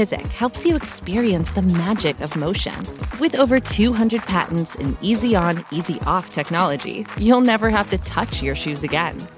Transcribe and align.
Kizik 0.00 0.32
helps 0.32 0.64
you 0.64 0.76
experience 0.76 1.52
the 1.52 1.60
magic 1.60 2.22
of 2.22 2.34
motion. 2.34 2.72
With 3.20 3.38
over 3.38 3.60
200 3.60 4.22
patents 4.22 4.74
and 4.76 4.96
easy 5.02 5.36
on, 5.36 5.62
easy 5.72 6.00
off 6.06 6.32
technology, 6.32 7.04
you'll 7.18 7.42
never 7.42 7.68
have 7.68 7.90
to 7.90 7.98
touch 7.98 8.42
your 8.42 8.54
shoes 8.54 8.82
again. 8.82 9.28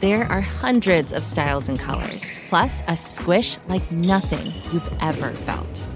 There 0.00 0.24
are 0.24 0.40
hundreds 0.40 1.12
of 1.12 1.22
styles 1.22 1.68
and 1.68 1.78
colors, 1.78 2.40
plus 2.48 2.82
a 2.88 2.96
squish 2.96 3.58
like 3.68 3.92
nothing 3.92 4.54
you've 4.72 4.90
ever 5.02 5.32
felt. 5.32 5.86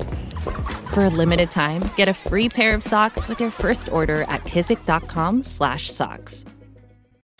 For 0.92 1.04
a 1.04 1.08
limited 1.08 1.50
time, 1.50 1.82
get 1.96 2.08
a 2.08 2.14
free 2.14 2.50
pair 2.50 2.74
of 2.74 2.82
socks 2.82 3.26
with 3.26 3.40
your 3.40 3.50
first 3.50 3.90
order 3.90 4.26
at 4.28 4.44
kizik.com/socks. 4.44 6.44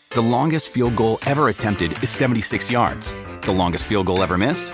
The 0.09 0.21
longest 0.21 0.69
field 0.69 0.95
goal 0.95 1.19
ever 1.27 1.49
attempted 1.49 1.91
is 2.01 2.09
76 2.09 2.71
yards. 2.71 3.13
The 3.41 3.51
longest 3.51 3.85
field 3.85 4.07
goal 4.07 4.23
ever 4.23 4.39
missed? 4.39 4.73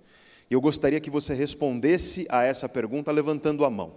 Eu 0.51 0.59
gostaria 0.59 0.99
que 0.99 1.09
você 1.09 1.33
respondesse 1.33 2.27
a 2.29 2.43
essa 2.43 2.67
pergunta 2.67 3.09
levantando 3.09 3.63
a 3.63 3.69
mão. 3.69 3.93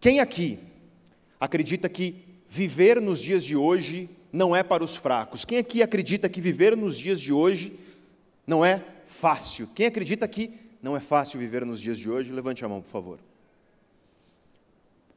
Quem 0.00 0.20
aqui 0.20 0.58
acredita 1.38 1.86
que 1.86 2.24
viver 2.48 2.98
nos 2.98 3.20
dias 3.20 3.44
de 3.44 3.54
hoje 3.54 4.08
não 4.32 4.56
é 4.56 4.62
para 4.62 4.82
os 4.82 4.96
fracos? 4.96 5.44
Quem 5.44 5.58
aqui 5.58 5.82
acredita 5.82 6.30
que 6.30 6.40
viver 6.40 6.74
nos 6.74 6.96
dias 6.96 7.20
de 7.20 7.30
hoje 7.30 7.78
não 8.46 8.64
é 8.64 8.82
fácil? 9.06 9.68
Quem 9.74 9.84
acredita 9.84 10.26
que 10.26 10.50
não 10.82 10.96
é 10.96 11.00
fácil 11.00 11.38
viver 11.38 11.66
nos 11.66 11.78
dias 11.78 11.98
de 11.98 12.08
hoje? 12.08 12.32
Levante 12.32 12.64
a 12.64 12.68
mão, 12.68 12.80
por 12.80 12.88
favor. 12.88 13.18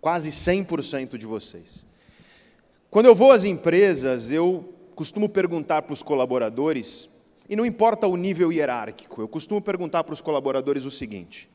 Quase 0.01 0.29
100% 0.29 1.17
de 1.17 1.25
vocês. 1.25 1.85
Quando 2.91 3.05
eu 3.05 3.15
vou 3.15 3.31
às 3.31 3.45
empresas, 3.45 4.29
eu 4.29 4.73
costumo 4.93 5.29
perguntar 5.29 5.83
para 5.83 5.93
os 5.93 6.03
colaboradores, 6.03 7.07
e 7.49 7.55
não 7.55 7.65
importa 7.65 8.05
o 8.05 8.15
nível 8.15 8.53
hierárquico, 8.53 9.21
eu 9.21 9.27
costumo 9.27 9.59
perguntar 9.59 10.03
para 10.03 10.13
os 10.13 10.21
colaboradores 10.21 10.85
o 10.85 10.91
seguinte: 10.91 11.49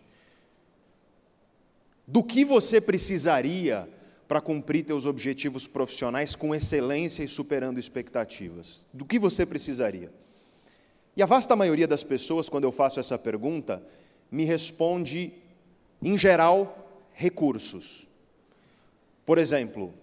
do 2.04 2.20
que 2.20 2.44
você 2.44 2.80
precisaria 2.80 3.88
para 4.26 4.40
cumprir 4.40 4.84
teus 4.84 5.06
objetivos 5.06 5.68
profissionais 5.68 6.34
com 6.34 6.52
excelência 6.52 7.22
e 7.22 7.28
superando 7.28 7.78
expectativas? 7.78 8.84
Do 8.92 9.04
que 9.04 9.20
você 9.20 9.46
precisaria? 9.46 10.12
E 11.16 11.22
a 11.22 11.26
vasta 11.26 11.54
maioria 11.54 11.86
das 11.86 12.02
pessoas, 12.02 12.48
quando 12.48 12.64
eu 12.64 12.72
faço 12.72 12.98
essa 12.98 13.16
pergunta, 13.16 13.80
me 14.32 14.44
responde, 14.44 15.32
em 16.02 16.18
geral, 16.18 17.06
recursos. 17.12 18.04
Por 19.24 19.38
exemplo, 19.38 19.94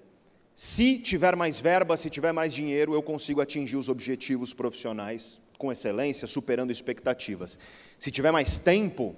se 0.56 0.98
tiver 1.00 1.36
mais 1.36 1.60
verba, 1.60 1.98
se 1.98 2.10
tiver 2.10 2.32
mais 2.32 2.54
dinheiro, 2.54 2.94
eu 2.94 3.04
consigo 3.04 3.42
atingir 3.42 3.76
os 3.76 3.90
objetivos 3.90 4.54
profissionais 4.54 5.41
com 5.62 5.72
excelência, 5.72 6.28
superando 6.28 6.72
expectativas. 6.72 7.60
Se 8.00 8.10
tiver 8.10 8.32
mais 8.32 8.58
tempo, 8.58 9.16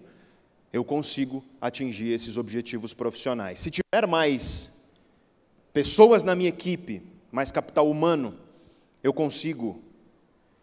eu 0.74 0.84
consigo 0.84 1.42
atingir 1.62 2.12
esses 2.12 2.36
objetivos 2.36 2.94
profissionais. 2.94 3.62
Se 3.62 3.72
tiver 3.72 4.06
mais 4.06 4.70
pessoas 5.72 6.22
na 6.22 6.36
minha 6.36 6.50
equipe, 6.50 7.02
mais 7.32 7.50
capital 7.50 7.90
humano, 7.90 8.38
eu 9.02 9.14
consigo 9.14 9.82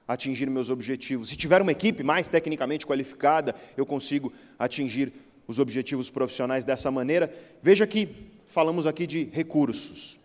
atingir 0.07 0.51
meus 0.51 0.69
objetivos. 0.69 1.31
Se 1.31 1.37
tiver 1.37 1.63
uma 1.63 1.73
equipe 1.73 2.03
mais 2.03 2.29
tecnicamente 2.29 2.87
qualificada, 2.87 3.55
eu 3.75 3.87
consigo 3.87 4.31
atingir 4.59 5.11
os 5.49 5.59
objetivos 5.59 6.11
profissionais 6.11 6.63
dessa 6.63 6.91
maneira. 6.91 7.35
Veja 7.63 7.87
que 7.87 8.07
falamos 8.47 8.87
aqui 8.87 9.07
de 9.07 9.31
recursos. 9.33 10.21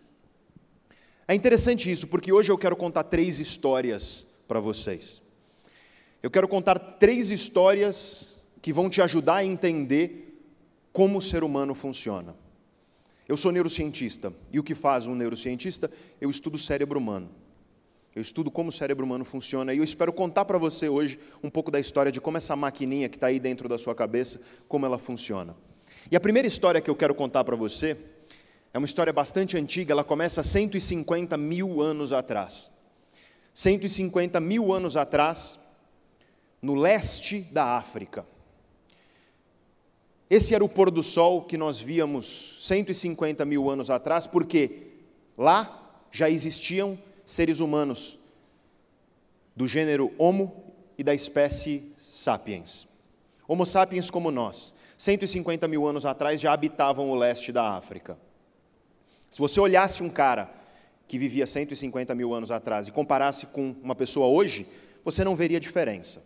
É 1.26 1.34
interessante 1.34 1.90
isso, 1.90 2.06
porque 2.06 2.30
hoje 2.30 2.52
eu 2.52 2.58
quero 2.58 2.76
contar 2.76 3.04
três 3.04 3.40
histórias 3.40 4.26
para 4.46 4.60
vocês. 4.60 5.24
Eu 6.26 6.30
quero 6.30 6.48
contar 6.48 6.76
três 6.76 7.30
histórias 7.30 8.42
que 8.60 8.72
vão 8.72 8.90
te 8.90 9.00
ajudar 9.00 9.36
a 9.36 9.44
entender 9.44 10.42
como 10.92 11.18
o 11.18 11.22
ser 11.22 11.44
humano 11.44 11.72
funciona. 11.72 12.34
Eu 13.28 13.36
sou 13.36 13.52
neurocientista, 13.52 14.32
e 14.50 14.58
o 14.58 14.62
que 14.64 14.74
faz 14.74 15.06
um 15.06 15.14
neurocientista? 15.14 15.88
Eu 16.20 16.28
estudo 16.28 16.56
o 16.56 16.58
cérebro 16.58 16.98
humano. 16.98 17.30
Eu 18.12 18.20
estudo 18.20 18.50
como 18.50 18.70
o 18.70 18.72
cérebro 18.72 19.06
humano 19.06 19.24
funciona, 19.24 19.72
e 19.72 19.78
eu 19.78 19.84
espero 19.84 20.12
contar 20.12 20.44
para 20.46 20.58
você 20.58 20.88
hoje 20.88 21.16
um 21.44 21.48
pouco 21.48 21.70
da 21.70 21.78
história 21.78 22.10
de 22.10 22.20
como 22.20 22.38
essa 22.38 22.56
maquininha 22.56 23.08
que 23.08 23.16
está 23.16 23.28
aí 23.28 23.38
dentro 23.38 23.68
da 23.68 23.78
sua 23.78 23.94
cabeça, 23.94 24.40
como 24.66 24.84
ela 24.84 24.98
funciona. 24.98 25.54
E 26.10 26.16
a 26.16 26.20
primeira 26.20 26.48
história 26.48 26.80
que 26.80 26.90
eu 26.90 26.96
quero 26.96 27.14
contar 27.14 27.44
para 27.44 27.54
você 27.54 27.96
é 28.74 28.78
uma 28.78 28.86
história 28.86 29.12
bastante 29.12 29.56
antiga, 29.56 29.92
ela 29.92 30.02
começa 30.02 30.42
150 30.42 31.36
mil 31.36 31.80
anos 31.80 32.12
atrás. 32.12 32.68
150 33.54 34.40
mil 34.40 34.72
anos 34.72 34.96
atrás, 34.96 35.60
no 36.60 36.74
leste 36.74 37.40
da 37.52 37.76
África. 37.76 38.26
Esse 40.28 40.54
era 40.54 40.64
o 40.64 40.68
pôr 40.68 40.90
do 40.90 41.02
sol 41.02 41.42
que 41.42 41.56
nós 41.56 41.80
víamos 41.80 42.58
150 42.62 43.44
mil 43.44 43.70
anos 43.70 43.90
atrás, 43.90 44.26
porque 44.26 44.88
lá 45.38 46.02
já 46.10 46.28
existiam 46.28 46.98
seres 47.24 47.60
humanos 47.60 48.18
do 49.54 49.68
gênero 49.68 50.12
Homo 50.18 50.74
e 50.98 51.04
da 51.04 51.14
espécie 51.14 51.92
Sapiens. 51.98 52.86
Homo 53.46 53.64
sapiens 53.64 54.10
como 54.10 54.32
nós, 54.32 54.74
150 54.98 55.68
mil 55.68 55.86
anos 55.86 56.04
atrás 56.04 56.40
já 56.40 56.52
habitavam 56.52 57.10
o 57.10 57.14
leste 57.14 57.52
da 57.52 57.76
África. 57.76 58.18
Se 59.30 59.38
você 59.38 59.60
olhasse 59.60 60.02
um 60.02 60.08
cara 60.08 60.50
que 61.06 61.18
vivia 61.18 61.46
150 61.46 62.14
mil 62.14 62.34
anos 62.34 62.50
atrás 62.50 62.88
e 62.88 62.92
comparasse 62.92 63.46
com 63.46 63.76
uma 63.82 63.94
pessoa 63.94 64.26
hoje, 64.26 64.66
você 65.04 65.22
não 65.22 65.36
veria 65.36 65.60
diferença. 65.60 66.22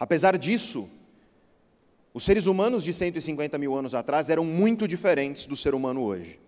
Apesar 0.00 0.38
disso, 0.38 0.88
os 2.14 2.24
seres 2.24 2.46
humanos 2.46 2.82
de 2.82 2.90
150 2.90 3.58
mil 3.58 3.76
anos 3.76 3.94
atrás 3.94 4.30
eram 4.30 4.46
muito 4.46 4.88
diferentes 4.88 5.44
do 5.44 5.54
ser 5.54 5.74
humano 5.74 6.02
hoje. 6.02 6.40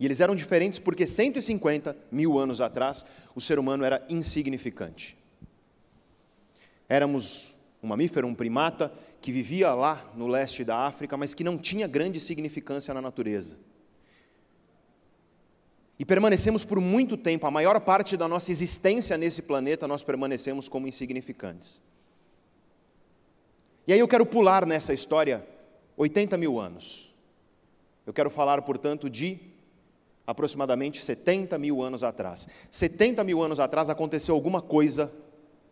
E 0.00 0.06
eles 0.06 0.20
eram 0.20 0.34
diferentes 0.34 0.78
porque 0.78 1.06
150 1.06 1.94
mil 2.10 2.38
anos 2.38 2.62
atrás 2.62 3.04
o 3.34 3.42
ser 3.42 3.58
humano 3.58 3.84
era 3.84 4.02
insignificante. 4.08 5.18
Éramos 6.88 7.54
um 7.82 7.88
mamífero, 7.88 8.26
um 8.26 8.34
primata, 8.34 8.90
que 9.20 9.30
vivia 9.30 9.74
lá 9.74 10.10
no 10.16 10.26
leste 10.26 10.64
da 10.64 10.78
África, 10.78 11.14
mas 11.14 11.34
que 11.34 11.44
não 11.44 11.58
tinha 11.58 11.86
grande 11.86 12.18
significância 12.18 12.94
na 12.94 13.02
natureza. 13.02 13.58
E 15.98 16.06
permanecemos 16.06 16.64
por 16.64 16.80
muito 16.80 17.18
tempo, 17.18 17.46
a 17.46 17.50
maior 17.50 17.78
parte 17.80 18.16
da 18.16 18.26
nossa 18.26 18.50
existência 18.50 19.16
nesse 19.18 19.42
planeta, 19.42 19.86
nós 19.86 20.02
permanecemos 20.02 20.68
como 20.68 20.88
insignificantes. 20.88 21.82
E 23.86 23.92
aí 23.92 23.98
eu 23.98 24.08
quero 24.08 24.24
pular 24.24 24.64
nessa 24.64 24.94
história 24.94 25.46
80 25.96 26.36
mil 26.36 26.58
anos. 26.58 27.12
Eu 28.06 28.12
quero 28.12 28.30
falar, 28.30 28.62
portanto, 28.62 29.08
de 29.08 29.38
aproximadamente 30.26 31.02
70 31.02 31.58
mil 31.58 31.82
anos 31.82 32.02
atrás. 32.02 32.48
70 32.70 33.22
mil 33.24 33.42
anos 33.42 33.60
atrás 33.60 33.90
aconteceu 33.90 34.34
alguma 34.34 34.62
coisa 34.62 35.12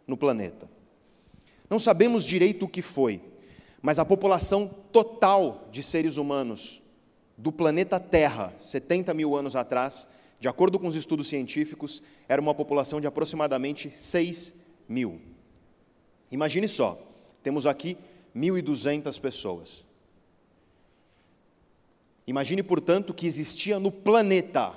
no 0.06 0.16
planeta. 0.16 0.68
Não 1.70 1.78
sabemos 1.78 2.24
direito 2.24 2.66
o 2.66 2.68
que 2.68 2.82
foi, 2.82 3.20
mas 3.80 3.98
a 3.98 4.04
população 4.04 4.68
total 4.92 5.68
de 5.70 5.82
seres 5.82 6.18
humanos 6.18 6.82
do 7.36 7.50
planeta 7.50 7.98
Terra, 7.98 8.54
70 8.58 9.14
mil 9.14 9.34
anos 9.34 9.56
atrás, 9.56 10.06
de 10.38 10.48
acordo 10.48 10.78
com 10.78 10.86
os 10.86 10.94
estudos 10.94 11.28
científicos, 11.28 12.02
era 12.28 12.42
uma 12.42 12.54
população 12.54 13.00
de 13.00 13.06
aproximadamente 13.06 13.90
6 13.96 14.52
mil. 14.88 15.20
Imagine 16.30 16.68
só, 16.68 17.11
temos 17.42 17.66
aqui 17.66 17.96
1.200 18.34 19.20
pessoas. 19.20 19.84
Imagine, 22.26 22.62
portanto, 22.62 23.12
que 23.12 23.26
existia 23.26 23.78
no 23.78 23.90
planeta 23.90 24.72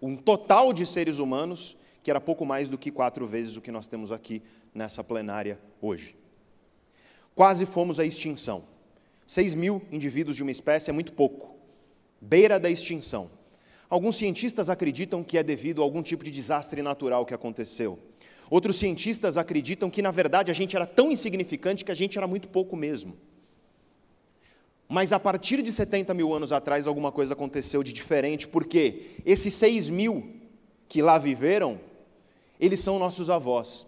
um 0.00 0.16
total 0.16 0.72
de 0.72 0.84
seres 0.84 1.18
humanos 1.18 1.76
que 2.02 2.10
era 2.10 2.20
pouco 2.20 2.44
mais 2.44 2.68
do 2.68 2.76
que 2.76 2.90
quatro 2.90 3.24
vezes 3.24 3.56
o 3.56 3.60
que 3.60 3.70
nós 3.70 3.86
temos 3.86 4.10
aqui 4.10 4.42
nessa 4.74 5.04
plenária 5.04 5.60
hoje. 5.80 6.16
Quase 7.34 7.64
fomos 7.64 8.00
à 8.00 8.04
extinção. 8.04 8.64
Seis 9.26 9.54
mil 9.54 9.80
indivíduos 9.90 10.36
de 10.36 10.42
uma 10.42 10.50
espécie 10.50 10.90
é 10.90 10.92
muito 10.92 11.12
pouco. 11.12 11.54
Beira 12.20 12.58
da 12.58 12.68
extinção. 12.68 13.30
Alguns 13.88 14.16
cientistas 14.16 14.68
acreditam 14.68 15.22
que 15.22 15.38
é 15.38 15.42
devido 15.42 15.80
a 15.80 15.84
algum 15.84 16.02
tipo 16.02 16.24
de 16.24 16.30
desastre 16.30 16.82
natural 16.82 17.24
que 17.24 17.34
aconteceu. 17.34 17.98
Outros 18.52 18.76
cientistas 18.76 19.38
acreditam 19.38 19.88
que, 19.88 20.02
na 20.02 20.10
verdade, 20.10 20.50
a 20.50 20.54
gente 20.54 20.76
era 20.76 20.84
tão 20.84 21.10
insignificante 21.10 21.86
que 21.86 21.90
a 21.90 21.94
gente 21.94 22.18
era 22.18 22.26
muito 22.26 22.50
pouco 22.50 22.76
mesmo. 22.76 23.16
Mas 24.86 25.10
a 25.10 25.18
partir 25.18 25.62
de 25.62 25.72
70 25.72 26.12
mil 26.12 26.34
anos 26.34 26.52
atrás, 26.52 26.86
alguma 26.86 27.10
coisa 27.10 27.32
aconteceu 27.32 27.82
de 27.82 27.94
diferente, 27.94 28.46
porque 28.46 29.12
esses 29.24 29.54
6 29.54 29.88
mil 29.88 30.36
que 30.86 31.00
lá 31.00 31.16
viveram, 31.16 31.80
eles 32.60 32.80
são 32.80 32.98
nossos 32.98 33.30
avós. 33.30 33.86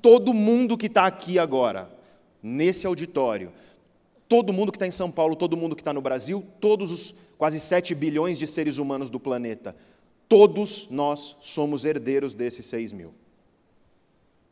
Todo 0.00 0.32
mundo 0.32 0.78
que 0.78 0.86
está 0.86 1.04
aqui 1.04 1.38
agora, 1.38 1.94
nesse 2.42 2.86
auditório, 2.86 3.52
todo 4.26 4.50
mundo 4.50 4.72
que 4.72 4.76
está 4.76 4.86
em 4.86 4.90
São 4.90 5.10
Paulo, 5.10 5.36
todo 5.36 5.58
mundo 5.58 5.76
que 5.76 5.82
está 5.82 5.92
no 5.92 6.00
Brasil, 6.00 6.42
todos 6.58 6.90
os 6.90 7.14
quase 7.36 7.60
7 7.60 7.94
bilhões 7.94 8.38
de 8.38 8.46
seres 8.46 8.78
humanos 8.78 9.10
do 9.10 9.20
planeta, 9.20 9.76
todos 10.26 10.88
nós 10.88 11.36
somos 11.42 11.84
herdeiros 11.84 12.34
desses 12.34 12.64
6 12.64 12.92
mil. 12.94 13.12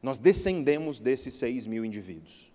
Nós 0.05 0.19
descendemos 0.19 1.01
desses 1.01 1.33
6 1.33 1.67
mil 1.67 1.83
indivíduos. 1.83 2.53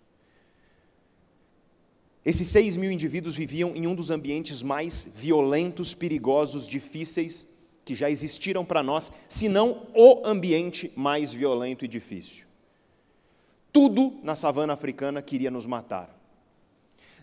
Esses 2.24 2.48
seis 2.48 2.78
mil 2.78 2.92
indivíduos 2.92 3.36
viviam 3.36 3.76
em 3.76 3.88
um 3.88 3.96
dos 3.96 4.12
ambientes 4.12 4.62
mais 4.62 5.08
violentos, 5.16 5.96
perigosos, 5.96 6.68
difíceis 6.68 7.48
que 7.84 7.96
já 7.96 8.08
existiram 8.08 8.64
para 8.64 8.84
nós, 8.84 9.12
se 9.28 9.50
não 9.50 9.88
o 9.96 10.22
ambiente 10.24 10.92
mais 10.96 11.34
violento 11.34 11.84
e 11.84 11.88
difícil. 11.88 12.46
Tudo 13.74 14.20
na 14.22 14.36
savana 14.36 14.74
africana 14.74 15.20
queria 15.20 15.50
nos 15.50 15.66
matar. 15.66 16.16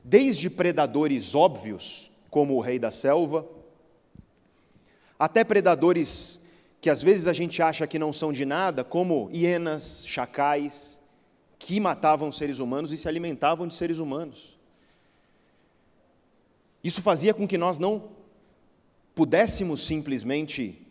Desde 0.03 0.51
predadores 0.51 1.37
óbvios, 1.37 2.11
como 2.31 2.55
o 2.55 2.61
rei 2.61 2.81
da 2.81 2.91
selva, 2.91 3.47
até 5.17 5.45
predadores 5.45 6.41
que 6.87 6.91
às 6.91 7.03
vezes 7.03 7.27
a 7.27 7.33
gente 7.33 7.61
acha 7.61 7.85
que 7.85 7.99
não 7.99 8.13
são 8.13 8.33
de 8.33 8.45
nada, 8.45 8.85
como 8.85 9.29
hienas, 9.33 10.05
chacais, 10.07 11.01
que 11.59 11.81
matavam 11.81 12.31
seres 12.31 12.61
humanos 12.61 12.93
e 12.93 12.97
se 12.97 13.09
alimentavam 13.09 13.67
de 13.67 13.75
seres 13.75 13.99
humanos. 13.99 14.57
Isso 16.85 17.03
fazia 17.03 17.35
com 17.35 17.45
que 17.45 17.59
nós 17.59 17.81
não 17.81 18.11
pudéssemos 19.17 19.85
simplesmente, 19.85 20.86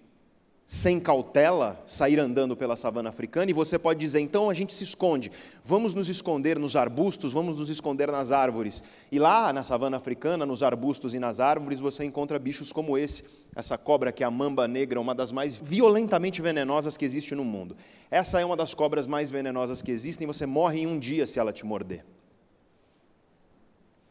sem 0.67 0.99
cautela, 0.99 1.83
sair 1.85 2.19
andando 2.19 2.55
pela 2.57 2.75
savana 2.75 3.09
africana, 3.09 3.51
e 3.51 3.53
você 3.53 3.77
pode 3.77 3.99
dizer, 3.99 4.19
então 4.19 4.49
a 4.49 4.53
gente 4.53 4.73
se 4.73 4.83
esconde, 4.83 5.31
vamos 5.63 5.93
nos 5.93 6.09
esconder 6.09 6.57
nos 6.57 6.75
arbustos, 6.75 7.31
vamos 7.31 7.59
nos 7.59 7.69
esconder 7.69 8.11
nas 8.11 8.31
árvores. 8.31 8.81
E 9.11 9.19
lá 9.19 9.53
na 9.53 9.63
savana 9.63 9.97
africana, 9.97 10.45
nos 10.45 10.63
arbustos 10.63 11.13
e 11.13 11.19
nas 11.19 11.39
árvores, 11.39 11.79
você 11.79 12.03
encontra 12.03 12.39
bichos 12.39 12.71
como 12.71 12.97
esse, 12.97 13.23
essa 13.55 13.77
cobra 13.77 14.11
que 14.11 14.23
é 14.23 14.25
a 14.25 14.31
mamba 14.31 14.67
negra, 14.67 14.99
uma 14.99 15.13
das 15.13 15.31
mais 15.31 15.55
violentamente 15.55 16.41
venenosas 16.41 16.97
que 16.97 17.05
existe 17.05 17.35
no 17.35 17.45
mundo. 17.45 17.77
Essa 18.09 18.39
é 18.39 18.45
uma 18.45 18.57
das 18.57 18.73
cobras 18.73 19.05
mais 19.05 19.29
venenosas 19.29 19.81
que 19.81 19.91
existem, 19.91 20.25
você 20.25 20.45
morre 20.45 20.81
em 20.81 20.87
um 20.87 20.97
dia 20.97 21.27
se 21.27 21.37
ela 21.37 21.53
te 21.53 21.65
morder 21.65 22.03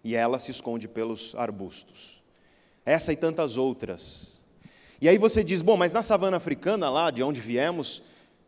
e 0.05 0.15
ela 0.15 0.39
se 0.39 0.51
esconde 0.51 0.87
pelos 0.87 1.35
arbustos. 1.35 2.23
Essa 2.85 3.13
e 3.13 3.17
tantas 3.17 3.57
outras. 3.57 4.34
E 5.05 5.09
aí 5.11 5.19
você 5.19 5.45
diz: 5.45 5.61
bom, 5.61 5.77
mas 5.77 5.93
na 5.93 6.03
savana 6.03 6.39
africana, 6.39 6.89
lá 6.89 7.11
de 7.11 7.23
onde 7.23 7.39
viemos, 7.39 8.01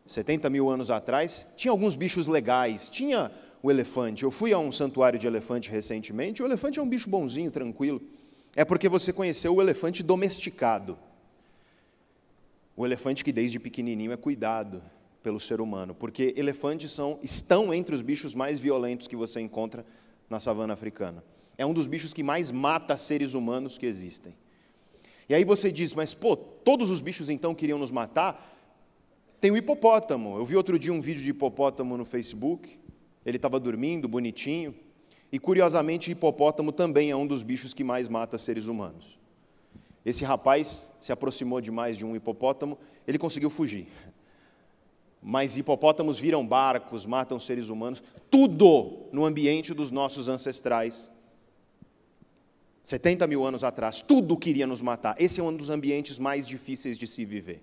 70 0.07 0.49
mil 0.49 0.67
anos 0.71 0.89
atrás, 0.89 1.45
tinha 1.55 1.71
alguns 1.71 1.95
bichos 1.95 2.25
legais. 2.25 2.89
Tinha 2.89 3.31
o 3.61 3.69
elefante. 3.69 4.23
Eu 4.23 4.31
fui 4.31 4.51
a 4.51 4.57
um 4.57 4.71
santuário 4.71 5.19
de 5.19 5.27
elefante 5.27 5.69
recentemente. 5.69 6.41
O 6.41 6.47
elefante 6.47 6.79
é 6.79 6.81
um 6.81 6.89
bicho 6.89 7.11
bonzinho, 7.11 7.51
tranquilo. 7.51 8.01
É 8.55 8.65
porque 8.65 8.89
você 8.89 9.13
conheceu 9.13 9.53
o 9.53 9.61
elefante 9.61 10.01
domesticado. 10.01 10.97
O 12.75 12.87
elefante 12.87 13.23
que 13.23 13.31
desde 13.31 13.59
pequenininho 13.59 14.11
é 14.11 14.17
cuidado 14.17 14.81
pelo 15.21 15.39
ser 15.39 15.61
humano, 15.61 15.93
porque 15.93 16.33
elefantes 16.35 16.89
são, 16.89 17.19
estão 17.21 17.71
entre 17.71 17.93
os 17.93 18.01
bichos 18.01 18.33
mais 18.33 18.57
violentos 18.57 19.07
que 19.07 19.15
você 19.15 19.39
encontra 19.39 19.85
na 20.27 20.39
savana 20.39 20.73
africana. 20.73 21.23
É 21.55 21.67
um 21.67 21.73
dos 21.73 21.85
bichos 21.85 22.15
que 22.15 22.23
mais 22.23 22.51
mata 22.51 22.97
seres 22.97 23.35
humanos 23.35 23.77
que 23.77 23.85
existem. 23.85 24.33
E 25.29 25.35
aí 25.35 25.43
você 25.43 25.71
diz, 25.71 25.93
mas 25.93 26.13
pô, 26.13 26.35
todos 26.35 26.89
os 26.89 27.01
bichos 27.01 27.29
então 27.29 27.53
queriam 27.53 27.77
nos 27.77 27.91
matar? 27.91 28.55
Tem 29.41 29.51
o 29.51 29.57
hipopótamo. 29.57 30.37
Eu 30.37 30.45
vi 30.45 30.55
outro 30.55 30.79
dia 30.79 30.93
um 30.93 31.01
vídeo 31.01 31.21
de 31.21 31.29
hipopótamo 31.31 31.97
no 31.97 32.05
Facebook. 32.05 32.79
Ele 33.25 33.37
estava 33.37 33.59
dormindo, 33.59 34.07
bonitinho. 34.07 34.73
E 35.31 35.37
curiosamente, 35.37 36.09
hipopótamo 36.09 36.71
também 36.71 37.11
é 37.11 37.15
um 37.15 37.27
dos 37.27 37.43
bichos 37.43 37.73
que 37.73 37.83
mais 37.83 38.07
mata 38.07 38.37
seres 38.37 38.67
humanos. 38.67 39.19
Esse 40.05 40.23
rapaz 40.23 40.89
se 41.01 41.11
aproximou 41.11 41.59
demais 41.59 41.97
de 41.97 42.05
um 42.05 42.15
hipopótamo, 42.15 42.77
ele 43.05 43.17
conseguiu 43.17 43.49
fugir. 43.49 43.87
Mas 45.21 45.57
hipopótamos 45.57 46.17
viram 46.17 46.47
barcos, 46.47 47.05
matam 47.05 47.37
seres 47.37 47.67
humanos, 47.67 48.01
tudo 48.31 49.09
no 49.11 49.25
ambiente 49.25 49.73
dos 49.73 49.91
nossos 49.91 50.29
ancestrais 50.29 51.11
70 52.87 53.27
mil 53.27 53.43
anos 53.43 53.65
atrás, 53.65 53.99
tudo 53.99 54.37
queria 54.37 54.65
nos 54.65 54.81
matar. 54.81 55.13
Esse 55.19 55.41
é 55.41 55.43
um 55.43 55.53
dos 55.53 55.69
ambientes 55.69 56.17
mais 56.17 56.47
difíceis 56.47 56.97
de 56.97 57.05
se 57.05 57.25
viver. 57.25 57.61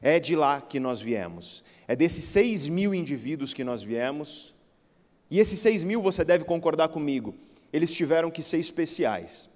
É 0.00 0.20
de 0.20 0.36
lá 0.36 0.60
que 0.60 0.78
nós 0.78 1.00
viemos. 1.00 1.64
É 1.88 1.96
desses 1.96 2.22
6 2.26 2.68
mil 2.68 2.94
indivíduos 2.94 3.52
que 3.52 3.64
nós 3.64 3.82
viemos. 3.82 4.54
E 5.28 5.40
esses 5.40 5.58
6 5.58 5.82
mil, 5.82 6.00
você 6.00 6.24
deve 6.24 6.44
concordar 6.44 6.90
comigo, 6.90 7.34
eles 7.72 7.92
tiveram 7.92 8.30
que 8.30 8.40
ser 8.40 8.58
especiais. 8.58 9.50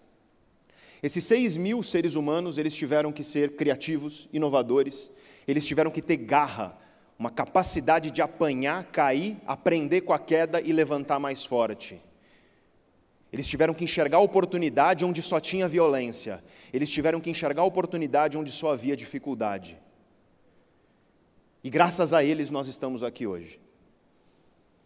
Esses 1.00 1.23
6 1.23 1.56
mil 1.56 1.81
seres 1.81 2.17
humanos, 2.17 2.59
eles 2.59 2.75
tiveram 2.75 3.12
que 3.12 3.23
ser 3.23 3.55
criativos, 3.55 4.29
inovadores, 4.33 5.09
eles 5.47 5.65
tiveram 5.65 5.89
que 5.89 6.03
ter 6.03 6.17
garra, 6.17 6.77
uma 7.17 7.31
capacidade 7.31 8.11
de 8.11 8.21
apanhar, 8.21 8.87
cair, 8.87 9.37
aprender 9.47 10.00
com 10.00 10.12
a 10.12 10.19
queda 10.19 10.61
e 10.61 10.73
levantar 10.73 11.21
mais 11.21 11.44
forte. 11.44 12.00
Eles 13.32 13.49
tiveram 13.49 13.73
que 13.73 13.84
enxergar 13.84 14.19
oportunidade 14.19 15.05
onde 15.05 15.23
só 15.23 15.40
tinha 15.40 15.67
violência. 15.67 16.44
Eles 16.73 16.90
tiveram 16.90 17.19
que 17.19 17.31
enxergar 17.31 17.64
oportunidade 17.64 18.37
onde 18.37 18.52
só 18.52 18.73
havia 18.73 18.94
dificuldade. 18.94 19.79
E 21.65 21.70
graças 21.70 22.12
a 22.12 22.22
eles 22.22 22.51
nós 22.51 22.69
estamos 22.69 23.03
aqui 23.03 23.27
hoje. 23.27 23.58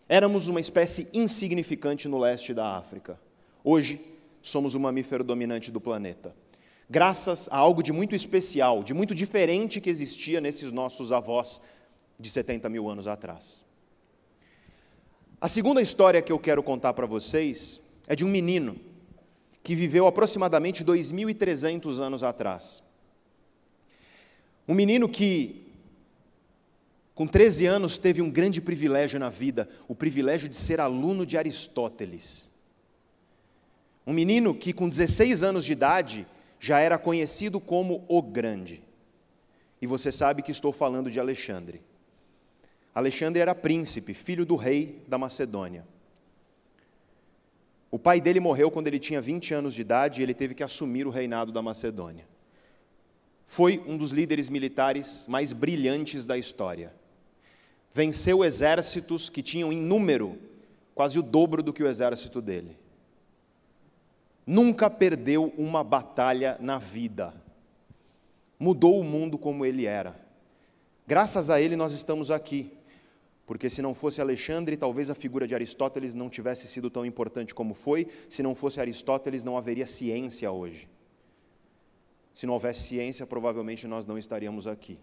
Éramos 0.09 0.47
uma 0.47 0.61
espécie 0.61 1.09
insignificante 1.13 2.07
no 2.07 2.19
leste 2.19 2.55
da 2.55 2.77
África. 2.77 3.19
Hoje 3.65 4.01
somos 4.41 4.75
o 4.75 4.81
mamífero 4.81 5.25
dominante 5.25 5.73
do 5.73 5.81
planeta. 5.81 6.33
Graças 6.89 7.49
a 7.51 7.57
algo 7.57 7.83
de 7.83 7.93
muito 7.93 8.15
especial, 8.15 8.85
de 8.85 8.95
muito 8.95 9.13
diferente 9.13 9.81
que 9.81 9.91
existia 9.91 10.41
nesses 10.41 10.71
nossos 10.71 11.11
avós 11.11 11.61
de 12.17 12.31
70 12.31 12.69
mil 12.69 12.89
anos 12.89 13.09
atrás. 13.09 13.65
A 15.41 15.49
segunda 15.49 15.83
história 15.83 16.23
que 16.23 16.31
eu 16.31 16.39
quero 16.39 16.63
contar 16.63 16.93
para 16.93 17.07
vocês 17.07 17.83
é 18.07 18.15
de 18.15 18.25
um 18.25 18.29
menino 18.29 18.79
que 19.63 19.75
viveu 19.75 20.07
aproximadamente 20.07 20.85
2.300 20.85 21.99
anos 21.99 22.23
atrás. 22.23 22.83
Um 24.69 24.75
menino 24.75 25.09
que, 25.09 25.67
com 27.15 27.27
13 27.27 27.67
anos, 27.67 27.99
teve 27.99 28.23
um 28.23 28.31
grande 28.31 28.61
privilégio 28.61 29.19
na 29.19 29.29
vida, 29.29 29.69
o 29.89 29.95
privilégio 29.95 30.49
de 30.49 30.57
ser 30.57 30.81
aluno 30.81 31.27
de 31.27 31.37
Aristóteles. 31.37 32.49
Um 34.07 34.13
menino 34.13 34.55
que, 34.55 34.73
com 34.73 34.89
16 34.89 35.43
anos 35.43 35.65
de 35.65 35.73
idade, 35.73 36.27
já 36.61 36.79
era 36.79 36.97
conhecido 36.97 37.61
como 37.61 38.05
o 38.09 38.23
Grande. 38.23 38.83
E 39.83 39.87
você 39.87 40.13
sabe 40.13 40.43
que 40.43 40.51
estou 40.51 40.73
falando 40.73 41.11
de 41.11 41.19
Alexandre. 41.19 41.83
Alexandre 42.95 43.43
era 43.43 43.55
príncipe, 43.55 44.15
filho 44.15 44.47
do 44.47 44.57
rei 44.57 45.03
da 45.07 45.19
Macedônia. 45.19 45.85
O 47.97 47.99
pai 47.99 48.21
dele 48.21 48.41
morreu 48.41 48.71
quando 48.71 48.89
ele 48.89 48.99
tinha 48.99 49.23
20 49.23 49.55
anos 49.55 49.73
de 49.73 49.81
idade 49.81 50.21
e 50.21 50.23
ele 50.23 50.35
teve 50.35 50.55
que 50.55 50.63
assumir 50.63 51.07
o 51.07 51.11
reinado 51.11 51.51
da 51.51 51.63
Macedônia. 51.63 52.29
Foi 53.47 53.83
um 53.87 53.97
dos 53.97 54.11
líderes 54.11 54.51
militares 54.51 55.25
mais 55.27 55.51
brilhantes 55.51 56.27
da 56.27 56.37
história. 56.37 56.93
Venceu 57.91 58.45
exércitos 58.45 59.31
que 59.31 59.41
tinham 59.41 59.73
em 59.73 59.81
número 59.81 60.39
quase 60.95 61.19
o 61.19 61.23
dobro 61.23 61.63
do 61.63 61.73
que 61.73 61.83
o 61.83 61.89
exército 61.89 62.43
dele. 62.43 62.77
Nunca 64.47 64.91
perdeu 64.91 65.55
uma 65.57 65.83
batalha 65.83 66.59
na 66.61 66.77
vida. 66.77 67.33
Mudou 68.59 69.01
o 69.01 69.05
mundo 69.05 69.39
como 69.39 69.65
ele 69.65 69.87
era. 69.87 70.21
Graças 71.07 71.49
a 71.49 71.63
ele 71.63 71.77
nós 71.77 71.95
estamos 71.95 72.31
aqui 72.31 72.76
porque 73.47 73.71
se 73.71 73.81
não 73.81 73.95
fosse 73.95 74.21
Alexandre, 74.21 74.77
talvez 74.77 75.09
a 75.09 75.15
figura 75.15 75.47
de 75.47 75.55
Aristóteles 75.55 76.15
não 76.15 76.29
tivesse 76.29 76.67
sido 76.67 76.91
tão 76.91 77.07
importante 77.07 77.55
como 77.55 77.75
foi, 77.75 78.09
se 78.29 78.43
não 78.43 78.57
fosse 78.57 78.81
Aristóteles, 78.81 79.45
não 79.45 79.57
haveria 79.57 79.87
ciência 79.87 80.51
hoje. 80.51 80.89
Se 82.35 82.45
não 82.45 82.55
houvesse 82.55 82.89
ciência, 82.89 83.25
provavelmente 83.25 83.87
nós 83.87 84.05
não 84.05 84.19
estaríamos 84.19 84.67
aqui. 84.67 84.99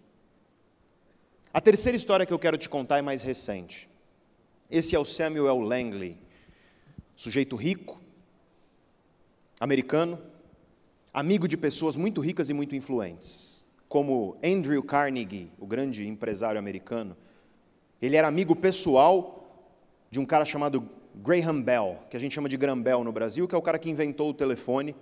A 1.54 1.60
terceira 1.60 1.96
história 1.96 2.26
que 2.26 2.32
eu 2.32 2.38
quero 2.38 2.58
te 2.58 2.68
contar 2.68 2.98
é 2.98 3.02
mais 3.02 3.22
recente. 3.22 3.88
Esse 4.70 4.94
é 4.94 4.98
o 4.98 5.04
Samuel 5.04 5.60
Langley, 5.60 6.18
sujeito 7.16 7.56
rico, 7.56 8.00
americano, 9.58 10.20
amigo 11.14 11.48
de 11.48 11.56
pessoas 11.56 11.96
muito 11.96 12.20
ricas 12.20 12.50
e 12.50 12.52
muito 12.52 12.76
influentes, 12.76 13.64
como 13.88 14.36
Andrew 14.44 14.82
Carnegie, 14.82 15.50
o 15.58 15.66
grande 15.66 16.06
empresário 16.06 16.58
americano. 16.58 17.16
Ele 18.04 18.16
era 18.16 18.28
amigo 18.28 18.54
pessoal 18.54 19.48
de 20.10 20.20
um 20.20 20.26
cara 20.26 20.44
chamado 20.44 20.86
Graham 21.14 21.62
Bell, 21.62 22.00
que 22.10 22.16
a 22.18 22.20
gente 22.20 22.34
chama 22.34 22.50
de 22.50 22.56
Graham 22.58 22.82
Bell 22.82 23.02
no 23.02 23.10
Brasil, 23.10 23.48
que 23.48 23.54
é 23.54 23.58
o 23.58 23.62
cara 23.62 23.78
que 23.78 23.88
inventou 23.88 24.28
o 24.28 24.34
telefone 24.34 24.94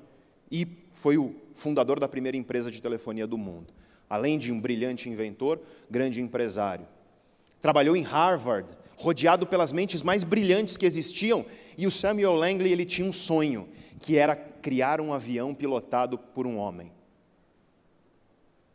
e 0.49 0.69
foi 0.93 1.19
o 1.19 1.35
fundador 1.53 1.99
da 1.99 2.07
primeira 2.07 2.37
empresa 2.37 2.71
de 2.71 2.81
telefonia 2.81 3.27
do 3.27 3.37
mundo. 3.37 3.75
Além 4.09 4.39
de 4.39 4.53
um 4.53 4.61
brilhante 4.61 5.09
inventor, 5.09 5.61
grande 5.91 6.23
empresário. 6.23 6.87
Trabalhou 7.61 7.97
em 7.97 8.03
Harvard, 8.03 8.69
rodeado 8.97 9.49
pelas 9.49 9.73
mentes 9.73 10.05
mais 10.05 10.23
brilhantes 10.23 10.77
que 10.77 10.87
existiam, 10.87 11.45
e 11.77 11.89
o 11.89 11.91
Samuel 11.91 12.35
Langley 12.35 12.71
ele 12.71 12.85
tinha 12.85 13.09
um 13.09 13.13
sonho, 13.13 13.69
que 13.99 14.17
era 14.17 14.37
criar 14.37 15.01
um 15.01 15.13
avião 15.13 15.53
pilotado 15.53 16.17
por 16.17 16.47
um 16.47 16.57
homem. 16.57 16.93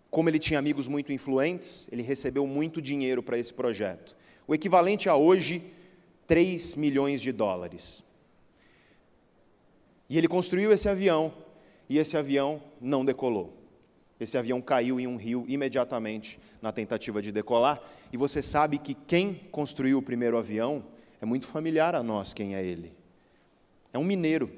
Como 0.10 0.28
ele 0.30 0.40
tinha 0.40 0.60
amigos 0.60 0.90
muito 0.90 1.14
influentes, 1.14 1.88
ele 1.94 2.02
recebeu 2.02 2.46
muito 2.46 2.82
dinheiro 2.82 3.24
para 3.24 3.38
esse 3.38 3.54
projeto. 3.54 4.17
O 4.48 4.56
equivalente 4.56 5.10
a 5.10 5.16
hoje 5.16 5.62
3 6.26 6.76
milhões 6.76 7.22
de 7.22 7.32
dólares. 7.32 8.04
E 10.10 10.18
ele 10.18 10.28
construiu 10.28 10.72
esse 10.72 10.88
avião, 10.88 11.34
e 11.90 11.98
esse 11.98 12.16
avião 12.16 12.62
não 12.80 13.04
decolou. 13.04 13.54
Esse 14.20 14.38
avião 14.38 14.62
caiu 14.62 15.00
em 15.00 15.06
um 15.06 15.18
rio 15.18 15.46
imediatamente 15.48 16.40
na 16.62 16.72
tentativa 16.72 17.22
de 17.22 17.32
decolar, 17.32 17.82
e 18.12 18.18
você 18.18 18.42
sabe 18.42 18.78
que 18.78 18.94
quem 18.94 19.36
construiu 19.52 19.98
o 19.98 20.02
primeiro 20.02 20.38
avião 20.38 20.84
é 21.22 21.26
muito 21.26 21.46
familiar 21.46 21.94
a 21.94 22.02
nós 22.02 22.34
quem 22.34 22.56
é 22.56 22.66
ele. 22.66 22.94
É 23.92 24.00
um 24.00 24.04
mineiro. 24.04 24.50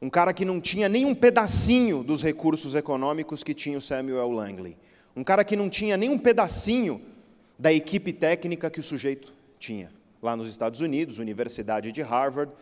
Um 0.00 0.10
cara 0.10 0.32
que 0.32 0.44
não 0.44 0.60
tinha 0.60 0.88
nem 0.88 1.04
um 1.04 1.14
pedacinho 1.14 2.02
dos 2.02 2.22
recursos 2.22 2.74
econômicos 2.74 3.44
que 3.44 3.54
tinha 3.54 3.78
o 3.78 3.82
Samuel 3.82 4.30
Langley. 4.30 4.76
Um 5.14 5.22
cara 5.22 5.44
que 5.44 5.56
não 5.56 5.68
tinha 5.68 5.96
nem 5.96 6.08
um 6.08 6.18
pedacinho 6.18 7.00
da 7.58 7.72
equipe 7.72 8.12
técnica 8.12 8.70
que 8.70 8.80
o 8.80 8.82
sujeito 8.82 9.32
tinha. 9.58 9.90
Lá 10.22 10.36
nos 10.36 10.48
Estados 10.48 10.80
Unidos, 10.80 11.18
Universidade 11.18 11.92
de 11.92 12.02
Harvard. 12.02 12.52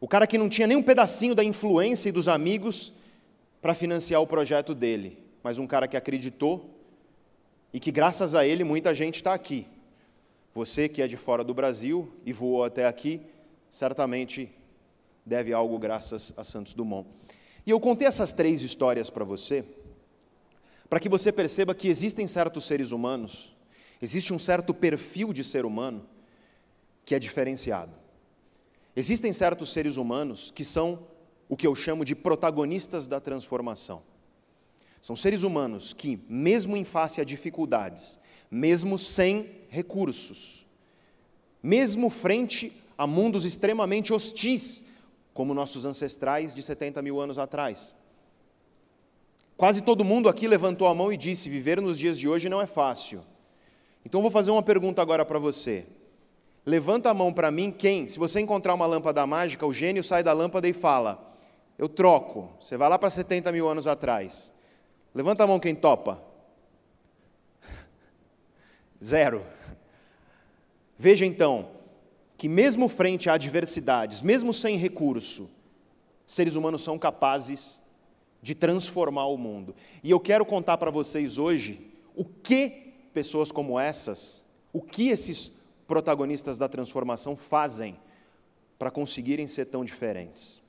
O 0.00 0.08
cara 0.08 0.26
que 0.26 0.38
não 0.38 0.48
tinha 0.48 0.66
nem 0.66 0.76
um 0.76 0.82
pedacinho 0.82 1.34
da 1.34 1.44
influência 1.44 2.08
e 2.08 2.12
dos 2.12 2.28
amigos 2.28 2.92
para 3.60 3.74
financiar 3.74 4.20
o 4.20 4.26
projeto 4.26 4.74
dele, 4.74 5.18
mas 5.42 5.58
um 5.58 5.66
cara 5.66 5.88
que 5.88 5.96
acreditou 5.96 6.78
e 7.72 7.80
que, 7.80 7.90
graças 7.90 8.34
a 8.34 8.46
ele, 8.46 8.64
muita 8.64 8.94
gente 8.94 9.16
está 9.16 9.34
aqui. 9.34 9.66
Você 10.54 10.88
que 10.88 11.02
é 11.02 11.06
de 11.06 11.16
fora 11.16 11.44
do 11.44 11.54
Brasil 11.54 12.10
e 12.24 12.32
voou 12.32 12.64
até 12.64 12.86
aqui, 12.86 13.20
certamente 13.70 14.50
deve 15.24 15.52
algo 15.52 15.78
graças 15.78 16.32
a 16.36 16.42
Santos 16.42 16.72
Dumont. 16.72 17.08
E 17.66 17.70
eu 17.70 17.78
contei 17.78 18.08
essas 18.08 18.32
três 18.32 18.62
histórias 18.62 19.10
para 19.10 19.24
você 19.24 19.64
para 20.88 21.00
que 21.00 21.08
você 21.08 21.30
perceba 21.30 21.74
que 21.74 21.88
existem 21.88 22.26
certos 22.26 22.66
seres 22.66 22.92
humanos, 22.92 23.54
existe 24.00 24.32
um 24.32 24.38
certo 24.38 24.72
perfil 24.72 25.32
de 25.32 25.44
ser 25.44 25.64
humano 25.64 26.06
que 27.04 27.14
é 27.14 27.18
diferenciado. 27.18 27.92
Existem 28.96 29.32
certos 29.32 29.72
seres 29.72 29.96
humanos 29.96 30.50
que 30.50 30.64
são 30.64 31.06
o 31.48 31.56
que 31.56 31.66
eu 31.66 31.74
chamo 31.74 32.04
de 32.04 32.14
protagonistas 32.14 33.06
da 33.06 33.20
transformação. 33.20 34.02
São 35.00 35.14
seres 35.14 35.42
humanos 35.42 35.92
que, 35.92 36.20
mesmo 36.28 36.76
em 36.76 36.84
face 36.84 37.20
a 37.20 37.24
dificuldades, 37.24 38.18
mesmo 38.50 38.98
sem 38.98 39.48
recursos, 39.68 40.66
mesmo 41.62 42.10
frente 42.10 42.72
a 42.96 43.06
mundos 43.06 43.44
extremamente 43.44 44.12
hostis, 44.12 44.84
como 45.32 45.54
nossos 45.54 45.84
ancestrais 45.84 46.54
de 46.54 46.62
70 46.62 47.00
mil 47.00 47.20
anos 47.20 47.38
atrás, 47.38 47.94
Quase 49.58 49.82
todo 49.82 50.04
mundo 50.04 50.28
aqui 50.28 50.46
levantou 50.46 50.86
a 50.86 50.94
mão 50.94 51.12
e 51.12 51.16
disse: 51.16 51.48
viver 51.48 51.80
nos 51.80 51.98
dias 51.98 52.16
de 52.16 52.28
hoje 52.28 52.48
não 52.48 52.62
é 52.62 52.66
fácil. 52.66 53.24
Então 54.06 54.22
vou 54.22 54.30
fazer 54.30 54.52
uma 54.52 54.62
pergunta 54.62 55.02
agora 55.02 55.24
para 55.24 55.40
você. 55.40 55.84
Levanta 56.64 57.10
a 57.10 57.14
mão 57.14 57.32
para 57.32 57.50
mim 57.50 57.72
quem, 57.72 58.06
se 58.06 58.20
você 58.20 58.38
encontrar 58.38 58.72
uma 58.72 58.86
lâmpada 58.86 59.26
mágica, 59.26 59.66
o 59.66 59.74
gênio 59.74 60.04
sai 60.04 60.22
da 60.22 60.32
lâmpada 60.32 60.68
e 60.68 60.72
fala: 60.72 61.34
Eu 61.76 61.88
troco. 61.88 62.48
Você 62.60 62.76
vai 62.76 62.88
lá 62.88 62.96
para 62.96 63.10
70 63.10 63.50
mil 63.50 63.68
anos 63.68 63.88
atrás. 63.88 64.52
Levanta 65.12 65.42
a 65.42 65.46
mão 65.48 65.58
quem 65.58 65.74
topa. 65.74 66.22
Zero. 69.02 69.44
Veja 70.96 71.26
então 71.26 71.70
que, 72.36 72.48
mesmo 72.48 72.88
frente 72.88 73.28
a 73.28 73.34
adversidades, 73.34 74.22
mesmo 74.22 74.52
sem 74.52 74.76
recurso, 74.76 75.50
seres 76.28 76.54
humanos 76.54 76.84
são 76.84 76.96
capazes 76.96 77.80
de 78.42 78.54
transformar 78.54 79.26
o 79.26 79.36
mundo. 79.36 79.74
E 80.02 80.10
eu 80.10 80.20
quero 80.20 80.44
contar 80.44 80.78
para 80.78 80.90
vocês 80.90 81.38
hoje 81.38 81.80
o 82.14 82.24
que 82.24 82.94
pessoas 83.12 83.50
como 83.50 83.78
essas, 83.78 84.42
o 84.72 84.80
que 84.80 85.08
esses 85.08 85.52
protagonistas 85.86 86.58
da 86.58 86.68
transformação 86.68 87.36
fazem 87.36 87.96
para 88.78 88.90
conseguirem 88.90 89.48
ser 89.48 89.66
tão 89.66 89.84
diferentes. 89.84 90.62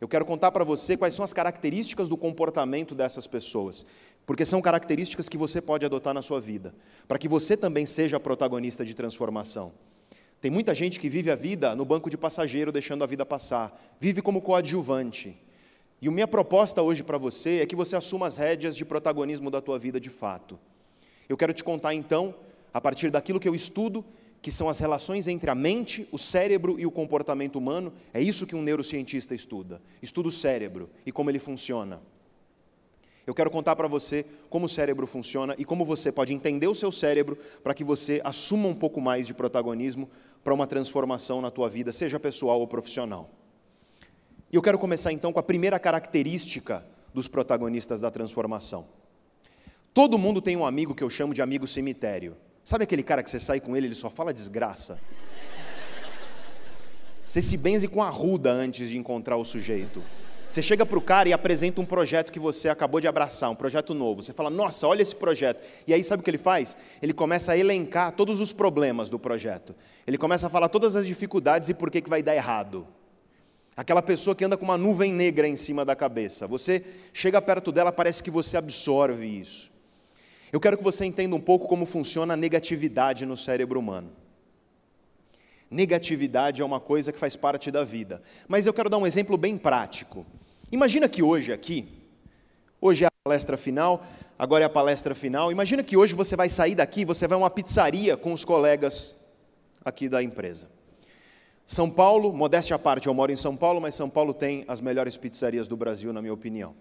Eu 0.00 0.08
quero 0.08 0.26
contar 0.26 0.52
para 0.52 0.64
você 0.64 0.96
quais 0.96 1.14
são 1.14 1.24
as 1.24 1.32
características 1.32 2.08
do 2.08 2.16
comportamento 2.16 2.94
dessas 2.94 3.26
pessoas, 3.26 3.86
porque 4.26 4.44
são 4.44 4.60
características 4.60 5.28
que 5.28 5.38
você 5.38 5.60
pode 5.60 5.86
adotar 5.86 6.12
na 6.12 6.20
sua 6.20 6.40
vida, 6.40 6.74
para 7.08 7.18
que 7.18 7.28
você 7.28 7.56
também 7.56 7.86
seja 7.86 8.20
protagonista 8.20 8.84
de 8.84 8.92
transformação. 8.92 9.72
Tem 10.40 10.50
muita 10.50 10.74
gente 10.74 11.00
que 11.00 11.08
vive 11.08 11.30
a 11.30 11.34
vida 11.34 11.74
no 11.74 11.84
banco 11.84 12.10
de 12.10 12.18
passageiro, 12.18 12.70
deixando 12.70 13.02
a 13.02 13.06
vida 13.06 13.24
passar, 13.24 13.96
vive 13.98 14.20
como 14.20 14.42
coadjuvante, 14.42 15.36
e 16.00 16.08
a 16.08 16.10
minha 16.10 16.28
proposta 16.28 16.82
hoje 16.82 17.02
para 17.02 17.16
você 17.16 17.60
é 17.60 17.66
que 17.66 17.76
você 17.76 17.96
assuma 17.96 18.26
as 18.26 18.36
rédeas 18.36 18.76
de 18.76 18.84
protagonismo 18.84 19.50
da 19.50 19.60
tua 19.60 19.78
vida 19.78 19.98
de 19.98 20.10
fato. 20.10 20.58
Eu 21.28 21.36
quero 21.36 21.54
te 21.54 21.64
contar 21.64 21.94
então, 21.94 22.34
a 22.72 22.80
partir 22.80 23.10
daquilo 23.10 23.40
que 23.40 23.48
eu 23.48 23.54
estudo, 23.54 24.04
que 24.42 24.52
são 24.52 24.68
as 24.68 24.78
relações 24.78 25.26
entre 25.26 25.50
a 25.50 25.54
mente, 25.54 26.06
o 26.12 26.18
cérebro 26.18 26.78
e 26.78 26.86
o 26.86 26.90
comportamento 26.90 27.56
humano. 27.56 27.92
É 28.12 28.20
isso 28.20 28.46
que 28.46 28.54
um 28.54 28.62
neurocientista 28.62 29.34
estuda. 29.34 29.80
Estuda 30.02 30.28
o 30.28 30.30
cérebro 30.30 30.88
e 31.04 31.10
como 31.10 31.30
ele 31.30 31.38
funciona. 31.38 32.00
Eu 33.26 33.34
quero 33.34 33.50
contar 33.50 33.74
para 33.74 33.88
você 33.88 34.24
como 34.48 34.66
o 34.66 34.68
cérebro 34.68 35.04
funciona 35.06 35.56
e 35.58 35.64
como 35.64 35.84
você 35.84 36.12
pode 36.12 36.32
entender 36.32 36.68
o 36.68 36.74
seu 36.76 36.92
cérebro 36.92 37.36
para 37.64 37.74
que 37.74 37.82
você 37.82 38.20
assuma 38.22 38.68
um 38.68 38.74
pouco 38.74 39.00
mais 39.00 39.26
de 39.26 39.34
protagonismo 39.34 40.08
para 40.44 40.54
uma 40.54 40.66
transformação 40.66 41.40
na 41.40 41.50
tua 41.50 41.68
vida, 41.68 41.90
seja 41.90 42.20
pessoal 42.20 42.60
ou 42.60 42.68
profissional. 42.68 43.28
E 44.56 44.58
eu 44.58 44.62
quero 44.62 44.78
começar 44.78 45.12
então 45.12 45.34
com 45.34 45.38
a 45.38 45.42
primeira 45.42 45.78
característica 45.78 46.82
dos 47.12 47.28
protagonistas 47.28 48.00
da 48.00 48.10
transformação. 48.10 48.86
Todo 49.92 50.16
mundo 50.16 50.40
tem 50.40 50.56
um 50.56 50.64
amigo 50.64 50.94
que 50.94 51.04
eu 51.04 51.10
chamo 51.10 51.34
de 51.34 51.42
amigo 51.42 51.66
cemitério. 51.66 52.34
Sabe 52.64 52.84
aquele 52.84 53.02
cara 53.02 53.22
que 53.22 53.28
você 53.28 53.38
sai 53.38 53.60
com 53.60 53.76
ele, 53.76 53.88
ele 53.88 53.94
só 53.94 54.08
fala 54.08 54.32
desgraça? 54.32 54.98
Você 57.26 57.42
se 57.42 57.54
benze 57.58 57.86
com 57.86 58.02
a 58.02 58.08
ruda 58.08 58.50
antes 58.50 58.88
de 58.88 58.96
encontrar 58.96 59.36
o 59.36 59.44
sujeito. 59.44 60.02
Você 60.48 60.62
chega 60.62 60.86
para 60.86 60.96
o 60.96 61.02
cara 61.02 61.28
e 61.28 61.34
apresenta 61.34 61.82
um 61.82 61.84
projeto 61.84 62.32
que 62.32 62.40
você 62.40 62.70
acabou 62.70 62.98
de 62.98 63.06
abraçar, 63.06 63.50
um 63.50 63.54
projeto 63.54 63.92
novo. 63.92 64.22
Você 64.22 64.32
fala, 64.32 64.48
nossa, 64.48 64.88
olha 64.88 65.02
esse 65.02 65.14
projeto. 65.14 65.62
E 65.86 65.92
aí, 65.92 66.02
sabe 66.02 66.22
o 66.22 66.24
que 66.24 66.30
ele 66.30 66.38
faz? 66.38 66.78
Ele 67.02 67.12
começa 67.12 67.52
a 67.52 67.58
elencar 67.58 68.12
todos 68.12 68.40
os 68.40 68.54
problemas 68.54 69.10
do 69.10 69.18
projeto. 69.18 69.74
Ele 70.06 70.16
começa 70.16 70.46
a 70.46 70.48
falar 70.48 70.70
todas 70.70 70.96
as 70.96 71.06
dificuldades 71.06 71.68
e 71.68 71.74
por 71.74 71.90
que, 71.90 72.00
que 72.00 72.08
vai 72.08 72.22
dar 72.22 72.34
errado. 72.34 72.86
Aquela 73.76 74.00
pessoa 74.00 74.34
que 74.34 74.42
anda 74.42 74.56
com 74.56 74.64
uma 74.64 74.78
nuvem 74.78 75.12
negra 75.12 75.46
em 75.46 75.56
cima 75.56 75.84
da 75.84 75.94
cabeça. 75.94 76.46
Você 76.46 76.82
chega 77.12 77.42
perto 77.42 77.70
dela, 77.70 77.92
parece 77.92 78.22
que 78.22 78.30
você 78.30 78.56
absorve 78.56 79.26
isso. 79.26 79.70
Eu 80.50 80.58
quero 80.58 80.78
que 80.78 80.82
você 80.82 81.04
entenda 81.04 81.36
um 81.36 81.40
pouco 81.40 81.68
como 81.68 81.84
funciona 81.84 82.32
a 82.32 82.36
negatividade 82.36 83.26
no 83.26 83.36
cérebro 83.36 83.78
humano. 83.78 84.10
Negatividade 85.70 86.62
é 86.62 86.64
uma 86.64 86.80
coisa 86.80 87.12
que 87.12 87.18
faz 87.18 87.36
parte 87.36 87.70
da 87.70 87.84
vida. 87.84 88.22
Mas 88.48 88.64
eu 88.64 88.72
quero 88.72 88.88
dar 88.88 88.96
um 88.96 89.06
exemplo 89.06 89.36
bem 89.36 89.58
prático. 89.58 90.24
Imagina 90.72 91.06
que 91.06 91.22
hoje 91.22 91.52
aqui, 91.52 91.86
hoje 92.80 93.04
é 93.04 93.08
a 93.08 93.10
palestra 93.24 93.58
final, 93.58 94.02
agora 94.38 94.64
é 94.64 94.66
a 94.66 94.70
palestra 94.70 95.14
final. 95.14 95.52
Imagina 95.52 95.82
que 95.82 95.96
hoje 95.98 96.14
você 96.14 96.34
vai 96.34 96.48
sair 96.48 96.74
daqui, 96.74 97.04
você 97.04 97.28
vai 97.28 97.36
a 97.36 97.40
uma 97.40 97.50
pizzaria 97.50 98.16
com 98.16 98.32
os 98.32 98.42
colegas 98.42 99.14
aqui 99.84 100.08
da 100.08 100.22
empresa. 100.22 100.75
São 101.66 101.90
Paulo, 101.90 102.32
modéstia 102.32 102.76
à 102.76 102.78
parte, 102.78 103.08
eu 103.08 103.14
moro 103.14 103.32
em 103.32 103.36
São 103.36 103.56
Paulo, 103.56 103.80
mas 103.80 103.96
São 103.96 104.08
Paulo 104.08 104.32
tem 104.32 104.64
as 104.68 104.80
melhores 104.80 105.16
pizzarias 105.16 105.66
do 105.66 105.76
Brasil, 105.76 106.12
na 106.12 106.22
minha 106.22 106.32
opinião. 106.32 106.76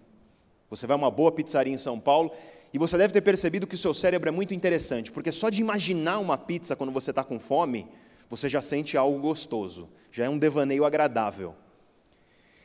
Você 0.70 0.86
vai 0.86 0.94
a 0.94 0.98
uma 0.98 1.10
boa 1.10 1.32
pizzaria 1.32 1.74
em 1.74 1.78
São 1.78 2.00
Paulo 2.00 2.32
e 2.72 2.78
você 2.78 2.96
deve 2.96 3.12
ter 3.12 3.22
percebido 3.22 3.66
que 3.66 3.74
o 3.74 3.80
seu 3.80 3.96
cérebro 3.96 4.30
é 4.30 4.32
muito 4.32 4.54
interessante, 4.54 5.12
porque 5.12 5.32
só 5.32 5.50
de 5.50 5.60
imaginar 5.60 6.20
uma 6.20 6.38
pizza 6.38 6.76
quando 6.76 6.92
você 6.92 7.10
está 7.10 7.24
com 7.24 7.40
fome, 7.40 7.88
você 8.30 8.48
já 8.48 8.62
sente 8.62 8.96
algo 8.96 9.20
gostoso, 9.20 9.90
já 10.12 10.26
é 10.26 10.30
um 10.30 10.38
devaneio 10.38 10.86
agradável. 10.86 11.56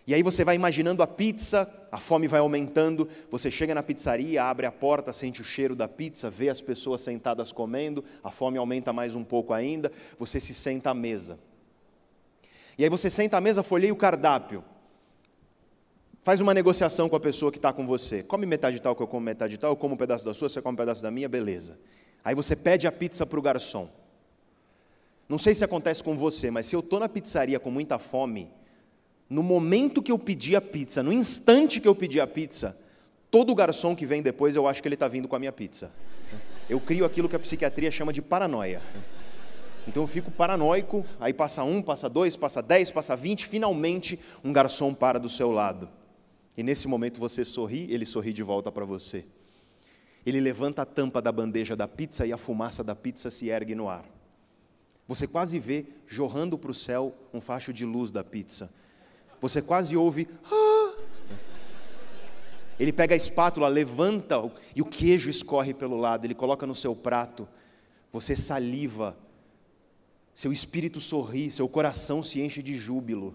E 0.07 0.13
aí 0.13 0.23
você 0.23 0.45
vai 0.45 0.57
imaginando 0.57 1.03
a 1.03 1.07
pizza, 1.07 1.73
a 1.91 1.97
fome 1.97 2.29
vai 2.29 2.41
aumentando, 2.41 3.09
você 3.31 3.51
chega 3.51 3.75
na 3.75 3.83
pizzaria, 3.83 4.45
abre 4.45 4.67
a 4.67 4.73
porta, 4.73 5.11
sente 5.11 5.41
o 5.41 5.45
cheiro 5.45 5.75
da 5.75 5.89
pizza, 5.89 6.29
vê 6.29 6.51
as 6.51 6.61
pessoas 6.61 7.01
sentadas 7.01 7.51
comendo, 7.51 8.05
a 8.23 8.31
fome 8.31 8.59
aumenta 8.59 8.93
mais 8.93 9.15
um 9.15 9.25
pouco 9.25 9.55
ainda, 9.55 9.91
você 10.19 10.39
se 10.39 10.53
senta 10.53 10.91
à 10.91 10.95
mesa. 10.95 11.39
E 12.81 12.85
aí 12.85 12.89
você 12.89 13.11
senta 13.11 13.37
à 13.37 13.43
mesa, 13.43 13.63
folheia 13.63 13.93
o 13.93 13.97
cardápio. 13.97 14.65
Faz 16.23 16.41
uma 16.41 16.55
negociação 16.55 17.11
com 17.11 17.17
a 17.17 17.21
pessoa 17.21 17.53
que 17.53 17.59
está 17.59 17.75
com 17.75 17.87
você. 17.87 18.23
Come 18.23 18.47
metade 18.47 18.77
de 18.77 18.81
tal 18.81 18.97
que 18.97 19.03
eu 19.03 19.07
como 19.07 19.21
metade 19.23 19.51
de 19.51 19.61
tal, 19.61 19.73
eu 19.73 19.77
como 19.77 19.93
um 19.93 19.97
pedaço 19.99 20.25
da 20.25 20.33
sua, 20.33 20.49
você 20.49 20.63
come 20.63 20.73
um 20.73 20.77
pedaço 20.79 21.03
da 21.03 21.11
minha, 21.11 21.29
beleza. 21.29 21.79
Aí 22.25 22.35
você 22.35 22.57
pede 22.57 22.87
a 22.87 22.93
pizza 22.93 23.27
para 23.27 23.39
o 23.39 23.43
garçom. 23.43 23.87
Não 25.29 25.37
sei 25.37 25.55
se 25.55 25.63
acontece 25.63 26.03
com 26.03 26.17
você, 26.17 26.51
mas 26.51 26.65
se 26.65 26.75
eu 26.75 26.81
estou 26.81 26.99
na 26.99 27.07
pizzaria 27.07 27.61
com 27.61 27.71
muita 27.71 27.99
fome, 27.99 28.51
no 29.29 29.43
momento 29.43 30.03
que 30.03 30.11
eu 30.11 30.19
pedi 30.19 30.57
a 30.57 30.61
pizza, 30.63 31.03
no 31.03 31.13
instante 31.13 31.81
que 31.81 31.87
eu 31.87 31.95
pedi 31.95 32.19
a 32.19 32.27
pizza, 32.27 32.75
todo 33.31 33.55
garçom 33.55 33.95
que 33.95 34.07
vem 34.07 34.23
depois 34.23 34.57
eu 34.57 34.67
acho 34.67 34.81
que 34.81 34.89
ele 34.89 34.95
está 34.95 35.07
vindo 35.07 35.29
com 35.29 35.37
a 35.37 35.39
minha 35.39 35.53
pizza. 35.53 35.91
Eu 36.67 36.81
crio 36.81 37.05
aquilo 37.05 37.29
que 37.29 37.37
a 37.37 37.41
psiquiatria 37.41 37.91
chama 37.91 38.11
de 38.11 38.23
paranoia. 38.23 38.81
Então 39.87 40.03
eu 40.03 40.07
fico 40.07 40.31
paranoico, 40.31 41.05
aí 41.19 41.33
passa 41.33 41.65
um, 41.65 41.83
passa 41.83 42.09
dois, 42.09 42.37
passa 42.37 42.63
dez, 42.63 42.91
passa 42.91 43.17
vinte, 43.17 43.47
finalmente 43.47 44.19
um 44.45 44.53
garçom 44.53 44.95
para 44.95 45.19
do 45.19 45.29
seu 45.29 45.51
lado. 45.51 45.89
E 46.57 46.63
nesse 46.63 46.87
momento 46.87 47.19
você 47.19 47.45
sorri, 47.45 47.87
ele 47.91 48.05
sorri 48.05 48.33
de 48.33 48.43
volta 48.43 48.71
para 48.71 48.85
você. 48.85 49.25
Ele 50.25 50.41
levanta 50.41 50.83
a 50.83 50.87
tampa 50.87 51.23
da 51.23 51.33
bandeja 51.33 51.75
da 51.75 51.89
pizza 51.89 52.27
e 52.27 52.33
a 52.33 52.37
fumaça 52.37 52.85
da 52.85 52.95
pizza 52.95 53.31
se 53.31 53.49
ergue 53.49 53.75
no 53.75 53.89
ar. 53.89 54.05
Você 55.09 55.27
quase 55.27 55.59
vê 55.59 55.87
jorrando 56.07 56.59
para 56.59 56.71
o 56.71 56.75
céu 56.75 57.15
um 57.33 57.41
facho 57.41 57.73
de 57.73 57.85
luz 57.85 58.11
da 58.11 58.23
pizza 58.23 58.71
você 59.41 59.63
quase 59.63 59.97
ouve. 59.97 60.29
Ah! 60.51 60.93
Ele 62.79 62.93
pega 62.93 63.15
a 63.15 63.17
espátula, 63.17 63.69
levanta 63.69 64.37
e 64.75 64.81
o 64.81 64.87
queijo 64.87 65.29
escorre 65.29 65.75
pelo 65.75 65.97
lado, 65.97 66.25
ele 66.25 66.35
coloca 66.35 66.67
no 66.67 66.75
seu 66.75 66.95
prato. 66.95 67.49
Você 68.13 68.35
saliva, 68.35 69.17
seu 70.41 70.51
espírito 70.51 71.01
sorri, 71.01 71.53
seu 71.53 71.69
coração 71.69 72.23
se 72.23 72.41
enche 72.41 72.63
de 72.63 72.75
júbilo. 72.75 73.35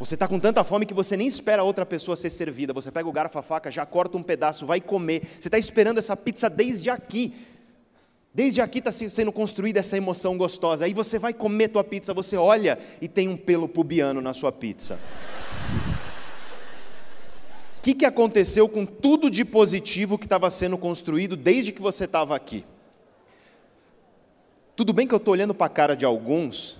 Você 0.00 0.14
está 0.14 0.26
com 0.26 0.40
tanta 0.40 0.64
fome 0.64 0.84
que 0.84 0.92
você 0.92 1.16
nem 1.16 1.28
espera 1.28 1.62
outra 1.62 1.86
pessoa 1.86 2.16
ser 2.16 2.28
servida. 2.28 2.72
Você 2.72 2.90
pega 2.90 3.08
o 3.08 3.12
garfo, 3.12 3.38
a 3.38 3.42
faca, 3.42 3.70
já 3.70 3.86
corta 3.86 4.18
um 4.18 4.22
pedaço, 4.24 4.66
vai 4.66 4.80
comer. 4.80 5.22
Você 5.38 5.46
está 5.46 5.56
esperando 5.56 5.98
essa 5.98 6.16
pizza 6.16 6.50
desde 6.50 6.90
aqui. 6.90 7.32
Desde 8.34 8.60
aqui 8.60 8.80
está 8.80 8.90
sendo 8.90 9.30
construída 9.30 9.78
essa 9.78 9.96
emoção 9.96 10.36
gostosa. 10.36 10.86
Aí 10.86 10.92
você 10.92 11.20
vai 11.20 11.32
comer 11.32 11.68
tua 11.68 11.84
pizza, 11.84 12.12
você 12.12 12.36
olha 12.36 12.76
e 13.00 13.06
tem 13.06 13.28
um 13.28 13.36
pelo 13.36 13.68
pubiano 13.68 14.20
na 14.20 14.34
sua 14.34 14.50
pizza. 14.50 14.98
O 17.78 17.82
que, 17.82 17.94
que 17.94 18.04
aconteceu 18.04 18.68
com 18.68 18.84
tudo 18.84 19.30
de 19.30 19.44
positivo 19.44 20.18
que 20.18 20.26
estava 20.26 20.50
sendo 20.50 20.76
construído 20.76 21.36
desde 21.36 21.70
que 21.70 21.80
você 21.80 22.06
estava 22.06 22.34
aqui? 22.34 22.64
Tudo 24.76 24.92
bem 24.92 25.06
que 25.06 25.14
eu 25.14 25.16
estou 25.16 25.32
olhando 25.32 25.54
para 25.54 25.66
a 25.66 25.70
cara 25.70 25.96
de 25.96 26.04
alguns, 26.04 26.76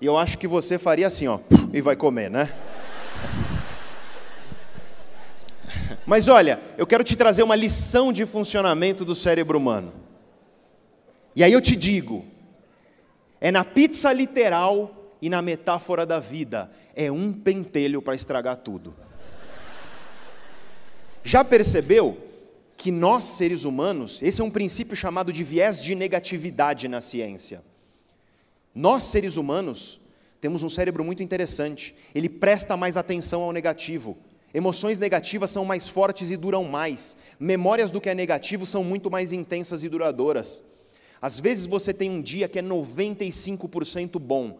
e 0.00 0.06
eu 0.06 0.18
acho 0.18 0.36
que 0.36 0.48
você 0.48 0.76
faria 0.76 1.06
assim, 1.06 1.28
ó, 1.28 1.38
e 1.72 1.80
vai 1.80 1.94
comer, 1.94 2.28
né? 2.28 2.52
Mas 6.04 6.26
olha, 6.26 6.58
eu 6.76 6.84
quero 6.84 7.04
te 7.04 7.14
trazer 7.14 7.44
uma 7.44 7.54
lição 7.54 8.12
de 8.12 8.26
funcionamento 8.26 9.04
do 9.04 9.14
cérebro 9.14 9.56
humano. 9.56 9.92
E 11.36 11.44
aí 11.44 11.52
eu 11.52 11.60
te 11.60 11.76
digo, 11.76 12.26
é 13.40 13.52
na 13.52 13.64
pizza 13.64 14.12
literal 14.12 14.92
e 15.22 15.28
na 15.28 15.40
metáfora 15.40 16.04
da 16.04 16.18
vida, 16.18 16.72
é 16.96 17.08
um 17.08 17.32
pentelho 17.32 18.02
para 18.02 18.16
estragar 18.16 18.56
tudo. 18.56 18.92
Já 21.22 21.44
percebeu 21.44 22.31
que 22.82 22.90
nós, 22.90 23.22
seres 23.22 23.62
humanos, 23.62 24.20
esse 24.22 24.40
é 24.40 24.44
um 24.44 24.50
princípio 24.50 24.96
chamado 24.96 25.32
de 25.32 25.44
viés 25.44 25.80
de 25.80 25.94
negatividade 25.94 26.88
na 26.88 27.00
ciência. 27.00 27.62
Nós, 28.74 29.04
seres 29.04 29.36
humanos, 29.36 30.00
temos 30.40 30.64
um 30.64 30.68
cérebro 30.68 31.04
muito 31.04 31.22
interessante. 31.22 31.94
Ele 32.12 32.28
presta 32.28 32.76
mais 32.76 32.96
atenção 32.96 33.42
ao 33.42 33.52
negativo. 33.52 34.18
Emoções 34.52 34.98
negativas 34.98 35.52
são 35.52 35.64
mais 35.64 35.86
fortes 35.86 36.32
e 36.32 36.36
duram 36.36 36.64
mais. 36.64 37.16
Memórias 37.38 37.92
do 37.92 38.00
que 38.00 38.08
é 38.08 38.16
negativo 38.16 38.66
são 38.66 38.82
muito 38.82 39.08
mais 39.08 39.30
intensas 39.30 39.84
e 39.84 39.88
duradouras. 39.88 40.60
Às 41.20 41.38
vezes 41.38 41.66
você 41.66 41.94
tem 41.94 42.10
um 42.10 42.20
dia 42.20 42.48
que 42.48 42.58
é 42.58 42.62
95% 42.62 44.18
bom, 44.18 44.58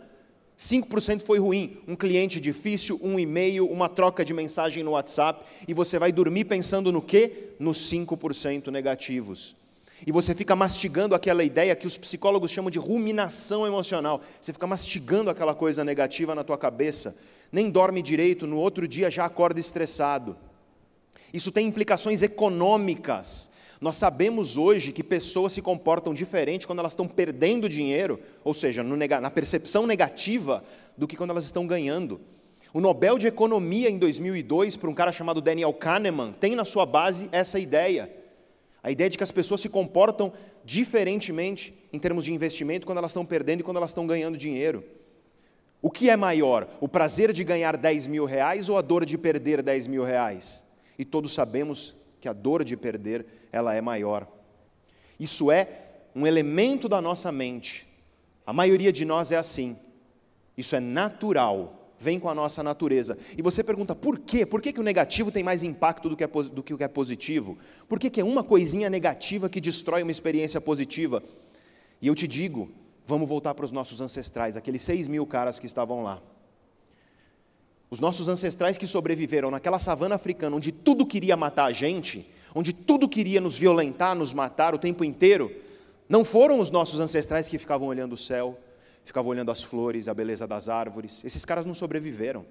5% 0.63 1.23
foi 1.23 1.41
ruim, 1.41 1.79
um 1.89 1.97
cliente 1.97 2.41
difícil, 2.41 2.99
um 3.03 3.19
e-mail, 3.19 3.67
uma 3.67 3.89
troca 3.89 4.25
de 4.25 4.33
mensagem 4.33 4.85
no 4.85 4.93
WhatsApp, 4.93 5.45
e 5.67 5.75
você 5.75 5.99
vai 5.99 6.13
dormir 6.13 6.45
pensando 6.45 6.93
no 6.93 7.03
quê? 7.03 7.49
Nos 7.59 7.91
5% 7.91 8.69
negativos. 8.69 9.57
E 10.07 10.13
você 10.13 10.37
fica 10.37 10.55
mastigando 10.55 11.17
aquela 11.17 11.43
ideia 11.43 11.75
que 11.75 11.87
os 11.87 11.99
psicólogos 11.99 12.53
chamam 12.53 12.71
de 12.71 12.79
ruminação 12.79 13.67
emocional. 13.67 14.21
Você 14.41 14.53
fica 14.53 14.67
mastigando 14.67 15.31
aquela 15.31 15.55
coisa 15.55 15.85
negativa 15.85 16.33
na 16.33 16.45
tua 16.45 16.57
cabeça, 16.57 17.17
nem 17.51 17.69
dorme 17.69 18.01
direito, 18.01 18.47
no 18.47 18.57
outro 18.57 18.87
dia 18.87 19.11
já 19.11 19.25
acorda 19.25 19.59
estressado. 19.59 20.37
Isso 21.35 21.51
tem 21.51 21.67
implicações 21.67 22.23
econômicas. 22.23 23.51
Nós 23.83 23.97
sabemos 23.97 24.57
hoje 24.57 24.93
que 24.93 25.03
pessoas 25.03 25.53
se 25.53 25.61
comportam 25.61 26.15
diferente 26.15 26.69
quando 26.69 26.79
elas 26.79 26.93
estão 26.93 27.09
perdendo 27.09 27.69
dinheiro, 27.69 28.21
ou 28.45 28.55
seja, 28.55 28.81
na 28.81 29.29
percepção 29.29 29.89
negativa, 29.89 30.63
do 30.97 31.09
que 31.09 31.17
quando 31.17 31.31
elas 31.31 31.43
estão 31.43 31.67
ganhando. 31.67 32.21
O 32.73 32.81
Nobel 32.81 33.19
de 33.19 33.27
Economia 33.27 33.91
em 33.91 33.99
2002, 33.99 34.77
por 34.77 34.89
um 34.89 34.95
cara 34.95 35.11
chamado 35.11 35.41
Daniel 35.41 35.73
Kahneman, 35.73 36.33
tem 36.33 36.55
na 36.55 36.65
sua 36.65 36.87
base 36.87 37.29
essa 37.33 37.59
ideia. 37.59 38.09
A 38.85 38.93
ideia 38.93 39.11
de 39.11 39.19
que 39.19 39.25
as 39.25 39.33
pessoas 39.33 39.61
se 39.61 39.69
comportam 39.69 40.33
diferentemente 40.65 41.75
em 41.93 41.99
termos 41.99 42.25
de 42.25 42.33
investimento 42.33 42.87
quando 42.87 42.99
elas 42.99 43.11
estão 43.11 43.27
perdendo 43.27 43.63
e 43.63 43.65
quando 43.65 43.79
elas 43.79 43.91
estão 43.91 44.07
ganhando 44.07 44.39
dinheiro. 44.39 44.85
O 45.83 45.91
que 45.91 46.09
é 46.09 46.17
maior, 46.17 46.69
o 46.81 46.87
prazer 46.87 47.33
de 47.33 47.43
ganhar 47.43 47.77
10 47.77 48.07
mil 48.07 48.27
reais 48.27 48.69
ou 48.69 48.79
a 48.79 48.81
dor 48.81 49.05
de 49.05 49.19
perder 49.19 49.61
10 49.61 49.89
mil 49.89 50.05
reais? 50.05 50.63
E 50.97 51.05
todos 51.05 51.33
sabemos 51.33 51.97
que 52.21 52.29
a 52.29 52.33
dor 52.33 52.63
de 52.63 52.77
perder 52.77 53.42
ela 53.53 53.75
é 53.75 53.81
maior. 53.81 54.27
Isso 55.21 55.51
é 55.53 55.69
um 56.17 56.27
elemento 56.27 56.89
da 56.89 57.01
nossa 57.01 57.31
mente. 57.31 57.87
A 58.47 58.53
maioria 58.53 58.93
de 58.93 59.05
nós 59.05 59.31
é 59.31 59.37
assim. 59.37 59.77
Isso 60.57 60.75
é 60.75 60.81
natural, 60.81 61.95
vem 61.99 62.19
com 62.19 62.29
a 62.29 62.35
nossa 62.35 62.63
natureza. 62.63 63.17
E 63.37 63.43
você 63.43 63.63
pergunta 63.63 63.95
por 63.95 64.19
quê? 64.19 64.45
Por 64.45 64.61
que, 64.61 64.73
que 64.73 64.81
o 64.81 64.83
negativo 64.83 65.31
tem 65.31 65.45
mais 65.45 65.63
impacto 65.63 66.09
do 66.09 66.17
que, 66.17 66.25
é, 66.25 66.27
do 66.27 66.63
que 66.63 66.75
o 66.75 66.79
que 66.79 66.85
é 66.85 66.89
positivo? 66.89 67.57
Por 67.89 67.99
que, 68.01 68.11
que 68.11 68.21
é 68.21 68.25
uma 68.25 68.43
coisinha 68.43 68.91
negativa 68.91 69.49
que 69.49 69.61
destrói 69.61 70.03
uma 70.03 70.11
experiência 70.11 70.61
positiva? 70.61 71.23
E 72.01 72.09
eu 72.09 72.15
te 72.15 72.27
digo, 72.27 72.71
vamos 73.07 73.29
voltar 73.29 73.55
para 73.55 73.65
os 73.65 73.73
nossos 73.73 74.01
ancestrais, 74.01 74.57
aqueles 74.57 74.83
seis 74.83 75.07
mil 75.07 75.27
caras 75.27 75.59
que 75.59 75.67
estavam 75.67 76.03
lá. 76.03 76.21
Os 77.89 78.01
nossos 78.01 78.27
ancestrais 78.27 78.79
que 78.79 78.87
sobreviveram 78.87 79.51
naquela 79.51 79.79
savana 79.79 80.15
africana, 80.15 80.57
onde 80.57 80.73
tudo 80.73 81.07
queria 81.07 81.37
matar 81.37 81.67
a 81.67 81.73
gente, 81.73 82.27
onde 82.55 82.73
tudo 82.73 83.09
queria 83.09 83.41
nos 83.41 83.57
violentar, 83.57 84.15
nos 84.15 84.33
matar 84.35 84.75
o 84.75 84.79
tempo 84.79 85.05
inteiro, 85.05 85.51
não 86.09 86.25
foram 86.25 86.61
os 86.61 86.71
nossos 86.71 87.01
ancestrais 87.01 87.49
que 87.49 87.59
ficavam 87.59 87.89
olhando 87.89 88.13
o 88.13 88.19
céu, 88.19 88.59
ficavam 89.05 89.31
olhando 89.31 89.51
as 89.51 89.63
flores, 89.63 90.09
a 90.09 90.15
beleza 90.15 90.47
das 90.47 90.69
árvores. 90.69 91.25
Esses 91.25 91.45
caras 91.45 91.65
não 91.65 91.75
sobreviveram. 91.75 92.45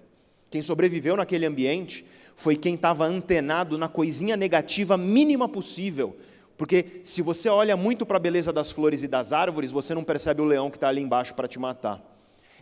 Quem 0.50 0.62
sobreviveu 0.62 1.16
naquele 1.16 1.46
ambiente 1.46 2.06
foi 2.36 2.56
quem 2.56 2.76
estava 2.76 3.06
antenado 3.06 3.78
na 3.78 3.88
coisinha 3.88 4.36
negativa 4.36 4.98
mínima 4.98 5.48
possível. 5.48 6.18
Porque 6.58 7.02
se 7.04 7.22
você 7.22 7.50
olha 7.50 7.78
muito 7.78 8.06
para 8.06 8.18
a 8.18 8.20
beleza 8.20 8.52
das 8.52 8.72
flores 8.72 9.04
e 9.04 9.08
das 9.08 9.32
árvores, 9.32 9.72
você 9.72 9.96
não 9.96 10.04
percebe 10.04 10.42
o 10.42 10.46
leão 10.46 10.70
que 10.70 10.78
está 10.78 10.90
ali 10.90 11.02
embaixo 11.02 11.34
para 11.34 11.48
te 11.48 11.58
matar 11.58 12.12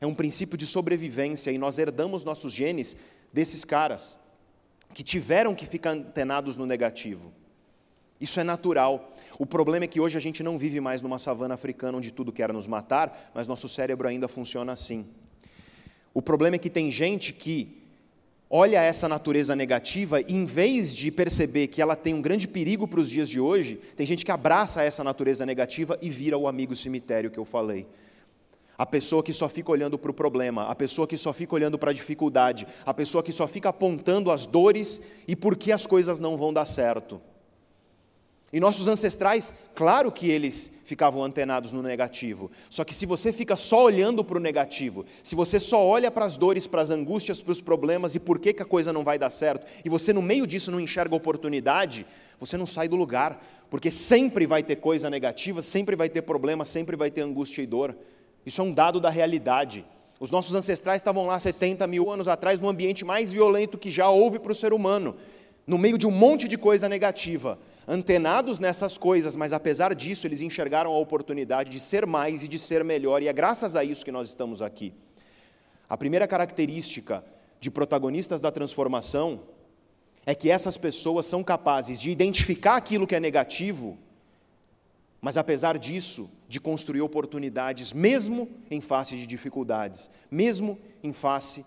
é 0.02 0.06
um 0.06 0.15
princípio 0.15 0.58
de 0.58 0.65
sobrevivência 0.65 1.52
e 1.52 1.58
nós 1.58 1.78
herdamos 1.78 2.23
nossos 2.23 2.54
genes 2.54 2.95
desses 3.34 3.65
caras 3.65 4.17
que 4.93 5.04
tiveram 5.04 5.56
que 5.56 5.65
ficar 5.65 5.91
antenados 5.91 6.58
no 6.58 6.65
negativo. 6.65 7.32
Isso 8.19 8.39
é 8.39 8.43
natural. 8.43 9.13
O 9.38 9.45
problema 9.45 9.86
é 9.86 9.88
que 9.88 9.99
hoje 9.99 10.17
a 10.17 10.21
gente 10.21 10.43
não 10.43 10.58
vive 10.58 10.82
mais 10.82 11.02
numa 11.02 11.17
savana 11.17 11.54
africana 11.54 11.97
onde 11.97 12.12
tudo 12.12 12.32
quer 12.32 12.52
nos 12.52 12.67
matar, 12.67 13.32
mas 13.34 13.47
nosso 13.47 13.67
cérebro 13.67 14.08
ainda 14.08 14.28
funciona 14.28 14.73
assim. 14.73 15.06
O 16.13 16.21
problema 16.21 16.56
é 16.56 16.60
que 16.60 16.69
tem 16.69 16.91
gente 16.91 17.32
que 17.32 17.78
olha 18.49 18.82
essa 18.82 19.08
natureza 19.08 19.56
negativa 19.56 20.19
e, 20.21 20.34
em 20.34 20.43
vez 20.43 20.93
de 20.93 21.12
perceber 21.12 21.67
que 21.67 21.82
ela 21.82 21.95
tem 21.95 22.13
um 22.13 22.21
grande 22.21 22.47
perigo 22.47 22.88
para 22.88 22.99
os 22.99 23.10
dias 23.10 23.30
de 23.30 23.39
hoje, 23.39 23.80
tem 23.95 24.06
gente 24.06 24.25
que 24.25 24.32
abraça 24.32 24.82
essa 24.82 25.04
natureza 25.04 25.45
negativa 25.45 25.97
e 26.02 26.10
vira 26.10 26.38
o 26.38 26.47
amigo 26.47 26.75
cemitério 26.75 27.32
que 27.32 27.38
eu 27.38 27.45
falei 27.45 27.88
a 28.79 28.85
pessoa 28.85 29.21
que 29.21 29.33
só 29.33 29.49
fica 29.49 29.73
olhando 29.73 29.99
para 29.99 30.09
o 30.09 30.13
problema, 30.13 30.63
a 30.63 30.73
pessoa 30.73 31.05
que 31.05 31.17
só 31.17 31.33
fica 31.33 31.53
olhando 31.53 31.77
para 31.77 31.91
a 31.91 31.93
dificuldade, 31.93 32.65
a 32.85 32.93
pessoa 32.93 33.21
que 33.21 33.33
só 33.33 33.45
fica 33.45 33.67
apontando 33.67 34.31
as 34.31 34.45
dores 34.45 35.01
e 35.27 35.35
por 35.35 35.57
que 35.57 35.73
as 35.73 35.85
coisas 35.85 36.17
não 36.17 36.37
vão 36.37 36.53
dar 36.53 36.65
certo. 36.65 37.19
E 38.53 38.59
nossos 38.59 38.87
ancestrais, 38.87 39.53
claro 39.75 40.09
que 40.09 40.29
eles 40.29 40.71
ficavam 40.85 41.21
antenados 41.21 41.73
no 41.73 41.83
negativo. 41.83 42.49
Só 42.69 42.85
que 42.85 42.95
se 42.95 43.05
você 43.05 43.33
fica 43.33 43.57
só 43.57 43.83
olhando 43.83 44.23
para 44.23 44.37
o 44.37 44.41
negativo, 44.41 45.05
se 45.21 45.35
você 45.35 45.59
só 45.59 45.85
olha 45.85 46.09
para 46.09 46.23
as 46.23 46.37
dores, 46.37 46.65
para 46.65 46.81
as 46.81 46.89
angústias, 46.89 47.41
para 47.41 47.51
os 47.51 47.59
problemas 47.59 48.15
e 48.15 48.19
por 48.19 48.39
que, 48.39 48.53
que 48.53 48.63
a 48.63 48.65
coisa 48.65 48.93
não 48.93 49.03
vai 49.03 49.19
dar 49.19 49.29
certo, 49.29 49.67
e 49.83 49.89
você 49.89 50.13
no 50.13 50.21
meio 50.21 50.47
disso 50.47 50.71
não 50.71 50.79
enxerga 50.79 51.13
oportunidade, 51.13 52.07
você 52.39 52.55
não 52.55 52.65
sai 52.65 52.87
do 52.87 52.95
lugar, 52.95 53.43
porque 53.69 53.91
sempre 53.91 54.47
vai 54.47 54.63
ter 54.63 54.77
coisa 54.77 55.09
negativa, 55.09 55.61
sempre 55.61 55.97
vai 55.97 56.07
ter 56.07 56.21
problema, 56.21 56.63
sempre 56.63 56.95
vai 56.95 57.11
ter 57.11 57.21
angústia 57.21 57.61
e 57.61 57.67
dor. 57.67 57.93
Isso 58.45 58.62
é 58.62 58.63
um 58.63 58.73
dado 58.73 58.99
da 58.99 59.10
realidade. 59.10 59.86
Os 60.19 60.32
nossos 60.32 60.54
ancestrais 60.56 61.02
estavam 61.02 61.25
lá 61.25 61.38
70 61.38 61.86
mil 61.88 62.10
anos 62.10 62.28
atrás, 62.28 62.60
no 62.60 62.67
ambiente 62.67 63.06
mais 63.06 63.32
violento 63.32 63.78
que 63.78 63.89
já 63.89 64.10
houve 64.10 64.39
para 64.39 64.52
o 64.52 64.56
ser 64.56 64.73
humano, 64.73 65.15
no 65.65 65.78
meio 65.78 65.97
de 65.97 66.08
um 66.08 66.12
monte 66.12 66.47
de 66.47 66.58
coisa 66.58 66.89
negativa 66.89 67.60
antenados 67.89 68.60
nessas 68.60 68.99
coisas, 68.99 69.36
mas 69.36 69.52
apesar 69.52 69.95
disso, 69.95 70.28
eles 70.28 70.43
enxergaram 70.43 70.91
a 70.91 70.99
oportunidade 70.99 71.71
de 71.71 71.80
ser 71.80 72.06
mais 72.06 72.43
e 72.43 72.47
de 72.47 72.60
ser 72.60 72.84
melhor, 72.84 73.23
e 73.23 73.28
é 73.28 73.34
graças 73.34 73.75
a 73.75 73.84
isso 73.84 74.06
que 74.06 74.12
nós 74.12 74.30
estamos 74.30 74.62
aqui. 74.62 74.93
A 75.89 75.97
primeira 75.97 76.28
característica 76.28 77.25
de 77.60 77.71
protagonistas 77.71 78.41
da 78.41 78.52
transformação 78.52 79.41
é 80.23 80.36
que 80.36 80.52
essas 80.52 80.78
pessoas 80.78 81.25
são 81.25 81.43
capazes 81.43 81.99
de 81.99 82.12
identificar 82.12 82.75
aquilo 82.75 83.08
que 83.08 83.15
é 83.15 83.19
negativo, 83.19 83.97
mas 85.21 85.38
apesar 85.38 85.77
disso, 85.77 86.29
de 86.47 86.60
construir 86.60 87.01
oportunidades, 87.01 87.91
mesmo 87.91 88.49
em 88.71 88.79
face 88.79 89.17
de 89.17 89.27
dificuldades, 89.27 90.10
mesmo 90.32 90.79
em 91.03 91.12
face 91.12 91.65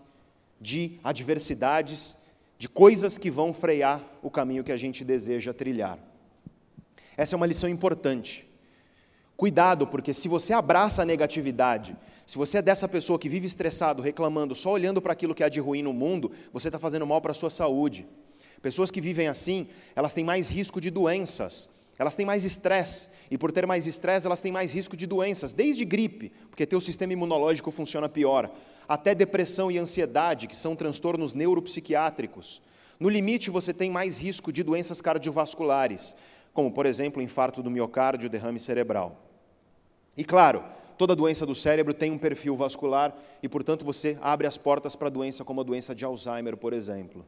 de 0.60 0.98
adversidades, 1.04 2.16
de 2.58 2.68
coisas 2.68 3.18
que 3.18 3.30
vão 3.30 3.52
frear 3.52 4.02
o 4.22 4.30
caminho 4.30 4.64
que 4.64 4.72
a 4.72 4.76
gente 4.76 5.04
deseja 5.04 5.52
trilhar. 5.52 5.98
Essa 7.16 7.34
é 7.34 7.36
uma 7.36 7.46
lição 7.46 7.68
importante. 7.68 8.46
Cuidado, 9.36 9.86
porque 9.86 10.14
se 10.14 10.28
você 10.28 10.52
abraça 10.52 11.02
a 11.02 11.04
negatividade, 11.04 11.96
se 12.24 12.38
você 12.38 12.58
é 12.58 12.62
dessa 12.62 12.88
pessoa 12.88 13.18
que 13.18 13.28
vive 13.28 13.46
estressado, 13.46 14.00
reclamando, 14.00 14.54
só 14.54 14.70
olhando 14.70 15.02
para 15.02 15.12
aquilo 15.12 15.34
que 15.34 15.42
há 15.42 15.48
de 15.48 15.60
ruim 15.60 15.82
no 15.82 15.92
mundo, 15.92 16.30
você 16.52 16.68
está 16.68 16.78
fazendo 16.78 17.06
mal 17.06 17.20
para 17.20 17.32
a 17.32 17.34
sua 17.34 17.50
saúde. 17.50 18.06
Pessoas 18.62 18.90
que 18.90 19.00
vivem 19.00 19.26
assim, 19.26 19.66
elas 19.96 20.14
têm 20.14 20.22
mais 20.22 20.48
risco 20.48 20.80
de 20.80 20.88
doenças, 20.90 21.68
elas 21.98 22.16
têm 22.16 22.26
mais 22.26 22.44
estresse, 22.44 23.08
e 23.30 23.38
por 23.38 23.50
ter 23.50 23.66
mais 23.66 23.86
estresse, 23.86 24.26
elas 24.26 24.40
têm 24.40 24.52
mais 24.52 24.72
risco 24.72 24.96
de 24.96 25.06
doenças, 25.06 25.52
desde 25.52 25.84
gripe, 25.84 26.32
porque 26.50 26.66
teu 26.66 26.80
sistema 26.80 27.12
imunológico 27.12 27.70
funciona 27.70 28.08
pior, 28.08 28.50
até 28.88 29.14
depressão 29.14 29.70
e 29.70 29.78
ansiedade, 29.78 30.46
que 30.46 30.56
são 30.56 30.76
transtornos 30.76 31.32
neuropsiquiátricos. 31.32 32.60
No 33.00 33.08
limite, 33.08 33.50
você 33.50 33.72
tem 33.72 33.90
mais 33.90 34.18
risco 34.18 34.52
de 34.52 34.62
doenças 34.62 35.00
cardiovasculares 35.00 36.14
como, 36.52 36.70
por 36.70 36.86
exemplo, 36.86 37.22
infarto 37.22 37.62
do 37.62 37.70
miocárdio, 37.70 38.28
derrame 38.28 38.60
cerebral. 38.60 39.16
E 40.16 40.24
claro, 40.24 40.62
toda 40.98 41.16
doença 41.16 41.46
do 41.46 41.54
cérebro 41.54 41.94
tem 41.94 42.10
um 42.10 42.18
perfil 42.18 42.54
vascular 42.54 43.16
e, 43.42 43.48
portanto, 43.48 43.84
você 43.84 44.18
abre 44.20 44.46
as 44.46 44.58
portas 44.58 44.94
para 44.94 45.08
doença 45.08 45.44
como 45.44 45.60
a 45.60 45.64
doença 45.64 45.94
de 45.94 46.04
Alzheimer, 46.04 46.56
por 46.56 46.72
exemplo. 46.72 47.24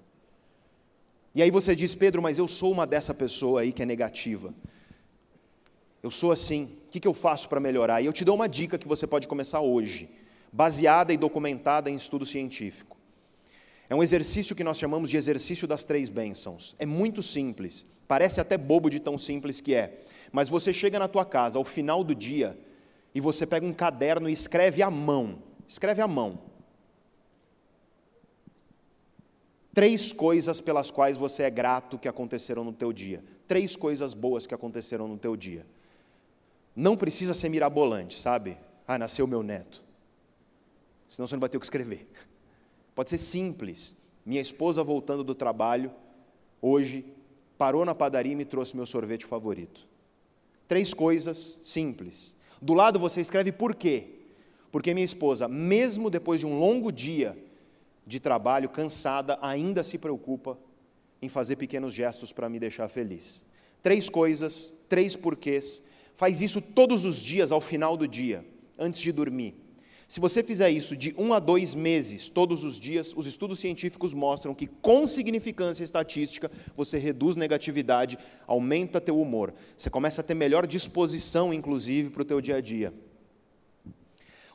E 1.34 1.42
aí 1.42 1.50
você 1.50 1.74
diz, 1.74 1.94
Pedro, 1.94 2.22
mas 2.22 2.38
eu 2.38 2.46
sou 2.46 2.70
uma 2.70 2.86
dessa 2.86 3.12
pessoa 3.12 3.62
aí 3.62 3.72
que 3.72 3.82
é 3.82 3.86
negativa. 3.86 4.54
Eu 6.02 6.10
sou 6.10 6.30
assim, 6.30 6.70
o 6.86 6.90
que, 6.90 7.08
eu 7.08 7.14
faço 7.14 7.48
para 7.48 7.58
melhorar? 7.58 8.00
E 8.00 8.06
eu 8.06 8.12
te 8.12 8.24
dou 8.24 8.36
uma 8.36 8.48
dica 8.48 8.78
que 8.78 8.86
você 8.86 9.06
pode 9.06 9.26
começar 9.26 9.60
hoje, 9.60 10.08
baseada 10.52 11.12
e 11.12 11.16
documentada 11.16 11.90
em 11.90 11.96
estudo 11.96 12.24
científico. 12.24 12.96
É 13.88 13.94
um 13.94 14.02
exercício 14.02 14.54
que 14.54 14.62
nós 14.62 14.78
chamamos 14.78 15.10
de 15.10 15.16
exercício 15.16 15.66
das 15.66 15.82
três 15.82 16.08
bênçãos. 16.08 16.76
É 16.78 16.86
muito 16.86 17.22
simples. 17.22 17.84
Parece 18.06 18.40
até 18.40 18.56
bobo 18.56 18.88
de 18.88 19.00
tão 19.00 19.18
simples 19.18 19.60
que 19.60 19.74
é. 19.74 19.98
Mas 20.30 20.48
você 20.48 20.72
chega 20.72 20.98
na 20.98 21.08
tua 21.08 21.24
casa 21.24 21.58
ao 21.58 21.64
final 21.64 22.04
do 22.04 22.14
dia 22.14 22.56
e 23.14 23.20
você 23.20 23.46
pega 23.46 23.66
um 23.66 23.72
caderno 23.72 24.28
e 24.28 24.32
escreve 24.32 24.82
à 24.82 24.90
mão. 24.90 25.38
Escreve 25.66 26.00
à 26.00 26.06
mão. 26.06 26.38
Três 29.74 30.12
coisas 30.12 30.60
pelas 30.60 30.92
quais 30.92 31.16
você 31.16 31.42
é 31.42 31.50
grato 31.50 31.98
que 31.98 32.06
aconteceram 32.06 32.62
no 32.62 32.72
teu 32.72 32.92
dia. 32.92 33.24
Três 33.48 33.74
coisas 33.74 34.14
boas 34.14 34.46
que 34.46 34.54
aconteceram 34.54 35.08
no 35.08 35.18
teu 35.18 35.36
dia. 35.36 35.66
Não 36.76 36.96
precisa 36.96 37.34
ser 37.34 37.48
mirabolante, 37.48 38.16
sabe? 38.16 38.56
Ah, 38.86 38.96
nasceu 38.96 39.26
meu 39.26 39.42
neto. 39.42 39.82
Senão 41.08 41.26
você 41.26 41.34
não 41.34 41.40
vai 41.40 41.48
ter 41.48 41.56
o 41.56 41.60
que 41.60 41.66
escrever. 41.66 42.06
Pode 42.94 43.10
ser 43.10 43.18
simples. 43.18 43.96
Minha 44.24 44.40
esposa 44.40 44.84
voltando 44.84 45.24
do 45.24 45.34
trabalho 45.34 45.90
hoje 46.62 47.04
parou 47.58 47.84
na 47.84 47.94
padaria 47.94 48.32
e 48.32 48.36
me 48.36 48.44
trouxe 48.44 48.76
meu 48.76 48.86
sorvete 48.86 49.26
favorito. 49.26 49.86
Três 50.68 50.94
coisas 50.94 51.58
simples. 51.64 52.34
Do 52.62 52.74
lado 52.74 52.98
você 52.98 53.20
escreve 53.20 53.50
por 53.50 53.74
quê? 53.74 54.06
Porque 54.70 54.94
minha 54.94 55.04
esposa, 55.04 55.48
mesmo 55.48 56.08
depois 56.08 56.40
de 56.40 56.46
um 56.46 56.58
longo 56.58 56.92
dia 56.92 57.36
de 58.06 58.20
trabalho, 58.20 58.68
cansada, 58.68 59.38
ainda 59.40 59.82
se 59.82 59.98
preocupa 59.98 60.58
em 61.20 61.28
fazer 61.28 61.56
pequenos 61.56 61.92
gestos 61.92 62.32
para 62.32 62.48
me 62.48 62.58
deixar 62.58 62.88
feliz. 62.88 63.44
Três 63.82 64.08
coisas, 64.08 64.74
três 64.88 65.16
porquês. 65.16 65.82
Faz 66.14 66.40
isso 66.40 66.60
todos 66.60 67.04
os 67.04 67.20
dias, 67.20 67.50
ao 67.50 67.60
final 67.60 67.96
do 67.96 68.06
dia, 68.06 68.44
antes 68.78 69.00
de 69.00 69.10
dormir. 69.10 69.54
Se 70.06 70.20
você 70.20 70.42
fizer 70.42 70.70
isso 70.70 70.96
de 70.96 71.14
um 71.18 71.32
a 71.32 71.40
dois 71.40 71.74
meses, 71.74 72.28
todos 72.28 72.62
os 72.62 72.78
dias, 72.78 73.14
os 73.16 73.26
estudos 73.26 73.58
científicos 73.58 74.12
mostram 74.12 74.54
que, 74.54 74.66
com 74.66 75.06
significância 75.06 75.82
estatística, 75.82 76.50
você 76.76 76.98
reduz 76.98 77.36
negatividade, 77.36 78.18
aumenta 78.46 79.00
teu 79.00 79.18
humor. 79.18 79.52
Você 79.76 79.88
começa 79.88 80.20
a 80.20 80.24
ter 80.24 80.34
melhor 80.34 80.66
disposição, 80.66 81.52
inclusive, 81.52 82.10
para 82.10 82.22
o 82.22 82.24
teu 82.24 82.40
dia 82.40 82.56
a 82.56 82.60
dia. 82.60 82.92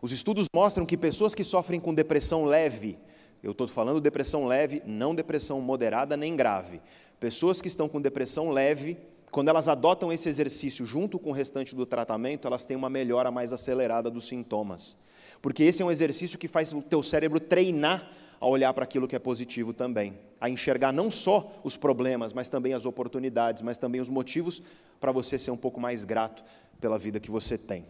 Os 0.02 0.12
estudos 0.12 0.48
mostram 0.54 0.86
que 0.86 0.96
pessoas 0.96 1.36
que 1.36 1.44
sofrem 1.44 1.80
com 1.80 1.94
depressão 1.94 2.46
leve, 2.46 2.98
eu 3.42 3.52
estou 3.52 3.68
falando 3.68 4.02
depressão 4.02 4.46
leve, 4.46 4.82
não 4.86 5.16
depressão 5.16 5.62
moderada 5.62 6.18
nem 6.18 6.36
grave. 6.36 6.82
Pessoas 7.20 7.62
que 7.62 7.68
estão 7.68 7.88
com 7.88 8.02
depressão 8.02 8.50
leve, 8.50 8.98
quando 9.32 9.50
elas 9.50 9.68
adotam 9.68 10.12
esse 10.12 10.28
exercício 10.28 10.86
junto 10.86 11.18
com 11.20 11.30
o 11.30 11.34
restante 11.34 11.76
do 11.76 11.86
tratamento, 11.86 12.48
elas 12.48 12.66
têm 12.66 12.76
uma 12.76 12.90
melhora 12.90 13.32
mais 13.32 13.54
acelerada 13.54 14.10
dos 14.10 14.28
sintomas. 14.28 14.98
Porque 15.42 15.64
esse 15.64 15.82
é 15.82 15.86
um 15.86 15.92
exercício 15.92 16.38
que 16.38 16.48
faz 16.48 16.74
o 16.74 16.82
teu 16.82 17.02
cérebro 17.02 17.40
treinar 17.40 18.12
a 18.42 18.48
olhar 18.48 18.74
para 18.74 18.84
aquilo 18.84 19.08
que 19.08 19.16
é 19.16 19.20
positivo 19.20 19.74
também, 19.74 20.18
a 20.40 20.50
enxergar 20.50 20.94
não 20.94 21.12
só 21.12 21.60
os 21.64 21.76
problemas, 21.76 22.32
mas 22.32 22.48
também 22.48 22.74
as 22.74 22.86
oportunidades, 22.86 23.62
mas 23.62 23.78
também 23.78 24.00
os 24.00 24.10
motivos 24.10 24.62
para 25.00 25.12
você 25.12 25.38
ser 25.38 25.52
um 25.52 25.58
pouco 25.58 25.80
mais 25.80 26.06
grato 26.06 26.44
pela 26.80 26.98
vida 26.98 27.20
que 27.20 27.30
você 27.30 27.58
tem. 27.58 27.86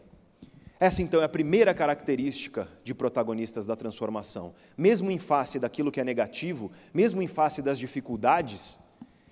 Essa 0.79 1.01
então 1.01 1.21
é 1.21 1.25
a 1.25 1.29
primeira 1.29 1.73
característica 1.73 2.65
de 2.85 2.93
protagonistas 2.93 3.65
da 3.65 3.75
transformação. 3.75 4.53
Mesmo 4.77 5.11
em 5.11 5.19
face 5.19 5.59
daquilo 5.59 5.91
que 5.91 5.99
é 5.99 6.05
negativo, 6.05 6.71
mesmo 6.93 7.21
em 7.21 7.27
face 7.27 7.61
das 7.61 7.77
dificuldades, 7.77 8.79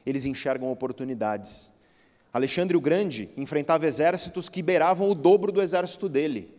eles 0.05 0.25
enxergam 0.25 0.69
oportunidades. 0.69 1.71
Alexandre 2.33 2.75
o 2.75 2.81
Grande 2.81 3.29
enfrentava 3.37 3.87
exércitos 3.87 4.49
que 4.49 4.61
beiravam 4.61 5.09
o 5.09 5.15
dobro 5.15 5.49
do 5.49 5.61
exército 5.61 6.09
dele. 6.09 6.53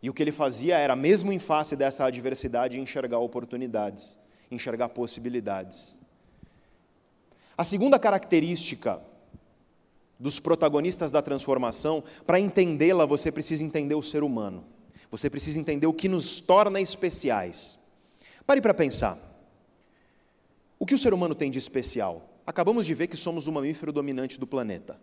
E 0.00 0.08
o 0.08 0.14
que 0.14 0.22
ele 0.22 0.32
fazia 0.32 0.78
era, 0.78 0.94
mesmo 0.94 1.32
em 1.32 1.40
face 1.40 1.74
dessa 1.74 2.04
adversidade, 2.04 2.80
enxergar 2.80 3.18
oportunidades, 3.18 4.16
enxergar 4.48 4.90
possibilidades. 4.90 5.98
A 7.58 7.64
segunda 7.64 7.98
característica 7.98 9.02
dos 10.22 10.38
protagonistas 10.38 11.10
da 11.10 11.20
transformação, 11.20 12.02
para 12.24 12.38
entendê-la, 12.38 13.04
você 13.04 13.32
precisa 13.32 13.64
entender 13.64 13.96
o 13.96 14.02
ser 14.02 14.22
humano. 14.22 14.64
Você 15.10 15.28
precisa 15.28 15.58
entender 15.58 15.88
o 15.88 15.92
que 15.92 16.08
nos 16.08 16.40
torna 16.40 16.80
especiais. 16.80 17.76
Pare 18.46 18.60
para 18.60 18.72
pensar. 18.72 19.18
O 20.78 20.86
que 20.86 20.94
o 20.94 20.98
ser 20.98 21.12
humano 21.12 21.34
tem 21.34 21.50
de 21.50 21.58
especial? 21.58 22.38
Acabamos 22.46 22.86
de 22.86 22.94
ver 22.94 23.08
que 23.08 23.16
somos 23.16 23.48
o 23.48 23.52
mamífero 23.52 23.92
dominante 23.92 24.38
do 24.38 24.46
planeta. 24.46 24.98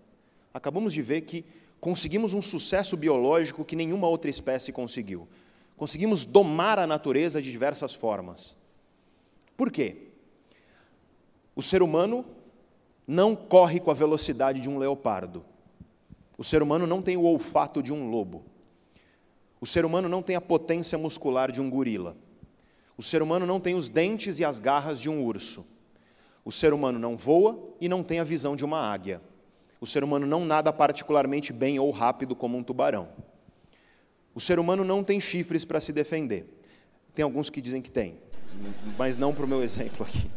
Acabamos 0.53 0.93
de 0.93 1.01
ver 1.01 1.21
que 1.21 1.43
conseguimos 1.81 2.33
um 2.33 2.41
sucesso 2.41 2.95
biológico 2.95 3.65
que 3.65 3.75
nenhuma 3.75 4.07
outra 4.07 4.29
espécie 4.31 4.71
conseguiu. 4.71 5.27
Conseguimos 5.75 6.23
domar 6.23 6.79
a 6.79 6.87
natureza 6.87 7.41
de 7.41 7.51
diversas 7.51 7.93
formas. 7.93 8.55
Por 9.57 9.69
quê? 9.69 10.07
O 11.53 11.61
ser 11.61 11.83
humano 11.83 12.25
não 13.09 13.35
corre 13.35 13.79
com 13.79 13.89
a 13.89 13.95
velocidade 13.95 14.61
de 14.61 14.69
um 14.69 14.77
leopardo. 14.77 15.43
O 16.37 16.43
ser 16.43 16.61
humano 16.61 16.85
não 16.85 17.01
tem 17.01 17.17
o 17.17 17.23
olfato 17.23 17.81
de 17.81 17.91
um 17.91 18.07
lobo. 18.07 18.45
O 19.59 19.65
ser 19.65 19.83
humano 19.83 20.07
não 20.07 20.21
tem 20.21 20.35
a 20.35 20.41
potência 20.41 20.95
muscular 20.95 21.51
de 21.51 21.59
um 21.59 21.71
gorila. 21.71 22.15
O 22.95 23.01
ser 23.01 23.23
humano 23.23 23.47
não 23.47 23.59
tem 23.59 23.73
os 23.73 23.89
dentes 23.89 24.37
e 24.37 24.45
as 24.45 24.59
garras 24.59 25.01
de 25.01 25.09
um 25.09 25.25
urso. 25.25 25.65
O 26.45 26.51
ser 26.51 26.71
humano 26.71 26.99
não 26.99 27.17
voa 27.17 27.73
e 27.81 27.89
não 27.89 28.03
tem 28.03 28.19
a 28.19 28.23
visão 28.23 28.55
de 28.55 28.63
uma 28.63 28.79
águia. 28.79 29.19
O 29.81 29.87
ser 29.87 30.03
humano 30.03 30.27
não 30.27 30.45
nada 30.45 30.71
particularmente 30.71 31.51
bem 31.51 31.79
ou 31.79 31.89
rápido 31.89 32.35
como 32.35 32.59
um 32.59 32.63
tubarão. 32.63 33.09
O 34.35 34.39
ser 34.39 34.59
humano 34.59 34.83
não 34.83 35.03
tem 35.03 35.19
chifres 35.19 35.65
para 35.65 35.81
se 35.81 35.91
defender. 35.91 36.45
Tem 37.15 37.23
alguns 37.23 37.49
que 37.49 37.59
dizem 37.59 37.81
que 37.81 37.89
tem, 37.89 38.19
mas 38.99 39.17
não 39.17 39.33
para 39.33 39.45
o 39.45 39.47
meu 39.47 39.63
exemplo 39.63 40.05
aqui. 40.05 40.29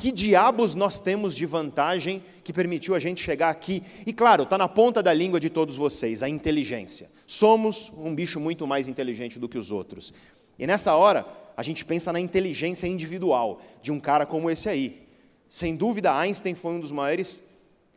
Que 0.00 0.10
diabos 0.10 0.74
nós 0.74 0.98
temos 0.98 1.36
de 1.36 1.44
vantagem 1.44 2.22
que 2.42 2.54
permitiu 2.54 2.94
a 2.94 2.98
gente 2.98 3.22
chegar 3.22 3.50
aqui? 3.50 3.82
E 4.06 4.14
claro, 4.14 4.44
está 4.44 4.56
na 4.56 4.66
ponta 4.66 5.02
da 5.02 5.12
língua 5.12 5.38
de 5.38 5.50
todos 5.50 5.76
vocês, 5.76 6.22
a 6.22 6.28
inteligência. 6.28 7.10
Somos 7.26 7.92
um 7.94 8.14
bicho 8.14 8.40
muito 8.40 8.66
mais 8.66 8.88
inteligente 8.88 9.38
do 9.38 9.46
que 9.46 9.58
os 9.58 9.70
outros. 9.70 10.14
E 10.58 10.66
nessa 10.66 10.94
hora, 10.94 11.26
a 11.54 11.62
gente 11.62 11.84
pensa 11.84 12.10
na 12.14 12.18
inteligência 12.18 12.86
individual 12.86 13.60
de 13.82 13.92
um 13.92 14.00
cara 14.00 14.24
como 14.24 14.48
esse 14.48 14.70
aí. 14.70 15.06
Sem 15.50 15.76
dúvida, 15.76 16.16
Einstein 16.16 16.54
foi 16.54 16.72
um 16.72 16.80
dos 16.80 16.92
maiores 16.92 17.42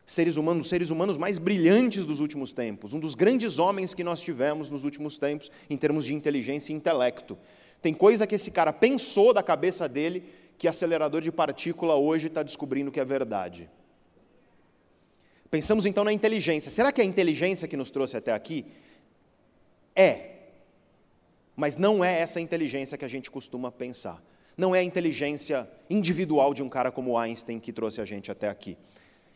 seres 0.06 0.36
humanos, 0.36 0.68
seres 0.68 0.90
humanos 0.90 1.18
mais 1.18 1.38
brilhantes 1.38 2.04
dos 2.04 2.20
últimos 2.20 2.52
tempos, 2.52 2.94
um 2.94 3.00
dos 3.00 3.16
grandes 3.16 3.60
homens 3.60 3.94
que 3.94 4.04
nós 4.04 4.20
tivemos 4.20 4.70
nos 4.70 4.84
últimos 4.84 5.18
tempos 5.18 5.50
em 5.70 5.78
termos 5.78 6.04
de 6.04 6.14
inteligência 6.14 6.74
e 6.74 6.76
intelecto. 6.76 7.38
Tem 7.82 7.94
coisa 7.94 8.28
que 8.28 8.36
esse 8.36 8.52
cara 8.52 8.74
pensou 8.74 9.34
da 9.34 9.42
cabeça 9.42 9.88
dele 9.88 10.24
que 10.58 10.68
acelerador 10.68 11.22
de 11.22 11.32
partícula 11.32 11.96
hoje 11.96 12.28
está 12.28 12.44
descobrindo 12.44 12.92
que 12.92 13.00
é 13.00 13.06
verdade. 13.06 13.70
Pensamos 15.50 15.86
então 15.86 16.04
na 16.04 16.12
inteligência. 16.12 16.72
Será 16.72 16.92
que 16.92 17.00
a 17.00 17.04
inteligência 17.04 17.68
que 17.68 17.78
nos 17.78 17.92
trouxe 17.92 18.18
até 18.18 18.34
aqui? 18.34 18.66
É. 19.96 20.32
Mas 21.56 21.78
não 21.78 22.04
é 22.04 22.20
essa 22.20 22.42
inteligência 22.42 22.98
que 22.98 23.06
a 23.06 23.08
gente 23.08 23.30
costuma 23.30 23.72
pensar. 23.72 24.24
Não 24.58 24.76
é 24.76 24.80
a 24.80 24.84
inteligência 24.84 25.70
individual 25.90 26.54
de 26.54 26.64
um 26.64 26.70
cara 26.70 26.92
como 26.92 27.18
Einstein 27.18 27.60
que 27.60 27.72
trouxe 27.72 28.02
a 28.02 28.06
gente 28.06 28.32
até 28.32 28.50
aqui. 28.50 28.78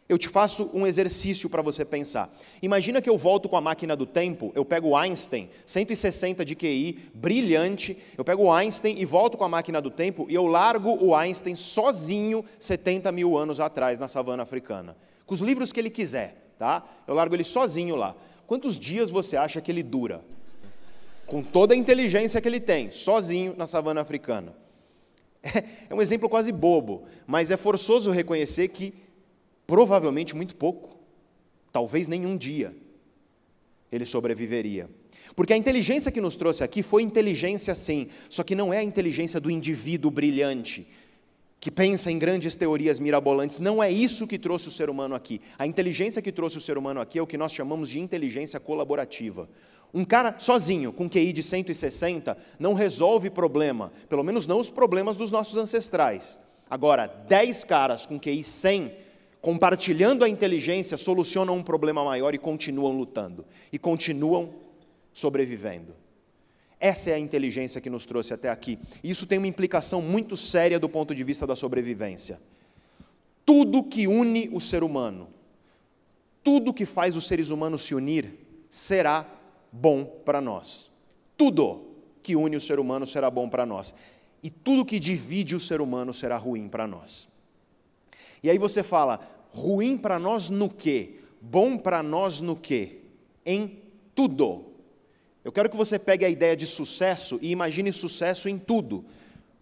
Eu 0.10 0.18
te 0.18 0.30
faço 0.30 0.70
um 0.74 0.88
exercício 0.88 1.50
para 1.50 1.62
você 1.62 1.84
pensar. 1.84 2.34
Imagina 2.62 3.02
que 3.02 3.10
eu 3.10 3.18
volto 3.18 3.50
com 3.50 3.58
a 3.58 3.62
máquina 3.62 3.94
do 3.94 4.06
tempo, 4.06 4.54
eu 4.56 4.64
pego 4.64 4.90
o 4.90 4.96
Einstein, 4.96 5.50
160 5.66 6.46
de 6.46 6.56
QI, 6.56 7.10
brilhante, 7.14 7.98
eu 8.18 8.24
pego 8.24 8.44
o 8.44 8.52
Einstein 8.52 8.98
e 8.98 9.04
volto 9.04 9.38
com 9.38 9.44
a 9.44 9.50
máquina 9.50 9.82
do 9.82 9.92
tempo 9.92 10.26
e 10.30 10.36
eu 10.36 10.48
largo 10.48 11.04
o 11.04 11.14
Einstein 11.14 11.56
sozinho 11.56 12.46
70 12.58 13.12
mil 13.12 13.38
anos 13.38 13.60
atrás 13.60 14.00
na 14.00 14.08
savana 14.08 14.44
africana. 14.44 14.96
Com 15.26 15.34
os 15.34 15.42
livros 15.42 15.74
que 15.74 15.80
ele 15.82 15.90
quiser, 15.90 16.54
tá? 16.58 16.86
Eu 17.06 17.14
largo 17.14 17.36
ele 17.36 17.44
sozinho 17.44 17.98
lá. 17.98 18.16
Quantos 18.48 18.80
dias 18.80 19.10
você 19.10 19.36
acha 19.36 19.60
que 19.60 19.70
ele 19.70 19.84
dura? 19.84 20.24
Com 21.26 21.44
toda 21.44 21.74
a 21.74 21.78
inteligência 21.78 22.40
que 22.40 22.48
ele 22.48 22.62
tem, 22.62 22.92
sozinho 22.92 23.54
na 23.58 23.68
savana 23.68 24.00
africana. 24.00 24.56
É 25.90 25.96
um 25.96 26.02
exemplo 26.02 26.28
quase 26.30 26.52
bobo, 26.52 27.04
mas 27.26 27.52
é 27.52 27.58
forçoso 27.58 28.12
reconhecer 28.12 28.68
que 28.70 28.94
Provavelmente 29.68 30.34
muito 30.34 30.56
pouco, 30.56 30.98
talvez 31.72 32.08
nenhum 32.08 32.38
dia 32.38 32.74
ele 33.92 34.06
sobreviveria. 34.06 34.90
Porque 35.36 35.54
a 35.54 35.58
inteligência 35.58 36.12
que 36.12 36.22
nos 36.22 36.38
trouxe 36.38 36.64
aqui 36.64 36.82
foi 36.82 37.04
inteligência 37.04 37.76
sim, 37.76 38.08
só 38.30 38.44
que 38.44 38.56
não 38.56 38.74
é 38.74 38.78
a 38.78 38.84
inteligência 38.84 39.40
do 39.40 39.52
indivíduo 39.52 40.10
brilhante, 40.10 40.88
que 41.60 41.70
pensa 41.70 42.10
em 42.10 42.18
grandes 42.18 42.56
teorias 42.56 43.00
mirabolantes. 43.00 43.60
Não 43.60 43.84
é 43.84 43.92
isso 43.92 44.26
que 44.26 44.40
trouxe 44.40 44.70
o 44.70 44.72
ser 44.72 44.90
humano 44.90 45.16
aqui. 45.16 45.42
A 45.60 45.68
inteligência 45.68 46.22
que 46.22 46.32
trouxe 46.32 46.58
o 46.58 46.62
ser 46.62 46.78
humano 46.78 47.02
aqui 47.02 47.20
é 47.20 47.22
o 47.22 47.28
que 47.28 47.38
nós 47.38 47.52
chamamos 47.52 47.90
de 47.90 48.00
inteligência 48.00 48.60
colaborativa. 48.60 49.50
Um 49.94 50.06
cara 50.06 50.36
sozinho, 50.38 50.94
com 50.94 51.10
QI 51.10 51.34
de 51.34 51.44
160, 51.44 52.38
não 52.60 52.74
resolve 52.74 53.30
problema, 53.30 53.92
pelo 54.08 54.24
menos 54.24 54.46
não 54.48 54.60
os 54.60 54.70
problemas 54.70 55.18
dos 55.18 55.32
nossos 55.32 55.58
ancestrais. 55.58 56.40
Agora, 56.70 57.08
10 57.08 57.64
caras 57.64 58.06
com 58.06 58.20
QI 58.20 58.44
100 58.44 59.07
compartilhando 59.42 60.24
a 60.24 60.30
inteligência, 60.30 60.98
solucionam 60.98 61.56
um 61.56 61.64
problema 61.64 62.04
maior 62.04 62.34
e 62.34 62.38
continuam 62.38 62.96
lutando, 62.98 63.46
e 63.72 63.78
continuam 63.78 64.54
sobrevivendo. 65.14 65.96
Essa 66.80 67.10
é 67.10 67.14
a 67.14 67.20
inteligência 67.20 67.82
que 67.82 67.90
nos 67.90 68.06
trouxe 68.06 68.34
até 68.34 68.50
aqui. 68.50 68.78
E 69.04 69.10
isso 69.10 69.26
tem 69.26 69.38
uma 69.38 69.48
implicação 69.48 70.02
muito 70.02 70.38
séria 70.38 70.80
do 70.80 70.88
ponto 70.88 71.16
de 71.16 71.24
vista 71.24 71.48
da 71.48 71.56
sobrevivência. 71.56 72.40
Tudo 73.44 73.84
que 73.84 74.08
une 74.08 74.50
o 74.52 74.62
ser 74.62 74.84
humano, 74.84 75.30
tudo 76.44 76.74
que 76.74 76.86
faz 76.86 77.16
os 77.16 77.26
seres 77.26 77.50
humanos 77.50 77.82
se 77.82 77.96
unir, 77.96 78.34
será 78.70 79.26
bom 79.72 80.06
para 80.06 80.40
nós. 80.40 80.92
Tudo 81.36 81.88
que 82.22 82.36
une 82.36 82.56
o 82.56 82.62
ser 82.62 82.80
humano 82.80 83.06
será 83.06 83.32
bom 83.32 83.50
para 83.50 83.66
nós. 83.66 83.96
E 84.44 84.50
tudo 84.50 84.86
que 84.86 85.00
divide 85.00 85.56
o 85.56 85.60
ser 85.60 85.82
humano 85.82 86.14
será 86.14 86.38
ruim 86.38 86.68
para 86.68 86.86
nós. 86.86 87.28
E 88.44 88.50
aí 88.50 88.58
você 88.58 88.84
fala, 88.84 89.20
Ruim 89.50 89.98
para 89.98 90.20
nós 90.20 90.50
no 90.50 90.70
quê? 90.70 91.16
Bom 91.42 91.78
para 91.78 92.04
nós 92.04 92.40
no 92.40 92.56
quê? 92.56 93.00
Em 93.46 93.82
tudo. 94.14 94.66
Eu 95.44 95.52
quero 95.52 95.70
que 95.70 95.78
você 95.78 95.98
pegue 95.98 96.26
a 96.26 96.30
ideia 96.30 96.56
de 96.56 96.68
sucesso 96.68 97.40
e 97.42 97.52
imagine 97.52 97.92
sucesso 97.94 98.50
em 98.50 98.60
tudo. 98.60 99.06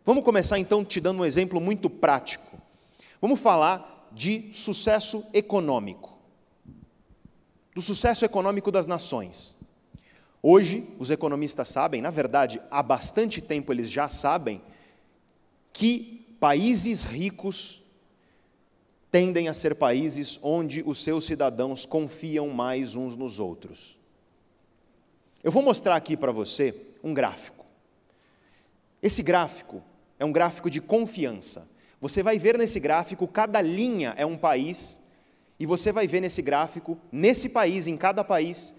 Vamos 0.03 0.23
começar 0.23 0.59
então 0.59 0.83
te 0.83 0.99
dando 0.99 1.21
um 1.21 1.25
exemplo 1.25 1.61
muito 1.61 1.89
prático. 1.89 2.57
Vamos 3.21 3.39
falar 3.39 4.09
de 4.11 4.49
sucesso 4.53 5.23
econômico. 5.33 6.17
Do 7.73 7.81
sucesso 7.81 8.25
econômico 8.25 8.71
das 8.71 8.87
nações. 8.87 9.55
Hoje, 10.41 10.87
os 10.99 11.09
economistas 11.09 11.69
sabem, 11.69 12.01
na 12.01 12.11
verdade, 12.11 12.61
há 12.69 12.83
bastante 12.83 13.41
tempo 13.41 13.71
eles 13.71 13.89
já 13.89 14.09
sabem, 14.09 14.61
que 15.73 16.35
países 16.39 17.03
ricos 17.03 17.84
tendem 19.15 19.47
a 19.47 19.53
ser 19.53 19.75
países 19.75 20.37
onde 20.43 20.83
os 20.85 21.01
seus 21.01 21.23
cidadãos 21.23 21.85
confiam 21.85 22.49
mais 22.49 22.97
uns 22.97 23.15
nos 23.15 23.39
outros. 23.39 23.97
Eu 25.41 25.53
vou 25.53 25.63
mostrar 25.63 25.95
aqui 25.95 26.17
para 26.17 26.33
você 26.33 26.75
um 27.01 27.13
gráfico. 27.13 27.65
Esse 29.01 29.23
gráfico 29.23 29.81
é 30.19 30.25
um 30.25 30.33
gráfico 30.33 30.69
de 30.69 30.81
confiança. 30.81 31.65
Você 32.01 32.21
vai 32.21 32.37
ver 32.37 32.57
nesse 32.57 32.77
gráfico, 32.77 33.25
cada 33.25 33.61
linha 33.61 34.13
é 34.17 34.25
um 34.25 34.35
país, 34.35 34.99
e 35.57 35.65
você 35.65 35.93
vai 35.93 36.07
ver 36.07 36.19
nesse 36.19 36.41
gráfico, 36.41 36.99
nesse 37.09 37.47
país, 37.47 37.87
em 37.87 37.95
cada 37.95 38.21
país, 38.21 38.75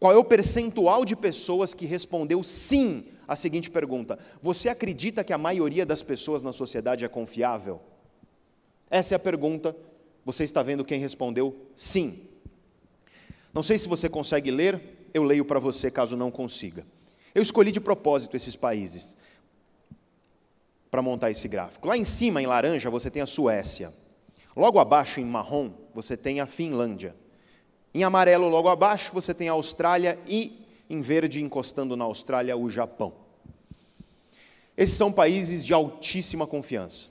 qual 0.00 0.12
é 0.12 0.16
o 0.16 0.24
percentual 0.24 1.04
de 1.04 1.14
pessoas 1.14 1.72
que 1.72 1.86
respondeu 1.86 2.42
sim 2.42 3.04
à 3.28 3.36
seguinte 3.36 3.70
pergunta: 3.70 4.18
Você 4.42 4.68
acredita 4.68 5.22
que 5.22 5.32
a 5.32 5.38
maioria 5.38 5.86
das 5.86 6.02
pessoas 6.02 6.42
na 6.42 6.52
sociedade 6.52 7.04
é 7.04 7.08
confiável? 7.08 7.80
Essa 8.90 9.14
é 9.14 9.16
a 9.16 9.20
pergunta. 9.20 9.76
Você 10.24 10.44
está 10.44 10.62
vendo 10.62 10.84
quem 10.84 11.00
respondeu 11.00 11.56
sim. 11.76 12.20
Não 13.54 13.62
sei 13.62 13.78
se 13.78 13.88
você 13.88 14.08
consegue 14.08 14.50
ler, 14.50 15.08
eu 15.14 15.22
leio 15.22 15.44
para 15.44 15.58
você 15.58 15.90
caso 15.90 16.16
não 16.16 16.30
consiga. 16.30 16.84
Eu 17.34 17.42
escolhi 17.42 17.70
de 17.70 17.80
propósito 17.80 18.36
esses 18.36 18.56
países 18.56 19.16
para 20.90 21.00
montar 21.00 21.30
esse 21.30 21.46
gráfico. 21.46 21.86
Lá 21.86 21.96
em 21.96 22.04
cima, 22.04 22.42
em 22.42 22.46
laranja, 22.46 22.90
você 22.90 23.08
tem 23.10 23.22
a 23.22 23.26
Suécia. 23.26 23.92
Logo 24.56 24.78
abaixo, 24.78 25.20
em 25.20 25.24
marrom, 25.24 25.70
você 25.94 26.16
tem 26.16 26.40
a 26.40 26.46
Finlândia. 26.46 27.14
Em 27.94 28.02
amarelo, 28.02 28.48
logo 28.48 28.68
abaixo, 28.68 29.12
você 29.12 29.32
tem 29.32 29.48
a 29.48 29.52
Austrália 29.52 30.18
e, 30.26 30.66
em 30.88 31.00
verde, 31.00 31.42
encostando 31.42 31.96
na 31.96 32.04
Austrália, 32.04 32.56
o 32.56 32.68
Japão. 32.68 33.14
Esses 34.76 34.96
são 34.96 35.12
países 35.12 35.64
de 35.64 35.72
altíssima 35.72 36.46
confiança. 36.46 37.08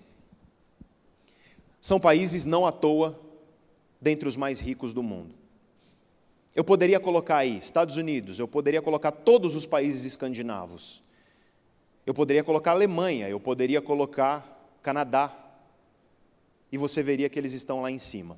São 1.81 1.99
países 1.99 2.45
não 2.45 2.65
à 2.65 2.71
toa 2.71 3.19
dentre 4.01 4.27
os 4.27 4.35
mais 4.35 4.59
ricos 4.59 4.93
do 4.93 5.03
mundo. 5.03 5.35
Eu 6.55 6.63
poderia 6.63 6.99
colocar 6.99 7.37
aí 7.37 7.57
Estados 7.57 7.95
Unidos, 7.95 8.39
eu 8.39 8.47
poderia 8.47 8.81
colocar 8.81 9.11
todos 9.11 9.55
os 9.55 9.65
países 9.65 10.03
escandinavos. 10.03 11.01
Eu 12.05 12.13
poderia 12.13 12.43
colocar 12.43 12.71
Alemanha, 12.71 13.29
eu 13.29 13.39
poderia 13.39 13.81
colocar 13.81 14.77
Canadá. 14.81 15.33
E 16.71 16.77
você 16.77 17.01
veria 17.03 17.29
que 17.29 17.39
eles 17.39 17.53
estão 17.53 17.81
lá 17.81 17.91
em 17.91 17.99
cima. 17.99 18.37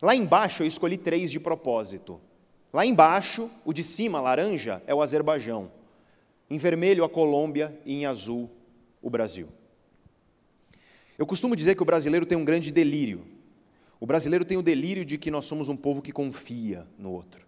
Lá 0.00 0.14
embaixo 0.14 0.62
eu 0.62 0.66
escolhi 0.66 0.96
três 0.96 1.30
de 1.30 1.38
propósito. 1.38 2.20
Lá 2.72 2.86
embaixo, 2.86 3.50
o 3.64 3.72
de 3.72 3.84
cima, 3.84 4.20
laranja, 4.20 4.82
é 4.86 4.94
o 4.94 5.02
Azerbaijão. 5.02 5.70
Em 6.48 6.56
vermelho, 6.56 7.04
a 7.04 7.08
Colômbia 7.08 7.78
e 7.84 7.94
em 7.94 8.06
azul, 8.06 8.50
o 9.00 9.10
Brasil. 9.10 9.48
Eu 11.18 11.26
costumo 11.26 11.54
dizer 11.54 11.74
que 11.74 11.82
o 11.82 11.86
brasileiro 11.86 12.26
tem 12.26 12.38
um 12.38 12.44
grande 12.44 12.70
delírio. 12.70 13.26
O 14.00 14.06
brasileiro 14.06 14.44
tem 14.44 14.56
o 14.56 14.62
delírio 14.62 15.04
de 15.04 15.16
que 15.16 15.30
nós 15.30 15.44
somos 15.44 15.68
um 15.68 15.76
povo 15.76 16.02
que 16.02 16.10
confia 16.10 16.86
no 16.98 17.12
outro, 17.12 17.46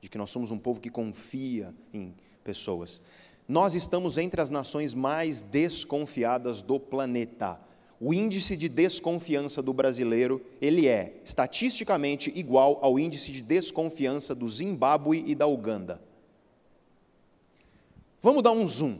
de 0.00 0.08
que 0.08 0.18
nós 0.18 0.30
somos 0.30 0.50
um 0.50 0.58
povo 0.58 0.80
que 0.80 0.90
confia 0.90 1.72
em 1.92 2.14
pessoas. 2.42 3.00
Nós 3.46 3.74
estamos 3.74 4.18
entre 4.18 4.40
as 4.40 4.50
nações 4.50 4.94
mais 4.94 5.42
desconfiadas 5.42 6.62
do 6.62 6.80
planeta. 6.80 7.60
O 8.00 8.12
índice 8.12 8.56
de 8.56 8.68
desconfiança 8.68 9.62
do 9.62 9.72
brasileiro, 9.72 10.44
ele 10.60 10.88
é 10.88 11.20
estatisticamente 11.24 12.32
igual 12.34 12.80
ao 12.82 12.98
índice 12.98 13.30
de 13.30 13.40
desconfiança 13.40 14.34
do 14.34 14.48
Zimbábue 14.48 15.22
e 15.24 15.36
da 15.36 15.46
Uganda. 15.46 16.02
Vamos 18.20 18.42
dar 18.42 18.52
um 18.52 18.66
zoom. 18.66 18.98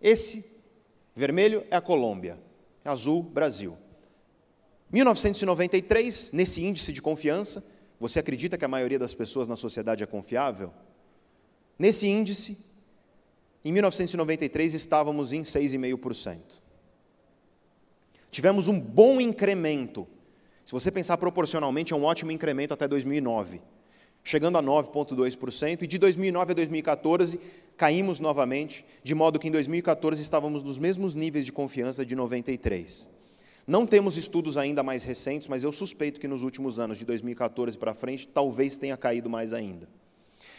Esse 0.00 0.44
vermelho 1.14 1.64
é 1.70 1.76
a 1.76 1.80
Colômbia, 1.80 2.38
azul, 2.88 3.22
Brasil. 3.22 3.76
1993, 4.90 6.32
nesse 6.32 6.64
índice 6.64 6.92
de 6.92 7.02
confiança, 7.02 7.62
você 8.00 8.18
acredita 8.18 8.56
que 8.56 8.64
a 8.64 8.68
maioria 8.68 8.98
das 8.98 9.14
pessoas 9.14 9.46
na 9.46 9.56
sociedade 9.56 10.02
é 10.02 10.06
confiável? 10.06 10.72
Nesse 11.78 12.06
índice, 12.06 12.56
em 13.64 13.72
1993 13.72 14.74
estávamos 14.74 15.32
em 15.32 15.42
6,5%. 15.42 16.60
tivemos 18.30 18.68
um 18.68 18.78
bom 18.78 19.20
incremento. 19.20 20.06
Se 20.64 20.72
você 20.72 20.90
pensar 20.90 21.16
proporcionalmente, 21.16 21.92
é 21.92 21.96
um 21.96 22.04
ótimo 22.04 22.30
incremento 22.30 22.74
até 22.74 22.86
2009, 22.86 23.60
chegando 24.28 24.58
a 24.58 24.62
9,2%, 24.62 25.82
e 25.82 25.86
de 25.86 25.96
2009 25.96 26.52
a 26.52 26.54
2014 26.54 27.40
caímos 27.78 28.20
novamente, 28.20 28.84
de 29.02 29.14
modo 29.14 29.38
que 29.38 29.48
em 29.48 29.50
2014 29.50 30.20
estávamos 30.20 30.62
nos 30.62 30.78
mesmos 30.78 31.14
níveis 31.14 31.46
de 31.46 31.52
confiança 31.52 32.04
de 32.04 32.14
93. 32.14 33.08
Não 33.66 33.86
temos 33.86 34.18
estudos 34.18 34.58
ainda 34.58 34.82
mais 34.82 35.02
recentes, 35.02 35.48
mas 35.48 35.64
eu 35.64 35.72
suspeito 35.72 36.20
que 36.20 36.28
nos 36.28 36.42
últimos 36.42 36.78
anos, 36.78 36.98
de 36.98 37.06
2014 37.06 37.78
para 37.78 37.94
frente, 37.94 38.28
talvez 38.28 38.76
tenha 38.76 38.98
caído 38.98 39.30
mais 39.30 39.54
ainda. 39.54 39.88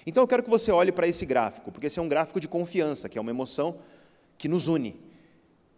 Então 0.04 0.24
eu 0.24 0.28
quero 0.28 0.42
que 0.42 0.50
você 0.50 0.72
olhe 0.72 0.92
para 0.92 1.08
esse 1.08 1.24
gráfico, 1.24 1.72
porque 1.72 1.86
esse 1.86 2.00
é 2.00 2.02
um 2.02 2.10
gráfico 2.10 2.40
de 2.40 2.48
confiança, 2.48 3.08
que 3.08 3.20
é 3.20 3.22
uma 3.22 3.30
emoção 3.30 3.78
que 4.36 4.48
nos 4.48 4.68
une, 4.68 5.00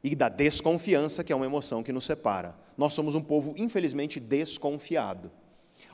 e 0.01 0.15
da 0.15 0.29
desconfiança, 0.29 1.25
que 1.25 1.33
é 1.33 1.35
uma 1.35 1.45
emoção 1.45 1.83
que 1.83 1.91
nos 1.91 2.05
separa. 2.05 2.55
Nós 2.77 2.93
somos 2.93 3.15
um 3.15 3.21
povo, 3.21 3.53
infelizmente, 3.57 4.17
desconfiado. 4.17 5.29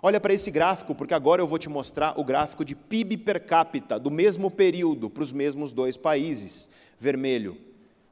Olha 0.01 0.19
para 0.19 0.33
esse 0.33 0.51
gráfico, 0.51 0.93
porque 0.93 1.13
agora 1.13 1.41
eu 1.41 1.47
vou 1.47 1.57
te 1.57 1.69
mostrar 1.69 2.19
o 2.19 2.23
gráfico 2.23 2.63
de 2.63 2.75
PIB 2.75 3.17
per 3.17 3.45
capita 3.45 3.99
do 3.99 4.11
mesmo 4.11 4.51
período 4.51 5.09
para 5.09 5.23
os 5.23 5.33
mesmos 5.33 5.73
dois 5.73 5.97
países. 5.97 6.69
Vermelho, 6.99 7.57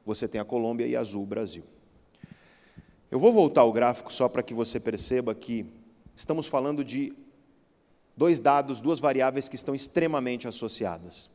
você 0.04 0.26
tem 0.28 0.40
a 0.40 0.44
Colômbia 0.44 0.86
e 0.86 0.96
azul, 0.96 1.22
o 1.22 1.26
Brasil. 1.26 1.64
Eu 3.10 3.20
vou 3.20 3.32
voltar 3.32 3.60
ao 3.60 3.72
gráfico 3.72 4.12
só 4.12 4.28
para 4.28 4.42
que 4.42 4.52
você 4.52 4.80
perceba 4.80 5.34
que 5.34 5.64
estamos 6.16 6.46
falando 6.46 6.84
de 6.84 7.12
dois 8.16 8.40
dados, 8.40 8.80
duas 8.80 8.98
variáveis 8.98 9.48
que 9.48 9.56
estão 9.56 9.74
extremamente 9.74 10.48
associadas. 10.48 11.30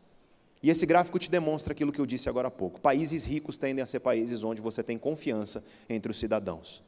E 0.63 0.69
esse 0.69 0.85
gráfico 0.85 1.17
te 1.17 1.29
demonstra 1.29 1.73
aquilo 1.73 1.91
que 1.91 1.99
eu 1.99 2.05
disse 2.05 2.29
agora 2.29 2.49
há 2.49 2.51
pouco. 2.51 2.79
Países 2.79 3.23
ricos 3.23 3.57
tendem 3.57 3.81
a 3.81 3.85
ser 3.85 3.99
países 3.99 4.43
onde 4.43 4.61
você 4.61 4.83
tem 4.83 4.97
confiança 4.97 5.63
entre 5.89 6.11
os 6.11 6.19
cidadãos. 6.19 6.83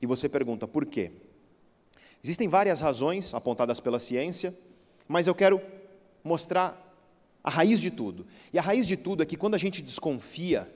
E 0.00 0.06
você 0.06 0.28
pergunta 0.28 0.68
por 0.68 0.86
quê? 0.86 1.10
Existem 2.22 2.48
várias 2.48 2.80
razões 2.80 3.32
apontadas 3.32 3.80
pela 3.80 3.98
ciência, 3.98 4.54
mas 5.06 5.26
eu 5.26 5.34
quero 5.34 5.60
mostrar 6.24 6.82
a 7.42 7.50
raiz 7.50 7.80
de 7.80 7.90
tudo. 7.90 8.26
E 8.52 8.58
a 8.58 8.62
raiz 8.62 8.86
de 8.86 8.96
tudo 8.96 9.22
é 9.22 9.26
que 9.26 9.36
quando 9.36 9.54
a 9.54 9.58
gente 9.58 9.80
desconfia, 9.80 10.68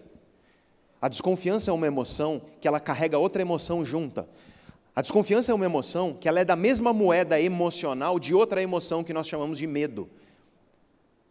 a 1.02 1.08
desconfiança 1.08 1.70
é 1.70 1.74
uma 1.74 1.86
emoção 1.86 2.42
que 2.60 2.68
ela 2.68 2.78
carrega 2.78 3.18
outra 3.18 3.42
emoção 3.42 3.84
junta. 3.84 4.28
A 4.94 5.02
desconfiança 5.02 5.50
é 5.50 5.54
uma 5.54 5.64
emoção 5.64 6.14
que 6.14 6.28
ela 6.28 6.40
é 6.40 6.44
da 6.44 6.54
mesma 6.54 6.92
moeda 6.92 7.40
emocional 7.40 8.18
de 8.20 8.34
outra 8.34 8.62
emoção 8.62 9.02
que 9.02 9.12
nós 9.12 9.26
chamamos 9.26 9.58
de 9.58 9.66
medo. 9.66 10.08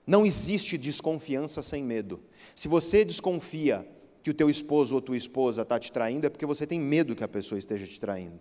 Não 0.07 0.25
existe 0.25 0.77
desconfiança 0.77 1.61
sem 1.61 1.83
medo. 1.83 2.19
Se 2.55 2.67
você 2.67 3.05
desconfia 3.05 3.87
que 4.23 4.31
o 4.31 4.33
teu 4.33 4.49
esposo 4.49 4.95
ou 4.95 5.01
tua 5.01 5.15
esposa 5.15 5.61
está 5.61 5.77
te 5.77 5.91
traindo, 5.91 6.25
é 6.25 6.29
porque 6.29 6.45
você 6.45 6.65
tem 6.65 6.79
medo 6.79 7.15
que 7.15 7.23
a 7.23 7.27
pessoa 7.27 7.59
esteja 7.59 7.85
te 7.85 7.99
traindo. 7.99 8.39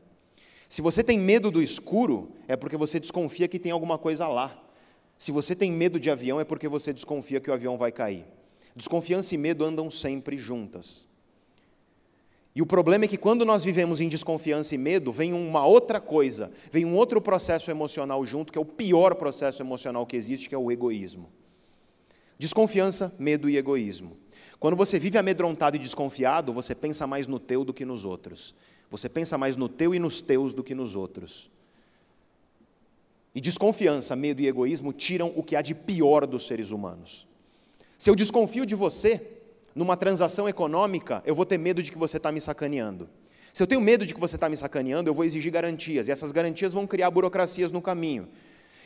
Se 0.69 0.83
você 0.83 1.03
tem 1.03 1.19
medo 1.19 1.51
do 1.51 1.63
escuro, 1.63 2.31
é 2.47 2.55
porque 2.55 2.77
você 2.77 3.01
desconfia 3.01 3.49
que 3.49 3.59
tem 3.59 3.73
alguma 3.73 3.97
coisa 3.97 4.29
lá. 4.29 4.63
Se 5.17 5.33
você 5.33 5.57
tem 5.57 5.73
medo 5.73 5.99
de 5.99 6.11
avião, 6.11 6.39
é 6.39 6.45
porque 6.45 6.69
você 6.69 6.93
desconfia 6.93 7.41
que 7.41 7.51
o 7.51 7.53
avião 7.55 7.79
vai 7.79 7.91
cair. 7.91 8.27
Desconfiança 8.77 9.35
e 9.35 9.39
medo 9.39 9.65
andam 9.65 9.91
sempre 9.91 10.37
juntas. 10.37 11.09
E 12.55 12.61
o 12.61 12.67
problema 12.67 13.05
é 13.05 13.09
que 13.09 13.17
quando 13.17 13.45
nós 13.45 13.65
vivemos 13.65 14.01
em 14.01 14.09
desconfiança 14.09 14.75
e 14.75 14.79
medo, 14.79 15.13
vem 15.13 15.33
uma 15.33 15.65
outra 15.65 16.01
coisa, 16.01 16.51
vem 16.71 16.85
um 16.85 16.95
outro 16.95 17.21
processo 17.21 17.71
emocional 17.71 18.25
junto, 18.25 18.53
que 18.53 18.59
é 18.59 18.63
o 18.63 18.65
pior 18.65 19.15
processo 19.15 19.63
emocional 19.63 20.05
que 20.07 20.17
existe, 20.17 20.49
que 20.49 20.55
é 20.55 20.59
o 20.59 20.71
egoísmo. 20.71 21.31
Desconfiança, 22.39 23.15
medo 23.19 23.49
e 23.49 23.57
egoísmo. 23.57 24.17
Quando 24.61 24.77
você 24.77 24.99
vive 24.99 25.17
amedrontado 25.19 25.77
e 25.77 25.79
desconfiado, 25.79 26.53
você 26.53 26.75
pensa 26.75 27.07
mais 27.07 27.27
no 27.27 27.39
teu 27.39 27.65
do 27.65 27.73
que 27.73 27.85
nos 27.85 28.05
outros. 28.05 28.55
Você 28.91 29.09
pensa 29.09 29.37
mais 29.37 29.57
no 29.57 29.69
teu 29.69 29.95
e 29.95 29.99
nos 29.99 30.23
teus 30.23 30.55
do 30.55 30.65
que 30.65 30.75
nos 30.75 30.97
outros. 30.97 31.51
E 33.35 33.41
desconfiança, 33.41 34.17
medo 34.17 34.41
e 34.41 34.47
egoísmo 34.47 34.93
tiram 34.93 35.33
o 35.37 35.43
que 35.43 35.55
há 35.55 35.63
de 35.63 35.75
pior 35.75 36.27
dos 36.27 36.47
seres 36.47 36.71
humanos. 36.71 37.27
Se 37.97 38.09
eu 38.09 38.15
desconfio 38.15 38.65
de 38.65 38.75
você, 38.75 39.21
numa 39.75 39.97
transação 39.97 40.49
econômica, 40.49 41.23
eu 41.27 41.35
vou 41.35 41.45
ter 41.45 41.59
medo 41.59 41.83
de 41.83 41.93
que 41.93 41.99
você 41.99 42.17
está 42.17 42.33
me 42.33 42.41
sacaneando. 42.41 43.09
Se 43.53 43.63
eu 43.63 43.67
tenho 43.67 43.81
medo 43.81 44.07
de 44.07 44.15
que 44.15 44.21
você 44.21 44.37
está 44.37 44.49
me 44.49 44.57
sacaneando, 44.57 45.09
eu 45.09 45.15
vou 45.15 45.25
exigir 45.25 45.53
garantias, 45.53 46.09
e 46.09 46.11
essas 46.11 46.33
garantias 46.33 46.73
vão 46.73 46.87
criar 46.87 47.11
burocracias 47.11 47.71
no 47.71 47.83
caminho. 47.83 48.29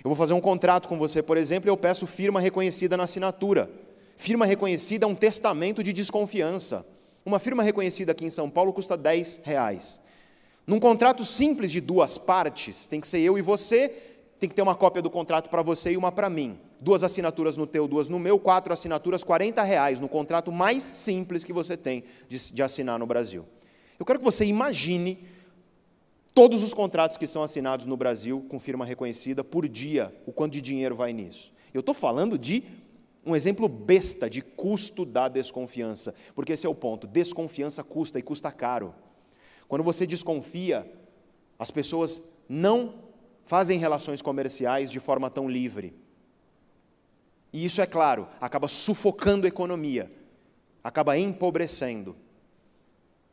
Eu 0.05 0.09
vou 0.09 0.17
fazer 0.17 0.33
um 0.33 0.41
contrato 0.41 0.88
com 0.88 0.99
você, 0.99 1.23
por 1.23 1.37
exemplo, 1.37 1.69
e 1.69 1.71
eu 1.71 1.77
peço 1.77 2.07
firma 2.07 2.41
reconhecida 2.41 2.97
na 2.97 3.05
assinatura. 3.05 3.71
Firma 4.17 4.45
reconhecida 4.45 5.05
é 5.05 5.09
um 5.09 5.15
testamento 5.15 5.83
de 5.83 5.93
desconfiança. 5.93 6.85
Uma 7.24 7.38
firma 7.38 7.62
reconhecida 7.62 8.12
aqui 8.12 8.24
em 8.24 8.30
São 8.30 8.50
Paulo 8.50 8.72
custa 8.72 8.96
10 8.96 9.40
reais. 9.44 10.00
Num 10.66 10.80
contrato 10.80 11.24
simples 11.24 11.70
de 11.70 11.80
duas 11.80 12.18
partes, 12.18 12.87
tem 12.87 13.00
que 13.00 13.06
ser 13.06 13.20
eu 13.20 13.37
e 13.37 13.42
você, 13.42 13.88
tem 14.38 14.48
que 14.48 14.54
ter 14.54 14.62
uma 14.62 14.74
cópia 14.74 15.02
do 15.02 15.11
contrato 15.11 15.48
para 15.48 15.62
você 15.62 15.92
e 15.92 15.96
uma 15.96 16.11
para 16.11 16.28
mim 16.28 16.58
duas 16.82 17.04
assinaturas 17.04 17.56
no 17.56 17.64
teu, 17.64 17.87
duas 17.87 18.08
no 18.08 18.18
meu, 18.18 18.40
quatro 18.40 18.72
assinaturas, 18.72 19.22
40 19.22 19.62
reais 19.62 20.00
no 20.00 20.08
contrato 20.08 20.50
mais 20.50 20.82
simples 20.82 21.44
que 21.44 21.52
você 21.52 21.76
tem 21.76 22.02
de, 22.28 22.52
de 22.52 22.62
assinar 22.62 22.98
no 22.98 23.06
Brasil. 23.06 23.46
Eu 23.98 24.04
quero 24.04 24.18
que 24.18 24.24
você 24.24 24.44
imagine 24.44 25.24
todos 26.35 26.62
os 26.62 26.74
contratos 26.74 27.16
que 27.16 27.26
são 27.26 27.42
assinados 27.42 27.87
no 27.87 27.96
Brasil 27.96 28.44
com 28.48 28.58
firma 28.58 28.85
reconhecida 28.85 29.44
por 29.44 29.68
dia, 29.68 30.12
o 30.26 30.32
quanto 30.32 30.54
de 30.54 30.61
dinheiro 30.61 30.96
vai 30.96 31.12
nisso. 31.12 31.52
Eu 31.72 31.80
estou 31.80 31.94
falando 31.94 32.37
de 32.37 32.64
um 33.24 33.37
exemplo 33.37 33.68
besta 33.68 34.28
de 34.28 34.42
custo 34.42 35.04
da 35.04 35.28
desconfiança, 35.28 36.14
porque 36.35 36.52
esse 36.52 36.66
é 36.66 36.68
o 36.68 36.74
ponto. 36.74 37.06
Desconfiança 37.06 37.85
custa 37.85 38.18
e 38.18 38.22
custa 38.22 38.50
caro. 38.50 38.94
Quando 39.68 39.85
você 39.85 40.06
desconfia, 40.06 40.90
as 41.58 41.70
pessoas 41.70 42.22
não 42.48 42.94
fazem 43.44 43.78
relações 43.78 44.20
comerciais 44.20 44.90
de 44.90 44.98
forma 44.98 45.30
tão 45.30 45.48
livre. 45.48 45.94
E 47.52 47.64
isso, 47.64 47.80
é 47.80 47.87
claro, 47.87 48.26
acaba 48.40 48.66
sufocando 48.66 49.46
a 49.46 49.48
economia, 49.48 50.11
acaba 50.82 51.16
empobrecendo. 51.16 52.16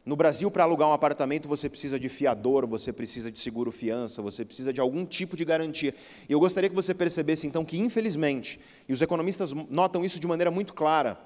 No 0.06 0.16
Brasil, 0.16 0.50
para 0.50 0.64
alugar 0.64 0.88
um 0.88 0.94
apartamento, 0.94 1.48
você 1.48 1.70
precisa 1.70 2.00
de 2.00 2.10
fiador, 2.10 2.66
você 2.66 2.92
precisa 2.92 3.32
de 3.32 3.40
seguro-fiança, 3.40 4.22
você 4.22 4.46
precisa 4.46 4.72
de 4.72 4.80
algum 4.80 5.06
tipo 5.06 5.36
de 5.36 5.44
garantia. 5.44 5.94
E 6.28 6.32
eu 6.32 6.40
gostaria 6.40 6.70
que 6.70 6.76
você 6.76 6.94
percebesse, 6.94 7.46
então, 7.46 7.66
que, 7.66 7.78
infelizmente, 7.78 8.60
e 8.88 8.94
os 8.94 9.02
economistas 9.02 9.54
notam 9.54 10.04
isso 10.04 10.20
de 10.20 10.26
maneira 10.26 10.50
muito 10.50 10.74
clara, 10.74 11.20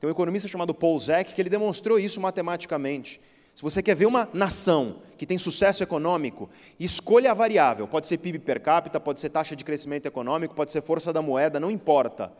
tem 0.00 0.08
um 0.08 0.12
economista 0.12 0.48
chamado 0.48 0.74
Paul 0.74 1.00
que 1.34 1.40
ele 1.40 1.50
demonstrou 1.50 1.98
isso 1.98 2.20
matematicamente. 2.20 3.20
Se 3.54 3.62
você 3.62 3.82
quer 3.82 3.96
ver 3.96 4.06
uma 4.06 4.28
nação 4.32 5.02
que 5.16 5.26
tem 5.26 5.36
sucesso 5.36 5.82
econômico, 5.82 6.48
escolha 6.78 7.32
a 7.32 7.34
variável. 7.34 7.88
Pode 7.88 8.06
ser 8.06 8.18
PIB 8.18 8.38
per 8.38 8.60
capita, 8.60 9.00
pode 9.00 9.18
ser 9.18 9.30
taxa 9.30 9.56
de 9.56 9.64
crescimento 9.64 10.06
econômico, 10.06 10.54
pode 10.54 10.70
ser 10.70 10.80
força 10.80 11.12
da 11.12 11.20
moeda, 11.20 11.58
não 11.58 11.68
importa. 11.68 12.32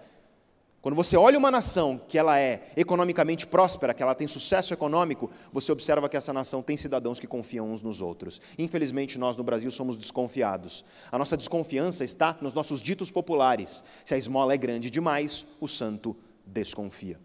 Quando 0.81 0.95
você 0.95 1.17
olha 1.17 1.37
uma 1.37 1.51
nação 1.51 2.01
que 2.09 2.17
ela 2.17 2.39
é 2.39 2.71
economicamente 2.77 3.47
próspera, 3.47 3.93
que 3.93 4.03
ela 4.03 4.15
tem 4.15 4.29
sucesso 4.29 4.73
econômico, 4.73 5.29
você 5.53 5.73
observa 5.73 6.09
que 6.09 6.17
essa 6.17 6.33
nação 6.33 6.63
tem 6.63 6.77
cidadãos 6.77 7.19
que 7.19 7.27
confiam 7.27 7.73
uns 7.73 7.83
nos 7.83 8.01
outros. 8.01 8.41
Infelizmente, 8.57 9.19
nós 9.19 9.37
no 9.37 9.43
Brasil 9.43 9.71
somos 9.73 9.97
desconfiados. 9.97 10.85
A 11.11 11.19
nossa 11.19 11.37
desconfiança 11.37 12.05
está 12.05 12.39
nos 12.41 12.55
nossos 12.55 12.81
ditos 12.81 13.11
populares. 13.11 13.83
Se 14.05 14.15
a 14.15 14.19
esmola 14.19 14.55
é 14.55 14.57
grande 14.57 14.89
demais, 14.89 15.45
o 15.61 15.67
santo 15.67 16.17
desconfia. 16.47 17.19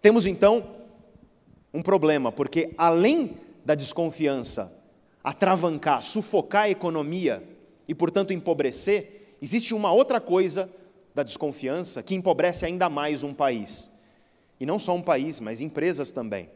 Temos 0.00 0.24
então 0.24 0.64
um 1.74 1.82
problema, 1.82 2.30
porque 2.30 2.72
além 2.78 3.36
da 3.64 3.74
desconfiança 3.74 4.72
atravancar, 5.22 6.02
sufocar 6.02 6.62
a 6.62 6.70
economia 6.70 7.42
e, 7.88 7.94
portanto, 7.94 8.32
empobrecer, 8.32 9.36
existe 9.40 9.74
uma 9.74 9.92
outra 9.92 10.20
coisa 10.20 10.70
da 11.14 11.22
desconfiança 11.22 12.02
que 12.02 12.14
empobrece 12.14 12.64
ainda 12.64 12.88
mais 12.88 13.22
um 13.22 13.34
país. 13.34 13.90
E 14.58 14.66
não 14.66 14.78
só 14.78 14.94
um 14.94 15.02
país, 15.02 15.40
mas 15.40 15.60
empresas 15.60 16.10
também. 16.10 16.48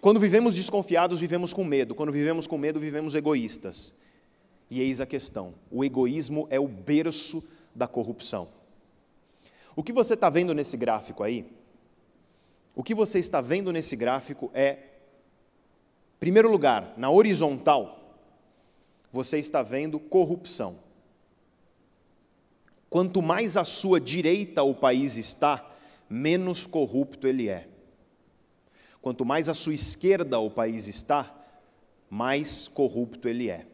Quando 0.00 0.20
vivemos 0.20 0.54
desconfiados, 0.54 1.20
vivemos 1.20 1.52
com 1.52 1.64
medo. 1.64 1.94
Quando 1.94 2.12
vivemos 2.12 2.46
com 2.46 2.58
medo, 2.58 2.80
vivemos 2.80 3.14
egoístas. 3.14 3.94
E 4.70 4.80
eis 4.80 5.00
a 5.00 5.06
questão: 5.06 5.54
o 5.70 5.84
egoísmo 5.84 6.46
é 6.50 6.58
o 6.58 6.68
berço 6.68 7.42
da 7.74 7.86
corrupção. 7.86 8.48
O 9.74 9.82
que 9.82 9.92
você 9.92 10.14
está 10.14 10.28
vendo 10.28 10.54
nesse 10.54 10.76
gráfico 10.76 11.22
aí 11.22 11.46
o 12.74 12.82
que 12.82 12.94
você 12.94 13.18
está 13.18 13.40
vendo 13.40 13.72
nesse 13.72 13.94
gráfico 13.94 14.50
é, 14.54 14.78
primeiro 16.18 16.50
lugar, 16.50 16.94
na 16.96 17.10
horizontal, 17.10 18.16
você 19.12 19.38
está 19.38 19.62
vendo 19.62 20.00
corrupção. 20.00 20.78
Quanto 22.92 23.22
mais 23.22 23.56
à 23.56 23.64
sua 23.64 23.98
direita 23.98 24.62
o 24.62 24.74
país 24.74 25.16
está, 25.16 25.66
menos 26.10 26.66
corrupto 26.66 27.26
ele 27.26 27.48
é. 27.48 27.66
Quanto 29.00 29.24
mais 29.24 29.48
à 29.48 29.54
sua 29.54 29.72
esquerda 29.72 30.38
o 30.38 30.50
país 30.50 30.86
está, 30.88 31.34
mais 32.10 32.68
corrupto 32.68 33.30
ele 33.30 33.48
é. 33.48 33.66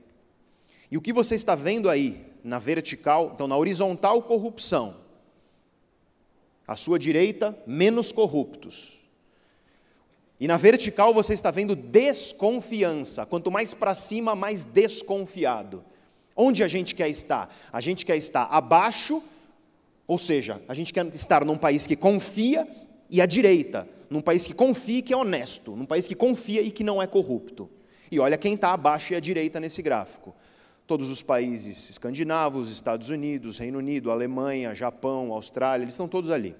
E 0.89 0.97
o 0.97 1.01
que 1.01 1.13
você 1.13 1.35
está 1.35 1.57
vendo 1.57 1.91
aí 1.91 2.25
na 2.45 2.61
vertical, 2.61 3.33
então 3.35 3.49
na 3.49 3.57
horizontal, 3.57 4.23
corrupção 4.23 5.01
à 6.65 6.77
sua 6.77 6.97
direita, 6.97 7.61
menos 7.67 8.13
corruptos. 8.13 9.01
E 10.39 10.47
na 10.47 10.57
vertical 10.57 11.13
você 11.13 11.35
está 11.35 11.51
vendo 11.51 11.75
desconfiança. 11.75 13.27
Quanto 13.27 13.51
mais 13.51 13.75
para 13.75 13.97
cima, 13.97 14.37
mais 14.37 14.65
desconfiado. 14.65 15.85
Onde 16.41 16.63
a 16.63 16.69
gente 16.69 16.95
quer 16.95 17.09
estar? 17.09 17.53
A 17.73 17.81
gente 17.81 18.07
quer 18.07 18.17
estar 18.17 18.45
abaixo, 18.45 19.21
ou 20.07 20.17
seja, 20.17 20.63
a 20.69 20.75
gente 20.75 20.95
quer 20.95 21.05
estar 21.13 21.45
num 21.45 21.59
país 21.59 21.85
que 21.85 21.97
confia, 21.97 22.65
e 23.11 23.21
à 23.21 23.27
direita, 23.27 23.89
num 24.09 24.21
país 24.21 24.47
que 24.47 24.55
confia 24.55 24.99
e 24.99 25.03
que 25.03 25.13
é 25.13 25.17
honesto, 25.17 25.75
num 25.75 25.85
país 25.85 26.07
que 26.07 26.15
confia 26.15 26.63
e 26.63 26.71
que 26.71 26.85
não 26.85 27.03
é 27.03 27.09
corrupto. 27.09 27.69
E 28.09 28.21
olha 28.21 28.39
quem 28.39 28.55
está 28.55 28.73
abaixo 28.73 29.13
e 29.13 29.17
à 29.17 29.21
direita 29.21 29.59
nesse 29.59 29.83
gráfico. 29.83 30.33
Todos 30.87 31.11
os 31.11 31.23
países 31.23 31.91
escandinavos, 31.91 32.71
Estados 32.71 33.11
Unidos, 33.11 33.59
Reino 33.59 33.79
Unido, 33.79 34.11
Alemanha, 34.11 34.75
Japão, 34.75 35.33
Austrália, 35.33 35.83
eles 35.83 35.95
estão 35.95 36.07
todos 36.07 36.31
ali. 36.31 36.55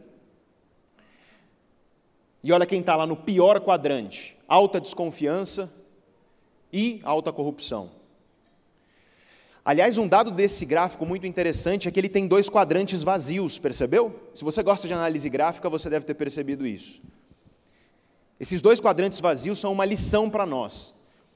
E 2.43 2.51
olha 2.51 2.67
quem 2.67 2.81
está 2.81 2.97
lá 2.97 3.07
no 3.07 3.17
pior 3.17 3.61
quadrante: 3.61 4.37
alta 4.49 4.81
desconfiança 4.81 5.73
e 6.73 7.01
alta 7.05 7.33
corrupção. 7.33 7.98
Aliás, 9.69 9.99
um 9.99 10.09
dado 10.09 10.31
desse 10.31 10.65
gráfico 10.65 11.05
muito 11.05 11.27
interessante 11.27 11.87
é 11.87 11.91
que 11.91 12.01
ele 12.01 12.09
tem 12.09 12.27
dois 12.27 12.49
quadrantes 12.49 13.03
vazios, 13.03 13.59
percebeu? 13.59 14.19
Se 14.33 14.43
você 14.43 14.63
gosta 14.63 14.89
de 14.89 14.95
análise 14.95 15.29
gráfica, 15.29 15.69
você 15.69 15.91
deve 15.91 16.07
ter 16.07 16.15
percebido 16.15 16.67
isso. 16.67 17.03
Esses 18.41 18.63
dois 18.63 18.81
quadrantes 18.81 19.21
vazios 19.21 19.59
são 19.59 19.71
uma 19.71 19.85
lição 19.85 20.31
para 20.31 20.47
nós, 20.47 20.95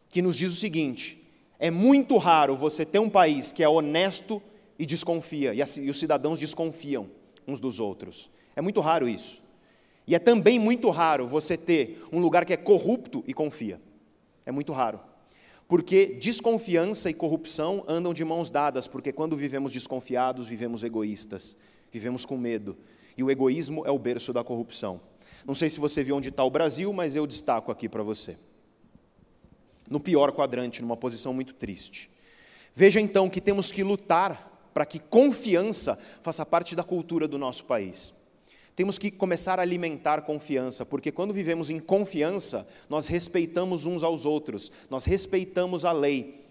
que 0.08 0.22
nos 0.22 0.34
diz 0.34 0.50
o 0.50 0.56
seguinte: 0.56 1.22
é 1.58 1.70
muito 1.70 2.16
raro 2.16 2.56
você 2.56 2.86
ter 2.86 2.98
um 2.98 3.10
país 3.10 3.52
que 3.52 3.62
é 3.62 3.68
honesto 3.68 4.42
e 4.78 4.86
desconfia, 4.86 5.52
e 5.52 5.90
os 5.90 5.98
cidadãos 5.98 6.40
desconfiam 6.40 7.10
uns 7.46 7.60
dos 7.60 7.78
outros. 7.78 8.30
É 8.56 8.62
muito 8.62 8.80
raro 8.80 9.06
isso. 9.06 9.42
E 10.06 10.14
é 10.14 10.18
também 10.18 10.58
muito 10.58 10.88
raro 10.88 11.28
você 11.28 11.54
ter 11.54 12.02
um 12.10 12.18
lugar 12.18 12.46
que 12.46 12.54
é 12.54 12.56
corrupto 12.56 13.22
e 13.26 13.34
confia. 13.34 13.78
É 14.46 14.50
muito 14.50 14.72
raro. 14.72 15.11
Porque 15.72 16.04
desconfiança 16.04 17.08
e 17.08 17.14
corrupção 17.14 17.82
andam 17.88 18.12
de 18.12 18.22
mãos 18.26 18.50
dadas, 18.50 18.86
porque 18.86 19.10
quando 19.10 19.38
vivemos 19.38 19.72
desconfiados, 19.72 20.46
vivemos 20.46 20.84
egoístas, 20.84 21.56
vivemos 21.90 22.26
com 22.26 22.36
medo. 22.36 22.76
E 23.16 23.22
o 23.22 23.30
egoísmo 23.30 23.82
é 23.86 23.90
o 23.90 23.98
berço 23.98 24.34
da 24.34 24.44
corrupção. 24.44 25.00
Não 25.46 25.54
sei 25.54 25.70
se 25.70 25.80
você 25.80 26.04
viu 26.04 26.16
onde 26.16 26.28
está 26.28 26.44
o 26.44 26.50
Brasil, 26.50 26.92
mas 26.92 27.16
eu 27.16 27.26
destaco 27.26 27.72
aqui 27.72 27.88
para 27.88 28.02
você. 28.02 28.36
No 29.88 29.98
pior 29.98 30.32
quadrante, 30.32 30.82
numa 30.82 30.94
posição 30.94 31.32
muito 31.32 31.54
triste. 31.54 32.10
Veja 32.74 33.00
então 33.00 33.30
que 33.30 33.40
temos 33.40 33.72
que 33.72 33.82
lutar 33.82 34.68
para 34.74 34.84
que 34.84 34.98
confiança 34.98 35.98
faça 36.22 36.44
parte 36.44 36.76
da 36.76 36.84
cultura 36.84 37.26
do 37.26 37.38
nosso 37.38 37.64
país. 37.64 38.12
Temos 38.74 38.98
que 38.98 39.10
começar 39.10 39.58
a 39.58 39.62
alimentar 39.62 40.22
confiança, 40.22 40.86
porque 40.86 41.12
quando 41.12 41.34
vivemos 41.34 41.68
em 41.68 41.78
confiança, 41.78 42.66
nós 42.88 43.06
respeitamos 43.06 43.84
uns 43.84 44.02
aos 44.02 44.24
outros, 44.24 44.72
nós 44.88 45.04
respeitamos 45.04 45.84
a 45.84 45.92
lei. 45.92 46.42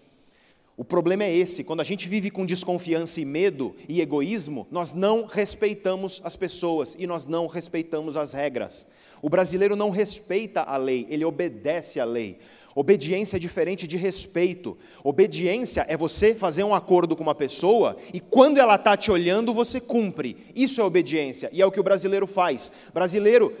O 0.76 0.84
problema 0.84 1.24
é 1.24 1.34
esse: 1.34 1.64
quando 1.64 1.80
a 1.80 1.84
gente 1.84 2.08
vive 2.08 2.30
com 2.30 2.46
desconfiança 2.46 3.20
e 3.20 3.24
medo 3.24 3.74
e 3.88 4.00
egoísmo, 4.00 4.66
nós 4.70 4.94
não 4.94 5.26
respeitamos 5.26 6.20
as 6.24 6.36
pessoas 6.36 6.96
e 6.98 7.06
nós 7.06 7.26
não 7.26 7.46
respeitamos 7.46 8.16
as 8.16 8.32
regras. 8.32 8.86
O 9.20 9.28
brasileiro 9.28 9.76
não 9.76 9.90
respeita 9.90 10.62
a 10.62 10.76
lei, 10.76 11.06
ele 11.08 11.24
obedece 11.24 12.00
à 12.00 12.04
lei. 12.04 12.38
Obediência 12.74 13.36
é 13.36 13.38
diferente 13.38 13.86
de 13.86 13.96
respeito. 13.96 14.76
Obediência 15.04 15.84
é 15.88 15.96
você 15.96 16.34
fazer 16.34 16.64
um 16.64 16.74
acordo 16.74 17.14
com 17.14 17.22
uma 17.22 17.34
pessoa 17.34 17.96
e 18.12 18.20
quando 18.20 18.58
ela 18.58 18.76
está 18.76 18.96
te 18.96 19.10
olhando, 19.10 19.52
você 19.52 19.80
cumpre. 19.80 20.36
Isso 20.54 20.80
é 20.80 20.84
obediência 20.84 21.50
e 21.52 21.60
é 21.60 21.66
o 21.66 21.70
que 21.70 21.80
o 21.80 21.84
brasileiro 21.84 22.26
faz. 22.26 22.72
brasileiro, 22.94 23.52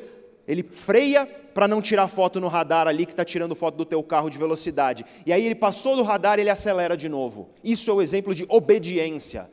ele 0.46 0.62
freia 0.62 1.26
para 1.26 1.68
não 1.68 1.82
tirar 1.82 2.08
foto 2.08 2.40
no 2.40 2.48
radar 2.48 2.88
ali 2.88 3.04
que 3.04 3.12
está 3.12 3.24
tirando 3.24 3.54
foto 3.54 3.76
do 3.76 3.84
teu 3.84 4.02
carro 4.02 4.30
de 4.30 4.38
velocidade. 4.38 5.04
E 5.26 5.32
aí 5.32 5.44
ele 5.44 5.54
passou 5.54 5.96
do 5.96 6.02
radar 6.02 6.38
e 6.38 6.42
ele 6.42 6.50
acelera 6.50 6.96
de 6.96 7.08
novo. 7.08 7.50
Isso 7.62 7.90
é 7.90 7.94
o 7.94 8.02
exemplo 8.02 8.34
de 8.34 8.46
obediência. 8.48 9.48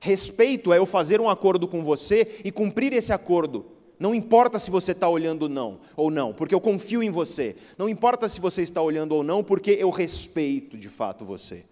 Respeito 0.00 0.72
é 0.72 0.78
eu 0.78 0.86
fazer 0.86 1.20
um 1.20 1.28
acordo 1.28 1.66
com 1.66 1.82
você 1.82 2.40
e 2.44 2.50
cumprir 2.50 2.92
esse 2.92 3.12
acordo. 3.12 3.75
Não 3.98 4.14
importa 4.14 4.58
se 4.58 4.70
você 4.70 4.92
está 4.92 5.08
olhando 5.08 5.48
não 5.48 5.80
ou 5.96 6.10
não, 6.10 6.32
porque 6.32 6.54
eu 6.54 6.60
confio 6.60 7.02
em 7.02 7.10
você. 7.10 7.56
Não 7.78 7.88
importa 7.88 8.28
se 8.28 8.40
você 8.40 8.62
está 8.62 8.82
olhando 8.82 9.12
ou 9.12 9.22
não, 9.22 9.42
porque 9.42 9.70
eu 9.72 9.90
respeito 9.90 10.76
de 10.76 10.88
fato 10.88 11.24
você. 11.24 11.64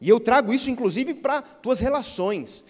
E 0.00 0.08
eu 0.08 0.20
trago 0.20 0.52
isso 0.52 0.70
inclusive 0.70 1.14
para 1.14 1.42
tuas 1.42 1.80
relações. 1.80 2.64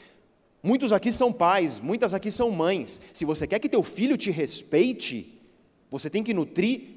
Muitos 0.62 0.92
aqui 0.92 1.12
são 1.12 1.32
pais, 1.32 1.78
muitas 1.78 2.14
aqui 2.14 2.30
são 2.30 2.50
mães. 2.50 3.00
Se 3.12 3.24
você 3.24 3.46
quer 3.46 3.58
que 3.58 3.68
teu 3.68 3.82
filho 3.82 4.16
te 4.16 4.30
respeite, 4.30 5.38
você 5.90 6.08
tem 6.08 6.22
que 6.22 6.34
nutrir 6.34 6.95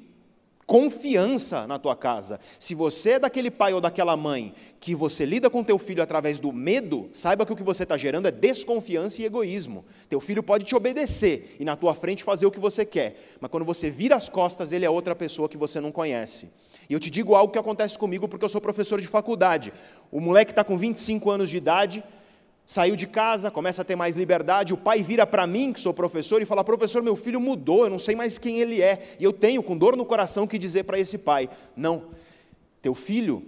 confiança 0.70 1.66
na 1.66 1.80
tua 1.80 1.96
casa. 1.96 2.38
Se 2.56 2.76
você 2.76 3.14
é 3.14 3.18
daquele 3.18 3.50
pai 3.50 3.74
ou 3.74 3.80
daquela 3.80 4.16
mãe 4.16 4.54
que 4.78 4.94
você 4.94 5.24
lida 5.24 5.50
com 5.50 5.64
teu 5.64 5.76
filho 5.80 6.00
através 6.00 6.38
do 6.38 6.52
medo, 6.52 7.10
saiba 7.12 7.44
que 7.44 7.52
o 7.52 7.56
que 7.56 7.62
você 7.64 7.82
está 7.82 7.96
gerando 7.96 8.28
é 8.28 8.30
desconfiança 8.30 9.20
e 9.20 9.24
egoísmo. 9.24 9.84
Teu 10.08 10.20
filho 10.20 10.44
pode 10.44 10.64
te 10.64 10.76
obedecer 10.76 11.56
e 11.58 11.64
na 11.64 11.74
tua 11.74 11.92
frente 11.92 12.22
fazer 12.22 12.46
o 12.46 12.52
que 12.52 12.60
você 12.60 12.84
quer, 12.84 13.16
mas 13.40 13.50
quando 13.50 13.66
você 13.66 13.90
vira 13.90 14.14
as 14.14 14.28
costas, 14.28 14.70
ele 14.70 14.84
é 14.84 14.90
outra 14.90 15.16
pessoa 15.16 15.48
que 15.48 15.56
você 15.56 15.80
não 15.80 15.90
conhece. 15.90 16.48
E 16.88 16.92
eu 16.92 17.00
te 17.00 17.10
digo 17.10 17.34
algo 17.34 17.52
que 17.52 17.58
acontece 17.58 17.98
comigo 17.98 18.28
porque 18.28 18.44
eu 18.44 18.48
sou 18.48 18.60
professor 18.60 19.00
de 19.00 19.08
faculdade. 19.08 19.72
O 20.08 20.20
moleque 20.20 20.52
está 20.52 20.62
com 20.62 20.78
25 20.78 21.28
anos 21.32 21.50
de 21.50 21.56
idade, 21.56 22.04
saiu 22.70 22.94
de 22.94 23.08
casa, 23.08 23.50
começa 23.50 23.82
a 23.82 23.84
ter 23.84 23.96
mais 23.96 24.14
liberdade, 24.14 24.72
o 24.72 24.76
pai 24.76 25.02
vira 25.02 25.26
para 25.26 25.44
mim, 25.44 25.72
que 25.72 25.80
sou 25.80 25.92
professor, 25.92 26.40
e 26.40 26.44
fala: 26.44 26.62
professor, 26.62 27.02
meu 27.02 27.16
filho 27.16 27.40
mudou, 27.40 27.82
eu 27.82 27.90
não 27.90 27.98
sei 27.98 28.14
mais 28.14 28.38
quem 28.38 28.60
ele 28.60 28.80
é. 28.80 29.16
E 29.18 29.24
eu 29.24 29.32
tenho, 29.32 29.60
com 29.60 29.76
dor 29.76 29.96
no 29.96 30.06
coração, 30.06 30.46
que 30.46 30.56
dizer 30.56 30.84
para 30.84 30.96
esse 30.96 31.18
pai: 31.18 31.50
não, 31.74 32.12
teu 32.80 32.94
filho, 32.94 33.44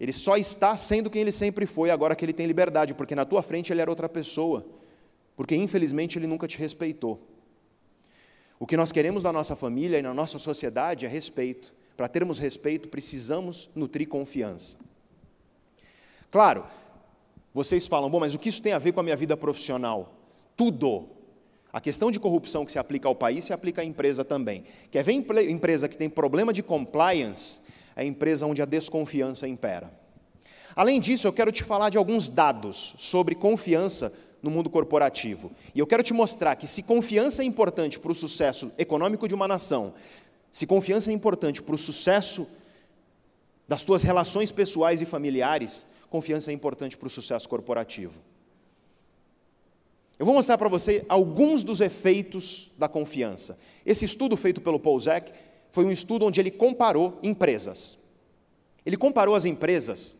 ele 0.00 0.12
só 0.12 0.36
está 0.36 0.76
sendo 0.76 1.08
quem 1.08 1.22
ele 1.22 1.30
sempre 1.30 1.64
foi, 1.64 1.90
agora 1.90 2.16
que 2.16 2.24
ele 2.24 2.32
tem 2.32 2.44
liberdade, 2.44 2.92
porque 2.92 3.14
na 3.14 3.24
tua 3.24 3.40
frente 3.40 3.72
ele 3.72 3.80
era 3.80 3.88
outra 3.88 4.08
pessoa, 4.08 4.66
porque 5.36 5.54
infelizmente 5.54 6.18
ele 6.18 6.26
nunca 6.26 6.48
te 6.48 6.58
respeitou. 6.58 7.24
O 8.58 8.66
que 8.66 8.76
nós 8.76 8.90
queremos 8.90 9.22
na 9.22 9.32
nossa 9.32 9.54
família 9.54 9.96
e 9.96 10.02
na 10.02 10.12
nossa 10.12 10.38
sociedade 10.38 11.06
é 11.06 11.08
respeito. 11.08 11.72
Para 11.96 12.08
termos 12.08 12.40
respeito, 12.40 12.88
precisamos 12.88 13.70
nutrir 13.76 14.08
confiança. 14.08 14.76
Claro, 16.32 16.64
vocês 17.56 17.86
falam, 17.86 18.10
bom, 18.10 18.20
mas 18.20 18.34
o 18.34 18.38
que 18.38 18.50
isso 18.50 18.60
tem 18.60 18.74
a 18.74 18.78
ver 18.78 18.92
com 18.92 19.00
a 19.00 19.02
minha 19.02 19.16
vida 19.16 19.34
profissional? 19.34 20.12
Tudo. 20.54 21.08
A 21.72 21.80
questão 21.80 22.10
de 22.10 22.20
corrupção 22.20 22.66
que 22.66 22.70
se 22.70 22.78
aplica 22.78 23.08
ao 23.08 23.14
país 23.14 23.46
se 23.46 23.52
aplica 23.54 23.80
à 23.80 23.84
empresa 23.84 24.22
também. 24.22 24.64
Quer 24.90 25.02
ver 25.02 25.12
empresa 25.12 25.88
que 25.88 25.96
tem 25.96 26.10
problema 26.10 26.52
de 26.52 26.62
compliance? 26.62 27.60
É 27.96 28.02
a 28.02 28.04
empresa 28.04 28.44
onde 28.44 28.60
a 28.60 28.66
desconfiança 28.66 29.48
impera. 29.48 29.90
Além 30.74 31.00
disso, 31.00 31.26
eu 31.26 31.32
quero 31.32 31.50
te 31.50 31.64
falar 31.64 31.88
de 31.88 31.96
alguns 31.96 32.28
dados 32.28 32.94
sobre 32.98 33.34
confiança 33.34 34.12
no 34.42 34.50
mundo 34.50 34.68
corporativo. 34.68 35.50
E 35.74 35.78
eu 35.78 35.86
quero 35.86 36.02
te 36.02 36.12
mostrar 36.12 36.56
que 36.56 36.66
se 36.66 36.82
confiança 36.82 37.40
é 37.40 37.46
importante 37.46 37.98
para 37.98 38.12
o 38.12 38.14
sucesso 38.14 38.70
econômico 38.76 39.26
de 39.26 39.34
uma 39.34 39.48
nação, 39.48 39.94
se 40.52 40.66
confiança 40.66 41.10
é 41.10 41.14
importante 41.14 41.62
para 41.62 41.74
o 41.74 41.78
sucesso 41.78 42.46
das 43.66 43.82
tuas 43.82 44.02
relações 44.02 44.52
pessoais 44.52 45.00
e 45.00 45.06
familiares, 45.06 45.86
confiança 46.08 46.50
é 46.50 46.54
importante 46.54 46.96
para 46.96 47.06
o 47.06 47.10
sucesso 47.10 47.48
corporativo. 47.48 48.20
Eu 50.18 50.24
vou 50.24 50.34
mostrar 50.34 50.56
para 50.56 50.68
você 50.68 51.04
alguns 51.08 51.62
dos 51.62 51.80
efeitos 51.80 52.70
da 52.78 52.88
confiança. 52.88 53.58
Esse 53.84 54.04
estudo 54.04 54.36
feito 54.36 54.60
pelo 54.60 54.80
Paul 54.80 54.98
foi 55.70 55.84
um 55.84 55.90
estudo 55.90 56.24
onde 56.24 56.40
ele 56.40 56.50
comparou 56.50 57.18
empresas. 57.22 57.98
Ele 58.84 58.96
comparou 58.96 59.34
as 59.34 59.44
empresas 59.44 60.16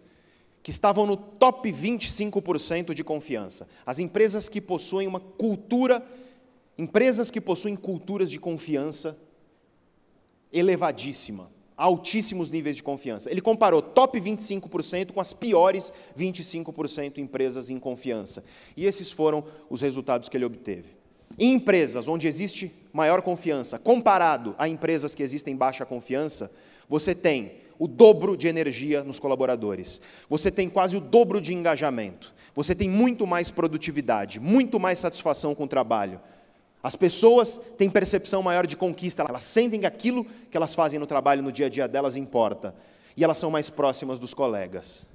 que 0.62 0.70
estavam 0.70 1.06
no 1.06 1.16
top 1.16 1.72
25% 1.72 2.92
de 2.92 3.02
confiança. 3.02 3.66
As 3.86 3.98
empresas 3.98 4.48
que 4.48 4.60
possuem 4.60 5.06
uma 5.06 5.20
cultura, 5.20 6.04
empresas 6.76 7.30
que 7.30 7.40
possuem 7.40 7.76
culturas 7.76 8.30
de 8.30 8.38
confiança 8.38 9.16
elevadíssima 10.52 11.55
altíssimos 11.76 12.50
níveis 12.50 12.76
de 12.76 12.82
confiança. 12.82 13.30
Ele 13.30 13.40
comparou 13.40 13.82
top 13.82 14.20
25% 14.20 15.12
com 15.12 15.20
as 15.20 15.32
piores 15.32 15.92
25% 16.18 17.18
empresas 17.18 17.68
em 17.68 17.78
confiança. 17.78 18.42
E 18.76 18.86
esses 18.86 19.12
foram 19.12 19.44
os 19.68 19.80
resultados 19.80 20.28
que 20.28 20.36
ele 20.36 20.44
obteve. 20.44 20.96
Em 21.38 21.54
empresas 21.54 22.08
onde 22.08 22.26
existe 22.26 22.72
maior 22.92 23.20
confiança, 23.20 23.78
comparado 23.78 24.54
a 24.58 24.68
empresas 24.68 25.14
que 25.14 25.22
existem 25.22 25.54
baixa 25.54 25.84
confiança, 25.84 26.50
você 26.88 27.14
tem 27.14 27.52
o 27.78 27.86
dobro 27.86 28.36
de 28.36 28.48
energia 28.48 29.04
nos 29.04 29.18
colaboradores, 29.18 30.00
você 30.30 30.50
tem 30.50 30.68
quase 30.68 30.96
o 30.96 31.00
dobro 31.00 31.40
de 31.40 31.52
engajamento, 31.52 32.32
você 32.54 32.74
tem 32.74 32.88
muito 32.88 33.26
mais 33.26 33.50
produtividade, 33.50 34.40
muito 34.40 34.80
mais 34.80 34.98
satisfação 34.98 35.54
com 35.54 35.64
o 35.64 35.68
trabalho, 35.68 36.20
as 36.86 36.94
pessoas 36.94 37.60
têm 37.76 37.90
percepção 37.90 38.42
maior 38.42 38.66
de 38.66 38.76
conquista, 38.76 39.24
elas 39.28 39.42
sentem 39.42 39.80
que 39.80 39.86
aquilo 39.86 40.24
que 40.24 40.56
elas 40.56 40.74
fazem 40.74 40.98
no 40.98 41.06
trabalho, 41.06 41.42
no 41.42 41.50
dia 41.50 41.66
a 41.66 41.68
dia 41.68 41.88
delas, 41.88 42.14
importa. 42.14 42.74
E 43.16 43.24
elas 43.24 43.38
são 43.38 43.50
mais 43.50 43.68
próximas 43.68 44.18
dos 44.18 44.32
colegas. 44.32 45.06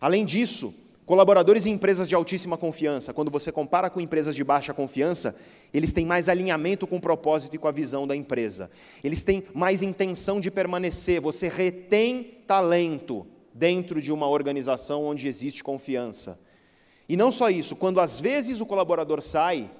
Além 0.00 0.24
disso, 0.24 0.72
Colaboradores 1.08 1.64
em 1.64 1.72
empresas 1.72 2.06
de 2.06 2.14
altíssima 2.14 2.58
confiança, 2.58 3.14
quando 3.14 3.30
você 3.30 3.50
compara 3.50 3.88
com 3.88 3.98
empresas 3.98 4.36
de 4.36 4.44
baixa 4.44 4.74
confiança, 4.74 5.34
eles 5.72 5.90
têm 5.90 6.04
mais 6.04 6.28
alinhamento 6.28 6.86
com 6.86 6.96
o 6.96 7.00
propósito 7.00 7.56
e 7.56 7.58
com 7.58 7.66
a 7.66 7.72
visão 7.72 8.06
da 8.06 8.14
empresa. 8.14 8.70
Eles 9.02 9.22
têm 9.22 9.42
mais 9.54 9.80
intenção 9.80 10.38
de 10.38 10.50
permanecer, 10.50 11.18
você 11.18 11.48
retém 11.48 12.42
talento 12.46 13.26
dentro 13.54 14.02
de 14.02 14.12
uma 14.12 14.28
organização 14.28 15.02
onde 15.06 15.26
existe 15.26 15.64
confiança. 15.64 16.38
E 17.08 17.16
não 17.16 17.32
só 17.32 17.48
isso, 17.48 17.74
quando 17.74 18.00
às 18.00 18.20
vezes 18.20 18.60
o 18.60 18.66
colaborador 18.66 19.22
sai, 19.22 19.70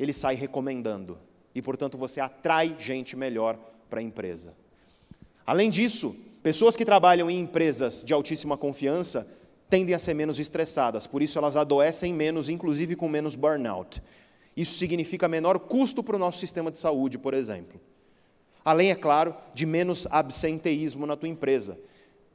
ele 0.00 0.14
sai 0.14 0.34
recomendando. 0.34 1.18
E, 1.54 1.60
portanto, 1.60 1.98
você 1.98 2.20
atrai 2.20 2.74
gente 2.78 3.14
melhor 3.14 3.58
para 3.90 4.00
a 4.00 4.02
empresa. 4.02 4.54
Além 5.46 5.68
disso, 5.68 6.16
pessoas 6.42 6.74
que 6.74 6.86
trabalham 6.86 7.30
em 7.30 7.38
empresas 7.38 8.02
de 8.02 8.14
altíssima 8.14 8.56
confiança 8.56 9.28
tendem 9.68 9.94
a 9.94 9.98
ser 9.98 10.14
menos 10.14 10.40
estressadas, 10.40 11.06
por 11.06 11.22
isso 11.22 11.38
elas 11.38 11.54
adoecem 11.54 12.14
menos, 12.14 12.48
inclusive 12.48 12.96
com 12.96 13.08
menos 13.08 13.36
burnout. 13.36 14.02
Isso 14.56 14.78
significa 14.78 15.28
menor 15.28 15.58
custo 15.58 16.02
para 16.02 16.16
o 16.16 16.18
nosso 16.18 16.38
sistema 16.38 16.70
de 16.70 16.78
saúde, 16.78 17.18
por 17.18 17.34
exemplo. 17.34 17.80
Além, 18.64 18.90
é 18.90 18.94
claro, 18.94 19.34
de 19.54 19.66
menos 19.66 20.06
absenteísmo 20.10 21.06
na 21.06 21.14
tua 21.14 21.28
empresa, 21.28 21.78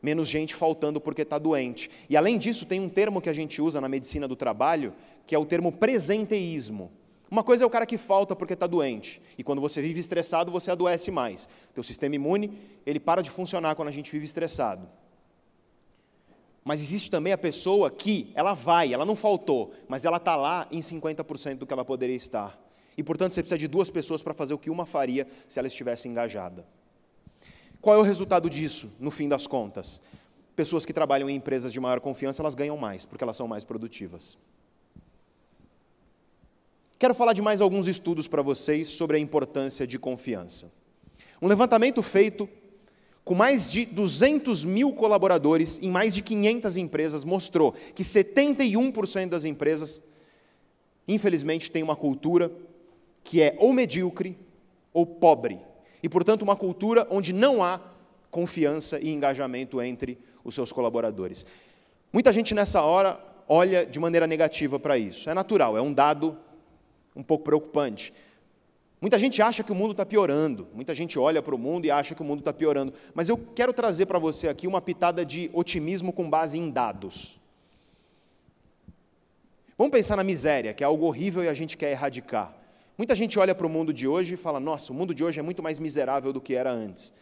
menos 0.02 0.28
gente 0.28 0.54
faltando 0.54 1.02
porque 1.02 1.24
está 1.24 1.38
doente. 1.38 1.90
E 2.10 2.16
além 2.16 2.38
disso, 2.38 2.66
tem 2.66 2.80
um 2.80 2.90
termo 2.90 3.22
que 3.22 3.30
a 3.30 3.34
gente 3.34 3.62
usa 3.62 3.82
na 3.82 3.90
medicina 3.90 4.28
do 4.28 4.36
trabalho, 4.36 4.94
que 5.26 5.34
é 5.34 5.40
o 5.40 5.46
termo 5.46 5.72
presenteísmo. 5.72 6.92
Uma 7.36 7.44
coisa 7.44 7.66
é 7.66 7.68
o 7.68 7.70
cara 7.70 7.86
que 7.86 7.98
falta 7.98 8.34
porque 8.34 8.54
está 8.54 8.66
doente, 8.66 9.22
e 9.38 9.44
quando 9.44 9.60
você 9.60 9.82
vive 9.82 10.00
estressado, 10.00 10.54
você 10.54 10.72
adoece 10.72 11.12
mais. 11.12 11.50
Teu 11.74 11.84
sistema 11.84 12.16
imune, 12.16 12.58
ele 12.86 12.98
para 12.98 13.22
de 13.22 13.30
funcionar 13.30 13.76
quando 13.76 13.90
a 13.90 13.92
gente 13.92 14.10
vive 14.10 14.24
estressado. 14.24 14.88
Mas 16.64 16.82
existe 16.82 17.12
também 17.12 17.34
a 17.34 17.38
pessoa 17.38 17.92
que 17.92 18.32
ela 18.36 18.54
vai, 18.54 18.94
ela 18.94 19.06
não 19.06 19.18
faltou, 19.18 19.74
mas 19.86 20.06
ela 20.06 20.16
está 20.16 20.38
lá 20.38 20.66
em 20.72 20.80
50% 20.80 21.56
do 21.56 21.68
que 21.68 21.74
ela 21.74 21.84
poderia 21.84 22.16
estar. 22.16 22.58
E, 22.98 23.04
portanto, 23.04 23.34
você 23.34 23.42
precisa 23.42 23.60
de 23.60 23.68
duas 23.68 23.90
pessoas 23.90 24.24
para 24.24 24.34
fazer 24.34 24.54
o 24.54 24.58
que 24.58 24.70
uma 24.70 24.86
faria 24.86 25.28
se 25.46 25.60
ela 25.60 25.68
estivesse 25.68 26.08
engajada. 26.08 26.66
Qual 27.82 27.98
é 27.98 28.00
o 28.00 28.02
resultado 28.02 28.50
disso, 28.50 28.90
no 28.98 29.12
fim 29.12 29.28
das 29.28 29.46
contas? 29.46 30.02
Pessoas 30.56 30.86
que 30.86 30.94
trabalham 30.94 31.30
em 31.30 31.36
empresas 31.36 31.74
de 31.74 31.82
maior 31.82 32.00
confiança, 32.00 32.42
elas 32.42 32.56
ganham 32.56 32.78
mais, 32.78 33.04
porque 33.04 33.26
elas 33.26 33.36
são 33.36 33.46
mais 33.46 33.66
produtivas. 33.66 34.38
Quero 36.98 37.14
falar 37.14 37.34
de 37.34 37.42
mais 37.42 37.60
alguns 37.60 37.88
estudos 37.88 38.28
para 38.28 38.42
vocês 38.42 38.88
sobre 38.88 39.18
a 39.18 39.20
importância 39.20 39.86
de 39.86 40.00
confiança. 40.00 40.72
Um 41.42 41.48
levantamento 41.48 42.02
feito 42.02 42.48
com 43.26 43.34
mais 43.34 43.72
de 43.72 43.86
200 43.88 44.64
mil 44.64 44.94
colaboradores 44.94 45.80
em 45.82 45.90
mais 45.90 46.14
de 46.14 46.22
500 46.22 46.78
empresas, 46.78 47.24
mostrou 47.24 47.74
que 47.96 48.04
71% 48.04 49.30
das 49.30 49.44
empresas, 49.44 50.02
infelizmente, 51.08 51.72
têm 51.72 51.82
uma 51.82 51.96
cultura 51.96 52.52
que 53.24 53.42
é 53.42 53.56
ou 53.60 53.74
medíocre 53.74 54.38
ou 54.94 55.08
pobre. 55.08 55.60
E, 56.04 56.08
portanto, 56.08 56.44
uma 56.44 56.56
cultura 56.56 57.08
onde 57.10 57.34
não 57.34 57.64
há 57.64 57.82
confiança 58.30 59.00
e 59.00 59.10
engajamento 59.10 59.82
entre 59.82 60.20
os 60.44 60.54
seus 60.54 60.72
colaboradores. 60.72 61.48
Muita 62.14 62.32
gente 62.32 62.54
nessa 62.54 62.84
hora 62.84 63.20
olha 63.50 63.86
de 63.86 64.00
maneira 64.00 64.28
negativa 64.28 64.80
para 64.80 65.00
isso. 65.00 65.28
É 65.28 65.34
natural, 65.34 65.76
é 65.76 65.82
um 65.82 65.92
dado 65.92 66.38
um 67.16 67.24
pouco 67.24 67.44
preocupante. 67.44 68.14
Muita 69.00 69.20
gente 69.20 69.42
acha 69.42 69.64
que 69.64 69.72
o 69.72 69.76
mundo 69.76 69.92
está 69.92 70.06
piorando, 70.06 70.68
muita 70.74 70.96
gente 70.96 71.20
olha 71.20 71.42
para 71.42 71.54
o 71.54 71.58
mundo 71.58 71.86
e 71.86 71.92
acha 71.92 72.16
que 72.16 72.22
o 72.22 72.26
mundo 72.26 72.40
está 72.40 72.52
piorando, 72.52 72.94
mas 73.14 73.30
eu 73.30 73.38
quero 73.38 73.72
trazer 73.72 74.06
para 74.06 74.18
você 74.18 74.48
aqui 74.48 74.68
uma 74.68 74.82
pitada 74.82 75.24
de 75.24 75.50
otimismo 75.54 76.12
com 76.12 76.30
base 76.30 76.58
em 76.58 76.70
dados. 76.70 77.40
Vamos 79.78 79.92
pensar 79.92 80.16
na 80.16 80.24
miséria, 80.24 80.74
que 80.74 80.84
é 80.84 80.88
algo 80.88 81.06
horrível 81.06 81.44
e 81.44 81.50
a 81.50 81.54
gente 81.54 81.76
quer 81.76 81.92
erradicar. 81.92 82.56
Muita 82.98 83.14
gente 83.14 83.38
olha 83.38 83.54
para 83.54 83.68
o 83.68 83.70
mundo 83.70 83.92
de 83.92 84.08
hoje 84.08 84.36
e 84.36 84.38
fala: 84.38 84.60
nossa, 84.60 84.94
o 84.94 84.96
mundo 84.96 85.14
de 85.14 85.24
hoje 85.24 85.38
é 85.40 85.44
muito 85.44 85.62
mais 85.62 85.80
miserável 85.80 86.32
do 86.32 86.40
que 86.40 86.56
era 86.56 86.72
antes. 86.72 87.14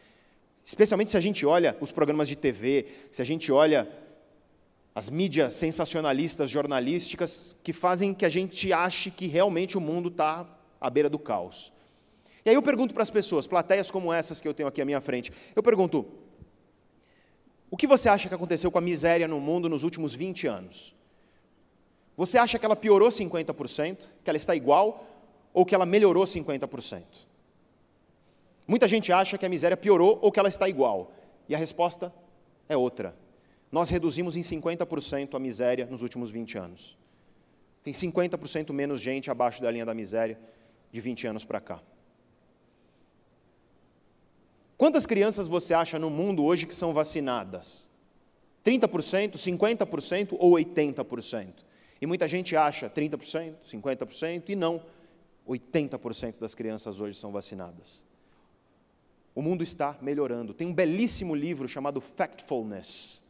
Especialmente 0.63 1.11
se 1.11 1.17
a 1.17 1.21
gente 1.21 1.45
olha 1.45 1.75
os 1.81 1.91
programas 1.91 2.27
de 2.27 2.35
TV, 2.35 2.85
se 3.11 3.21
a 3.21 3.25
gente 3.25 3.51
olha 3.51 3.89
as 4.95 5.09
mídias 5.09 5.55
sensacionalistas 5.55 6.49
jornalísticas 6.49 7.57
que 7.63 7.73
fazem 7.73 8.13
que 8.13 8.25
a 8.25 8.29
gente 8.29 8.71
ache 8.71 9.09
que 9.09 9.27
realmente 9.27 9.77
o 9.77 9.81
mundo 9.81 10.09
está 10.09 10.47
à 10.79 10.89
beira 10.89 11.09
do 11.09 11.17
caos. 11.17 11.71
E 12.45 12.49
aí 12.49 12.55
eu 12.55 12.61
pergunto 12.61 12.93
para 12.93 13.03
as 13.03 13.09
pessoas, 13.09 13.47
plateias 13.47 13.89
como 13.89 14.13
essas 14.13 14.39
que 14.39 14.47
eu 14.47 14.53
tenho 14.53 14.69
aqui 14.69 14.81
à 14.81 14.85
minha 14.85 15.01
frente, 15.01 15.31
eu 15.55 15.63
pergunto: 15.63 16.05
o 17.71 17.77
que 17.77 17.87
você 17.87 18.07
acha 18.07 18.27
que 18.27 18.35
aconteceu 18.35 18.69
com 18.69 18.77
a 18.77 18.81
miséria 18.81 19.27
no 19.27 19.39
mundo 19.39 19.67
nos 19.67 19.83
últimos 19.83 20.13
20 20.13 20.45
anos? 20.45 20.95
Você 22.15 22.37
acha 22.37 22.59
que 22.59 22.65
ela 22.65 22.75
piorou 22.75 23.09
50%, 23.09 23.97
que 24.23 24.29
ela 24.29 24.37
está 24.37 24.55
igual, 24.55 25.07
ou 25.51 25.65
que 25.65 25.73
ela 25.73 25.85
melhorou 25.85 26.25
50%? 26.25 27.03
Muita 28.67 28.87
gente 28.87 29.11
acha 29.11 29.37
que 29.37 29.45
a 29.45 29.49
miséria 29.49 29.75
piorou 29.75 30.19
ou 30.21 30.31
que 30.31 30.39
ela 30.39 30.49
está 30.49 30.69
igual. 30.69 31.11
E 31.49 31.55
a 31.55 31.57
resposta 31.57 32.13
é 32.69 32.77
outra. 32.77 33.22
Nós 33.73 33.89
reduzimos 33.89 34.37
em 34.37 34.41
50% 34.41 35.33
a 35.33 35.39
miséria 35.39 35.87
nos 35.87 36.03
últimos 36.03 36.29
20 36.29 36.59
anos. 36.59 36.95
Tem 37.83 37.91
50% 37.91 38.71
menos 38.71 39.01
gente 39.01 39.31
abaixo 39.31 39.63
da 39.63 39.71
linha 39.71 39.83
da 39.83 39.95
miséria 39.95 40.39
de 40.91 41.01
20 41.01 41.25
anos 41.25 41.43
para 41.43 41.59
cá. 41.59 41.81
Quantas 44.77 45.07
crianças 45.07 45.47
você 45.47 45.73
acha 45.73 45.97
no 45.97 46.11
mundo 46.11 46.45
hoje 46.45 46.67
que 46.67 46.75
são 46.75 46.93
vacinadas? 46.93 47.89
30%, 48.63 49.37
50% 49.37 50.37
ou 50.37 50.51
80%? 50.51 51.53
E 51.99 52.05
muita 52.05 52.27
gente 52.27 52.55
acha 52.55 52.87
30%, 52.87 53.55
50% 53.67 54.49
e 54.49 54.55
não. 54.55 54.83
80% 55.49 56.35
das 56.39 56.53
crianças 56.53 57.01
hoje 57.01 57.17
são 57.17 57.31
vacinadas. 57.31 58.03
O 59.33 59.41
mundo 59.41 59.63
está 59.63 59.97
melhorando. 59.99 60.53
Tem 60.53 60.67
um 60.67 60.73
belíssimo 60.73 61.33
livro 61.33 61.67
chamado 61.67 61.99
Factfulness, 61.99 63.22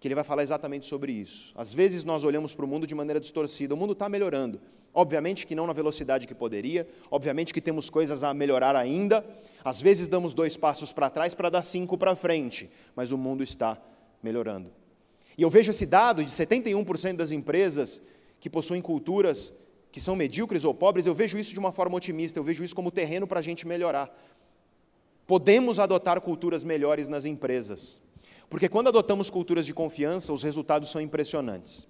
que 0.00 0.08
ele 0.08 0.14
vai 0.14 0.24
falar 0.24 0.42
exatamente 0.42 0.86
sobre 0.86 1.12
isso. 1.12 1.52
Às 1.54 1.74
vezes 1.74 2.04
nós 2.04 2.24
olhamos 2.24 2.54
para 2.54 2.64
o 2.64 2.68
mundo 2.68 2.86
de 2.86 2.94
maneira 2.94 3.20
distorcida. 3.20 3.74
O 3.74 3.76
mundo 3.76 3.92
está 3.92 4.08
melhorando. 4.08 4.58
Obviamente 4.94 5.46
que 5.46 5.54
não 5.54 5.66
na 5.66 5.74
velocidade 5.74 6.26
que 6.26 6.34
poderia, 6.34 6.88
obviamente 7.10 7.52
que 7.52 7.60
temos 7.60 7.90
coisas 7.90 8.24
a 8.24 8.32
melhorar 8.32 8.74
ainda. 8.74 9.24
Às 9.62 9.80
vezes 9.82 10.08
damos 10.08 10.32
dois 10.32 10.56
passos 10.56 10.90
para 10.90 11.10
trás 11.10 11.34
para 11.34 11.50
dar 11.50 11.62
cinco 11.62 11.98
para 11.98 12.16
frente, 12.16 12.70
mas 12.96 13.12
o 13.12 13.18
mundo 13.18 13.44
está 13.44 13.78
melhorando. 14.22 14.72
E 15.36 15.42
eu 15.42 15.50
vejo 15.50 15.70
esse 15.70 15.84
dado 15.84 16.24
de 16.24 16.30
71% 16.30 17.16
das 17.16 17.30
empresas 17.30 18.00
que 18.40 18.48
possuem 18.48 18.80
culturas 18.80 19.52
que 19.92 20.00
são 20.00 20.16
medíocres 20.16 20.64
ou 20.64 20.72
pobres, 20.72 21.06
eu 21.06 21.14
vejo 21.14 21.38
isso 21.38 21.52
de 21.52 21.58
uma 21.58 21.72
forma 21.72 21.96
otimista, 21.96 22.38
eu 22.38 22.44
vejo 22.44 22.62
isso 22.62 22.74
como 22.74 22.90
terreno 22.90 23.26
para 23.26 23.40
a 23.40 23.42
gente 23.42 23.66
melhorar. 23.66 24.08
Podemos 25.26 25.78
adotar 25.78 26.20
culturas 26.20 26.64
melhores 26.64 27.08
nas 27.08 27.24
empresas, 27.24 28.00
porque 28.50 28.68
quando 28.68 28.88
adotamos 28.88 29.30
culturas 29.30 29.64
de 29.64 29.72
confiança, 29.72 30.32
os 30.32 30.42
resultados 30.42 30.90
são 30.90 31.00
impressionantes. 31.00 31.86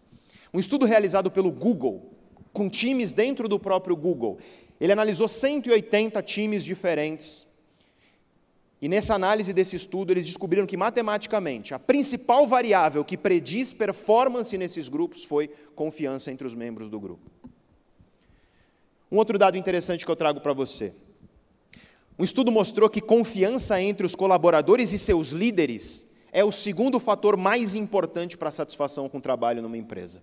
Um 0.53 0.61
estudo 0.61 0.85
realizado 0.85 1.31
pelo 1.31 1.51
Google, 1.51 2.13
com 2.53 2.69
times 2.69 3.13
dentro 3.13 3.49
do 3.49 3.59
próprio 3.59 3.97
Google. 3.97 4.39
Ele 4.79 4.93
analisou 4.93 5.27
180 5.27 6.23
times 6.23 6.63
diferentes. 6.63 7.47
E 8.83 8.89
nessa 8.89 9.15
análise 9.15 9.55
desse 9.55 9.75
estudo, 9.75 10.13
eles 10.13 10.27
descobriram 10.27 10.67
que, 10.67 10.77
matematicamente, 10.77 11.73
a 11.73 11.79
principal 11.79 12.47
variável 12.47 13.05
que 13.05 13.17
prediz 13.17 13.73
performance 13.73 14.57
nesses 14.59 14.89
grupos 14.89 15.25
foi 15.25 15.49
confiança 15.75 16.31
entre 16.31 16.47
os 16.47 16.55
membros 16.55 16.91
do 16.91 17.01
grupo. 17.01 17.31
Um 19.11 19.17
outro 19.17 19.39
dado 19.39 19.57
interessante 19.57 20.05
que 20.05 20.11
eu 20.11 20.17
trago 20.17 20.41
para 20.41 20.53
você. 20.53 20.93
Um 22.19 22.25
estudo 22.25 22.53
mostrou 22.53 22.91
que 22.91 23.01
confiança 23.01 23.81
entre 23.81 24.05
os 24.05 24.15
colaboradores 24.15 24.93
e 24.93 24.99
seus 24.99 25.31
líderes 25.31 26.10
é 26.33 26.45
o 26.45 26.53
segundo 26.53 27.01
fator 27.01 27.37
mais 27.37 27.75
importante 27.75 28.37
para 28.37 28.49
a 28.49 28.53
satisfação 28.53 29.09
com 29.09 29.19
o 29.19 29.21
trabalho 29.21 29.63
numa 29.63 29.77
empresa. 29.77 30.23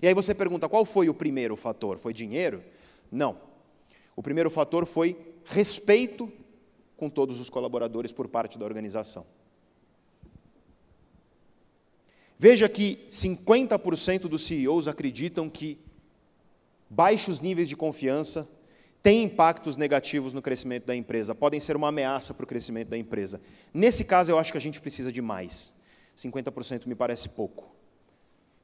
E 0.00 0.06
aí 0.06 0.14
você 0.14 0.34
pergunta, 0.34 0.68
qual 0.68 0.84
foi 0.84 1.08
o 1.08 1.14
primeiro 1.14 1.56
fator? 1.56 1.98
Foi 1.98 2.12
dinheiro? 2.12 2.62
Não. 3.10 3.38
O 4.16 4.22
primeiro 4.22 4.50
fator 4.50 4.86
foi 4.86 5.16
respeito 5.44 6.32
com 6.96 7.10
todos 7.10 7.40
os 7.40 7.50
colaboradores 7.50 8.12
por 8.12 8.28
parte 8.28 8.58
da 8.58 8.64
organização. 8.64 9.26
Veja 12.38 12.68
que 12.68 13.06
50% 13.10 14.22
dos 14.22 14.44
CEOs 14.44 14.88
acreditam 14.88 15.48
que 15.48 15.78
baixos 16.90 17.40
níveis 17.40 17.68
de 17.68 17.76
confiança 17.76 18.48
têm 19.04 19.24
impactos 19.24 19.76
negativos 19.76 20.32
no 20.32 20.40
crescimento 20.40 20.86
da 20.86 20.96
empresa, 20.96 21.34
podem 21.34 21.60
ser 21.60 21.76
uma 21.76 21.88
ameaça 21.88 22.32
para 22.32 22.42
o 22.42 22.46
crescimento 22.46 22.88
da 22.88 22.96
empresa. 22.96 23.38
Nesse 23.72 24.02
caso, 24.02 24.32
eu 24.32 24.38
acho 24.38 24.50
que 24.50 24.56
a 24.56 24.60
gente 24.60 24.80
precisa 24.80 25.12
de 25.12 25.20
mais. 25.20 25.74
50% 26.16 26.86
me 26.86 26.94
parece 26.94 27.28
pouco. 27.28 27.70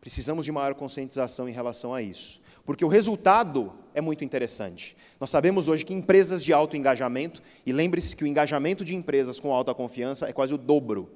Precisamos 0.00 0.46
de 0.46 0.50
maior 0.50 0.74
conscientização 0.74 1.46
em 1.46 1.52
relação 1.52 1.92
a 1.92 2.00
isso. 2.00 2.40
Porque 2.64 2.82
o 2.82 2.88
resultado 2.88 3.70
é 3.92 4.00
muito 4.00 4.24
interessante. 4.24 4.96
Nós 5.20 5.28
sabemos 5.28 5.68
hoje 5.68 5.84
que 5.84 5.92
empresas 5.92 6.42
de 6.42 6.54
alto 6.54 6.74
engajamento, 6.74 7.42
e 7.66 7.70
lembre-se 7.70 8.16
que 8.16 8.24
o 8.24 8.26
engajamento 8.26 8.82
de 8.82 8.96
empresas 8.96 9.38
com 9.38 9.52
alta 9.52 9.74
confiança 9.74 10.26
é 10.26 10.32
quase 10.32 10.54
o 10.54 10.58
dobro 10.58 11.10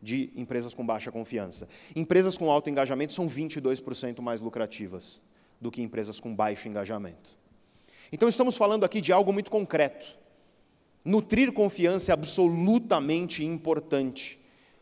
de 0.00 0.30
empresas 0.36 0.72
com 0.72 0.86
baixa 0.86 1.10
confiança. 1.10 1.66
Empresas 1.96 2.38
com 2.38 2.48
alto 2.48 2.70
engajamento 2.70 3.12
são 3.12 3.28
22% 3.28 4.20
mais 4.20 4.40
lucrativas 4.40 5.20
do 5.60 5.68
que 5.68 5.82
empresas 5.82 6.20
com 6.20 6.32
baixo 6.32 6.68
engajamento. 6.68 7.36
Então, 8.12 8.28
estamos 8.28 8.56
falando 8.56 8.84
aqui 8.84 9.00
de 9.00 9.12
algo 9.12 9.32
muito 9.32 9.50
concreto. 9.50 10.16
Nutrir 11.04 11.52
confiança 11.52 12.10
é 12.10 12.14
absolutamente 12.14 13.44
importante 13.44 14.40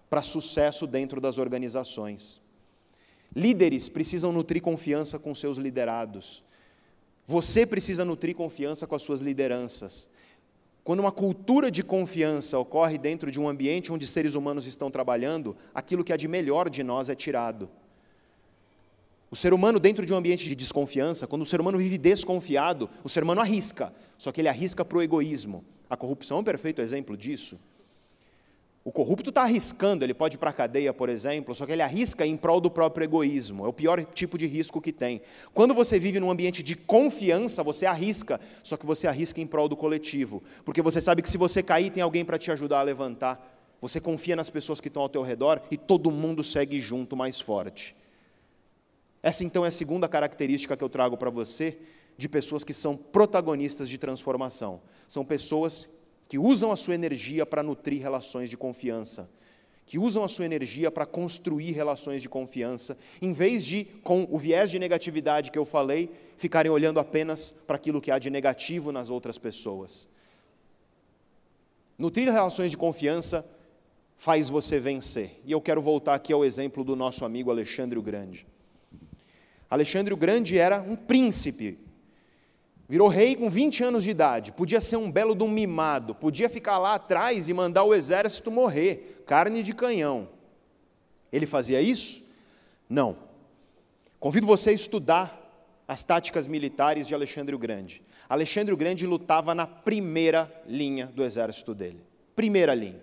para 0.08 0.22
sucesso 0.22 0.86
dentro 0.86 1.20
das 1.20 1.38
organizações. 1.38 2.40
Líderes 3.34 3.88
precisam 3.88 4.32
nutrir 4.32 4.62
confiança 4.62 5.18
com 5.18 5.34
seus 5.34 5.56
liderados. 5.56 6.44
Você 7.26 7.66
precisa 7.66 8.04
nutrir 8.04 8.34
confiança 8.34 8.86
com 8.86 8.94
as 8.94 9.02
suas 9.02 9.20
lideranças. 9.20 10.08
Quando 10.84 11.00
uma 11.00 11.10
cultura 11.10 11.70
de 11.70 11.82
confiança 11.82 12.58
ocorre 12.58 12.98
dentro 12.98 13.30
de 13.30 13.40
um 13.40 13.48
ambiente 13.48 13.90
onde 13.90 14.06
seres 14.06 14.34
humanos 14.34 14.66
estão 14.66 14.90
trabalhando, 14.90 15.56
aquilo 15.74 16.04
que 16.04 16.12
há 16.12 16.16
de 16.16 16.28
melhor 16.28 16.68
de 16.68 16.82
nós 16.82 17.08
é 17.08 17.14
tirado. 17.14 17.70
O 19.34 19.36
ser 19.36 19.52
humano, 19.52 19.80
dentro 19.80 20.06
de 20.06 20.12
um 20.12 20.16
ambiente 20.16 20.44
de 20.44 20.54
desconfiança, 20.54 21.26
quando 21.26 21.42
o 21.42 21.44
ser 21.44 21.60
humano 21.60 21.76
vive 21.76 21.98
desconfiado, 21.98 22.88
o 23.02 23.08
ser 23.08 23.24
humano 23.24 23.40
arrisca, 23.40 23.92
só 24.16 24.30
que 24.30 24.40
ele 24.40 24.46
arrisca 24.46 24.84
para 24.84 24.96
o 24.96 25.02
egoísmo. 25.02 25.64
A 25.90 25.96
corrupção 25.96 26.36
é 26.36 26.40
um 26.40 26.44
perfeito 26.44 26.80
exemplo 26.80 27.16
disso. 27.16 27.58
O 28.84 28.92
corrupto 28.92 29.30
está 29.30 29.42
arriscando, 29.42 30.04
ele 30.04 30.14
pode 30.14 30.36
ir 30.36 30.38
para 30.38 30.50
a 30.50 30.52
cadeia, 30.52 30.94
por 30.94 31.08
exemplo, 31.08 31.52
só 31.52 31.66
que 31.66 31.72
ele 31.72 31.82
arrisca 31.82 32.24
em 32.24 32.36
prol 32.36 32.60
do 32.60 32.70
próprio 32.70 33.02
egoísmo. 33.02 33.64
É 33.64 33.68
o 33.68 33.72
pior 33.72 34.04
tipo 34.04 34.38
de 34.38 34.46
risco 34.46 34.80
que 34.80 34.92
tem. 34.92 35.20
Quando 35.52 35.74
você 35.74 35.98
vive 35.98 36.20
num 36.20 36.30
ambiente 36.30 36.62
de 36.62 36.76
confiança, 36.76 37.64
você 37.64 37.86
arrisca, 37.86 38.40
só 38.62 38.76
que 38.76 38.86
você 38.86 39.08
arrisca 39.08 39.40
em 39.40 39.48
prol 39.48 39.68
do 39.68 39.74
coletivo. 39.74 40.44
Porque 40.64 40.80
você 40.80 41.00
sabe 41.00 41.22
que 41.22 41.28
se 41.28 41.36
você 41.36 41.60
cair, 41.60 41.90
tem 41.90 42.04
alguém 42.04 42.24
para 42.24 42.38
te 42.38 42.52
ajudar 42.52 42.78
a 42.78 42.82
levantar. 42.84 43.44
Você 43.80 43.98
confia 43.98 44.36
nas 44.36 44.48
pessoas 44.48 44.80
que 44.80 44.86
estão 44.86 45.02
ao 45.02 45.08
teu 45.08 45.22
redor 45.22 45.60
e 45.72 45.76
todo 45.76 46.08
mundo 46.12 46.44
segue 46.44 46.80
junto 46.80 47.16
mais 47.16 47.40
forte. 47.40 47.96
Essa 49.24 49.42
então 49.42 49.64
é 49.64 49.68
a 49.68 49.70
segunda 49.70 50.06
característica 50.06 50.76
que 50.76 50.84
eu 50.84 50.88
trago 50.90 51.16
para 51.16 51.30
você 51.30 51.78
de 52.14 52.28
pessoas 52.28 52.62
que 52.62 52.74
são 52.74 52.94
protagonistas 52.94 53.88
de 53.88 53.96
transformação. 53.96 54.82
São 55.08 55.24
pessoas 55.24 55.88
que 56.28 56.38
usam 56.38 56.70
a 56.70 56.76
sua 56.76 56.94
energia 56.94 57.46
para 57.46 57.62
nutrir 57.62 58.02
relações 58.02 58.50
de 58.50 58.56
confiança, 58.58 59.30
que 59.86 59.98
usam 59.98 60.22
a 60.22 60.28
sua 60.28 60.44
energia 60.44 60.90
para 60.90 61.06
construir 61.06 61.72
relações 61.72 62.20
de 62.20 62.28
confiança, 62.28 62.98
em 63.22 63.32
vez 63.32 63.64
de, 63.64 63.86
com 64.02 64.28
o 64.30 64.38
viés 64.38 64.70
de 64.70 64.78
negatividade 64.78 65.50
que 65.50 65.58
eu 65.58 65.64
falei, 65.64 66.10
ficarem 66.36 66.70
olhando 66.70 67.00
apenas 67.00 67.50
para 67.66 67.76
aquilo 67.76 68.02
que 68.02 68.10
há 68.10 68.18
de 68.18 68.28
negativo 68.28 68.92
nas 68.92 69.08
outras 69.08 69.38
pessoas. 69.38 70.06
Nutrir 71.96 72.30
relações 72.30 72.70
de 72.70 72.76
confiança 72.76 73.42
faz 74.18 74.50
você 74.50 74.78
vencer. 74.78 75.40
E 75.46 75.52
eu 75.52 75.62
quero 75.62 75.80
voltar 75.80 76.14
aqui 76.14 76.30
ao 76.30 76.44
exemplo 76.44 76.84
do 76.84 76.94
nosso 76.94 77.24
amigo 77.24 77.50
Alexandre 77.50 77.98
o 77.98 78.02
Grande. 78.02 78.46
Alexandre 79.70 80.12
o 80.12 80.16
Grande 80.16 80.58
era 80.58 80.80
um 80.80 80.96
príncipe 80.96 81.84
Virou 82.86 83.08
rei 83.08 83.34
com 83.34 83.48
20 83.48 83.82
anos 83.82 84.04
de 84.04 84.10
idade, 84.10 84.52
podia 84.52 84.80
ser 84.80 84.96
um 84.96 85.10
belo 85.10 85.34
de 85.34 85.42
um 85.42 85.48
mimado, 85.48 86.14
podia 86.14 86.50
ficar 86.50 86.76
lá 86.78 86.94
atrás 86.94 87.48
e 87.48 87.54
mandar 87.54 87.84
o 87.84 87.94
exército 87.94 88.50
morrer, 88.50 89.22
carne 89.26 89.62
de 89.62 89.72
canhão. 89.72 90.28
Ele 91.32 91.46
fazia 91.46 91.80
isso? 91.80 92.22
Não. 92.88 93.16
Convido 94.20 94.46
você 94.46 94.70
a 94.70 94.74
estudar 94.74 95.40
as 95.88 96.04
táticas 96.04 96.46
militares 96.46 97.08
de 97.08 97.14
Alexandre 97.14 97.54
o 97.54 97.58
Grande. 97.58 98.02
Alexandre 98.28 98.74
o 98.74 98.76
Grande 98.76 99.06
lutava 99.06 99.54
na 99.54 99.66
primeira 99.66 100.50
linha 100.66 101.06
do 101.06 101.24
exército 101.24 101.74
dele. 101.74 102.00
Primeira 102.36 102.74
linha. 102.74 103.00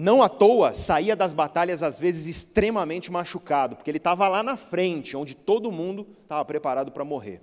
Não 0.00 0.22
à 0.22 0.28
toa 0.28 0.74
saía 0.74 1.16
das 1.16 1.32
batalhas 1.32 1.82
às 1.82 1.98
vezes 1.98 2.28
extremamente 2.28 3.10
machucado, 3.10 3.74
porque 3.74 3.90
ele 3.90 3.98
estava 3.98 4.28
lá 4.28 4.44
na 4.44 4.56
frente, 4.56 5.16
onde 5.16 5.34
todo 5.34 5.72
mundo 5.72 6.06
estava 6.22 6.44
preparado 6.44 6.92
para 6.92 7.04
morrer. 7.04 7.42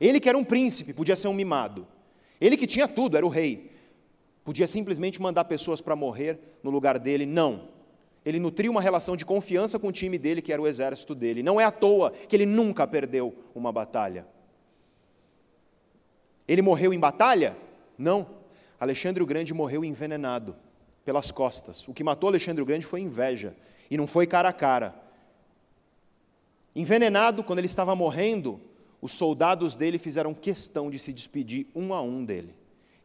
Ele 0.00 0.18
que 0.18 0.28
era 0.28 0.36
um 0.36 0.42
príncipe, 0.42 0.92
podia 0.92 1.14
ser 1.14 1.28
um 1.28 1.32
mimado. 1.32 1.86
Ele 2.40 2.56
que 2.56 2.66
tinha 2.66 2.88
tudo, 2.88 3.16
era 3.16 3.24
o 3.24 3.28
rei. 3.28 3.70
Podia 4.42 4.66
simplesmente 4.66 5.22
mandar 5.22 5.44
pessoas 5.44 5.80
para 5.80 5.94
morrer 5.94 6.40
no 6.64 6.70
lugar 6.72 6.98
dele. 6.98 7.24
Não. 7.24 7.68
Ele 8.26 8.40
nutria 8.40 8.68
uma 8.68 8.82
relação 8.82 9.16
de 9.16 9.24
confiança 9.24 9.78
com 9.78 9.86
o 9.86 9.92
time 9.92 10.18
dele, 10.18 10.42
que 10.42 10.52
era 10.52 10.60
o 10.60 10.66
exército 10.66 11.14
dele. 11.14 11.44
Não 11.44 11.60
é 11.60 11.64
à 11.64 11.70
toa 11.70 12.10
que 12.10 12.34
ele 12.34 12.46
nunca 12.46 12.88
perdeu 12.88 13.32
uma 13.54 13.70
batalha. 13.70 14.26
Ele 16.48 16.60
morreu 16.60 16.92
em 16.92 16.98
batalha? 16.98 17.56
Não. 17.96 18.26
Alexandre 18.80 19.22
o 19.22 19.26
Grande 19.26 19.54
morreu 19.54 19.84
envenenado 19.84 20.56
pelas 21.08 21.30
costas. 21.30 21.88
O 21.88 21.94
que 21.94 22.04
matou 22.04 22.28
Alexandre 22.28 22.62
o 22.62 22.66
Grande 22.66 22.84
foi 22.84 23.00
inveja, 23.00 23.56
e 23.90 23.96
não 23.96 24.06
foi 24.06 24.26
cara 24.26 24.50
a 24.50 24.52
cara. 24.52 24.94
Envenenado, 26.76 27.42
quando 27.42 27.60
ele 27.60 27.66
estava 27.66 27.96
morrendo, 27.96 28.60
os 29.00 29.12
soldados 29.12 29.74
dele 29.74 29.96
fizeram 29.96 30.34
questão 30.34 30.90
de 30.90 30.98
se 30.98 31.10
despedir 31.10 31.66
um 31.74 31.94
a 31.94 32.02
um 32.02 32.22
dele. 32.22 32.54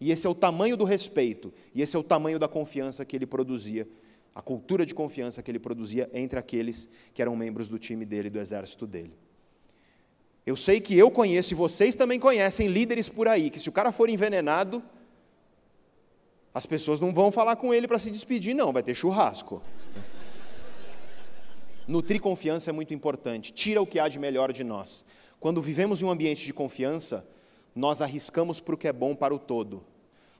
E 0.01 0.11
esse 0.11 0.27
é 0.27 0.29
o 0.29 0.35
tamanho 0.35 0.75
do 0.75 0.83
respeito, 0.83 1.53
e 1.73 1.81
esse 1.81 1.95
é 1.95 1.99
o 1.99 2.03
tamanho 2.03 2.37
da 2.37 2.45
confiança 2.45 3.05
que 3.05 3.15
ele 3.15 3.25
produzia, 3.25 3.87
a 4.35 4.41
cultura 4.41 4.85
de 4.85 4.93
confiança 4.93 5.41
que 5.41 5.49
ele 5.49 5.59
produzia 5.59 6.09
entre 6.13 6.37
aqueles 6.37 6.89
que 7.13 7.21
eram 7.21 7.37
membros 7.37 7.69
do 7.69 7.79
time 7.79 8.03
dele, 8.03 8.29
do 8.29 8.37
exército 8.37 8.85
dele. 8.85 9.13
Eu 10.45 10.57
sei 10.57 10.81
que 10.81 10.97
eu 10.97 11.09
conheço, 11.09 11.53
e 11.53 11.55
vocês 11.55 11.95
também 11.95 12.19
conhecem 12.19 12.67
líderes 12.67 13.07
por 13.07 13.29
aí, 13.29 13.49
que 13.49 13.61
se 13.61 13.69
o 13.69 13.71
cara 13.71 13.93
for 13.93 14.09
envenenado, 14.09 14.83
as 16.53 16.65
pessoas 16.65 16.99
não 16.99 17.13
vão 17.13 17.31
falar 17.31 17.55
com 17.55 17.73
ele 17.73 17.87
para 17.87 17.97
se 17.97 18.11
despedir, 18.11 18.53
não, 18.53 18.71
vai 18.71 18.83
ter 18.83 18.93
churrasco. 18.93 19.61
Nutrir 21.87 22.21
confiança 22.21 22.69
é 22.69 22.73
muito 22.73 22.93
importante, 22.93 23.51
tira 23.51 23.81
o 23.81 23.87
que 23.87 23.99
há 23.99 24.07
de 24.07 24.19
melhor 24.19 24.53
de 24.53 24.63
nós. 24.63 25.03
Quando 25.39 25.61
vivemos 25.61 26.01
em 26.01 26.05
um 26.05 26.11
ambiente 26.11 26.45
de 26.45 26.53
confiança, 26.53 27.27
nós 27.75 28.01
arriscamos 28.01 28.59
para 28.59 28.75
o 28.75 28.77
que 28.77 28.87
é 28.87 28.93
bom 28.93 29.15
para 29.15 29.33
o 29.33 29.39
todo. 29.39 29.83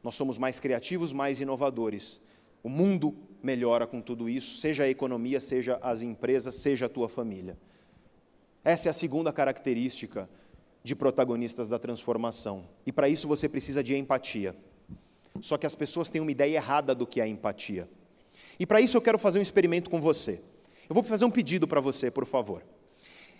Nós 0.03 0.15
somos 0.15 0.37
mais 0.37 0.59
criativos, 0.59 1.11
mais 1.11 1.41
inovadores. 1.41 2.21
O 2.61 2.69
mundo 2.69 3.15
melhora 3.41 3.87
com 3.87 3.99
tudo 3.99 4.29
isso, 4.29 4.57
seja 4.59 4.83
a 4.83 4.89
economia, 4.89 5.41
seja 5.41 5.79
as 5.81 6.01
empresas, 6.01 6.55
seja 6.55 6.85
a 6.85 6.89
tua 6.89 7.09
família. 7.09 7.57
Essa 8.63 8.87
é 8.87 8.91
a 8.91 8.93
segunda 8.93 9.33
característica 9.33 10.29
de 10.83 10.95
protagonistas 10.95 11.67
da 11.67 11.79
transformação. 11.79 12.65
E 12.85 12.91
para 12.91 13.09
isso 13.09 13.27
você 13.27 13.49
precisa 13.49 13.83
de 13.83 13.95
empatia. 13.97 14.55
Só 15.41 15.57
que 15.57 15.65
as 15.65 15.75
pessoas 15.75 16.09
têm 16.09 16.21
uma 16.21 16.31
ideia 16.31 16.55
errada 16.55 16.93
do 16.93 17.07
que 17.07 17.19
é 17.19 17.27
empatia. 17.27 17.89
E 18.59 18.65
para 18.65 18.79
isso 18.79 18.95
eu 18.95 19.01
quero 19.01 19.17
fazer 19.17 19.39
um 19.39 19.41
experimento 19.41 19.89
com 19.89 19.99
você. 19.99 20.39
Eu 20.89 20.93
vou 20.93 21.03
fazer 21.03 21.25
um 21.25 21.31
pedido 21.31 21.67
para 21.67 21.81
você, 21.81 22.11
por 22.11 22.25
favor. 22.25 22.63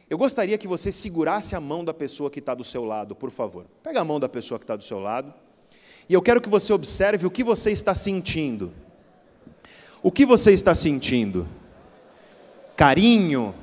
Eu 0.10 0.18
gostaria 0.18 0.58
que 0.58 0.68
você 0.68 0.92
segurasse 0.92 1.56
a 1.56 1.62
mão 1.62 1.84
da 1.84 1.94
pessoa 1.94 2.30
que 2.30 2.40
está 2.40 2.54
do 2.54 2.64
seu 2.64 2.84
lado, 2.84 3.16
por 3.16 3.32
favor. 3.32 3.66
Pega 3.82 4.02
a 4.02 4.04
mão 4.04 4.20
da 4.20 4.28
pessoa 4.28 4.60
que 4.60 4.64
está 4.64 4.76
do 4.76 4.84
seu 4.84 5.00
lado. 5.00 5.34
E 6.10 6.14
eu 6.14 6.22
quero 6.22 6.42
que 6.42 6.50
você 6.50 6.74
observe 6.74 7.26
o 7.26 7.32
que 7.32 7.44
você 7.44 7.72
está 7.72 7.96
sentindo. 7.96 8.74
O 10.02 10.12
que 10.12 10.26
você 10.26 10.52
está 10.52 10.76
sentindo? 10.76 11.48
Carinho? 12.76 13.56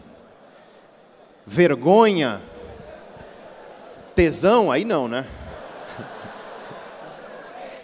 Vergonha? 1.46 2.42
Tesão? 4.14 4.70
Aí 4.70 4.84
não, 4.84 5.06
né? 5.06 5.26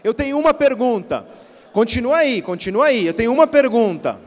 Eu 0.07 0.14
tenho 0.14 0.38
uma 0.38 0.54
pergunta. 0.54 1.26
Continua 1.72 2.18
aí, 2.18 2.40
continua 2.40 2.86
aí. 2.86 3.09
Eu 3.09 3.12
tenho 3.12 3.32
uma 3.32 3.44
pergunta. 3.44 4.20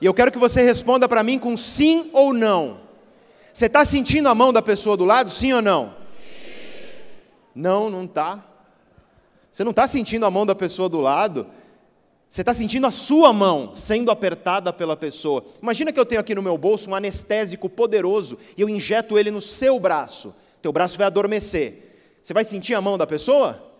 E 0.00 0.06
eu 0.06 0.14
quero 0.14 0.32
que 0.32 0.38
você 0.38 0.62
responda 0.62 1.06
para 1.06 1.22
mim 1.22 1.38
com 1.38 1.54
sim 1.58 2.08
ou 2.10 2.32
não. 2.32 2.80
Você 3.52 3.66
está 3.66 3.84
sentindo 3.84 4.30
a 4.30 4.34
mão 4.34 4.50
da 4.50 4.62
pessoa 4.62 4.96
do 4.96 5.04
lado, 5.04 5.30
sim 5.30 5.52
ou 5.52 5.60
não? 5.60 5.88
Sim. 5.88 5.92
Não, 7.54 7.90
não 7.90 8.06
está. 8.06 8.42
Você 9.50 9.62
não 9.62 9.72
está 9.72 9.86
sentindo 9.86 10.24
a 10.24 10.30
mão 10.30 10.46
da 10.46 10.54
pessoa 10.54 10.88
do 10.88 11.00
lado. 11.02 11.48
Você 12.26 12.40
está 12.40 12.54
sentindo 12.54 12.86
a 12.86 12.90
sua 12.90 13.30
mão 13.30 13.76
sendo 13.76 14.10
apertada 14.10 14.72
pela 14.72 14.96
pessoa. 14.96 15.44
Imagina 15.60 15.92
que 15.92 16.00
eu 16.00 16.06
tenho 16.06 16.22
aqui 16.22 16.34
no 16.34 16.42
meu 16.42 16.56
bolso 16.56 16.88
um 16.88 16.94
anestésico 16.94 17.68
poderoso 17.68 18.38
e 18.56 18.62
eu 18.62 18.70
injeto 18.70 19.18
ele 19.18 19.30
no 19.30 19.42
seu 19.42 19.78
braço. 19.78 20.34
Teu 20.62 20.72
braço 20.72 20.96
vai 20.96 21.08
adormecer. 21.08 22.16
Você 22.22 22.32
vai 22.32 22.42
sentir 22.42 22.72
a 22.72 22.80
mão 22.80 22.96
da 22.96 23.06
pessoa? 23.06 23.71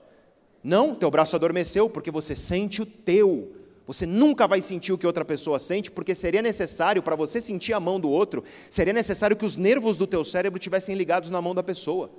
Não, 0.63 0.95
teu 0.95 1.11
braço 1.11 1.35
adormeceu 1.35 1.91
porque 1.91 2.11
você 2.11 2.37
sente 2.37 2.83
o 2.83 2.87
teu. 2.87 3.57
Você 3.87 4.07
nunca 4.07 4.47
vai 4.47 4.63
sentir 4.63 4.93
o 4.93 4.99
que 4.99 5.07
outra 5.07 5.25
pessoa 5.25 5.59
sente, 5.59 5.91
porque 5.91 6.15
seria 6.15 6.41
necessário, 6.41 7.03
para 7.03 7.17
você 7.17 7.41
sentir 7.41 7.73
a 7.73 7.81
mão 7.81 7.99
do 7.99 8.09
outro, 8.09 8.45
seria 8.71 8.93
necessário 8.93 9.37
que 9.37 9.45
os 9.45 9.57
nervos 9.57 9.97
do 9.97 10.07
teu 10.07 10.25
cérebro 10.25 10.59
tivessem 10.59 10.95
ligados 10.95 11.31
na 11.31 11.43
mão 11.43 11.55
da 11.55 11.63
pessoa. 11.63 12.11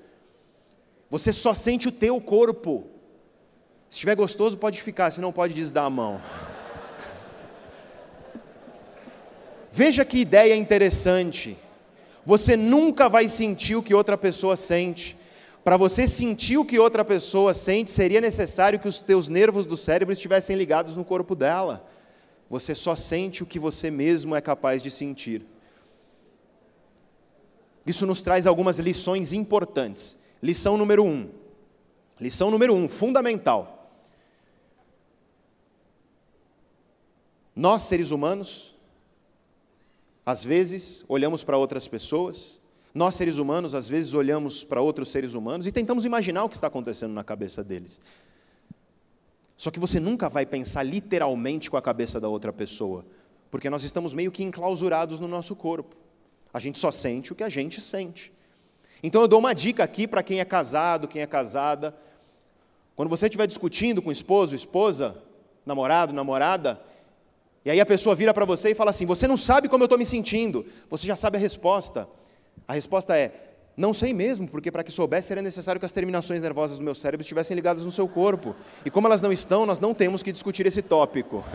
Você 1.09 1.31
só 1.31 1.53
sente 1.53 1.87
o 1.87 1.91
teu 1.91 2.19
corpo. 2.19 2.85
Se 3.87 3.95
estiver 3.97 4.15
gostoso, 4.15 4.57
pode 4.57 4.81
ficar, 4.81 5.11
se 5.11 5.21
não 5.21 5.31
pode 5.31 5.53
desdar 5.53 5.85
a 5.85 5.89
mão. 5.89 6.21
Veja 9.71 10.03
que 10.03 10.17
ideia 10.17 10.55
interessante. 10.55 11.57
Você 12.25 12.57
nunca 12.57 13.07
vai 13.07 13.27
sentir 13.27 13.75
o 13.75 13.83
que 13.83 13.93
outra 13.93 14.17
pessoa 14.17 14.57
sente. 14.57 15.17
Para 15.63 15.77
você 15.77 16.07
sentir 16.07 16.57
o 16.57 16.65
que 16.65 16.77
outra 16.77 17.05
pessoa 17.05 17.53
sente, 17.53 17.89
seria 17.89 18.19
necessário 18.19 18.79
que 18.79 18.87
os 18.87 18.99
teus 18.99 19.29
nervos 19.29 19.65
do 19.65 19.77
cérebro 19.77 20.13
estivessem 20.13 20.57
ligados 20.57 20.95
no 20.95 21.05
corpo 21.05 21.35
dela. 21.35 21.87
você 22.49 22.75
só 22.75 22.95
sente 22.95 23.41
o 23.41 23.45
que 23.45 23.57
você 23.57 23.89
mesmo 23.89 24.35
é 24.35 24.41
capaz 24.41 24.83
de 24.83 24.91
sentir. 24.91 25.43
Isso 27.85 28.05
nos 28.05 28.21
traz 28.21 28.45
algumas 28.45 28.77
lições 28.77 29.33
importantes. 29.33 30.17
Lição 30.41 30.77
número 30.77 31.03
um. 31.03 31.29
Lição 32.19 32.51
número 32.51 32.73
um, 32.73 32.87
fundamental. 32.87 33.89
Nós, 37.55 37.83
seres 37.83 38.11
humanos, 38.11 38.75
às 40.25 40.43
vezes 40.43 41.03
olhamos 41.07 41.43
para 41.43 41.57
outras 41.57 41.87
pessoas, 41.87 42.59
nós, 42.93 43.15
seres 43.15 43.37
humanos, 43.37 43.73
às 43.73 43.89
vezes 43.89 44.13
olhamos 44.13 44.63
para 44.63 44.79
outros 44.79 45.09
seres 45.09 45.33
humanos 45.33 45.65
e 45.65 45.71
tentamos 45.71 46.05
imaginar 46.05 46.43
o 46.43 46.49
que 46.49 46.55
está 46.55 46.67
acontecendo 46.67 47.11
na 47.11 47.23
cabeça 47.23 47.63
deles. 47.63 47.99
Só 49.57 49.71
que 49.71 49.79
você 49.79 49.99
nunca 49.99 50.29
vai 50.29 50.45
pensar 50.45 50.83
literalmente 50.83 51.71
com 51.71 51.77
a 51.77 51.81
cabeça 51.81 52.19
da 52.19 52.27
outra 52.27 52.53
pessoa, 52.53 53.03
porque 53.49 53.69
nós 53.69 53.83
estamos 53.83 54.13
meio 54.13 54.31
que 54.31 54.43
enclausurados 54.43 55.19
no 55.19 55.27
nosso 55.27 55.55
corpo. 55.55 55.95
A 56.53 56.59
gente 56.59 56.77
só 56.77 56.91
sente 56.91 57.33
o 57.33 57.35
que 57.35 57.43
a 57.43 57.49
gente 57.49 57.81
sente. 57.81 58.31
Então 59.01 59.21
eu 59.21 59.27
dou 59.27 59.39
uma 59.39 59.53
dica 59.53 59.83
aqui 59.83 60.07
para 60.07 60.21
quem 60.21 60.39
é 60.39 60.45
casado, 60.45 61.07
quem 61.07 61.21
é 61.21 61.27
casada. 61.27 61.95
Quando 62.95 63.09
você 63.09 63.25
estiver 63.25 63.47
discutindo 63.47 64.03
com 64.03 64.11
esposo, 64.11 64.55
esposa, 64.55 65.17
namorado, 65.65 66.13
namorada, 66.13 66.79
e 67.65 67.71
aí 67.71 67.79
a 67.79 67.85
pessoa 67.85 68.15
vira 68.15 68.33
para 68.33 68.45
você 68.45 68.71
e 68.71 68.75
fala 68.75 68.91
assim: 68.91 69.05
Você 69.05 69.27
não 69.27 69.37
sabe 69.37 69.67
como 69.67 69.83
eu 69.83 69.85
estou 69.85 69.97
me 69.97 70.05
sentindo. 70.05 70.65
Você 70.89 71.07
já 71.07 71.15
sabe 71.15 71.37
a 71.37 71.39
resposta. 71.39 72.07
A 72.67 72.73
resposta 72.73 73.17
é: 73.17 73.31
Não 73.75 73.93
sei 73.93 74.13
mesmo, 74.13 74.47
porque 74.47 74.71
para 74.71 74.83
que 74.83 74.91
soubesse 74.91 75.27
seria 75.29 75.43
necessário 75.43 75.79
que 75.79 75.85
as 75.85 75.91
terminações 75.91 76.41
nervosas 76.41 76.77
do 76.77 76.83
meu 76.83 76.95
cérebro 76.95 77.21
estivessem 77.21 77.55
ligadas 77.55 77.83
no 77.83 77.91
seu 77.91 78.07
corpo. 78.07 78.55
E 78.85 78.89
como 78.89 79.07
elas 79.07 79.21
não 79.21 79.31
estão, 79.31 79.65
nós 79.65 79.79
não 79.79 79.93
temos 79.93 80.23
que 80.23 80.31
discutir 80.31 80.65
esse 80.65 80.81
tópico. 80.81 81.43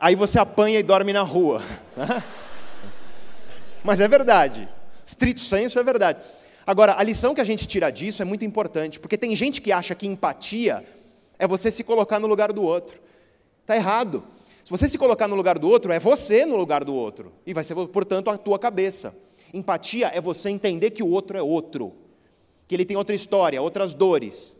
Aí 0.00 0.14
você 0.14 0.38
apanha 0.38 0.78
e 0.78 0.82
dorme 0.82 1.12
na 1.12 1.22
rua. 1.22 1.62
Mas 3.82 4.00
é 4.00 4.06
verdade. 4.06 4.68
Estrito 5.04 5.40
senso 5.40 5.78
é 5.78 5.82
verdade. 5.82 6.20
Agora, 6.68 6.96
a 6.98 7.02
lição 7.02 7.34
que 7.34 7.40
a 7.40 7.44
gente 7.44 7.66
tira 7.66 7.88
disso 7.88 8.20
é 8.20 8.26
muito 8.26 8.44
importante, 8.44 9.00
porque 9.00 9.16
tem 9.16 9.34
gente 9.34 9.58
que 9.58 9.72
acha 9.72 9.94
que 9.94 10.06
empatia 10.06 10.84
é 11.38 11.46
você 11.46 11.70
se 11.70 11.82
colocar 11.82 12.20
no 12.20 12.26
lugar 12.26 12.52
do 12.52 12.62
outro. 12.62 13.00
Está 13.62 13.74
errado. 13.74 14.22
Se 14.62 14.70
você 14.70 14.86
se 14.86 14.98
colocar 14.98 15.26
no 15.26 15.34
lugar 15.34 15.58
do 15.58 15.66
outro, 15.66 15.90
é 15.90 15.98
você 15.98 16.44
no 16.44 16.56
lugar 16.56 16.84
do 16.84 16.94
outro. 16.94 17.32
E 17.46 17.54
vai 17.54 17.64
ser, 17.64 17.74
portanto, 17.74 18.28
a 18.28 18.36
tua 18.36 18.58
cabeça. 18.58 19.14
Empatia 19.54 20.10
é 20.12 20.20
você 20.20 20.50
entender 20.50 20.90
que 20.90 21.02
o 21.02 21.08
outro 21.08 21.38
é 21.38 21.42
outro. 21.42 21.94
Que 22.66 22.74
ele 22.74 22.84
tem 22.84 22.98
outra 22.98 23.16
história, 23.16 23.62
outras 23.62 23.94
dores, 23.94 24.54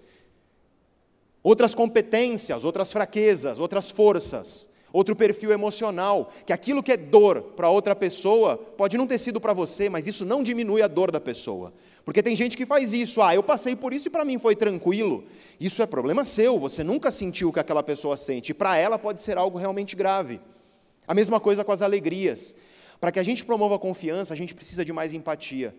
outras 1.43 1.75
competências, 1.75 2.65
outras 2.65 2.91
fraquezas, 2.91 3.61
outras 3.61 3.91
forças 3.91 4.67
outro 4.93 5.15
perfil 5.15 5.53
emocional, 5.53 6.31
que 6.47 6.53
aquilo 6.53 6.83
que 6.83 6.93
é 6.93 6.97
dor 6.97 7.43
para 7.43 7.69
outra 7.69 7.95
pessoa 7.95 8.57
pode 8.57 8.97
não 8.97 9.07
ter 9.07 9.19
sido 9.19 9.41
para 9.41 9.53
você, 9.53 9.89
mas 9.89 10.07
isso 10.07 10.25
não 10.25 10.43
diminui 10.43 10.83
a 10.83 10.89
dor 10.89 11.11
da 11.11 11.21
pessoa. 11.21 11.73
Porque 12.09 12.23
tem 12.23 12.35
gente 12.35 12.57
que 12.57 12.65
faz 12.65 12.95
isso, 12.95 13.21
ah, 13.21 13.35
eu 13.35 13.43
passei 13.43 13.77
por 13.77 13.93
isso 13.93 14.09
e 14.09 14.11
para 14.11 14.25
mim 14.25 14.39
foi 14.39 14.57
tranquilo. 14.57 15.25
Isso 15.61 15.83
é 15.83 15.87
problema 15.87 16.25
seu, 16.25 16.59
você 16.59 16.83
nunca 16.83 17.13
sentiu 17.13 17.51
o 17.51 17.53
que 17.53 17.61
aquela 17.61 17.83
pessoa 17.83 18.17
sente, 18.17 18.53
e 18.53 18.55
para 18.55 18.79
ela 18.79 18.99
pode 18.99 19.21
ser 19.21 19.37
algo 19.37 19.59
realmente 19.59 19.95
grave. 19.95 20.41
A 21.07 21.13
mesma 21.13 21.39
coisa 21.39 21.63
com 21.63 21.71
as 21.71 21.83
alegrias. 21.83 22.57
Para 22.99 23.13
que 23.13 23.19
a 23.19 23.23
gente 23.23 23.45
promova 23.45 23.75
a 23.75 23.79
confiança, 23.79 24.33
a 24.33 24.37
gente 24.39 24.55
precisa 24.55 24.87
de 24.87 24.91
mais 24.91 25.13
empatia. 25.13 25.77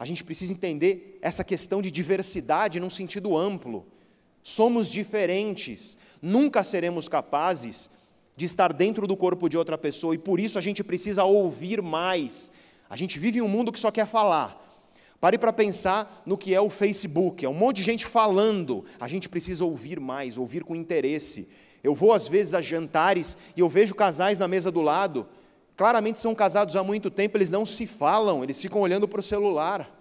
A 0.00 0.04
gente 0.04 0.24
precisa 0.24 0.52
entender 0.52 1.16
essa 1.22 1.44
questão 1.44 1.80
de 1.80 1.92
diversidade 1.92 2.80
num 2.80 2.90
sentido 2.90 3.36
amplo. 3.36 3.86
Somos 4.42 4.90
diferentes, 4.90 5.96
nunca 6.20 6.64
seremos 6.64 7.08
capazes 7.08 7.88
de 8.36 8.46
estar 8.46 8.72
dentro 8.72 9.06
do 9.06 9.16
corpo 9.16 9.48
de 9.48 9.56
outra 9.56 9.78
pessoa 9.78 10.12
e 10.12 10.18
por 10.18 10.40
isso 10.40 10.58
a 10.58 10.60
gente 10.60 10.82
precisa 10.82 11.22
ouvir 11.22 11.80
mais. 11.80 12.50
A 12.90 12.96
gente 12.96 13.16
vive 13.16 13.38
em 13.38 13.42
um 13.42 13.48
mundo 13.48 13.70
que 13.70 13.78
só 13.78 13.92
quer 13.92 14.08
falar. 14.08 14.64
Pare 15.20 15.36
para 15.36 15.52
pensar 15.52 16.22
no 16.24 16.38
que 16.38 16.54
é 16.54 16.60
o 16.60 16.70
Facebook, 16.70 17.44
é 17.44 17.48
um 17.48 17.54
monte 17.54 17.78
de 17.78 17.82
gente 17.82 18.06
falando. 18.06 18.84
A 19.00 19.08
gente 19.08 19.28
precisa 19.28 19.64
ouvir 19.64 19.98
mais, 19.98 20.38
ouvir 20.38 20.62
com 20.62 20.76
interesse. 20.76 21.48
Eu 21.82 21.94
vou 21.94 22.12
às 22.12 22.28
vezes 22.28 22.54
a 22.54 22.62
jantares 22.62 23.36
e 23.56 23.60
eu 23.60 23.68
vejo 23.68 23.94
casais 23.94 24.38
na 24.38 24.46
mesa 24.46 24.70
do 24.70 24.80
lado. 24.80 25.26
Claramente 25.76 26.20
são 26.20 26.34
casados 26.34 26.76
há 26.76 26.84
muito 26.84 27.10
tempo, 27.10 27.36
eles 27.36 27.50
não 27.50 27.64
se 27.64 27.86
falam, 27.86 28.42
eles 28.42 28.60
ficam 28.60 28.80
olhando 28.80 29.08
para 29.08 29.20
o 29.20 29.22
celular. 29.22 29.92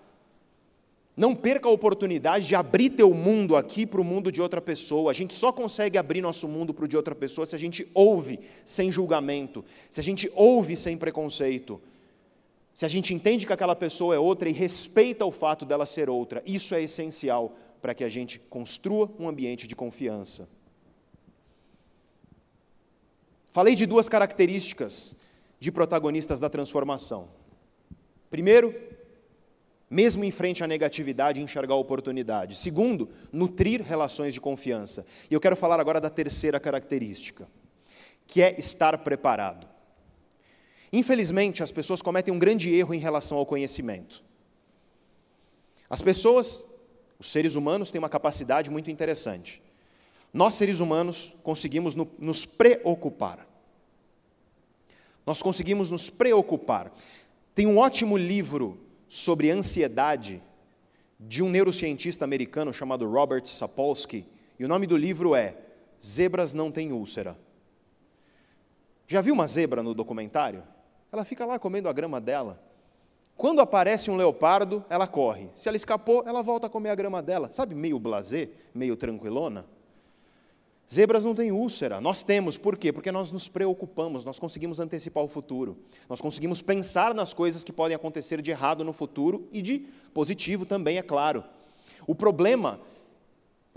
Não 1.16 1.34
perca 1.34 1.68
a 1.68 1.72
oportunidade 1.72 2.46
de 2.46 2.54
abrir 2.54 2.92
teu 2.92 3.12
mundo 3.12 3.56
aqui 3.56 3.88
para 3.88 4.00
o 4.00 4.04
mundo 4.04 4.32
de 4.32 4.40
outra 4.40 4.62
pessoa. 4.62 5.10
A 5.10 5.14
gente 5.16 5.34
só 5.34 5.52
consegue 5.52 5.98
abrir 5.98 6.22
nosso 6.22 6.48
mundo 6.48 6.76
para 6.76 6.86
o 6.86 6.88
de 6.88 6.96
outra 6.96 7.16
pessoa 7.16 7.44
se 7.44 7.56
a 7.56 7.60
gente 7.60 7.88
ouve 7.92 8.40
sem 8.64 8.92
julgamento, 8.92 9.66
se 9.90 10.00
a 10.00 10.04
gente 10.04 10.32
ouve 10.36 10.78
sem 10.78 10.96
preconceito, 10.96 11.82
se 12.78 12.86
a 12.86 12.88
gente 12.88 13.12
entende 13.12 13.48
que 13.48 13.52
aquela 13.52 13.76
pessoa 13.76 14.14
é 14.14 14.20
outra 14.20 14.48
e 14.48 14.52
respeita 14.52 15.26
o 15.26 15.32
fato 15.32 15.66
dela 15.66 15.84
ser 15.84 16.12
outra. 16.12 16.44
Isso 16.46 16.76
é 16.76 16.84
essencial 16.84 17.58
para 17.82 17.96
que 17.96 18.04
a 18.04 18.08
gente 18.08 18.38
construa 18.38 19.12
um 19.18 19.28
ambiente 19.28 19.66
de 19.66 19.76
confiança. 19.76 20.48
Falei 23.50 23.74
de 23.74 23.88
duas 23.88 24.08
características 24.08 25.18
de 25.60 25.72
protagonistas 25.72 26.40
da 26.40 26.52
transformação. 26.52 27.30
Primeiro, 28.30 28.72
mesmo 29.90 30.24
em 30.24 30.30
frente 30.30 30.64
à 30.64 30.68
negatividade, 30.68 31.42
enxergar 31.42 31.74
a 31.74 31.78
oportunidade. 31.78 32.56
Segundo, 32.56 33.10
nutrir 33.34 33.82
relações 33.82 34.36
de 34.36 34.40
confiança. 34.40 35.04
E 35.32 35.34
eu 35.34 35.40
quero 35.40 35.56
falar 35.56 35.80
agora 35.80 36.00
da 36.00 36.12
terceira 36.12 36.60
característica, 36.60 37.50
que 38.28 38.40
é 38.40 38.54
estar 38.60 39.00
preparado. 39.00 39.77
Infelizmente, 40.92 41.62
as 41.62 41.72
pessoas 41.72 42.02
cometem 42.02 42.34
um 42.34 42.40
grande 42.40 42.74
erro 42.74 42.94
em 42.94 43.00
relação 43.00 43.38
ao 43.38 43.46
conhecimento. 43.46 44.24
As 45.90 46.02
pessoas, 46.02 46.66
os 47.20 47.30
seres 47.30 47.56
humanos, 47.56 47.92
têm 47.92 48.00
uma 48.00 48.10
capacidade 48.10 48.70
muito 48.70 48.90
interessante. 48.90 49.62
Nós, 50.34 50.54
seres 50.54 50.80
humanos, 50.80 51.34
conseguimos 51.44 51.96
nos 51.96 52.46
preocupar. 52.46 53.48
Nós 55.26 55.42
conseguimos 55.42 55.92
nos 55.92 56.10
preocupar. 56.10 56.92
Tem 57.54 57.66
um 57.66 57.78
ótimo 57.78 58.16
livro 58.18 58.80
sobre 59.10 59.50
ansiedade 59.52 60.42
de 61.20 61.42
um 61.42 61.50
neurocientista 61.50 62.24
americano 62.24 62.74
chamado 62.74 63.10
Robert 63.10 63.46
Sapolsky, 63.46 64.26
e 64.60 64.66
o 64.66 64.68
nome 64.68 64.86
do 64.88 64.96
livro 64.96 65.36
é 65.36 65.56
Zebras 66.04 66.54
não 66.54 66.72
têm 66.72 66.92
úlcera. 66.92 67.38
Já 69.08 69.22
viu 69.22 69.34
uma 69.34 69.48
zebra 69.48 69.82
no 69.82 69.94
documentário? 69.94 70.64
Ela 71.12 71.24
fica 71.24 71.46
lá 71.46 71.58
comendo 71.58 71.90
a 71.90 71.94
grama 71.94 72.20
dela. 72.20 72.62
Quando 73.36 73.62
aparece 73.62 74.10
um 74.10 74.16
leopardo, 74.16 74.84
ela 74.90 75.08
corre. 75.08 75.50
Se 75.54 75.68
ela 75.68 75.78
escapou, 75.78 76.24
ela 76.26 76.42
volta 76.42 76.68
a 76.68 76.70
comer 76.70 76.90
a 76.90 76.96
grama 76.96 77.22
dela. 77.22 77.50
Sabe, 77.52 77.76
meio 77.76 78.00
blasé, 78.00 78.50
meio 78.74 78.96
tranquilona? 78.96 79.66
Zebras 80.92 81.26
não 81.26 81.36
têm 81.36 81.52
úlcera, 81.52 82.00
nós 82.00 82.24
temos, 82.24 82.58
por 82.58 82.78
quê? 82.78 82.94
Porque 82.94 83.12
nós 83.12 83.30
nos 83.30 83.50
preocupamos, 83.50 84.24
nós 84.24 84.40
conseguimos 84.40 84.80
antecipar 84.80 85.22
o 85.22 85.28
futuro, 85.28 85.78
nós 86.08 86.22
conseguimos 86.22 86.62
pensar 86.62 87.14
nas 87.14 87.34
coisas 87.34 87.62
que 87.62 87.74
podem 87.74 87.94
acontecer 87.94 88.42
de 88.42 88.52
errado 88.52 88.86
no 88.86 88.94
futuro 88.94 89.50
e 89.52 89.62
de 89.62 89.86
positivo 90.14 90.66
também, 90.66 90.98
é 90.98 91.02
claro. 91.02 91.44
O 92.08 92.16
problema, 92.16 92.80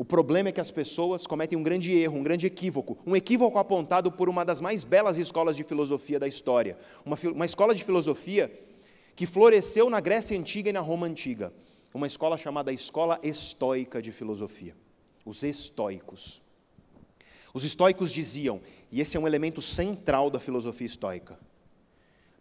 o 0.00 0.04
problema 0.04 0.48
é 0.48 0.52
que 0.52 0.62
as 0.62 0.70
pessoas 0.70 1.26
cometem 1.26 1.58
um 1.58 1.62
grande 1.62 1.92
erro, 1.92 2.16
um 2.16 2.22
grande 2.22 2.46
equívoco, 2.46 2.96
um 3.06 3.14
equívoco 3.14 3.58
apontado 3.58 4.10
por 4.10 4.30
uma 4.30 4.46
das 4.46 4.58
mais 4.58 4.82
belas 4.82 5.18
escolas 5.18 5.54
de 5.54 5.62
filosofia 5.62 6.18
da 6.18 6.26
história, 6.26 6.78
uma, 7.04 7.18
uma 7.34 7.44
escola 7.44 7.74
de 7.74 7.84
filosofia 7.84 8.50
que 9.14 9.26
floresceu 9.26 9.90
na 9.90 10.00
Grécia 10.00 10.38
Antiga 10.38 10.70
e 10.70 10.72
na 10.72 10.80
Roma 10.80 11.06
Antiga, 11.06 11.52
uma 11.92 12.06
escola 12.06 12.38
chamada 12.38 12.72
Escola 12.72 13.20
Estoica 13.22 14.00
de 14.00 14.10
Filosofia, 14.10 14.74
os 15.22 15.42
estoicos. 15.42 16.40
Os 17.52 17.62
estoicos 17.62 18.10
diziam, 18.10 18.62
e 18.90 19.02
esse 19.02 19.18
é 19.18 19.20
um 19.20 19.26
elemento 19.26 19.60
central 19.60 20.30
da 20.30 20.40
filosofia 20.40 20.86
estoica. 20.86 21.38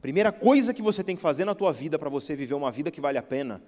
Primeira 0.02 0.32
coisa 0.32 0.74
que 0.74 0.82
você 0.82 1.04
tem 1.04 1.14
que 1.14 1.22
fazer 1.22 1.44
na 1.44 1.54
tua 1.54 1.74
vida 1.74 2.00
para 2.00 2.10
você 2.10 2.38
viver 2.38 2.54
uma 2.54 2.72
vida 2.72 2.90
que 2.90 3.02
vale 3.02 3.18
a 3.18 3.22
pena 3.22 3.62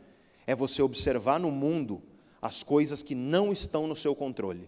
é 0.48 0.56
você 0.56 0.82
observar 0.82 1.42
no 1.42 1.52
mundo 1.52 2.02
as 2.42 2.64
coisas 2.64 3.04
que 3.04 3.14
não 3.14 3.52
estão 3.52 3.86
no 3.86 3.96
seu 3.96 4.16
controle. 4.16 4.68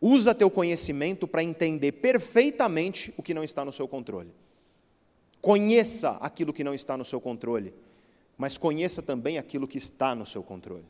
Usa 0.00 0.34
teu 0.34 0.50
conhecimento 0.50 1.26
para 1.26 1.42
entender 1.42 1.92
perfeitamente 1.92 3.12
o 3.16 3.22
que 3.22 3.34
não 3.34 3.44
está 3.44 3.64
no 3.64 3.72
seu 3.72 3.86
controle. 3.86 4.30
Conheça 5.40 6.12
aquilo 6.20 6.52
que 6.52 6.64
não 6.64 6.74
está 6.74 6.96
no 6.96 7.04
seu 7.04 7.20
controle, 7.20 7.74
mas 8.36 8.56
conheça 8.56 9.02
também 9.02 9.38
aquilo 9.38 9.68
que 9.68 9.78
está 9.78 10.14
no 10.14 10.24
seu 10.24 10.42
controle. 10.42 10.84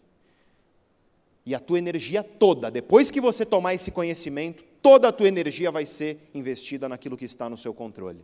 E 1.45 1.55
a 1.55 1.61
tua 1.61 1.79
energia 1.79 2.23
toda, 2.23 2.71
depois 2.71 3.11
que 3.11 3.21
você 3.21 3.45
tomar 3.45 3.75
esse 3.75 3.91
conhecimento, 3.91 4.65
toda 4.81 5.09
a 5.09 5.13
tua 5.13 5.29
energia 5.29 5.71
vai 5.71 5.85
ser 5.85 6.31
investida 6.33 6.89
naquilo 6.89 7.17
que 7.17 7.25
está 7.25 7.51
no 7.51 7.59
seu 7.59 7.75
controle. 7.75 8.21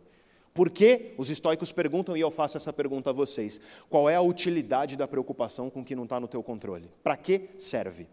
Por 0.53 0.69
que 0.69 1.13
os 1.17 1.29
estoicos 1.29 1.71
perguntam, 1.71 2.15
e 2.15 2.21
eu 2.21 2.29
faço 2.29 2.57
essa 2.57 2.73
pergunta 2.73 3.09
a 3.09 3.13
vocês: 3.13 3.59
qual 3.89 4.09
é 4.09 4.15
a 4.15 4.21
utilidade 4.21 4.95
da 4.95 5.07
preocupação 5.07 5.69
com 5.69 5.81
o 5.81 5.85
que 5.85 5.95
não 5.95 6.03
está 6.03 6.19
no 6.19 6.27
teu 6.27 6.43
controle? 6.43 6.89
Para 7.03 7.15
que 7.15 7.49
serve? 7.57 8.07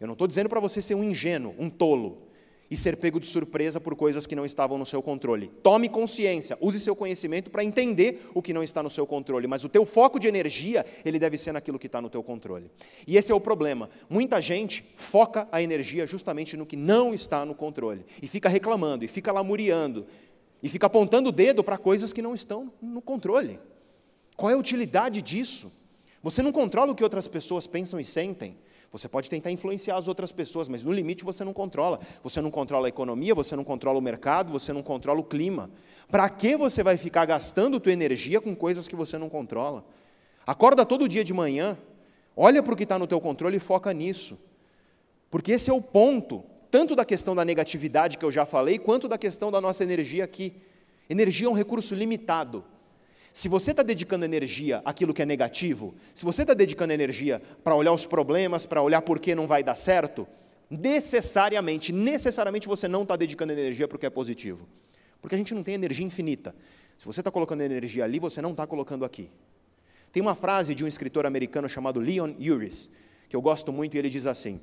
Eu 0.00 0.06
não 0.06 0.12
estou 0.12 0.26
dizendo 0.26 0.48
para 0.48 0.60
você 0.60 0.80
ser 0.80 0.94
um 0.94 1.04
ingênuo, 1.04 1.54
um 1.58 1.68
tolo, 1.68 2.28
e 2.72 2.76
ser 2.76 2.96
pego 2.96 3.20
de 3.20 3.26
surpresa 3.26 3.78
por 3.78 3.94
coisas 3.94 4.26
que 4.26 4.34
não 4.34 4.46
estavam 4.46 4.78
no 4.78 4.86
seu 4.86 5.02
controle. 5.02 5.48
Tome 5.62 5.90
consciência, 5.90 6.56
use 6.58 6.80
seu 6.80 6.96
conhecimento 6.96 7.50
para 7.50 7.62
entender 7.62 8.22
o 8.34 8.40
que 8.40 8.54
não 8.54 8.62
está 8.62 8.82
no 8.82 8.88
seu 8.88 9.06
controle, 9.06 9.46
mas 9.46 9.62
o 9.62 9.68
teu 9.68 9.84
foco 9.84 10.18
de 10.18 10.26
energia, 10.26 10.82
ele 11.04 11.18
deve 11.18 11.36
ser 11.36 11.52
naquilo 11.52 11.78
que 11.78 11.86
está 11.86 12.00
no 12.00 12.08
teu 12.08 12.22
controle. 12.22 12.70
E 13.06 13.18
esse 13.18 13.30
é 13.30 13.34
o 13.34 13.40
problema. 13.40 13.90
Muita 14.08 14.40
gente 14.40 14.82
foca 14.96 15.46
a 15.52 15.62
energia 15.62 16.06
justamente 16.06 16.56
no 16.56 16.64
que 16.64 16.74
não 16.74 17.12
está 17.12 17.44
no 17.44 17.54
controle, 17.54 18.06
e 18.22 18.26
fica 18.26 18.48
reclamando, 18.48 19.04
e 19.04 19.08
fica 19.08 19.30
lamuriando, 19.30 20.06
e 20.62 20.68
fica 20.68 20.86
apontando 20.86 21.30
o 21.30 21.32
dedo 21.32 21.64
para 21.64 21.76
coisas 21.76 22.12
que 22.12 22.22
não 22.22 22.34
estão 22.34 22.72
no 22.80 23.02
controle. 23.02 23.58
Qual 24.36 24.50
é 24.50 24.54
a 24.54 24.58
utilidade 24.58 25.20
disso? 25.20 25.72
Você 26.22 26.40
não 26.42 26.52
controla 26.52 26.92
o 26.92 26.94
que 26.94 27.02
outras 27.02 27.26
pessoas 27.26 27.66
pensam 27.66 27.98
e 27.98 28.04
sentem. 28.04 28.56
Você 28.92 29.08
pode 29.08 29.28
tentar 29.28 29.50
influenciar 29.50 29.96
as 29.96 30.06
outras 30.06 30.30
pessoas, 30.30 30.68
mas 30.68 30.84
no 30.84 30.92
limite 30.92 31.24
você 31.24 31.42
não 31.44 31.52
controla. 31.52 31.98
Você 32.22 32.40
não 32.40 32.50
controla 32.50 32.86
a 32.86 32.90
economia, 32.90 33.34
você 33.34 33.56
não 33.56 33.64
controla 33.64 33.98
o 33.98 34.02
mercado, 34.02 34.52
você 34.52 34.72
não 34.72 34.82
controla 34.82 35.18
o 35.18 35.24
clima. 35.24 35.70
Para 36.10 36.28
que 36.28 36.56
você 36.56 36.82
vai 36.82 36.96
ficar 36.96 37.24
gastando 37.24 37.80
tua 37.80 37.92
energia 37.92 38.40
com 38.40 38.54
coisas 38.54 38.86
que 38.86 38.94
você 38.94 39.16
não 39.16 39.30
controla? 39.30 39.84
Acorda 40.46 40.84
todo 40.84 41.08
dia 41.08 41.24
de 41.24 41.32
manhã, 41.32 41.78
olha 42.36 42.62
para 42.62 42.74
o 42.74 42.76
que 42.76 42.82
está 42.82 42.98
no 42.98 43.06
teu 43.06 43.20
controle 43.20 43.56
e 43.56 43.60
foca 43.60 43.92
nisso. 43.92 44.38
Porque 45.30 45.52
esse 45.52 45.70
é 45.70 45.72
o 45.72 45.80
ponto, 45.80 46.44
tanto 46.72 46.96
da 46.96 47.04
questão 47.04 47.34
da 47.34 47.44
negatividade 47.44 48.16
que 48.16 48.24
eu 48.24 48.32
já 48.32 48.46
falei, 48.46 48.78
quanto 48.78 49.06
da 49.06 49.18
questão 49.18 49.50
da 49.50 49.60
nossa 49.60 49.84
energia 49.84 50.24
aqui. 50.24 50.54
Energia 51.08 51.46
é 51.46 51.50
um 51.50 51.52
recurso 51.52 51.94
limitado. 51.94 52.64
Se 53.30 53.46
você 53.46 53.72
está 53.72 53.82
dedicando 53.82 54.24
energia 54.24 54.80
àquilo 54.82 55.12
que 55.12 55.20
é 55.20 55.26
negativo, 55.26 55.94
se 56.14 56.24
você 56.24 56.40
está 56.40 56.54
dedicando 56.54 56.94
energia 56.94 57.42
para 57.62 57.74
olhar 57.74 57.92
os 57.92 58.06
problemas, 58.06 58.64
para 58.64 58.80
olhar 58.80 59.02
por 59.02 59.20
que 59.20 59.34
não 59.34 59.46
vai 59.46 59.62
dar 59.62 59.76
certo, 59.76 60.26
necessariamente, 60.70 61.92
necessariamente 61.92 62.66
você 62.66 62.88
não 62.88 63.02
está 63.02 63.16
dedicando 63.16 63.52
energia 63.52 63.86
para 63.86 63.96
o 63.96 63.98
que 63.98 64.06
é 64.06 64.10
positivo. 64.10 64.66
Porque 65.20 65.34
a 65.34 65.38
gente 65.38 65.52
não 65.52 65.62
tem 65.62 65.74
energia 65.74 66.06
infinita. 66.06 66.54
Se 66.96 67.04
você 67.04 67.20
está 67.20 67.30
colocando 67.30 67.60
energia 67.60 68.04
ali, 68.04 68.18
você 68.18 68.40
não 68.40 68.52
está 68.52 68.66
colocando 68.66 69.04
aqui. 69.04 69.30
Tem 70.10 70.22
uma 70.22 70.34
frase 70.34 70.74
de 70.74 70.82
um 70.82 70.88
escritor 70.88 71.26
americano 71.26 71.68
chamado 71.68 72.00
Leon 72.00 72.32
Uris, 72.40 72.90
que 73.28 73.36
eu 73.36 73.42
gosto 73.42 73.70
muito, 73.70 73.94
e 73.94 73.98
ele 73.98 74.08
diz 74.08 74.24
assim: 74.24 74.58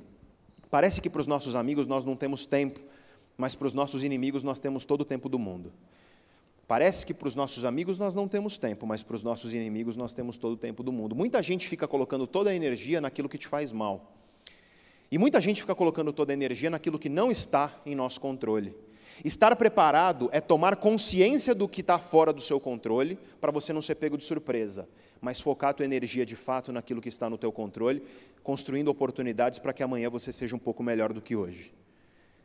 Parece 0.70 1.00
que 1.00 1.10
para 1.10 1.20
os 1.20 1.26
nossos 1.26 1.54
amigos 1.54 1.86
nós 1.86 2.04
não 2.04 2.14
temos 2.14 2.46
tempo, 2.46 2.80
mas 3.36 3.54
para 3.54 3.66
os 3.66 3.74
nossos 3.74 4.04
inimigos 4.04 4.42
nós 4.42 4.58
temos 4.58 4.84
todo 4.84 5.00
o 5.00 5.04
tempo 5.04 5.28
do 5.28 5.38
mundo. 5.38 5.72
Parece 6.68 7.04
que 7.04 7.12
para 7.12 7.26
os 7.26 7.34
nossos 7.34 7.64
amigos 7.64 7.98
nós 7.98 8.14
não 8.14 8.28
temos 8.28 8.56
tempo, 8.56 8.86
mas 8.86 9.02
para 9.02 9.16
os 9.16 9.24
nossos 9.24 9.52
inimigos 9.52 9.96
nós 9.96 10.14
temos 10.14 10.38
todo 10.38 10.52
o 10.52 10.56
tempo 10.56 10.84
do 10.84 10.92
mundo. 10.92 11.16
Muita 11.16 11.42
gente 11.42 11.66
fica 11.68 11.88
colocando 11.88 12.28
toda 12.28 12.50
a 12.50 12.54
energia 12.54 13.00
naquilo 13.00 13.28
que 13.28 13.36
te 13.36 13.48
faz 13.48 13.72
mal. 13.72 14.12
E 15.10 15.18
muita 15.18 15.40
gente 15.40 15.60
fica 15.60 15.74
colocando 15.74 16.12
toda 16.12 16.32
a 16.32 16.34
energia 16.34 16.70
naquilo 16.70 16.96
que 16.96 17.08
não 17.08 17.32
está 17.32 17.74
em 17.84 17.96
nosso 17.96 18.20
controle. 18.20 18.72
Estar 19.24 19.56
preparado 19.56 20.28
é 20.30 20.40
tomar 20.40 20.76
consciência 20.76 21.52
do 21.54 21.68
que 21.68 21.80
está 21.80 21.98
fora 21.98 22.32
do 22.32 22.40
seu 22.40 22.60
controle, 22.60 23.18
para 23.40 23.50
você 23.50 23.72
não 23.72 23.82
ser 23.82 23.96
pego 23.96 24.16
de 24.16 24.22
surpresa, 24.22 24.88
mas 25.20 25.40
focar 25.40 25.70
a 25.70 25.72
tua 25.72 25.84
energia 25.84 26.24
de 26.24 26.36
fato 26.36 26.72
naquilo 26.72 27.00
que 27.00 27.08
está 27.08 27.28
no 27.28 27.36
teu 27.36 27.52
controle, 27.52 28.02
construindo 28.42 28.88
oportunidades 28.88 29.58
para 29.58 29.72
que 29.72 29.82
amanhã 29.82 30.08
você 30.08 30.32
seja 30.32 30.56
um 30.56 30.58
pouco 30.58 30.82
melhor 30.82 31.12
do 31.12 31.20
que 31.20 31.36
hoje. 31.36 31.72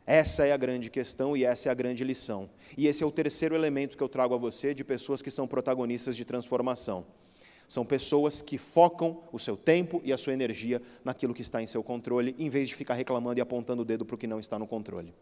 Essa 0.06 0.46
é 0.46 0.52
a 0.52 0.56
grande 0.56 0.88
questão 0.88 1.36
e 1.36 1.44
essa 1.44 1.68
é 1.68 1.72
a 1.72 1.74
grande 1.74 2.04
lição. 2.04 2.48
E 2.76 2.86
esse 2.86 3.02
é 3.02 3.06
o 3.06 3.10
terceiro 3.10 3.56
elemento 3.56 3.96
que 3.96 4.02
eu 4.02 4.08
trago 4.08 4.34
a 4.34 4.38
você 4.38 4.72
de 4.72 4.84
pessoas 4.84 5.20
que 5.20 5.32
são 5.32 5.48
protagonistas 5.48 6.16
de 6.16 6.24
transformação. 6.24 7.04
São 7.66 7.84
pessoas 7.84 8.40
que 8.40 8.58
focam 8.58 9.20
o 9.32 9.38
seu 9.38 9.56
tempo 9.56 10.00
e 10.04 10.12
a 10.12 10.18
sua 10.18 10.32
energia 10.32 10.80
naquilo 11.04 11.34
que 11.34 11.42
está 11.42 11.60
em 11.60 11.66
seu 11.66 11.82
controle, 11.82 12.36
em 12.38 12.48
vez 12.48 12.68
de 12.68 12.76
ficar 12.76 12.94
reclamando 12.94 13.40
e 13.40 13.42
apontando 13.42 13.82
o 13.82 13.84
dedo 13.84 14.04
para 14.04 14.14
o 14.14 14.18
que 14.18 14.28
não 14.28 14.38
está 14.38 14.56
no 14.56 14.66
controle. 14.68 15.12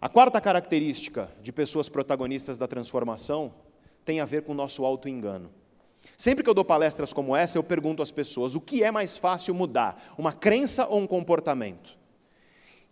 A 0.00 0.08
quarta 0.08 0.40
característica 0.40 1.30
de 1.40 1.52
pessoas 1.52 1.88
protagonistas 1.88 2.58
da 2.58 2.66
transformação 2.66 3.54
tem 4.04 4.20
a 4.20 4.24
ver 4.24 4.42
com 4.42 4.52
o 4.52 4.54
nosso 4.54 4.84
auto-engano. 4.84 5.50
Sempre 6.16 6.42
que 6.42 6.50
eu 6.50 6.54
dou 6.54 6.64
palestras 6.64 7.12
como 7.12 7.34
essa, 7.34 7.58
eu 7.58 7.62
pergunto 7.62 8.02
às 8.02 8.10
pessoas: 8.10 8.54
o 8.54 8.60
que 8.60 8.82
é 8.82 8.90
mais 8.90 9.16
fácil 9.16 9.54
mudar, 9.54 10.02
uma 10.18 10.32
crença 10.32 10.86
ou 10.86 11.00
um 11.00 11.06
comportamento? 11.06 11.96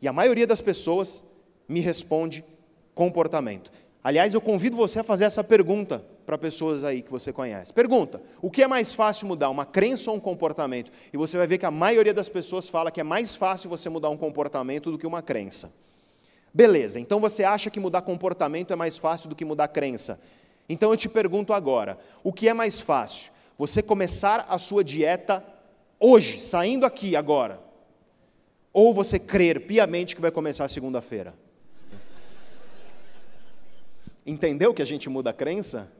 E 0.01 0.09
a 0.09 0.13
maioria 0.13 0.47
das 0.47 0.61
pessoas 0.61 1.23
me 1.69 1.81
responde 1.81 2.45
comportamento. 2.95 3.71
Aliás, 4.03 4.33
eu 4.33 4.41
convido 4.41 4.77
você 4.77 4.99
a 4.99 5.05
fazer 5.05 5.25
essa 5.25 5.45
pergunta 5.45 6.03
para 6.25 6.39
pessoas 6.39 6.85
aí 6.85 7.03
que 7.03 7.11
você 7.11 7.33
conhece. 7.33 7.73
Pergunta: 7.73 8.23
o 8.41 8.51
que 8.51 8.63
é 8.63 8.67
mais 8.67 8.95
fácil 8.95 9.27
mudar, 9.27 9.51
uma 9.51 9.67
crença 9.67 10.11
ou 10.11 10.17
um 10.17 10.21
comportamento? 10.21 10.91
E 11.13 11.17
você 11.17 11.37
vai 11.37 11.47
ver 11.47 11.59
que 11.59 11.67
a 11.67 11.71
maioria 11.71 12.15
das 12.15 12.29
pessoas 12.29 12.69
fala 12.69 12.91
que 12.91 13.01
é 13.01 13.05
mais 13.05 13.37
fácil 13.37 13.69
você 13.69 13.89
mudar 13.89 14.09
um 14.09 14.17
comportamento 14.17 14.91
do 14.91 14.99
que 14.99 15.07
uma 15.07 15.23
crença. 15.23 15.73
Beleza, 16.53 16.99
então 16.99 17.21
você 17.21 17.45
acha 17.45 17.71
que 17.71 17.79
mudar 17.79 18.03
comportamento 18.03 18.73
é 18.73 18.77
mais 18.77 18.99
fácil 18.99 19.29
do 19.29 19.37
que 19.37 19.45
mudar 19.45 19.69
crença? 19.69 20.21
Então 20.71 20.93
eu 20.93 20.97
te 20.97 21.09
pergunto 21.09 21.53
agora: 21.53 21.99
o 22.23 22.33
que 22.33 22.49
é 22.49 22.55
mais 22.55 22.81
fácil? 22.81 23.33
Você 23.59 23.83
começar 23.83 24.47
a 24.49 24.57
sua 24.57 24.85
dieta 24.85 25.45
hoje, 25.99 26.41
saindo 26.41 26.87
aqui 26.87 27.17
agora, 27.17 27.61
ou 28.73 28.95
você 28.95 29.19
crer 29.19 29.67
piamente 29.67 30.15
que 30.15 30.23
vai 30.23 30.31
começar 30.31 30.69
segunda-feira. 30.69 31.35
Entendeu 34.25 34.73
que 34.73 34.81
a 34.81 34.85
gente 34.85 35.11
muda 35.11 35.31
a 35.31 35.33
crença 35.35 35.91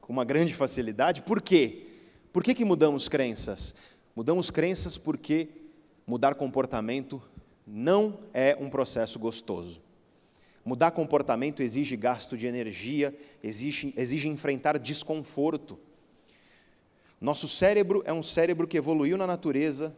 com 0.00 0.12
uma 0.12 0.24
grande 0.24 0.54
facilidade? 0.54 1.22
Por 1.22 1.42
quê? 1.42 1.88
Por 2.32 2.44
que, 2.44 2.54
que 2.54 2.64
mudamos 2.64 3.08
crenças? 3.08 3.74
Mudamos 4.14 4.48
crenças 4.48 4.96
porque 4.96 5.48
mudar 6.06 6.36
comportamento 6.36 7.20
não 7.66 8.20
é 8.32 8.56
um 8.60 8.70
processo 8.70 9.18
gostoso. 9.18 9.82
Mudar 10.64 10.90
comportamento 10.90 11.62
exige 11.62 11.96
gasto 11.96 12.36
de 12.36 12.46
energia, 12.46 13.16
exige, 13.42 13.94
exige 13.96 14.28
enfrentar 14.28 14.78
desconforto. 14.78 15.78
Nosso 17.20 17.48
cérebro 17.48 18.02
é 18.04 18.12
um 18.12 18.22
cérebro 18.22 18.68
que 18.68 18.76
evoluiu 18.76 19.16
na 19.16 19.26
natureza 19.26 19.94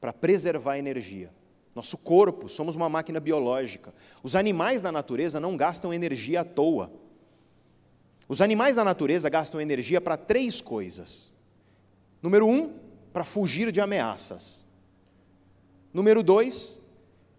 para 0.00 0.12
preservar 0.12 0.76
energia. 0.76 1.30
Nosso 1.74 1.96
corpo, 1.96 2.48
somos 2.48 2.74
uma 2.74 2.88
máquina 2.88 3.20
biológica. 3.20 3.94
Os 4.22 4.34
animais 4.34 4.82
da 4.82 4.92
natureza 4.92 5.38
não 5.40 5.56
gastam 5.56 5.94
energia 5.94 6.40
à 6.40 6.44
toa. 6.44 6.92
Os 8.28 8.40
animais 8.40 8.76
da 8.76 8.84
natureza 8.84 9.30
gastam 9.30 9.60
energia 9.60 10.00
para 10.00 10.16
três 10.16 10.60
coisas. 10.60 11.32
Número 12.20 12.46
um, 12.46 12.74
para 13.12 13.24
fugir 13.24 13.70
de 13.70 13.80
ameaças. 13.80 14.66
Número 15.94 16.22
dois, 16.22 16.80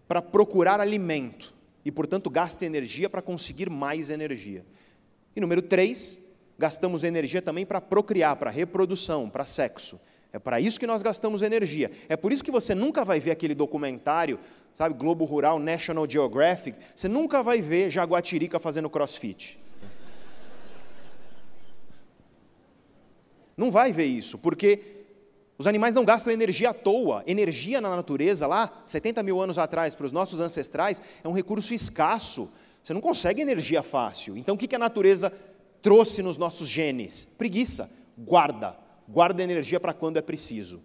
para 0.08 0.20
procurar 0.20 0.80
alimento 0.80 1.53
e, 1.84 1.92
portanto, 1.92 2.30
gasta 2.30 2.64
energia 2.64 3.10
para 3.10 3.20
conseguir 3.20 3.68
mais 3.68 4.10
energia. 4.10 4.64
E 5.36 5.40
número 5.40 5.60
três, 5.60 6.20
gastamos 6.58 7.02
energia 7.02 7.42
também 7.42 7.66
para 7.66 7.80
procriar, 7.80 8.36
para 8.36 8.50
reprodução, 8.50 9.28
para 9.28 9.44
sexo. 9.44 10.00
É 10.32 10.38
para 10.38 10.60
isso 10.60 10.80
que 10.80 10.86
nós 10.86 11.02
gastamos 11.02 11.42
energia. 11.42 11.90
É 12.08 12.16
por 12.16 12.32
isso 12.32 12.42
que 12.42 12.50
você 12.50 12.74
nunca 12.74 13.04
vai 13.04 13.20
ver 13.20 13.30
aquele 13.30 13.54
documentário, 13.54 14.40
sabe, 14.74 14.94
Globo 14.94 15.24
Rural, 15.24 15.58
National 15.58 16.10
Geographic, 16.10 16.76
você 16.94 17.08
nunca 17.08 17.42
vai 17.42 17.60
ver 17.60 17.90
Jaguatirica 17.90 18.58
fazendo 18.58 18.90
crossfit. 18.90 19.58
Não 23.56 23.70
vai 23.70 23.92
ver 23.92 24.06
isso, 24.06 24.36
porque 24.38 24.93
os 25.56 25.66
animais 25.66 25.94
não 25.94 26.04
gastam 26.04 26.32
energia 26.32 26.70
à 26.70 26.74
toa. 26.74 27.22
Energia 27.26 27.80
na 27.80 27.94
natureza, 27.94 28.46
lá, 28.46 28.82
70 28.86 29.22
mil 29.22 29.40
anos 29.40 29.58
atrás, 29.58 29.94
para 29.94 30.06
os 30.06 30.12
nossos 30.12 30.40
ancestrais, 30.40 31.00
é 31.22 31.28
um 31.28 31.32
recurso 31.32 31.72
escasso. 31.72 32.50
Você 32.82 32.92
não 32.92 33.00
consegue 33.00 33.40
energia 33.40 33.82
fácil. 33.82 34.36
Então, 34.36 34.54
o 34.54 34.58
que 34.58 34.74
a 34.74 34.78
natureza 34.78 35.32
trouxe 35.80 36.22
nos 36.22 36.36
nossos 36.36 36.68
genes? 36.68 37.28
Preguiça. 37.38 37.90
Guarda 38.16 38.84
guarda 39.08 39.42
energia 39.42 39.78
para 39.78 39.92
quando 39.92 40.16
é 40.16 40.22
preciso. 40.22 40.82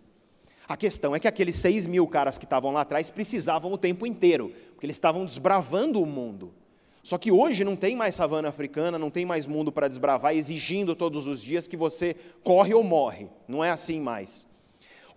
A 0.68 0.78
questão 0.78 1.16
é 1.16 1.20
que 1.20 1.28
aqueles 1.28 1.56
seis 1.56 1.88
mil 1.88 2.08
caras 2.08 2.38
que 2.38 2.46
estavam 2.46 2.72
lá 2.72 2.82
atrás 2.82 3.10
precisavam 3.10 3.72
o 3.72 3.78
tempo 3.78 4.06
inteiro, 4.06 4.54
porque 4.72 4.86
eles 4.86 4.96
estavam 4.96 5.26
desbravando 5.26 6.02
o 6.02 6.06
mundo. 6.06 6.54
Só 7.02 7.18
que 7.18 7.32
hoje 7.32 7.64
não 7.64 7.76
tem 7.76 7.96
mais 7.96 8.14
savana 8.14 8.50
africana, 8.50 9.00
não 9.00 9.10
tem 9.10 9.26
mais 9.26 9.48
mundo 9.48 9.72
para 9.72 9.88
desbravar, 9.88 10.36
exigindo 10.36 10.96
todos 10.96 11.28
os 11.28 11.42
dias 11.42 11.68
que 11.68 11.78
você 11.78 12.16
corre 12.44 12.74
ou 12.74 12.84
morre. 12.84 13.30
Não 13.48 13.64
é 13.64 13.72
assim 13.72 14.00
mais. 14.00 14.46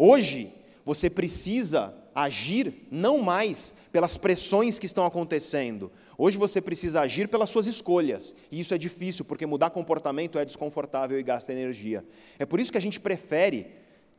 Hoje, 0.04 0.52
você 0.84 1.08
precisa 1.08 1.94
agir 2.12 2.88
não 2.90 3.18
mais 3.18 3.74
pelas 3.92 4.16
pressões 4.16 4.78
que 4.78 4.86
estão 4.86 5.06
acontecendo, 5.06 5.92
Hoje 6.16 6.36
você 6.36 6.60
precisa 6.60 7.00
agir 7.00 7.26
pelas 7.26 7.50
suas 7.50 7.66
escolhas, 7.66 8.32
e 8.48 8.60
isso 8.60 8.72
é 8.72 8.78
difícil, 8.78 9.24
porque 9.24 9.44
mudar 9.44 9.70
comportamento 9.70 10.38
é 10.38 10.44
desconfortável 10.44 11.18
e 11.18 11.22
gasta 11.22 11.52
energia. 11.52 12.04
É 12.38 12.46
por 12.46 12.60
isso 12.60 12.70
que 12.70 12.78
a 12.78 12.80
gente 12.80 13.00
prefere, 13.00 13.66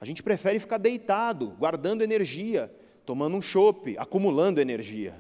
a 0.02 0.06
gente 0.06 0.22
prefere 0.22 0.60
ficar 0.60 0.80
deitado, 0.80 1.56
guardando 1.58 2.02
energia, 2.02 2.70
tomando 3.06 3.38
um 3.38 3.42
chope, 3.42 3.96
acumulando 3.98 4.60
energia. 4.60 5.16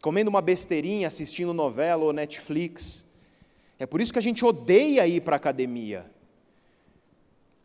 comendo 0.00 0.30
uma 0.30 0.40
besteirinha, 0.40 1.08
assistindo 1.08 1.52
novela 1.52 2.04
ou 2.04 2.12
Netflix. 2.12 3.04
É 3.78 3.84
por 3.84 4.00
isso 4.00 4.12
que 4.12 4.18
a 4.18 4.22
gente 4.22 4.44
odeia 4.44 5.06
ir 5.08 5.22
para 5.22 5.34
a 5.34 5.38
academia. 5.38 6.08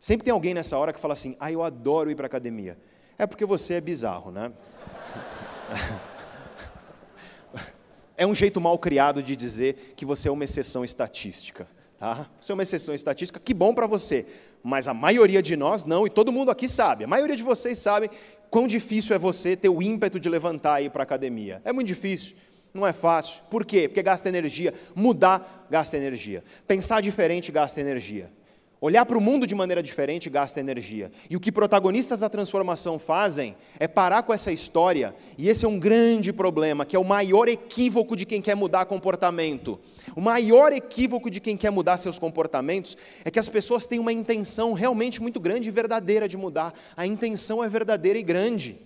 Sempre 0.06 0.24
tem 0.24 0.32
alguém 0.32 0.54
nessa 0.54 0.78
hora 0.78 0.92
que 0.92 1.00
fala 1.00 1.14
assim: 1.14 1.34
ah, 1.40 1.50
eu 1.50 1.64
adoro 1.64 2.08
ir 2.08 2.14
para 2.14 2.26
academia. 2.26 2.78
É 3.18 3.26
porque 3.26 3.44
você 3.44 3.74
é 3.74 3.80
bizarro, 3.80 4.30
né? 4.30 4.52
É 8.18 8.26
um 8.26 8.34
jeito 8.34 8.58
mal 8.58 8.78
criado 8.78 9.22
de 9.22 9.36
dizer 9.36 9.92
que 9.94 10.06
você 10.06 10.28
é 10.28 10.30
uma 10.30 10.42
exceção 10.42 10.82
estatística. 10.82 11.68
Tá? 11.98 12.30
Você 12.40 12.50
é 12.50 12.54
uma 12.54 12.62
exceção 12.62 12.94
estatística, 12.94 13.38
que 13.38 13.52
bom 13.52 13.74
para 13.74 13.86
você. 13.86 14.24
Mas 14.62 14.88
a 14.88 14.94
maioria 14.94 15.42
de 15.42 15.54
nós 15.54 15.84
não, 15.84 16.06
e 16.06 16.10
todo 16.10 16.32
mundo 16.32 16.50
aqui 16.50 16.66
sabe. 16.66 17.04
A 17.04 17.06
maioria 17.06 17.36
de 17.36 17.42
vocês 17.42 17.76
sabe 17.76 18.08
quão 18.48 18.66
difícil 18.66 19.14
é 19.14 19.18
você 19.18 19.54
ter 19.54 19.68
o 19.68 19.82
ímpeto 19.82 20.18
de 20.18 20.30
levantar 20.30 20.80
e 20.80 20.86
ir 20.86 20.90
para 20.90 21.02
a 21.02 21.04
academia. 21.04 21.60
É 21.62 21.72
muito 21.72 21.88
difícil, 21.88 22.36
não 22.72 22.86
é 22.86 22.92
fácil. 22.94 23.42
Por 23.50 23.66
quê? 23.66 23.86
Porque 23.86 24.02
gasta 24.02 24.28
energia. 24.30 24.72
Mudar 24.94 25.66
gasta 25.68 25.96
energia. 25.98 26.42
Pensar 26.66 27.02
diferente 27.02 27.52
gasta 27.52 27.80
energia. 27.82 28.30
Olhar 28.86 29.04
para 29.04 29.18
o 29.18 29.20
mundo 29.20 29.48
de 29.48 29.54
maneira 29.56 29.82
diferente 29.82 30.30
gasta 30.30 30.60
energia. 30.60 31.10
E 31.28 31.34
o 31.34 31.40
que 31.40 31.50
protagonistas 31.50 32.20
da 32.20 32.28
transformação 32.28 33.00
fazem 33.00 33.56
é 33.80 33.88
parar 33.88 34.22
com 34.22 34.32
essa 34.32 34.52
história, 34.52 35.12
e 35.36 35.48
esse 35.48 35.64
é 35.64 35.68
um 35.68 35.76
grande 35.76 36.32
problema, 36.32 36.86
que 36.86 36.94
é 36.94 36.98
o 36.98 37.04
maior 37.04 37.48
equívoco 37.48 38.14
de 38.14 38.24
quem 38.24 38.40
quer 38.40 38.54
mudar 38.54 38.86
comportamento. 38.86 39.80
O 40.14 40.20
maior 40.20 40.72
equívoco 40.72 41.28
de 41.28 41.40
quem 41.40 41.56
quer 41.56 41.70
mudar 41.70 41.98
seus 41.98 42.16
comportamentos 42.16 42.96
é 43.24 43.30
que 43.30 43.40
as 43.40 43.48
pessoas 43.48 43.86
têm 43.86 43.98
uma 43.98 44.12
intenção 44.12 44.72
realmente 44.72 45.20
muito 45.20 45.40
grande 45.40 45.66
e 45.66 45.72
verdadeira 45.72 46.28
de 46.28 46.36
mudar. 46.36 46.72
A 46.96 47.04
intenção 47.04 47.64
é 47.64 47.68
verdadeira 47.68 48.20
e 48.20 48.22
grande. 48.22 48.78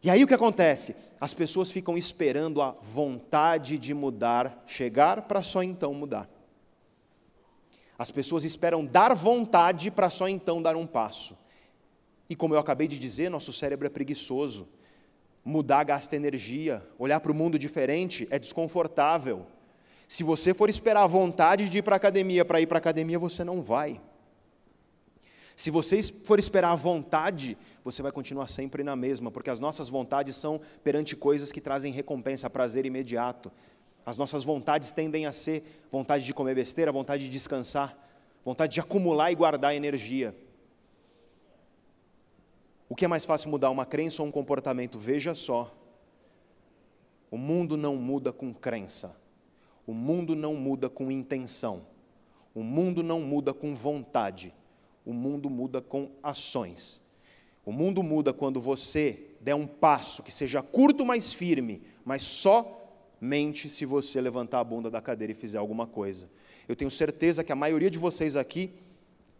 E 0.00 0.08
aí 0.08 0.22
o 0.22 0.28
que 0.28 0.34
acontece? 0.34 0.94
As 1.20 1.34
pessoas 1.34 1.72
ficam 1.72 1.98
esperando 1.98 2.62
a 2.62 2.76
vontade 2.80 3.78
de 3.78 3.92
mudar 3.92 4.62
chegar 4.64 5.22
para 5.22 5.42
só 5.42 5.60
então 5.60 5.92
mudar. 5.92 6.35
As 7.98 8.10
pessoas 8.10 8.44
esperam 8.44 8.84
dar 8.84 9.14
vontade 9.14 9.90
para 9.90 10.10
só 10.10 10.28
então 10.28 10.60
dar 10.60 10.76
um 10.76 10.86
passo. 10.86 11.36
E 12.28 12.36
como 12.36 12.54
eu 12.54 12.58
acabei 12.58 12.88
de 12.88 12.98
dizer, 12.98 13.30
nosso 13.30 13.52
cérebro 13.52 13.86
é 13.86 13.90
preguiçoso. 13.90 14.68
Mudar 15.44 15.84
gasta 15.84 16.16
energia, 16.16 16.86
olhar 16.98 17.20
para 17.20 17.30
o 17.30 17.34
mundo 17.34 17.58
diferente 17.58 18.26
é 18.30 18.38
desconfortável. 18.38 19.46
Se 20.08 20.22
você 20.22 20.52
for 20.52 20.68
esperar 20.68 21.02
a 21.02 21.06
vontade 21.06 21.68
de 21.68 21.78
ir 21.78 21.82
para 21.82 21.94
a 21.94 21.98
academia 21.98 22.44
para 22.44 22.60
ir 22.60 22.66
para 22.66 22.78
a 22.78 22.80
academia, 22.80 23.18
você 23.18 23.44
não 23.44 23.62
vai. 23.62 24.00
Se 25.56 25.70
você 25.70 26.02
for 26.02 26.38
esperar 26.38 26.72
a 26.72 26.76
vontade, 26.76 27.56
você 27.82 28.02
vai 28.02 28.12
continuar 28.12 28.46
sempre 28.46 28.84
na 28.84 28.94
mesma, 28.94 29.30
porque 29.30 29.48
as 29.48 29.58
nossas 29.58 29.88
vontades 29.88 30.36
são 30.36 30.60
perante 30.84 31.16
coisas 31.16 31.50
que 31.50 31.62
trazem 31.62 31.92
recompensa, 31.92 32.50
prazer 32.50 32.84
imediato. 32.84 33.50
As 34.06 34.16
nossas 34.16 34.44
vontades 34.44 34.92
tendem 34.92 35.26
a 35.26 35.32
ser 35.32 35.84
vontade 35.90 36.24
de 36.24 36.32
comer 36.32 36.54
besteira, 36.54 36.92
vontade 36.92 37.24
de 37.24 37.28
descansar, 37.28 37.98
vontade 38.44 38.74
de 38.74 38.80
acumular 38.80 39.32
e 39.32 39.34
guardar 39.34 39.74
energia. 39.74 40.32
O 42.88 42.94
que 42.94 43.04
é 43.04 43.08
mais 43.08 43.24
fácil 43.24 43.50
mudar, 43.50 43.68
uma 43.70 43.84
crença 43.84 44.22
ou 44.22 44.28
um 44.28 44.30
comportamento? 44.30 44.96
Veja 44.96 45.34
só. 45.34 45.74
O 47.28 47.36
mundo 47.36 47.76
não 47.76 47.96
muda 47.96 48.32
com 48.32 48.54
crença. 48.54 49.16
O 49.84 49.92
mundo 49.92 50.36
não 50.36 50.54
muda 50.54 50.88
com 50.88 51.10
intenção. 51.10 51.84
O 52.54 52.62
mundo 52.62 53.02
não 53.02 53.20
muda 53.20 53.52
com 53.52 53.74
vontade. 53.74 54.54
O 55.04 55.12
mundo 55.12 55.50
muda 55.50 55.80
com 55.80 56.12
ações. 56.22 57.02
O 57.64 57.72
mundo 57.72 58.04
muda 58.04 58.32
quando 58.32 58.60
você 58.60 59.30
der 59.40 59.56
um 59.56 59.66
passo 59.66 60.22
que 60.22 60.32
seja 60.32 60.62
curto, 60.62 61.04
mas 61.04 61.32
firme, 61.32 61.82
mas 62.04 62.22
só 62.22 62.85
mente 63.20 63.68
se 63.68 63.84
você 63.84 64.20
levantar 64.20 64.60
a 64.60 64.64
bunda 64.64 64.90
da 64.90 65.00
cadeira 65.00 65.32
e 65.32 65.34
fizer 65.34 65.58
alguma 65.58 65.86
coisa. 65.86 66.28
Eu 66.68 66.76
tenho 66.76 66.90
certeza 66.90 67.42
que 67.44 67.52
a 67.52 67.56
maioria 67.56 67.90
de 67.90 67.98
vocês 67.98 68.36
aqui, 68.36 68.72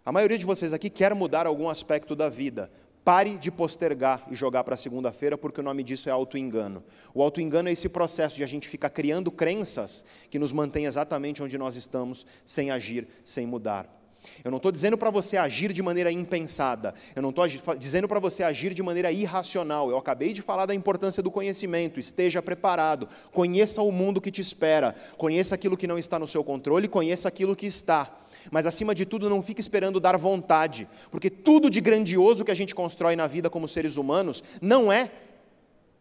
a 0.05 0.13
maioria 0.13 0.39
de 0.39 0.45
vocês 0.45 0.73
aqui 0.73 0.89
quer 0.89 1.15
mudar 1.15 1.47
algum 1.47 1.69
aspecto 1.69 2.15
da 2.15 2.29
vida. 2.29 2.71
Pare 3.05 3.37
de 3.37 3.53
postergar 3.53 4.27
e 4.31 4.35
jogar 4.35 4.65
para 4.65 4.77
segunda-feira, 4.77 5.39
porque 5.39 5.61
o 5.61 5.63
nome 5.63 5.85
disso 5.85 6.09
é 6.09 6.13
auto-engano. 6.13 6.83
O 7.15 7.23
auto-engano 7.23 7.69
é 7.69 7.73
esse 7.73 7.89
processo 7.89 8.37
de 8.37 8.43
a 8.43 8.49
gente 8.49 8.69
ficar 8.69 8.91
criando 8.91 9.31
crenças 9.31 10.05
que 10.29 10.39
nos 10.41 10.53
mantém 10.53 10.87
exatamente 10.87 11.41
onde 11.43 11.57
nós 11.57 11.77
estamos, 11.77 12.27
sem 12.45 12.71
agir, 12.71 13.07
sem 13.25 13.47
mudar. 13.47 13.96
Eu 14.45 14.51
não 14.51 14.57
estou 14.57 14.73
dizendo 14.73 14.97
para 14.97 15.11
você 15.11 15.37
agir 15.37 15.73
de 15.73 15.83
maneira 15.83 16.11
impensada. 16.11 16.95
Eu 17.15 17.23
não 17.23 17.31
estou 17.31 17.47
dizendo 17.77 18.09
para 18.09 18.21
você 18.21 18.43
agir 18.43 18.75
de 18.75 18.83
maneira 18.83 19.11
irracional. 19.11 19.91
Eu 19.91 19.99
acabei 19.99 20.33
de 20.33 20.43
falar 20.43 20.67
da 20.67 20.75
importância 20.75 21.23
do 21.23 21.31
conhecimento. 21.31 22.01
Esteja 22.01 22.43
preparado. 22.43 23.09
Conheça 23.33 23.83
o 23.83 23.93
mundo 23.93 24.21
que 24.21 24.31
te 24.31 24.41
espera. 24.41 24.95
Conheça 25.17 25.55
aquilo 25.55 25.77
que 25.77 25.87
não 25.87 25.99
está 25.99 26.19
no 26.19 26.27
seu 26.27 26.45
controle. 26.45 26.89
Conheça 26.89 27.29
aquilo 27.29 27.57
que 27.57 27.67
está. 27.67 28.11
Mas 28.51 28.67
acima 28.67 28.95
de 28.95 29.05
tudo, 29.05 29.29
não 29.29 29.43
fique 29.43 29.61
esperando 29.61 30.01
dar 30.01 30.17
vontade, 30.17 30.89
porque 31.11 31.31
tudo 31.31 31.71
de 31.71 31.81
grandioso 31.81 32.45
que 32.45 32.51
a 32.51 32.57
gente 32.57 32.75
constrói 32.75 33.17
na 33.17 33.27
vida 33.27 33.51
como 33.51 33.67
seres 33.67 33.97
humanos 33.97 34.43
não 34.61 34.93
é 34.93 35.11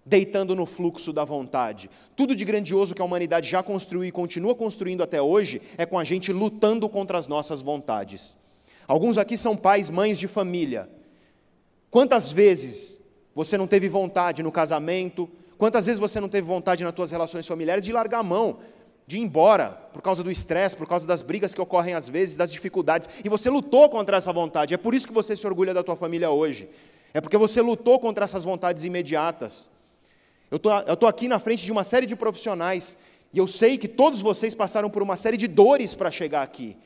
deitando 0.05 0.55
no 0.55 0.65
fluxo 0.65 1.11
da 1.11 1.25
vontade. 1.25 1.89
Tudo 2.15 2.35
de 2.35 2.45
grandioso 2.45 2.93
que 2.93 3.01
a 3.01 3.05
humanidade 3.05 3.49
já 3.49 3.63
construiu 3.63 4.05
e 4.05 4.11
continua 4.11 4.53
construindo 4.53 5.01
até 5.01 5.21
hoje 5.21 5.61
é 5.77 5.85
com 5.85 5.97
a 5.97 6.03
gente 6.03 6.31
lutando 6.31 6.87
contra 6.87 7.17
as 7.17 7.25
nossas 7.25 7.61
vontades. 7.61 8.37
Alguns 8.87 9.17
aqui 9.17 9.35
são 9.35 9.57
pais, 9.57 9.89
mães 9.89 10.19
de 10.19 10.27
família. 10.27 10.87
Quantas 11.89 12.31
vezes 12.31 13.01
você 13.33 13.57
não 13.57 13.65
teve 13.65 13.89
vontade 13.89 14.43
no 14.43 14.51
casamento? 14.51 15.27
Quantas 15.57 15.87
vezes 15.87 15.99
você 15.99 16.19
não 16.19 16.29
teve 16.29 16.45
vontade 16.45 16.83
nas 16.83 16.93
suas 16.93 17.09
relações 17.09 17.47
familiares 17.47 17.83
de 17.83 17.91
largar 17.91 18.19
a 18.19 18.23
mão, 18.23 18.59
de 19.07 19.17
ir 19.17 19.21
embora 19.21 19.69
por 19.91 20.03
causa 20.03 20.21
do 20.21 20.29
estresse, 20.29 20.75
por 20.75 20.87
causa 20.87 21.07
das 21.07 21.23
brigas 21.23 21.53
que 21.53 21.61
ocorrem 21.61 21.95
às 21.95 22.07
vezes, 22.07 22.37
das 22.37 22.51
dificuldades, 22.51 23.09
e 23.23 23.29
você 23.29 23.49
lutou 23.49 23.89
contra 23.89 24.17
essa 24.17 24.31
vontade. 24.31 24.73
É 24.73 24.77
por 24.77 24.93
isso 24.93 25.07
que 25.07 25.13
você 25.13 25.35
se 25.35 25.47
orgulha 25.47 25.73
da 25.73 25.83
tua 25.83 25.95
família 25.95 26.29
hoje. 26.29 26.69
É 27.11 27.21
porque 27.21 27.37
você 27.37 27.61
lutou 27.61 27.99
contra 27.99 28.25
essas 28.25 28.43
vontades 28.43 28.83
imediatas. 28.83 29.71
Eu 30.51 30.57
estou 30.57 31.09
aqui 31.09 31.27
na 31.27 31.39
frente 31.39 31.65
de 31.65 31.71
uma 31.71 31.83
série 31.83 32.05
de 32.05 32.15
profissionais 32.15 32.97
e 33.33 33.37
eu 33.37 33.47
sei 33.47 33.77
que 33.77 33.87
todos 33.87 34.21
vocês 34.21 34.53
passaram 34.55 34.89
por 34.89 35.01
uma 35.01 35.15
série 35.15 35.37
de 35.37 35.47
dores 35.47 35.95
para 35.95 36.11
chegar 36.11 36.41
aqui. 36.41 36.77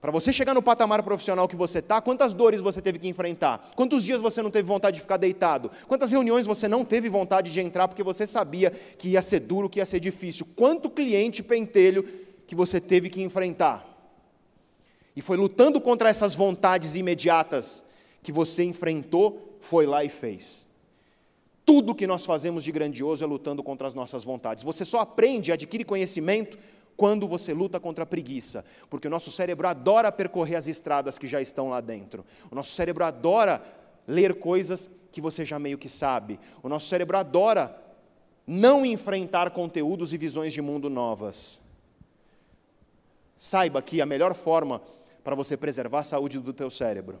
Para 0.00 0.12
você 0.12 0.34
chegar 0.34 0.52
no 0.52 0.62
patamar 0.62 1.02
profissional 1.02 1.48
que 1.48 1.56
você 1.56 1.78
está, 1.78 1.98
quantas 1.98 2.34
dores 2.34 2.60
você 2.60 2.82
teve 2.82 2.98
que 2.98 3.08
enfrentar? 3.08 3.72
Quantos 3.74 4.04
dias 4.04 4.20
você 4.20 4.42
não 4.42 4.50
teve 4.50 4.68
vontade 4.68 4.96
de 4.96 5.00
ficar 5.00 5.16
deitado? 5.16 5.70
Quantas 5.88 6.12
reuniões 6.12 6.46
você 6.46 6.68
não 6.68 6.84
teve 6.84 7.08
vontade 7.08 7.50
de 7.50 7.58
entrar 7.58 7.88
porque 7.88 8.02
você 8.02 8.26
sabia 8.26 8.70
que 8.70 9.08
ia 9.08 9.22
ser 9.22 9.40
duro, 9.40 9.66
que 9.66 9.78
ia 9.78 9.86
ser 9.86 10.00
difícil? 10.00 10.46
Quanto 10.54 10.90
cliente 10.90 11.42
pentelho 11.42 12.02
que 12.46 12.54
você 12.54 12.78
teve 12.82 13.08
que 13.08 13.22
enfrentar? 13.22 13.82
E 15.16 15.22
foi 15.22 15.38
lutando 15.38 15.80
contra 15.80 16.10
essas 16.10 16.34
vontades 16.34 16.96
imediatas 16.96 17.82
que 18.22 18.30
você 18.30 18.62
enfrentou, 18.62 19.56
foi 19.60 19.86
lá 19.86 20.04
e 20.04 20.10
fez. 20.10 20.63
Tudo 21.64 21.94
que 21.94 22.06
nós 22.06 22.26
fazemos 22.26 22.62
de 22.62 22.70
grandioso 22.70 23.24
é 23.24 23.26
lutando 23.26 23.62
contra 23.62 23.88
as 23.88 23.94
nossas 23.94 24.22
vontades. 24.22 24.62
Você 24.64 24.84
só 24.84 25.00
aprende 25.00 25.50
e 25.50 25.52
adquire 25.52 25.84
conhecimento 25.84 26.58
quando 26.96 27.26
você 27.26 27.52
luta 27.52 27.80
contra 27.80 28.04
a 28.04 28.06
preguiça, 28.06 28.64
porque 28.88 29.08
o 29.08 29.10
nosso 29.10 29.30
cérebro 29.30 29.66
adora 29.66 30.12
percorrer 30.12 30.56
as 30.56 30.66
estradas 30.66 31.18
que 31.18 31.26
já 31.26 31.40
estão 31.40 31.70
lá 31.70 31.80
dentro. 31.80 32.24
O 32.50 32.54
nosso 32.54 32.72
cérebro 32.72 33.04
adora 33.04 33.62
ler 34.06 34.34
coisas 34.34 34.90
que 35.10 35.20
você 35.20 35.44
já 35.44 35.58
meio 35.58 35.78
que 35.78 35.88
sabe. 35.88 36.38
O 36.62 36.68
nosso 36.68 36.86
cérebro 36.88 37.16
adora 37.16 37.82
não 38.46 38.84
enfrentar 38.84 39.50
conteúdos 39.50 40.12
e 40.12 40.18
visões 40.18 40.52
de 40.52 40.60
mundo 40.60 40.90
novas. 40.90 41.58
Saiba 43.38 43.82
que 43.82 44.00
a 44.00 44.06
melhor 44.06 44.34
forma 44.34 44.82
para 45.22 45.34
você 45.34 45.56
preservar 45.56 46.00
a 46.00 46.04
saúde 46.04 46.38
do 46.38 46.52
teu 46.52 46.70
cérebro 46.70 47.20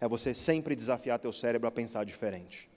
é 0.00 0.08
você 0.08 0.34
sempre 0.34 0.74
desafiar 0.74 1.18
teu 1.18 1.32
cérebro 1.32 1.68
a 1.68 1.70
pensar 1.70 2.04
diferente. 2.04 2.68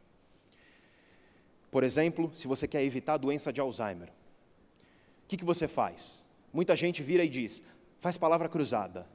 Por 1.72 1.84
exemplo, 1.84 2.30
se 2.36 2.48
você 2.48 2.68
quer 2.68 2.84
evitar 2.84 3.14
a 3.14 3.18
doença 3.18 3.52
de 3.52 3.62
Alzheimer, 3.62 4.10
o 4.10 5.28
que, 5.30 5.38
que 5.38 5.46
você 5.46 5.70
faz? 5.70 6.26
Muita 6.52 6.76
gente 6.76 7.02
vira 7.02 7.24
e 7.24 7.30
diz: 7.30 7.64
faz 7.98 8.18
palavra 8.18 8.50
cruzada. 8.50 9.08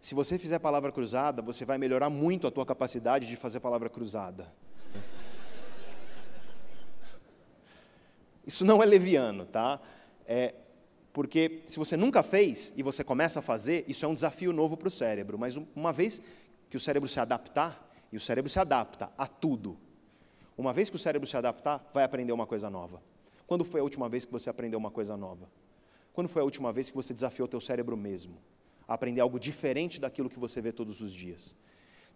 Se 0.00 0.14
você 0.14 0.38
fizer 0.38 0.58
palavra 0.58 0.90
cruzada, 0.90 1.42
você 1.42 1.64
vai 1.64 1.76
melhorar 1.76 2.08
muito 2.08 2.46
a 2.46 2.50
tua 2.50 2.64
capacidade 2.64 3.26
de 3.26 3.36
fazer 3.36 3.60
palavra 3.60 3.90
cruzada. 3.90 4.50
Isso 8.46 8.64
não 8.64 8.82
é 8.82 8.86
leviano, 8.86 9.44
tá? 9.46 9.80
É 10.26 10.54
porque 11.12 11.62
se 11.66 11.78
você 11.78 11.96
nunca 11.96 12.22
fez 12.22 12.72
e 12.76 12.82
você 12.82 13.04
começa 13.04 13.38
a 13.38 13.42
fazer, 13.42 13.84
isso 13.86 14.04
é 14.04 14.08
um 14.08 14.14
desafio 14.14 14.52
novo 14.52 14.76
para 14.76 14.88
o 14.88 14.90
cérebro. 14.90 15.38
Mas 15.38 15.56
uma 15.76 15.92
vez 15.92 16.20
que 16.68 16.76
o 16.76 16.80
cérebro 16.80 17.08
se 17.08 17.20
adaptar, 17.20 17.88
e 18.12 18.16
o 18.16 18.20
cérebro 18.20 18.50
se 18.50 18.58
adapta 18.58 19.10
a 19.16 19.26
tudo, 19.26 19.78
uma 20.56 20.72
vez 20.72 20.88
que 20.88 20.96
o 20.96 20.98
cérebro 20.98 21.28
se 21.28 21.36
adaptar, 21.36 21.88
vai 21.92 22.04
aprender 22.04 22.32
uma 22.32 22.46
coisa 22.46 22.70
nova. 22.70 23.02
Quando 23.46 23.64
foi 23.64 23.80
a 23.80 23.82
última 23.82 24.08
vez 24.08 24.24
que 24.24 24.32
você 24.32 24.48
aprendeu 24.48 24.78
uma 24.78 24.90
coisa 24.90 25.16
nova? 25.16 25.48
Quando 26.12 26.28
foi 26.28 26.42
a 26.42 26.44
última 26.44 26.72
vez 26.72 26.90
que 26.90 26.96
você 26.96 27.12
desafiou 27.12 27.48
teu 27.48 27.60
cérebro 27.60 27.96
mesmo? 27.96 28.36
A 28.86 28.94
aprender 28.94 29.20
algo 29.20 29.38
diferente 29.38 30.00
daquilo 30.00 30.30
que 30.30 30.38
você 30.38 30.60
vê 30.60 30.70
todos 30.70 31.00
os 31.00 31.12
dias? 31.12 31.56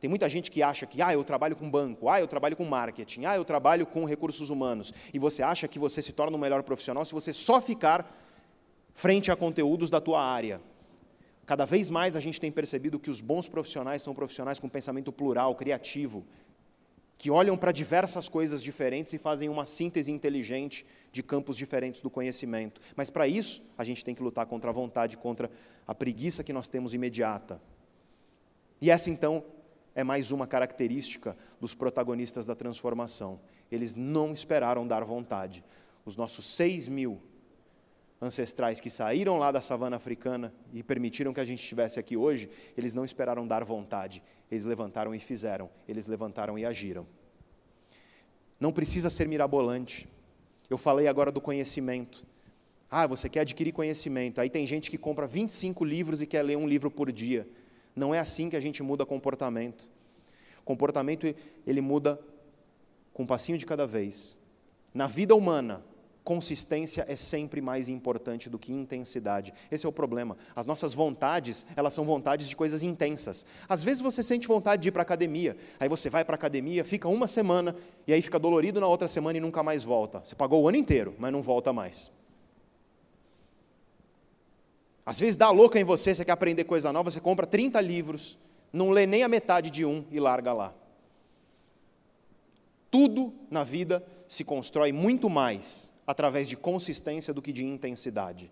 Tem 0.01 0.09
muita 0.09 0.28
gente 0.28 0.51
que 0.51 0.62
acha 0.62 0.86
que, 0.86 1.03
ah, 1.03 1.12
eu 1.12 1.24
trabalho 1.24 1.57
com 1.57 1.68
banco, 1.68 2.09
ah, 2.09 2.20
eu 2.20 2.28
trabalho 2.28 2.57
com 2.57 2.64
marketing, 2.64 3.24
ah, 3.24 3.36
eu 3.36 3.45
trabalho 3.45 3.84
com 3.84 4.05
recursos 4.05 4.49
humanos. 4.49 4.95
E 5.12 5.18
você 5.18 5.43
acha 5.43 5.66
que 5.66 5.78
você 5.78 6.01
se 6.01 6.12
torna 6.12 6.36
um 6.36 6.41
melhor 6.41 6.62
profissional 6.62 7.05
se 7.05 7.12
você 7.12 7.32
só 7.32 7.61
ficar 7.61 8.09
frente 8.95 9.30
a 9.30 9.36
conteúdos 9.36 9.91
da 9.91 10.01
tua 10.01 10.22
área. 10.22 10.61
Cada 11.45 11.64
vez 11.64 11.91
mais 11.91 12.14
a 12.14 12.20
gente 12.20 12.41
tem 12.41 12.53
percebido 12.53 12.99
que 12.99 13.11
os 13.11 13.20
bons 13.20 13.49
profissionais 13.49 14.03
são 14.03 14.14
profissionais 14.14 14.61
com 14.61 14.68
pensamento 14.68 15.11
plural, 15.11 15.55
criativo, 15.57 16.24
que 17.19 17.33
olham 17.33 17.57
para 17.57 17.73
diversas 17.73 18.29
coisas 18.29 18.62
diferentes 18.62 19.12
e 19.12 19.19
fazem 19.19 19.49
uma 19.49 19.66
síntese 19.66 20.12
inteligente 20.12 20.87
de 21.11 21.21
campos 21.21 21.57
diferentes 21.57 22.01
do 22.01 22.09
conhecimento. 22.09 22.81
Mas 22.95 23.11
para 23.11 23.27
isso, 23.27 23.61
a 23.77 23.83
gente 23.83 24.05
tem 24.05 24.14
que 24.14 24.23
lutar 24.23 24.47
contra 24.47 24.71
a 24.71 24.73
vontade, 24.73 25.19
contra 25.19 25.51
a 25.85 25.93
preguiça 25.93 26.45
que 26.45 26.53
nós 26.53 26.69
temos 26.69 26.95
imediata. 26.95 27.61
E 28.81 28.89
essa 28.89 29.11
então 29.11 29.45
é 29.97 30.05
mais 30.05 30.31
uma 30.31 30.47
característica 30.47 31.37
dos 31.61 31.75
protagonistas 31.75 32.47
da 32.47 32.55
transformação. 32.55 33.41
Eles 33.71 33.97
não 33.97 34.33
esperaram 34.33 34.87
dar 34.87 35.03
vontade. 35.03 35.64
Os 36.05 36.16
nossos 36.16 36.47
seis 36.47 36.87
mil 36.87 37.21
ancestrais 38.21 38.81
que 38.81 38.91
saíram 38.91 39.39
lá 39.39 39.53
da 39.53 39.61
savana 39.61 39.97
africana 39.97 40.53
e 40.73 40.83
permitiram 40.83 41.33
que 41.33 41.41
a 41.41 41.45
gente 41.45 41.61
estivesse 41.61 42.01
aqui 42.01 42.16
hoje, 42.16 42.51
eles 42.77 42.95
não 42.95 43.05
esperaram 43.05 43.47
dar 43.47 43.64
vontade, 43.64 44.23
eles 44.51 44.64
levantaram 44.64 45.14
e 45.14 45.21
fizeram, 45.21 45.71
eles 45.87 46.07
levantaram 46.07 46.59
e 46.59 46.64
agiram. 46.64 47.07
Não 48.59 48.73
precisa 48.73 49.09
ser 49.09 49.29
mirabolante. 49.29 50.09
Eu 50.69 50.77
falei 50.77 51.07
agora 51.07 51.31
do 51.31 51.41
conhecimento. 51.41 52.27
Ah, 52.91 53.07
você 53.07 53.29
quer 53.29 53.41
adquirir 53.41 53.73
conhecimento. 53.73 54.41
Aí 54.41 54.51
tem 54.51 54.66
gente 54.66 54.91
que 54.91 54.99
compra 54.99 55.27
25 55.27 55.85
livros 55.85 56.21
e 56.21 56.27
quer 56.27 56.43
ler 56.43 56.57
um 56.57 56.66
livro 56.66 56.91
por 56.91 57.12
dia. 57.12 57.49
Não 57.95 58.14
é 58.14 58.19
assim 58.19 58.51
que 58.51 58.57
a 58.57 58.61
gente 58.61 58.83
muda 58.83 59.07
comportamento. 59.07 59.89
Comportamento 60.64 61.33
ele 61.66 61.81
muda 61.81 62.21
com 63.12 63.23
um 63.23 63.27
passinho 63.27 63.59
de 63.59 63.64
cada 63.64 63.87
vez. 63.87 64.39
Na 64.93 65.07
vida 65.07 65.35
humana, 65.35 65.85
consistência 66.29 67.07
é 67.09 67.16
sempre 67.16 67.59
mais 67.59 67.89
importante 67.89 68.51
do 68.51 68.59
que 68.59 68.70
intensidade. 68.70 69.55
Esse 69.70 69.87
é 69.87 69.89
o 69.89 69.93
problema. 69.93 70.37
As 70.55 70.66
nossas 70.66 70.93
vontades, 70.93 71.64
elas 71.74 71.95
são 71.95 72.05
vontades 72.05 72.51
de 72.51 72.55
coisas 72.55 72.83
intensas. 72.83 73.47
Às 73.66 73.83
vezes 73.83 74.03
você 74.03 74.22
sente 74.22 74.47
vontade 74.47 74.83
de 74.83 74.89
ir 74.89 74.93
para 74.93 75.01
a 75.01 75.09
academia, 75.09 75.57
aí 75.81 75.89
você 75.89 76.11
vai 76.11 76.26
para 76.26 76.35
a 76.35 76.37
academia, 76.37 76.85
fica 76.85 77.09
uma 77.09 77.26
semana 77.26 77.74
e 78.07 78.12
aí 78.12 78.20
fica 78.20 78.39
dolorido 78.39 78.79
na 78.79 78.87
outra 78.87 79.09
semana 79.09 79.39
e 79.39 79.41
nunca 79.41 79.62
mais 79.62 79.83
volta. 79.83 80.20
Você 80.22 80.35
pagou 80.35 80.62
o 80.62 80.68
ano 80.68 80.76
inteiro, 80.76 81.14
mas 81.18 81.33
não 81.33 81.41
volta 81.41 81.72
mais. 81.72 82.12
Às 85.07 85.18
vezes 85.18 85.35
dá 85.35 85.51
louca 85.51 85.81
em 85.81 85.85
você, 85.85 86.14
você 86.14 86.26
quer 86.26 86.33
aprender 86.33 86.64
coisa 86.64 86.93
nova, 86.93 87.11
você 87.11 87.20
compra 87.20 87.47
30 87.47 87.81
livros, 87.81 88.37
não 88.70 88.91
lê 88.91 89.07
nem 89.07 89.22
a 89.22 89.29
metade 89.29 89.70
de 89.70 89.87
um 89.87 90.05
e 90.11 90.20
larga 90.20 90.53
lá. 90.53 90.74
Tudo 92.91 93.33
na 93.51 93.64
vida 93.64 94.05
se 94.29 94.45
constrói 94.45 94.93
muito 94.93 95.31
mais 95.31 95.89
através 96.09 96.49
de 96.49 96.57
consistência 96.57 97.35
do 97.35 97.43
que 97.43 97.53
de 97.53 97.67
intensidade. 97.67 98.51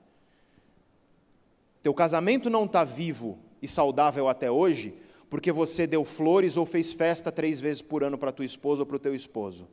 Teu 1.83 1.95
casamento 1.95 2.51
não 2.51 2.67
está 2.67 2.85
vivo 2.85 3.39
e 3.63 3.67
saudável 3.67 4.29
até 4.29 4.51
hoje 4.51 4.95
porque 5.31 5.51
você 5.51 5.87
deu 5.87 6.05
flores 6.05 6.59
ou 6.59 6.67
fez 6.67 6.93
festa 6.93 7.33
três 7.33 7.59
vezes 7.59 7.81
por 7.81 8.05
ano 8.05 8.19
para 8.19 8.31
tua 8.31 8.45
esposa 8.45 8.83
ou 8.83 8.87
para 8.87 8.97
o 8.97 9.01
teu 9.01 9.15
esposo. 9.15 9.67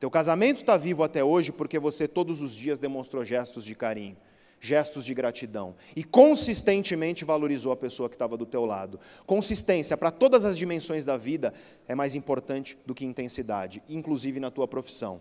Teu 0.00 0.10
casamento 0.10 0.62
está 0.62 0.76
vivo 0.76 1.04
até 1.04 1.22
hoje 1.22 1.52
porque 1.52 1.78
você 1.78 2.08
todos 2.08 2.42
os 2.42 2.56
dias 2.56 2.80
demonstrou 2.80 3.24
gestos 3.24 3.64
de 3.64 3.76
carinho 3.76 4.16
gestos 4.60 5.04
de 5.04 5.14
gratidão 5.14 5.76
e 5.94 6.02
consistentemente 6.02 7.24
valorizou 7.24 7.70
a 7.70 7.76
pessoa 7.76 8.08
que 8.08 8.16
estava 8.16 8.36
do 8.36 8.44
teu 8.44 8.64
lado. 8.64 8.98
Consistência 9.24 9.96
para 9.96 10.10
todas 10.10 10.44
as 10.44 10.58
dimensões 10.58 11.04
da 11.04 11.16
vida 11.16 11.54
é 11.86 11.94
mais 11.94 12.16
importante 12.16 12.76
do 12.84 12.92
que 12.92 13.04
intensidade, 13.04 13.80
inclusive 13.88 14.40
na 14.40 14.50
tua 14.50 14.66
profissão. 14.66 15.20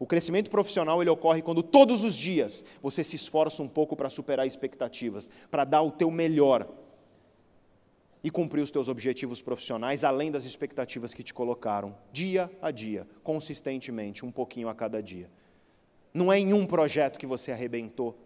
O 0.00 0.06
crescimento 0.06 0.50
profissional 0.50 1.02
ele 1.02 1.10
ocorre 1.10 1.42
quando 1.42 1.62
todos 1.62 2.04
os 2.04 2.16
dias 2.16 2.64
você 2.82 3.04
se 3.04 3.16
esforça 3.16 3.62
um 3.62 3.68
pouco 3.68 3.94
para 3.94 4.08
superar 4.08 4.46
expectativas, 4.46 5.28
para 5.50 5.62
dar 5.62 5.82
o 5.82 5.90
teu 5.90 6.10
melhor 6.10 6.66
e 8.24 8.30
cumprir 8.30 8.62
os 8.62 8.70
teus 8.70 8.88
objetivos 8.88 9.42
profissionais 9.42 10.02
além 10.02 10.30
das 10.30 10.44
expectativas 10.44 11.12
que 11.12 11.22
te 11.22 11.34
colocaram, 11.34 11.94
dia 12.10 12.50
a 12.62 12.70
dia, 12.70 13.06
consistentemente, 13.22 14.24
um 14.24 14.32
pouquinho 14.32 14.70
a 14.70 14.74
cada 14.74 15.02
dia. 15.02 15.30
Não 16.14 16.32
é 16.32 16.38
em 16.38 16.54
um 16.54 16.64
projeto 16.64 17.18
que 17.18 17.26
você 17.26 17.52
arrebentou, 17.52 18.18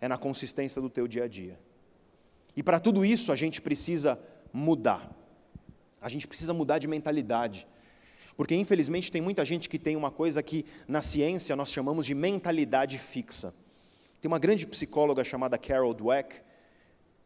é 0.00 0.08
na 0.08 0.16
consistência 0.16 0.80
do 0.80 0.88
teu 0.88 1.06
dia 1.06 1.24
a 1.24 1.28
dia. 1.28 1.60
E 2.56 2.62
para 2.62 2.80
tudo 2.80 3.04
isso 3.04 3.30
a 3.30 3.36
gente 3.36 3.60
precisa 3.60 4.18
mudar. 4.50 5.14
A 6.00 6.08
gente 6.08 6.26
precisa 6.26 6.54
mudar 6.54 6.78
de 6.78 6.88
mentalidade. 6.88 7.66
Porque 8.36 8.54
infelizmente 8.54 9.12
tem 9.12 9.20
muita 9.20 9.44
gente 9.44 9.68
que 9.68 9.78
tem 9.78 9.96
uma 9.96 10.10
coisa 10.10 10.42
que 10.42 10.64
na 10.88 11.02
ciência 11.02 11.54
nós 11.54 11.70
chamamos 11.70 12.06
de 12.06 12.14
mentalidade 12.14 12.98
fixa. 12.98 13.52
Tem 14.20 14.28
uma 14.28 14.38
grande 14.38 14.66
psicóloga 14.66 15.24
chamada 15.24 15.58
Carol 15.58 15.92
Dweck, 15.92 16.36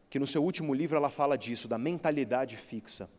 que 0.09 0.19
no 0.19 0.27
seu 0.27 0.43
último 0.43 0.73
livro 0.73 0.97
ela 0.97 1.09
fala 1.09 1.37
disso, 1.37 1.67
da 1.67 1.77
mentalidade 1.77 2.57
fixa. 2.57 3.09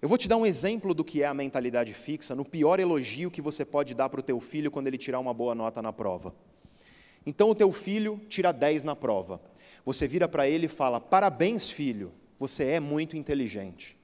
Eu 0.00 0.08
vou 0.08 0.16
te 0.16 0.28
dar 0.28 0.36
um 0.36 0.46
exemplo 0.46 0.94
do 0.94 1.04
que 1.04 1.22
é 1.22 1.26
a 1.26 1.34
mentalidade 1.34 1.92
fixa, 1.92 2.34
no 2.34 2.44
pior 2.44 2.78
elogio 2.78 3.30
que 3.30 3.42
você 3.42 3.64
pode 3.64 3.94
dar 3.94 4.08
para 4.08 4.20
o 4.20 4.22
teu 4.22 4.38
filho 4.38 4.70
quando 4.70 4.86
ele 4.86 4.96
tirar 4.96 5.18
uma 5.18 5.34
boa 5.34 5.56
nota 5.56 5.82
na 5.82 5.92
prova. 5.92 6.32
Então 7.26 7.50
o 7.50 7.54
teu 7.54 7.72
filho 7.72 8.20
tira 8.28 8.52
10 8.52 8.84
na 8.84 8.94
prova. 8.94 9.40
Você 9.84 10.06
vira 10.06 10.28
para 10.28 10.48
ele 10.48 10.66
e 10.66 10.68
fala: 10.68 11.00
Parabéns, 11.00 11.68
filho, 11.68 12.12
você 12.38 12.64
é 12.64 12.80
muito 12.80 13.16
inteligente. 13.16 13.97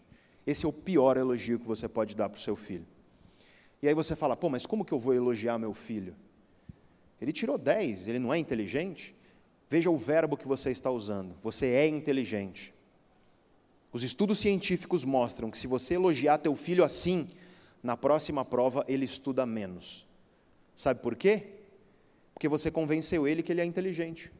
Esse 0.47 0.67
é 0.67 0.69
o 0.69 0.73
pior 0.73 1.17
elogio 1.17 1.59
que 1.59 1.67
você 1.67 1.89
pode 1.89 2.15
dar 2.15 2.29
para 2.29 2.39
o 2.39 2.41
seu 2.41 2.57
filho. 2.57 2.87
E 3.83 3.89
aí 3.89 3.95
você 3.95 4.15
fala: 4.15 4.37
Pô, 4.37 4.49
mas 4.49 4.67
como 4.67 4.85
que 4.85 4.93
eu 4.93 4.99
vou 4.99 5.15
elogiar 5.15 5.59
meu 5.59 5.75
filho? 5.75 6.15
Ele 7.21 7.33
tirou 7.33 7.57
10, 7.57 8.09
ele 8.09 8.19
não 8.19 8.33
é 8.33 8.39
inteligente? 8.39 9.15
Veja 9.69 9.91
o 9.91 9.97
verbo 9.97 10.37
que 10.37 10.47
você 10.47 10.71
está 10.71 10.91
usando. 10.91 11.35
Você 11.43 11.67
é 11.67 11.87
inteligente. 11.87 12.75
Os 13.93 14.03
estudos 14.03 14.39
científicos 14.39 15.05
mostram 15.05 15.51
que 15.51 15.57
se 15.57 15.67
você 15.67 15.95
elogiar 15.95 16.39
teu 16.39 16.55
filho 16.55 16.85
assim, 16.85 17.31
na 17.83 17.97
próxima 17.97 18.45
prova 18.45 18.85
ele 18.89 19.05
estuda 19.05 19.47
menos. 19.47 20.07
Sabe 20.75 21.01
por 21.01 21.15
quê? 21.15 21.47
Porque 22.35 22.49
você 22.49 22.71
convenceu 22.71 23.29
ele 23.29 23.43
que 23.43 23.53
ele 23.53 23.61
é 23.61 23.65
inteligente. 23.65 24.33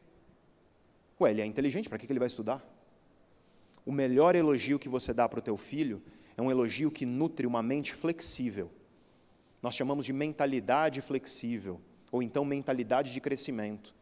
Ué, 1.21 1.31
ele 1.31 1.41
é 1.41 1.47
inteligente, 1.47 1.89
para 1.89 1.97
que 1.97 2.11
ele 2.11 2.19
vai 2.19 2.27
estudar? 2.27 2.65
O 3.85 3.93
melhor 3.93 4.35
elogio 4.35 4.79
que 4.79 4.89
você 4.89 5.13
dá 5.13 5.29
para 5.29 5.39
o 5.39 5.43
teu 5.43 5.57
filho 5.57 6.03
é 6.37 6.43
um 6.43 6.51
elogio 6.51 6.91
que 6.91 7.05
nutre 7.05 7.47
uma 7.47 7.63
mente 7.63 7.93
flexível. 7.95 8.71
Nós 9.63 9.75
chamamos 9.75 10.07
de 10.07 10.13
mentalidade 10.13 11.01
flexível, 11.01 11.81
ou 12.11 12.23
então 12.23 12.45
mentalidade 12.45 13.13
de 13.13 13.21
crescimento. 13.21 13.95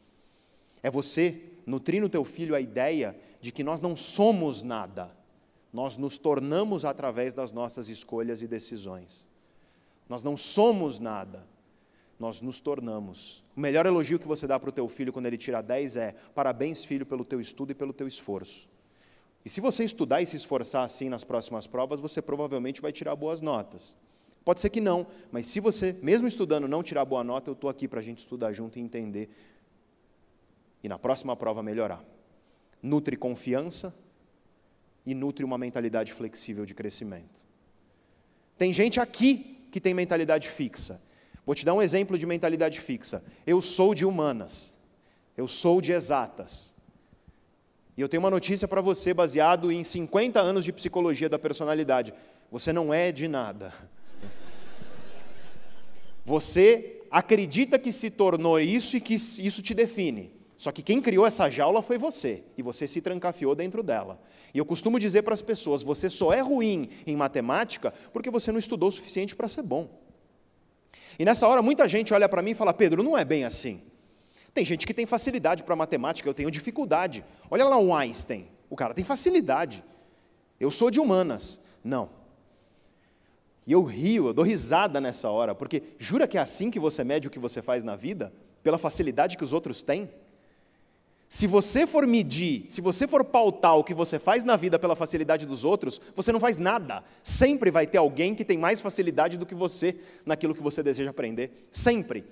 É 0.82 0.90
você 0.90 1.40
nutrir 1.66 2.00
no 2.00 2.08
teu 2.08 2.24
filho 2.24 2.54
a 2.54 2.60
ideia 2.60 3.16
de 3.40 3.52
que 3.52 3.64
nós 3.64 3.80
não 3.80 3.94
somos 3.94 4.62
nada, 4.62 5.10
nós 5.72 5.96
nos 5.96 6.18
tornamos 6.18 6.84
através 6.84 7.32
das 7.34 7.50
nossas 7.50 7.88
escolhas 7.88 8.42
e 8.42 8.48
decisões. 8.48 9.28
Nós 10.08 10.22
não 10.22 10.36
somos 10.36 10.98
nada, 10.98 11.46
nós 12.18 12.40
nos 12.40 12.60
tornamos. 12.60 13.44
O 13.56 13.60
melhor 13.60 13.86
elogio 13.86 14.18
que 14.18 14.28
você 14.28 14.46
dá 14.46 14.58
para 14.60 14.68
o 14.68 14.72
teu 14.72 14.88
filho 14.88 15.12
quando 15.12 15.26
ele 15.26 15.38
tira 15.38 15.62
10 15.62 15.96
é: 15.96 16.14
parabéns, 16.34 16.84
filho, 16.84 17.06
pelo 17.06 17.24
teu 17.24 17.40
estudo 17.40 17.72
e 17.72 17.74
pelo 17.74 17.92
teu 17.92 18.06
esforço. 18.06 18.68
E 19.44 19.50
se 19.50 19.60
você 19.60 19.84
estudar 19.84 20.22
e 20.22 20.26
se 20.26 20.36
esforçar 20.36 20.84
assim 20.84 21.08
nas 21.08 21.24
próximas 21.24 21.66
provas, 21.66 22.00
você 22.00 22.22
provavelmente 22.22 22.80
vai 22.80 22.92
tirar 22.92 23.16
boas 23.16 23.40
notas. 23.40 23.96
Pode 24.44 24.60
ser 24.60 24.70
que 24.70 24.80
não, 24.80 25.06
mas 25.30 25.46
se 25.46 25.60
você, 25.60 25.96
mesmo 26.02 26.26
estudando, 26.26 26.66
não 26.66 26.82
tirar 26.82 27.04
boa 27.04 27.22
nota, 27.22 27.50
eu 27.50 27.54
estou 27.54 27.70
aqui 27.70 27.86
para 27.86 28.00
a 28.00 28.02
gente 28.02 28.18
estudar 28.18 28.52
junto 28.52 28.78
e 28.78 28.82
entender. 28.82 29.30
E 30.82 30.88
na 30.88 30.98
próxima 30.98 31.36
prova 31.36 31.62
melhorar. 31.62 32.04
Nutre 32.82 33.16
confiança 33.16 33.94
e 35.06 35.14
nutre 35.14 35.44
uma 35.44 35.58
mentalidade 35.58 36.12
flexível 36.12 36.64
de 36.64 36.74
crescimento. 36.74 37.46
Tem 38.58 38.72
gente 38.72 39.00
aqui 39.00 39.68
que 39.70 39.80
tem 39.80 39.94
mentalidade 39.94 40.48
fixa 40.48 41.00
Vou 41.44 41.54
te 41.54 41.64
dar 41.64 41.74
um 41.74 41.82
exemplo 41.82 42.16
de 42.16 42.24
mentalidade 42.24 42.80
fixa. 42.80 43.22
Eu 43.46 43.60
sou 43.60 43.94
de 43.94 44.04
humanas. 44.04 44.72
Eu 45.36 45.48
sou 45.48 45.80
de 45.80 45.92
exatas. 45.92 46.71
E 47.96 48.00
eu 48.00 48.08
tenho 48.08 48.22
uma 48.22 48.30
notícia 48.30 48.66
para 48.66 48.80
você 48.80 49.12
baseado 49.12 49.70
em 49.70 49.84
50 49.84 50.40
anos 50.40 50.64
de 50.64 50.72
psicologia 50.72 51.28
da 51.28 51.38
personalidade. 51.38 52.14
Você 52.50 52.72
não 52.72 52.92
é 52.92 53.12
de 53.12 53.28
nada. 53.28 53.72
Você 56.24 57.02
acredita 57.10 57.78
que 57.78 57.92
se 57.92 58.10
tornou 58.10 58.58
isso 58.58 58.96
e 58.96 59.00
que 59.00 59.14
isso 59.14 59.62
te 59.62 59.74
define. 59.74 60.32
Só 60.56 60.70
que 60.70 60.80
quem 60.80 61.02
criou 61.02 61.26
essa 61.26 61.50
jaula 61.50 61.82
foi 61.82 61.98
você, 61.98 62.44
e 62.56 62.62
você 62.62 62.86
se 62.86 63.00
trancafiou 63.00 63.52
dentro 63.52 63.82
dela. 63.82 64.22
E 64.54 64.58
eu 64.58 64.64
costumo 64.64 64.98
dizer 64.98 65.22
para 65.22 65.34
as 65.34 65.42
pessoas: 65.42 65.82
você 65.82 66.08
só 66.08 66.32
é 66.32 66.40
ruim 66.40 66.88
em 67.04 67.16
matemática 67.16 67.92
porque 68.12 68.30
você 68.30 68.52
não 68.52 68.60
estudou 68.60 68.88
o 68.88 68.92
suficiente 68.92 69.34
para 69.34 69.48
ser 69.48 69.62
bom. 69.62 69.88
E 71.18 71.24
nessa 71.24 71.48
hora 71.48 71.60
muita 71.62 71.88
gente 71.88 72.14
olha 72.14 72.28
para 72.28 72.42
mim 72.42 72.52
e 72.52 72.54
fala: 72.54 72.72
Pedro, 72.72 73.02
não 73.02 73.18
é 73.18 73.24
bem 73.24 73.44
assim. 73.44 73.82
Tem 74.54 74.64
gente 74.64 74.86
que 74.86 74.92
tem 74.92 75.06
facilidade 75.06 75.62
para 75.62 75.74
matemática, 75.74 76.28
eu 76.28 76.34
tenho 76.34 76.50
dificuldade. 76.50 77.24
Olha 77.50 77.64
lá 77.64 77.78
o 77.78 77.94
Einstein, 77.94 78.48
o 78.68 78.76
cara 78.76 78.92
tem 78.92 79.04
facilidade. 79.04 79.82
Eu 80.60 80.70
sou 80.70 80.90
de 80.90 81.00
humanas. 81.00 81.60
Não. 81.82 82.10
E 83.66 83.72
eu 83.72 83.82
rio, 83.82 84.26
eu 84.26 84.34
dou 84.34 84.44
risada 84.44 85.00
nessa 85.00 85.30
hora, 85.30 85.54
porque 85.54 85.82
jura 85.98 86.26
que 86.26 86.36
é 86.36 86.40
assim 86.40 86.70
que 86.70 86.80
você 86.80 87.04
mede 87.04 87.28
o 87.28 87.30
que 87.30 87.38
você 87.38 87.62
faz 87.62 87.82
na 87.82 87.96
vida? 87.96 88.32
Pela 88.62 88.78
facilidade 88.78 89.36
que 89.36 89.44
os 89.44 89.52
outros 89.52 89.82
têm? 89.82 90.10
Se 91.28 91.46
você 91.46 91.86
for 91.86 92.06
medir, 92.06 92.66
se 92.68 92.82
você 92.82 93.08
for 93.08 93.24
pautar 93.24 93.78
o 93.78 93.82
que 93.82 93.94
você 93.94 94.18
faz 94.18 94.44
na 94.44 94.54
vida 94.54 94.78
pela 94.78 94.94
facilidade 94.94 95.46
dos 95.46 95.64
outros, 95.64 95.98
você 96.14 96.30
não 96.30 96.38
faz 96.38 96.58
nada. 96.58 97.02
Sempre 97.22 97.70
vai 97.70 97.86
ter 97.86 97.96
alguém 97.96 98.34
que 98.34 98.44
tem 98.44 98.58
mais 98.58 98.82
facilidade 98.82 99.38
do 99.38 99.46
que 99.46 99.54
você 99.54 99.96
naquilo 100.26 100.54
que 100.54 100.62
você 100.62 100.82
deseja 100.82 101.08
aprender. 101.08 101.68
Sempre. 101.72 102.26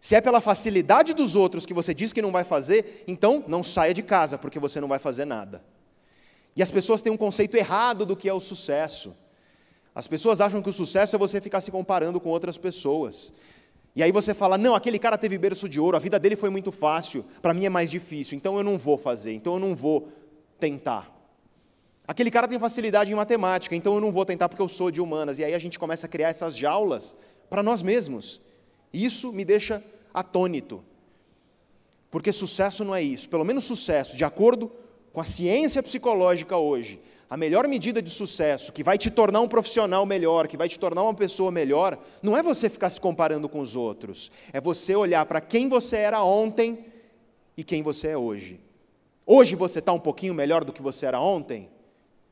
Se 0.00 0.14
é 0.14 0.20
pela 0.20 0.40
facilidade 0.40 1.12
dos 1.12 1.34
outros 1.34 1.66
que 1.66 1.74
você 1.74 1.92
diz 1.92 2.12
que 2.12 2.22
não 2.22 2.30
vai 2.30 2.44
fazer, 2.44 3.04
então 3.06 3.44
não 3.48 3.62
saia 3.62 3.92
de 3.92 4.02
casa, 4.02 4.38
porque 4.38 4.58
você 4.58 4.80
não 4.80 4.88
vai 4.88 4.98
fazer 4.98 5.24
nada. 5.24 5.62
E 6.54 6.62
as 6.62 6.70
pessoas 6.70 7.02
têm 7.02 7.12
um 7.12 7.16
conceito 7.16 7.56
errado 7.56 8.06
do 8.06 8.16
que 8.16 8.28
é 8.28 8.32
o 8.32 8.40
sucesso. 8.40 9.16
As 9.94 10.06
pessoas 10.06 10.40
acham 10.40 10.62
que 10.62 10.68
o 10.68 10.72
sucesso 10.72 11.16
é 11.16 11.18
você 11.18 11.40
ficar 11.40 11.60
se 11.60 11.70
comparando 11.70 12.20
com 12.20 12.28
outras 12.30 12.56
pessoas. 12.56 13.32
E 13.94 14.02
aí 14.02 14.12
você 14.12 14.32
fala: 14.32 14.56
não, 14.56 14.74
aquele 14.74 14.98
cara 14.98 15.18
teve 15.18 15.36
berço 15.36 15.68
de 15.68 15.80
ouro, 15.80 15.96
a 15.96 16.00
vida 16.00 16.18
dele 16.18 16.36
foi 16.36 16.50
muito 16.50 16.70
fácil, 16.70 17.24
para 17.42 17.52
mim 17.52 17.64
é 17.64 17.68
mais 17.68 17.90
difícil, 17.90 18.36
então 18.36 18.56
eu 18.56 18.62
não 18.62 18.78
vou 18.78 18.96
fazer, 18.96 19.32
então 19.32 19.54
eu 19.54 19.58
não 19.58 19.74
vou 19.74 20.08
tentar. 20.60 21.12
Aquele 22.06 22.30
cara 22.30 22.48
tem 22.48 22.58
facilidade 22.58 23.12
em 23.12 23.14
matemática, 23.14 23.74
então 23.74 23.94
eu 23.94 24.00
não 24.00 24.10
vou 24.10 24.24
tentar 24.24 24.48
porque 24.48 24.62
eu 24.62 24.68
sou 24.68 24.90
de 24.90 25.00
humanas. 25.00 25.38
E 25.38 25.44
aí 25.44 25.52
a 25.52 25.58
gente 25.58 25.78
começa 25.78 26.06
a 26.06 26.08
criar 26.08 26.28
essas 26.28 26.56
jaulas 26.56 27.16
para 27.50 27.62
nós 27.62 27.82
mesmos. 27.82 28.40
Isso 28.98 29.32
me 29.32 29.44
deixa 29.44 29.82
atônito. 30.12 30.82
Porque 32.10 32.32
sucesso 32.32 32.84
não 32.84 32.94
é 32.94 33.00
isso. 33.00 33.28
Pelo 33.28 33.44
menos 33.44 33.64
sucesso, 33.64 34.16
de 34.16 34.24
acordo 34.24 34.72
com 35.12 35.20
a 35.20 35.24
ciência 35.24 35.80
psicológica 35.82 36.56
hoje, 36.56 37.00
a 37.30 37.36
melhor 37.36 37.68
medida 37.68 38.02
de 38.02 38.10
sucesso, 38.10 38.72
que 38.72 38.82
vai 38.82 38.98
te 38.98 39.08
tornar 39.08 39.40
um 39.40 39.46
profissional 39.46 40.04
melhor, 40.04 40.48
que 40.48 40.56
vai 40.56 40.68
te 40.68 40.78
tornar 40.78 41.04
uma 41.04 41.14
pessoa 41.14 41.52
melhor, 41.52 41.96
não 42.22 42.36
é 42.36 42.42
você 42.42 42.68
ficar 42.68 42.90
se 42.90 43.00
comparando 43.00 43.48
com 43.48 43.60
os 43.60 43.76
outros, 43.76 44.32
é 44.52 44.60
você 44.60 44.96
olhar 44.96 45.24
para 45.26 45.40
quem 45.40 45.68
você 45.68 45.96
era 45.96 46.22
ontem 46.22 46.84
e 47.56 47.62
quem 47.62 47.82
você 47.82 48.08
é 48.08 48.16
hoje. 48.16 48.58
Hoje 49.24 49.54
você 49.54 49.78
está 49.78 49.92
um 49.92 50.00
pouquinho 50.00 50.34
melhor 50.34 50.64
do 50.64 50.72
que 50.72 50.82
você 50.82 51.06
era 51.06 51.20
ontem? 51.20 51.68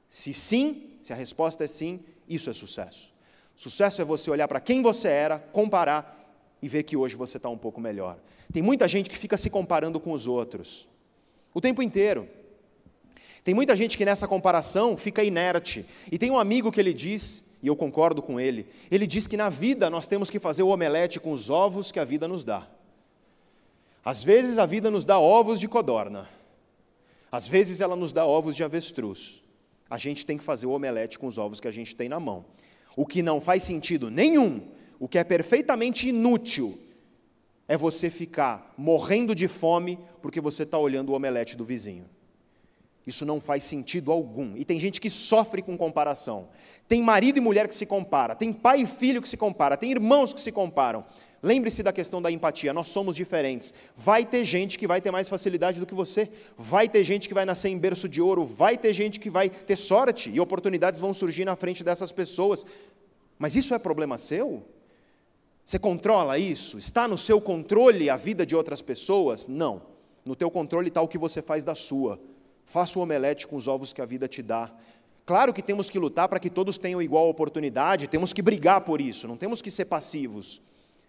Se 0.08 0.32
sim, 0.32 0.96
se 1.02 1.12
a 1.12 1.16
resposta 1.16 1.62
é 1.62 1.66
sim, 1.66 2.00
isso 2.28 2.50
é 2.50 2.54
sucesso. 2.54 3.12
Sucesso 3.54 4.02
é 4.02 4.04
você 4.04 4.30
olhar 4.30 4.48
para 4.48 4.60
quem 4.60 4.82
você 4.82 5.08
era, 5.08 5.38
comparar 5.38 6.15
e 6.62 6.68
ver 6.68 6.82
que 6.82 6.96
hoje 6.96 7.16
você 7.16 7.36
está 7.36 7.48
um 7.48 7.58
pouco 7.58 7.80
melhor. 7.80 8.18
Tem 8.52 8.62
muita 8.62 8.88
gente 8.88 9.10
que 9.10 9.16
fica 9.16 9.36
se 9.36 9.50
comparando 9.50 10.00
com 10.00 10.12
os 10.12 10.26
outros 10.26 10.88
o 11.56 11.60
tempo 11.60 11.82
inteiro. 11.82 12.28
Tem 13.42 13.54
muita 13.54 13.74
gente 13.74 13.96
que 13.96 14.04
nessa 14.04 14.28
comparação 14.28 14.94
fica 14.94 15.24
inerte. 15.24 15.86
E 16.12 16.18
tem 16.18 16.30
um 16.30 16.38
amigo 16.38 16.70
que 16.70 16.78
ele 16.78 16.92
diz, 16.92 17.44
e 17.62 17.66
eu 17.66 17.74
concordo 17.74 18.20
com 18.20 18.38
ele, 18.38 18.66
ele 18.90 19.06
diz 19.06 19.26
que 19.26 19.38
na 19.38 19.48
vida 19.48 19.88
nós 19.88 20.06
temos 20.06 20.28
que 20.28 20.38
fazer 20.38 20.62
o 20.64 20.68
omelete 20.68 21.18
com 21.18 21.32
os 21.32 21.48
ovos 21.48 21.90
que 21.90 21.98
a 21.98 22.04
vida 22.04 22.28
nos 22.28 22.44
dá. 22.44 22.68
Às 24.04 24.22
vezes 24.22 24.58
a 24.58 24.66
vida 24.66 24.90
nos 24.90 25.06
dá 25.06 25.18
ovos 25.18 25.58
de 25.58 25.66
codorna. 25.66 26.28
Às 27.32 27.48
vezes 27.48 27.80
ela 27.80 27.96
nos 27.96 28.12
dá 28.12 28.26
ovos 28.26 28.54
de 28.54 28.62
avestruz. 28.62 29.42
A 29.88 29.96
gente 29.96 30.26
tem 30.26 30.36
que 30.36 30.44
fazer 30.44 30.66
o 30.66 30.72
omelete 30.72 31.18
com 31.18 31.26
os 31.26 31.38
ovos 31.38 31.58
que 31.58 31.68
a 31.68 31.72
gente 31.72 31.96
tem 31.96 32.08
na 32.08 32.20
mão. 32.20 32.44
O 32.94 33.06
que 33.06 33.22
não 33.22 33.40
faz 33.40 33.62
sentido 33.62 34.10
nenhum, 34.10 34.60
o 34.98 35.08
que 35.08 35.18
é 35.18 35.24
perfeitamente 35.24 36.08
inútil, 36.08 36.78
é 37.68 37.76
você 37.76 38.10
ficar 38.10 38.74
morrendo 38.76 39.34
de 39.34 39.48
fome 39.48 39.98
porque 40.22 40.40
você 40.40 40.62
está 40.62 40.78
olhando 40.78 41.10
o 41.10 41.14
omelete 41.14 41.56
do 41.56 41.64
vizinho. 41.64 42.08
Isso 43.06 43.24
não 43.24 43.40
faz 43.40 43.62
sentido 43.62 44.10
algum. 44.10 44.56
E 44.56 44.64
tem 44.64 44.80
gente 44.80 45.00
que 45.00 45.08
sofre 45.08 45.62
com 45.62 45.76
comparação. 45.76 46.48
Tem 46.88 47.00
marido 47.00 47.38
e 47.38 47.40
mulher 47.40 47.68
que 47.68 47.74
se 47.74 47.86
compara, 47.86 48.34
tem 48.34 48.52
pai 48.52 48.80
e 48.80 48.86
filho 48.86 49.22
que 49.22 49.28
se 49.28 49.36
compara, 49.36 49.76
tem 49.76 49.92
irmãos 49.92 50.32
que 50.32 50.40
se 50.40 50.50
comparam. 50.50 51.04
Lembre-se 51.40 51.82
da 51.82 51.92
questão 51.92 52.20
da 52.20 52.30
empatia, 52.30 52.72
nós 52.72 52.88
somos 52.88 53.14
diferentes. 53.14 53.72
Vai 53.96 54.24
ter 54.24 54.44
gente 54.44 54.76
que 54.76 54.86
vai 54.86 55.00
ter 55.00 55.12
mais 55.12 55.28
facilidade 55.28 55.78
do 55.78 55.86
que 55.86 55.94
você, 55.94 56.28
vai 56.56 56.88
ter 56.88 57.04
gente 57.04 57.28
que 57.28 57.34
vai 57.34 57.44
nascer 57.44 57.68
em 57.68 57.78
berço 57.78 58.08
de 58.08 58.20
ouro, 58.20 58.44
vai 58.44 58.76
ter 58.76 58.92
gente 58.92 59.20
que 59.20 59.30
vai 59.30 59.48
ter 59.48 59.76
sorte 59.76 60.30
e 60.30 60.40
oportunidades 60.40 60.98
vão 60.98 61.14
surgir 61.14 61.44
na 61.44 61.54
frente 61.54 61.84
dessas 61.84 62.10
pessoas. 62.10 62.66
Mas 63.38 63.54
isso 63.54 63.74
é 63.74 63.78
problema 63.78 64.18
seu? 64.18 64.64
Você 65.66 65.80
controla 65.80 66.38
isso? 66.38 66.78
Está 66.78 67.08
no 67.08 67.18
seu 67.18 67.40
controle 67.40 68.08
a 68.08 68.16
vida 68.16 68.46
de 68.46 68.54
outras 68.54 68.80
pessoas? 68.80 69.48
Não. 69.48 69.82
No 70.24 70.36
teu 70.36 70.48
controle 70.48 70.86
está 70.86 71.02
o 71.02 71.08
que 71.08 71.18
você 71.18 71.42
faz 71.42 71.64
da 71.64 71.74
sua. 71.74 72.20
Faça 72.64 72.96
o 73.00 73.02
omelete 73.02 73.48
com 73.48 73.56
os 73.56 73.66
ovos 73.66 73.92
que 73.92 74.00
a 74.00 74.04
vida 74.04 74.28
te 74.28 74.42
dá. 74.42 74.72
Claro 75.24 75.52
que 75.52 75.60
temos 75.60 75.90
que 75.90 75.98
lutar 75.98 76.28
para 76.28 76.38
que 76.38 76.48
todos 76.48 76.78
tenham 76.78 77.02
igual 77.02 77.28
oportunidade, 77.28 78.06
temos 78.06 78.32
que 78.32 78.40
brigar 78.40 78.82
por 78.82 79.00
isso, 79.00 79.26
não 79.26 79.36
temos 79.36 79.60
que 79.60 79.72
ser 79.72 79.86
passivos. 79.86 80.62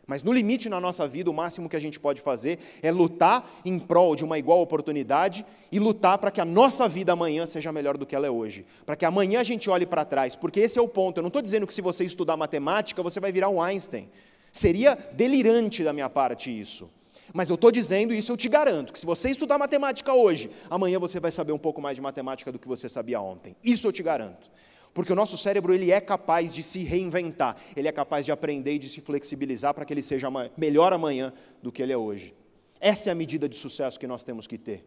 Mas 0.07 0.23
no 0.23 0.33
limite 0.33 0.69
na 0.69 0.79
nossa 0.79 1.07
vida, 1.07 1.29
o 1.29 1.33
máximo 1.33 1.69
que 1.69 1.75
a 1.75 1.79
gente 1.79 1.99
pode 1.99 2.21
fazer 2.21 2.57
é 2.81 2.89
lutar 2.89 3.47
em 3.63 3.77
prol 3.77 4.15
de 4.15 4.23
uma 4.23 4.39
igual 4.39 4.59
oportunidade 4.59 5.45
e 5.71 5.77
lutar 5.77 6.17
para 6.17 6.31
que 6.31 6.41
a 6.41 6.45
nossa 6.45 6.87
vida 6.87 7.11
amanhã 7.11 7.45
seja 7.45 7.71
melhor 7.71 7.95
do 7.95 8.07
que 8.07 8.15
ela 8.15 8.25
é 8.25 8.31
hoje. 8.31 8.65
Para 8.87 8.95
que 8.95 9.05
amanhã 9.05 9.41
a 9.41 9.43
gente 9.43 9.69
olhe 9.69 9.85
para 9.85 10.03
trás, 10.03 10.35
porque 10.35 10.61
esse 10.61 10.79
é 10.79 10.81
o 10.81 10.87
ponto. 10.87 11.19
Eu 11.19 11.23
não 11.23 11.27
estou 11.27 11.41
dizendo 11.43 11.67
que 11.67 11.73
se 11.73 11.81
você 11.81 12.03
estudar 12.03 12.35
matemática, 12.37 13.03
você 13.03 13.19
vai 13.19 13.31
virar 13.31 13.49
um 13.49 13.61
Einstein. 13.61 14.09
Seria 14.57 14.97
delirante 15.13 15.83
da 15.83 15.93
minha 15.93 16.09
parte 16.09 16.49
isso. 16.49 16.89
Mas 17.31 17.47
eu 17.51 17.53
estou 17.53 17.71
dizendo 17.71 18.11
isso, 18.11 18.31
eu 18.31 18.37
te 18.37 18.49
garanto, 18.49 18.91
que 18.91 18.99
se 18.99 19.05
você 19.05 19.29
estudar 19.29 19.59
matemática 19.59 20.11
hoje, 20.11 20.49
amanhã 20.67 20.97
você 20.97 21.19
vai 21.19 21.31
saber 21.31 21.51
um 21.51 21.59
pouco 21.59 21.79
mais 21.79 21.95
de 21.95 22.01
matemática 22.01 22.51
do 22.51 22.57
que 22.57 22.67
você 22.67 22.89
sabia 22.89 23.21
ontem. 23.21 23.55
Isso 23.63 23.85
eu 23.85 23.91
te 23.91 24.01
garanto. 24.01 24.49
Porque 24.95 25.13
o 25.13 25.15
nosso 25.15 25.37
cérebro 25.37 25.75
ele 25.75 25.91
é 25.91 26.01
capaz 26.01 26.51
de 26.51 26.63
se 26.63 26.79
reinventar, 26.79 27.55
ele 27.75 27.87
é 27.87 27.91
capaz 27.91 28.25
de 28.25 28.31
aprender 28.31 28.73
e 28.73 28.79
de 28.79 28.89
se 28.89 28.99
flexibilizar 28.99 29.75
para 29.75 29.85
que 29.85 29.93
ele 29.93 30.01
seja 30.01 30.27
melhor 30.57 30.91
amanhã 30.91 31.31
do 31.61 31.71
que 31.71 31.83
ele 31.83 31.93
é 31.93 31.97
hoje. 31.97 32.33
Essa 32.79 33.09
é 33.09 33.11
a 33.11 33.15
medida 33.15 33.47
de 33.47 33.55
sucesso 33.55 33.99
que 33.99 34.07
nós 34.07 34.23
temos 34.23 34.47
que 34.47 34.57
ter. 34.57 34.83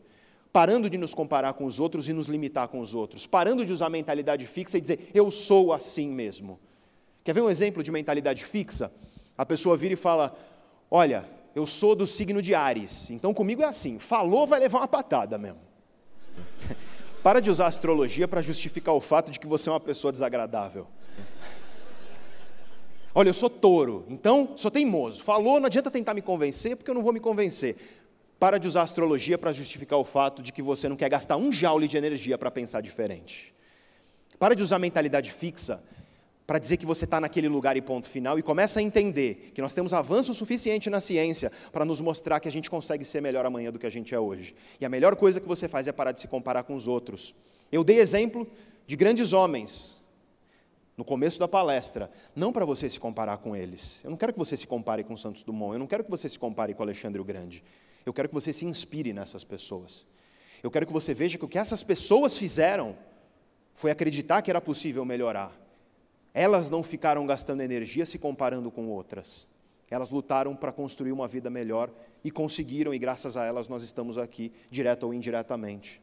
Parando 0.52 0.90
de 0.90 0.98
nos 0.98 1.14
comparar 1.14 1.52
com 1.52 1.64
os 1.64 1.78
outros 1.78 2.08
e 2.08 2.12
nos 2.12 2.26
limitar 2.26 2.66
com 2.66 2.80
os 2.80 2.92
outros. 2.92 3.24
Parando 3.24 3.64
de 3.64 3.72
usar 3.72 3.88
mentalidade 3.88 4.48
fixa 4.48 4.78
e 4.78 4.80
dizer, 4.80 5.10
eu 5.14 5.30
sou 5.30 5.72
assim 5.72 6.08
mesmo. 6.08 6.58
Quer 7.22 7.34
ver 7.34 7.42
um 7.42 7.50
exemplo 7.50 7.84
de 7.84 7.92
mentalidade 7.92 8.44
fixa? 8.44 8.90
A 9.40 9.46
pessoa 9.46 9.74
vira 9.74 9.94
e 9.94 9.96
fala: 9.96 10.36
Olha, 10.90 11.26
eu 11.54 11.66
sou 11.66 11.94
do 11.94 12.06
signo 12.06 12.42
de 12.42 12.54
Ares, 12.54 13.08
então 13.08 13.32
comigo 13.32 13.62
é 13.62 13.64
assim: 13.64 13.98
falou, 13.98 14.46
vai 14.46 14.60
levar 14.60 14.80
uma 14.80 14.86
patada 14.86 15.38
mesmo. 15.38 15.60
Para 17.24 17.40
de 17.40 17.50
usar 17.50 17.66
astrologia 17.66 18.28
para 18.28 18.42
justificar 18.42 18.94
o 18.94 19.00
fato 19.00 19.30
de 19.30 19.40
que 19.40 19.46
você 19.46 19.70
é 19.70 19.72
uma 19.72 19.80
pessoa 19.80 20.12
desagradável. 20.12 20.86
Olha, 23.14 23.30
eu 23.30 23.34
sou 23.34 23.48
touro, 23.48 24.04
então 24.10 24.52
sou 24.56 24.70
teimoso. 24.70 25.22
Falou, 25.22 25.58
não 25.58 25.66
adianta 25.66 25.90
tentar 25.90 26.12
me 26.12 26.20
convencer, 26.20 26.76
porque 26.76 26.90
eu 26.90 26.94
não 26.94 27.02
vou 27.02 27.12
me 27.12 27.20
convencer. 27.20 27.76
Para 28.38 28.58
de 28.58 28.68
usar 28.68 28.82
astrologia 28.82 29.38
para 29.38 29.52
justificar 29.52 29.98
o 29.98 30.04
fato 30.04 30.42
de 30.42 30.52
que 30.52 30.62
você 30.62 30.86
não 30.86 30.96
quer 30.96 31.08
gastar 31.08 31.38
um 31.38 31.50
joule 31.50 31.88
de 31.88 31.96
energia 31.96 32.36
para 32.36 32.50
pensar 32.50 32.82
diferente. 32.82 33.54
Para 34.38 34.54
de 34.54 34.62
usar 34.62 34.78
mentalidade 34.78 35.32
fixa 35.32 35.82
para 36.50 36.58
dizer 36.58 36.78
que 36.78 36.84
você 36.84 37.04
está 37.04 37.20
naquele 37.20 37.46
lugar 37.46 37.76
e 37.76 37.80
ponto 37.80 38.08
final, 38.08 38.36
e 38.36 38.42
começa 38.42 38.80
a 38.80 38.82
entender 38.82 39.52
que 39.54 39.62
nós 39.62 39.72
temos 39.72 39.94
avanço 39.94 40.34
suficiente 40.34 40.90
na 40.90 41.00
ciência 41.00 41.48
para 41.70 41.84
nos 41.84 42.00
mostrar 42.00 42.40
que 42.40 42.48
a 42.48 42.50
gente 42.50 42.68
consegue 42.68 43.04
ser 43.04 43.22
melhor 43.22 43.46
amanhã 43.46 43.70
do 43.70 43.78
que 43.78 43.86
a 43.86 43.90
gente 43.90 44.12
é 44.16 44.18
hoje. 44.18 44.56
E 44.80 44.84
a 44.84 44.88
melhor 44.88 45.14
coisa 45.14 45.38
que 45.38 45.46
você 45.46 45.68
faz 45.68 45.86
é 45.86 45.92
parar 45.92 46.10
de 46.10 46.18
se 46.18 46.26
comparar 46.26 46.64
com 46.64 46.74
os 46.74 46.88
outros. 46.88 47.36
Eu 47.70 47.84
dei 47.84 48.00
exemplo 48.00 48.48
de 48.84 48.96
grandes 48.96 49.32
homens 49.32 50.02
no 50.96 51.04
começo 51.04 51.38
da 51.38 51.46
palestra, 51.46 52.10
não 52.34 52.52
para 52.52 52.64
você 52.64 52.90
se 52.90 52.98
comparar 52.98 53.36
com 53.36 53.54
eles. 53.54 54.00
Eu 54.02 54.10
não 54.10 54.16
quero 54.16 54.32
que 54.32 54.38
você 54.40 54.56
se 54.56 54.66
compare 54.66 55.04
com 55.04 55.16
Santos 55.16 55.44
Dumont, 55.44 55.74
eu 55.74 55.78
não 55.78 55.86
quero 55.86 56.02
que 56.02 56.10
você 56.10 56.28
se 56.28 56.36
compare 56.36 56.74
com 56.74 56.82
Alexandre 56.82 57.20
o 57.20 57.24
Grande. 57.24 57.62
Eu 58.04 58.12
quero 58.12 58.28
que 58.28 58.34
você 58.34 58.52
se 58.52 58.66
inspire 58.66 59.12
nessas 59.12 59.44
pessoas. 59.44 60.04
Eu 60.64 60.70
quero 60.72 60.84
que 60.84 60.92
você 60.92 61.14
veja 61.14 61.38
que 61.38 61.44
o 61.44 61.48
que 61.48 61.58
essas 61.58 61.84
pessoas 61.84 62.36
fizeram 62.36 62.98
foi 63.72 63.92
acreditar 63.92 64.42
que 64.42 64.50
era 64.50 64.60
possível 64.60 65.04
melhorar. 65.04 65.69
Elas 66.32 66.70
não 66.70 66.82
ficaram 66.82 67.26
gastando 67.26 67.60
energia 67.60 68.06
se 68.06 68.18
comparando 68.18 68.70
com 68.70 68.88
outras. 68.88 69.48
Elas 69.90 70.10
lutaram 70.10 70.54
para 70.54 70.70
construir 70.70 71.10
uma 71.10 71.26
vida 71.26 71.50
melhor 71.50 71.90
e 72.22 72.30
conseguiram, 72.30 72.94
e 72.94 72.98
graças 72.98 73.36
a 73.36 73.44
elas 73.44 73.66
nós 73.66 73.82
estamos 73.82 74.16
aqui, 74.16 74.52
direto 74.70 75.04
ou 75.04 75.12
indiretamente. 75.12 76.00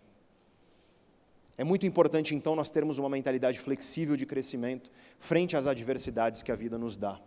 É 1.57 1.63
muito 1.63 1.85
importante, 1.85 2.35
então, 2.35 2.55
nós 2.55 2.69
termos 2.69 2.97
uma 2.97 3.09
mentalidade 3.09 3.59
flexível 3.59 4.15
de 4.15 4.25
crescimento 4.25 4.91
frente 5.17 5.57
às 5.57 5.65
adversidades 5.65 6.43
que 6.43 6.51
a 6.51 6.55
vida 6.55 6.77
nos 6.77 6.95
dá. 6.95 7.19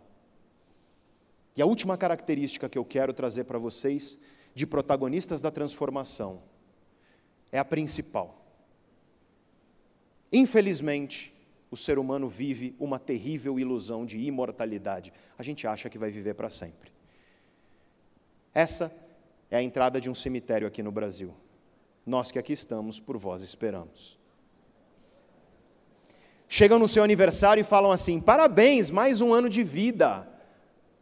E 1.55 1.61
a 1.61 1.65
última 1.65 1.97
característica 1.97 2.69
que 2.69 2.77
eu 2.77 2.85
quero 2.85 3.11
trazer 3.11 3.43
para 3.43 3.57
vocês 3.57 4.17
de 4.53 4.65
protagonistas 4.65 5.41
da 5.41 5.51
transformação 5.51 6.41
é 7.51 7.59
a 7.59 7.65
principal. 7.65 8.41
Infelizmente, 10.31 11.33
o 11.71 11.77
ser 11.77 11.97
humano 11.97 12.27
vive 12.27 12.75
uma 12.77 12.99
terrível 12.99 13.57
ilusão 13.57 14.05
de 14.05 14.19
imortalidade. 14.19 15.13
A 15.39 15.41
gente 15.41 15.65
acha 15.65 15.89
que 15.89 15.97
vai 15.97 16.11
viver 16.11 16.33
para 16.33 16.49
sempre. 16.49 16.91
Essa 18.53 18.91
é 19.49 19.55
a 19.55 19.63
entrada 19.63 19.99
de 20.01 20.09
um 20.09 20.13
cemitério 20.13 20.67
aqui 20.67 20.83
no 20.83 20.91
Brasil. 20.91 21.33
Nós 22.05 22.29
que 22.29 22.37
aqui 22.37 22.51
estamos, 22.51 22.99
por 22.99 23.17
vós 23.17 23.41
esperamos. 23.41 24.19
chegam 26.49 26.77
no 26.77 26.89
seu 26.89 27.03
aniversário 27.03 27.61
e 27.61 27.63
falam 27.63 27.91
assim: 27.91 28.19
parabéns, 28.19 28.91
mais 28.91 29.21
um 29.21 29.33
ano 29.33 29.47
de 29.47 29.63
vida. 29.63 30.27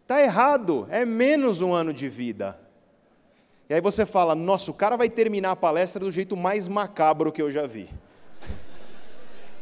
Está 0.03 0.21
errado, 0.21 0.87
é 0.91 1.03
menos 1.03 1.61
um 1.61 1.73
ano 1.73 1.91
de 1.91 2.07
vida. 2.07 2.59
E 3.67 3.73
aí 3.73 3.81
você 3.81 4.05
fala: 4.05 4.35
nossa, 4.35 4.69
o 4.69 4.73
cara 4.75 4.95
vai 4.95 5.09
terminar 5.09 5.51
a 5.51 5.55
palestra 5.55 5.99
do 5.99 6.11
jeito 6.11 6.37
mais 6.37 6.67
macabro 6.67 7.31
que 7.31 7.41
eu 7.41 7.49
já 7.49 7.65
vi. 7.65 7.89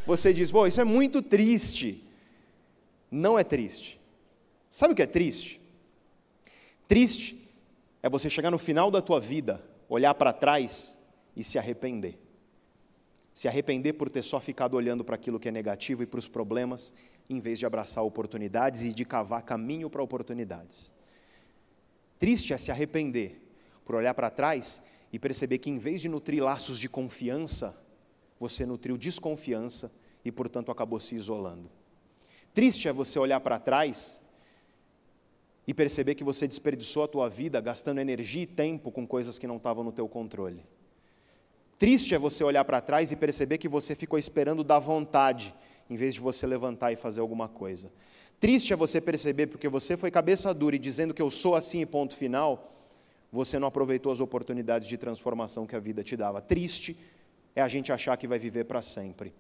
Você 0.08 0.34
diz: 0.34 0.50
pô, 0.50 0.66
isso 0.66 0.80
é 0.80 0.86
muito 0.86 1.22
triste. 1.22 2.02
Não 3.12 3.38
é 3.38 3.44
triste. 3.44 4.00
Sabe 4.70 4.94
o 4.94 4.96
que 4.96 5.02
é 5.02 5.06
triste? 5.06 5.62
Triste 6.88 7.50
é 8.02 8.10
você 8.10 8.30
chegar 8.30 8.50
no 8.50 8.58
final 8.58 8.90
da 8.90 9.02
tua 9.02 9.20
vida, 9.20 9.62
olhar 9.90 10.14
para 10.14 10.32
trás 10.32 10.98
e 11.36 11.44
se 11.44 11.60
arrepender. 11.60 12.18
Se 13.34 13.50
arrepender 13.50 13.94
por 13.94 14.10
ter 14.10 14.24
só 14.24 14.40
ficado 14.40 14.76
olhando 14.76 15.04
para 15.04 15.16
aquilo 15.16 15.40
que 15.40 15.50
é 15.50 15.52
negativo 15.52 16.04
e 16.04 16.06
para 16.06 16.20
os 16.20 16.28
problemas, 16.30 16.94
em 17.30 17.42
vez 17.42 17.60
de 17.60 17.66
abraçar 17.66 18.02
oportunidades 18.02 18.84
e 18.84 18.94
de 18.94 19.04
cavar 19.04 19.42
caminho 19.42 19.90
para 19.90 20.02
oportunidades. 20.02 20.94
Triste 22.18 22.54
é 22.54 22.58
se 22.58 22.72
arrepender 22.72 23.42
por 23.84 23.96
olhar 23.96 24.14
para 24.14 24.30
trás 24.30 24.82
e 25.12 25.20
perceber 25.20 25.58
que, 25.58 25.70
em 25.70 25.78
vez 25.78 26.00
de 26.00 26.08
nutrir 26.08 26.42
laços 26.42 26.80
de 26.80 26.88
confiança, 26.88 27.78
você 28.40 28.66
nutriu 28.66 28.98
desconfiança 28.98 29.92
e, 30.24 30.32
portanto, 30.32 30.72
acabou 30.72 31.00
se 31.00 31.16
isolando. 31.16 31.70
Triste 32.54 32.88
é 32.88 32.94
você 32.94 33.20
olhar 33.20 33.40
para 33.40 33.60
trás 33.60 34.22
e 35.68 35.74
perceber 35.74 36.16
que 36.16 36.24
você 36.24 36.48
desperdiçou 36.48 37.04
a 37.04 37.08
tua 37.08 37.30
vida 37.30 37.60
gastando 37.60 38.00
energia 38.00 38.44
e 38.44 38.48
tempo 38.48 38.92
com 38.92 39.06
coisas 39.06 39.38
que 39.38 39.46
não 39.46 39.58
estavam 39.58 39.84
no 39.84 39.92
teu 39.92 40.08
controle. 40.08 40.64
Triste 41.78 42.16
é 42.16 42.18
você 42.18 42.44
olhar 42.44 42.66
para 42.66 42.82
trás 42.82 43.12
e 43.12 43.16
perceber 43.16 43.58
que 43.58 43.68
você 43.68 43.94
ficou 43.94 44.18
esperando 44.18 44.64
da 44.64 44.80
vontade, 44.80 45.54
em 45.90 45.96
vez 45.96 46.16
de 46.16 46.20
você 46.20 46.48
levantar 46.48 46.92
e 46.92 46.96
fazer 46.96 47.22
alguma 47.22 47.48
coisa. 47.48 47.92
Triste 48.40 48.74
é 48.74 48.76
você 48.76 49.02
perceber 49.02 49.48
porque 49.48 49.68
você 49.68 49.98
foi 49.98 50.10
cabeça 50.10 50.54
dura 50.54 50.76
e 50.76 50.80
dizendo 50.80 51.14
que 51.14 51.22
eu 51.22 51.30
sou 51.30 51.54
assim 51.54 51.82
e 51.82 51.86
ponto 51.86 52.16
final, 52.16 52.74
você 53.32 53.60
não 53.60 53.68
aproveitou 53.68 54.12
as 54.12 54.20
oportunidades 54.20 54.88
de 54.88 54.98
transformação 54.98 55.68
que 55.68 55.76
a 55.76 55.80
vida 55.80 56.04
te 56.04 56.16
dava. 56.16 56.42
Triste 56.42 56.98
é 57.58 57.62
a 57.64 57.68
gente 57.68 57.92
achar 57.92 58.16
que 58.18 58.28
vai 58.28 58.38
viver 58.38 58.66
para 58.66 58.84
sempre. 58.84 59.34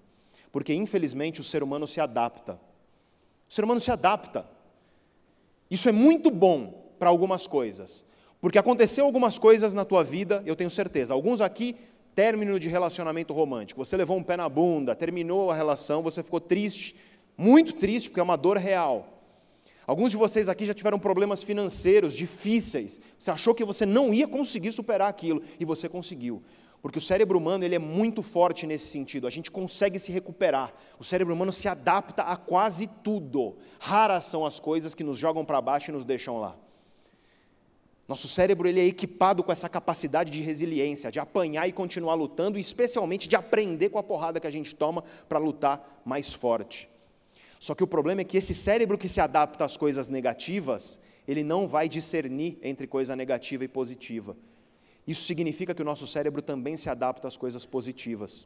Porque 0.51 0.73
infelizmente 0.73 1.39
o 1.39 1.43
ser 1.43 1.61
humano 1.61 1.85
se 1.85 2.01
adapta. 2.01 2.59
O 3.47 3.53
ser 3.53 3.63
humano 3.63 3.79
se 3.79 3.91
adapta. 3.91 4.43
Isso 5.69 5.87
é 5.87 5.91
muito 5.91 6.31
bom 6.31 6.91
para 6.97 7.09
algumas 7.09 7.45
coisas, 7.45 8.03
porque 8.41 8.57
aconteceu 8.57 9.05
algumas 9.05 9.37
coisas 9.37 9.71
na 9.71 9.85
tua 9.85 10.03
vida, 10.03 10.41
eu 10.47 10.55
tenho 10.55 10.69
certeza. 10.69 11.13
Alguns 11.13 11.41
aqui, 11.41 11.75
término 12.15 12.59
de 12.59 12.67
relacionamento 12.67 13.35
romântico. 13.35 13.85
Você 13.85 13.95
levou 13.95 14.17
um 14.17 14.23
pé 14.23 14.35
na 14.35 14.49
bunda, 14.49 14.95
terminou 14.95 15.51
a 15.51 15.55
relação, 15.55 16.01
você 16.01 16.23
ficou 16.23 16.39
triste, 16.39 16.95
muito 17.37 17.73
triste, 17.73 18.09
porque 18.09 18.19
é 18.19 18.23
uma 18.23 18.35
dor 18.35 18.57
real. 18.57 19.21
Alguns 19.85 20.09
de 20.09 20.17
vocês 20.17 20.49
aqui 20.49 20.65
já 20.65 20.73
tiveram 20.73 20.97
problemas 20.97 21.43
financeiros 21.43 22.15
difíceis. 22.15 22.99
Você 23.15 23.29
achou 23.29 23.53
que 23.53 23.63
você 23.63 23.85
não 23.85 24.11
ia 24.11 24.27
conseguir 24.27 24.71
superar 24.71 25.07
aquilo 25.07 25.43
e 25.59 25.65
você 25.65 25.87
conseguiu. 25.87 26.41
Porque 26.87 26.99
o 26.99 27.01
cérebro 27.01 27.37
humano 27.37 27.65
ele 27.65 27.75
é 27.75 27.79
muito 27.79 28.21
forte 28.21 28.65
nesse 28.65 28.85
sentido, 28.85 29.27
a 29.27 29.29
gente 29.29 29.51
consegue 29.51 29.99
se 29.99 30.09
recuperar. 30.09 30.73
O 30.97 31.03
cérebro 31.03 31.33
humano 31.33 31.51
se 31.51 31.67
adapta 31.67 32.23
a 32.23 32.37
quase 32.37 32.87
tudo. 32.87 33.57
Raras 33.77 34.23
são 34.23 34.45
as 34.45 34.57
coisas 34.57 34.95
que 34.95 35.03
nos 35.03 35.17
jogam 35.17 35.43
para 35.43 35.59
baixo 35.59 35.91
e 35.91 35.93
nos 35.93 36.05
deixam 36.05 36.39
lá. 36.39 36.57
Nosso 38.07 38.29
cérebro 38.29 38.69
ele 38.69 38.79
é 38.79 38.85
equipado 38.85 39.43
com 39.43 39.51
essa 39.51 39.67
capacidade 39.67 40.31
de 40.31 40.41
resiliência, 40.41 41.11
de 41.11 41.19
apanhar 41.19 41.67
e 41.67 41.73
continuar 41.73 42.13
lutando, 42.13 42.57
e 42.57 42.61
especialmente 42.61 43.27
de 43.27 43.35
aprender 43.35 43.89
com 43.89 43.99
a 43.99 44.03
porrada 44.03 44.39
que 44.39 44.47
a 44.47 44.51
gente 44.51 44.73
toma 44.73 45.03
para 45.27 45.39
lutar 45.39 46.01
mais 46.05 46.33
forte. 46.33 46.89
Só 47.59 47.75
que 47.75 47.83
o 47.83 47.87
problema 47.87 48.21
é 48.21 48.23
que 48.23 48.37
esse 48.37 48.55
cérebro 48.55 48.97
que 48.97 49.09
se 49.09 49.19
adapta 49.19 49.65
às 49.65 49.75
coisas 49.75 50.07
negativas, 50.07 51.01
ele 51.27 51.43
não 51.43 51.67
vai 51.67 51.89
discernir 51.89 52.57
entre 52.63 52.87
coisa 52.87 53.13
negativa 53.13 53.65
e 53.65 53.67
positiva. 53.67 54.37
Isso 55.07 55.23
significa 55.23 55.73
que 55.73 55.81
o 55.81 55.85
nosso 55.85 56.05
cérebro 56.05 56.41
também 56.41 56.75
se 56.75 56.89
adapta 56.89 57.27
às 57.27 57.37
coisas 57.37 57.65
positivas. 57.65 58.45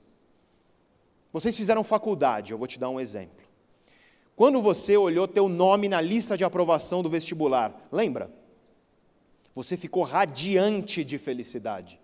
Vocês 1.34 1.56
fizeram 1.56 1.84
faculdade, 1.84 2.52
eu 2.52 2.58
vou 2.58 2.68
te 2.68 2.78
dar 2.78 2.90
um 2.90 3.00
exemplo. 3.00 3.44
Quando 4.36 4.62
você 4.62 4.96
olhou 4.96 5.28
teu 5.28 5.50
nome 5.50 5.90
na 5.90 6.00
lista 6.00 6.38
de 6.38 6.44
aprovação 6.44 7.02
do 7.02 7.10
vestibular, 7.10 7.88
lembra? 7.92 8.32
Você 9.56 9.76
ficou 9.76 10.04
radiante 10.04 11.04
de 11.04 11.18
felicidade. 11.18 12.00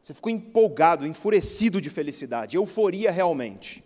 Você 0.00 0.14
ficou 0.14 0.30
empolgado, 0.32 1.06
enfurecido 1.06 1.80
de 1.80 1.90
felicidade, 1.90 2.56
euforia 2.56 3.10
realmente. 3.10 3.84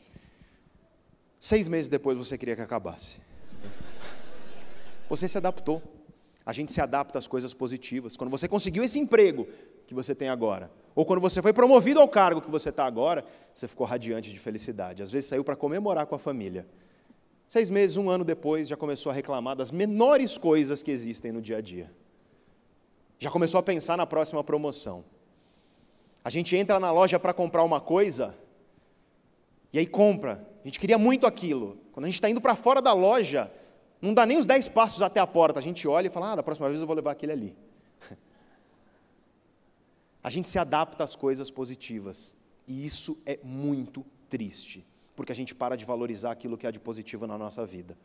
Seis 1.41 1.67
meses 1.67 1.89
depois 1.89 2.17
você 2.17 2.39
queria 2.39 2.55
que 2.55 2.63
acabasse. 2.63 3.19
Você 5.09 5.29
se 5.29 5.37
adaptou. 5.37 5.83
A 6.45 6.53
gente 6.53 6.73
se 6.73 6.81
adapta 6.81 7.19
às 7.19 7.27
coisas 7.27 7.55
positivas. 7.55 8.17
Quando 8.17 8.31
você 8.31 8.49
conseguiu 8.49 8.83
esse 8.83 8.99
emprego 8.99 9.49
que 9.93 9.97
você 9.97 10.15
tem 10.15 10.29
agora, 10.29 10.71
ou 10.95 11.05
quando 11.05 11.21
você 11.21 11.41
foi 11.41 11.53
promovido 11.53 12.01
ao 12.01 12.09
cargo 12.09 12.41
que 12.41 12.51
você 12.51 12.69
está 12.69 12.85
agora, 12.85 13.25
você 13.53 13.67
ficou 13.69 13.87
radiante 13.87 14.33
de 14.33 14.39
felicidade. 14.39 15.03
Às 15.03 15.11
vezes 15.11 15.29
saiu 15.29 15.45
para 15.45 15.57
comemorar 15.57 16.07
com 16.07 16.15
a 16.15 16.19
família. 16.19 16.67
Seis 17.47 17.71
meses, 17.71 17.97
um 17.97 18.11
ano 18.11 18.25
depois, 18.25 18.69
já 18.69 18.77
começou 18.77 19.11
a 19.11 19.15
reclamar 19.15 19.57
das 19.57 19.71
menores 19.71 20.39
coisas 20.39 20.83
que 20.83 20.91
existem 20.91 21.33
no 21.33 21.41
dia 21.41 21.59
a 21.59 21.61
dia. 21.61 21.91
Já 23.19 23.31
começou 23.31 23.59
a 23.59 23.63
pensar 23.63 23.97
na 23.97 24.07
próxima 24.07 24.43
promoção. 24.43 25.05
A 26.25 26.31
gente 26.31 26.57
entra 26.57 26.79
na 26.81 26.91
loja 26.91 27.19
para 27.19 27.33
comprar 27.33 27.63
uma 27.63 27.81
coisa, 27.81 28.35
e 29.73 29.79
aí 29.79 29.87
compra. 29.87 30.47
A 30.63 30.67
gente 30.67 30.79
queria 30.79 30.99
muito 30.99 31.27
aquilo. 31.27 31.79
Quando 31.93 32.05
a 32.05 32.09
gente 32.09 32.17
está 32.17 32.29
indo 32.29 32.41
para 32.41 32.55
fora 32.55 32.81
da 32.81 32.93
loja, 32.93 33.51
não 34.01 34.13
dá 34.13 34.27
nem 34.27 34.39
os 34.39 34.47
dez 34.47 34.69
passos 34.69 35.03
até 35.03 35.21
a 35.21 35.27
porta. 35.27 35.59
A 35.59 35.63
gente 35.63 35.87
olha 35.89 36.07
e 36.07 36.11
fala, 36.11 36.33
ah, 36.33 36.37
da 36.37 36.43
próxima 36.43 36.69
vez 36.69 36.81
eu 36.81 36.87
vou 36.87 36.97
levar 36.97 37.13
aquele 37.13 37.33
ali. 37.33 37.57
A 40.23 40.31
gente 40.31 40.49
se 40.49 40.59
adapta 40.59 41.03
às 41.03 41.17
coisas 41.17 41.51
positivas. 41.51 42.35
E 42.67 42.87
isso 42.87 43.19
é 43.27 43.39
muito 43.43 44.05
triste, 44.31 44.87
porque 45.17 45.33
a 45.33 45.35
gente 45.35 45.55
para 45.55 45.77
de 45.77 45.85
valorizar 45.85 46.31
aquilo 46.31 46.57
que 46.57 46.67
há 46.67 46.71
de 46.71 46.79
positivo 46.79 47.27
na 47.27 47.37
nossa 47.37 47.67
vida. 47.67 47.99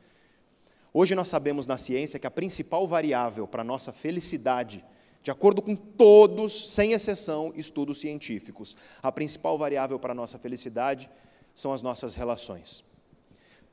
Hoje 0.94 1.14
nós 1.14 1.28
sabemos 1.28 1.68
na 1.68 1.78
ciência 1.78 2.20
que 2.20 2.26
a 2.26 2.32
principal 2.32 2.88
variável 2.88 3.48
para 3.48 3.62
a 3.62 3.66
nossa 3.66 3.94
felicidade, 3.94 4.84
de 5.22 5.30
acordo 5.30 5.62
com 5.62 5.76
todos, 5.76 6.74
sem 6.74 6.94
exceção, 6.94 7.54
estudos 7.56 8.00
científicos, 8.00 8.76
a 9.04 9.12
principal 9.12 9.58
variável 9.58 10.00
para 10.00 10.14
a 10.14 10.16
nossa 10.16 10.40
felicidade 10.40 11.10
são 11.54 11.72
as 11.72 11.82
nossas 11.82 12.16
relações 12.16 12.84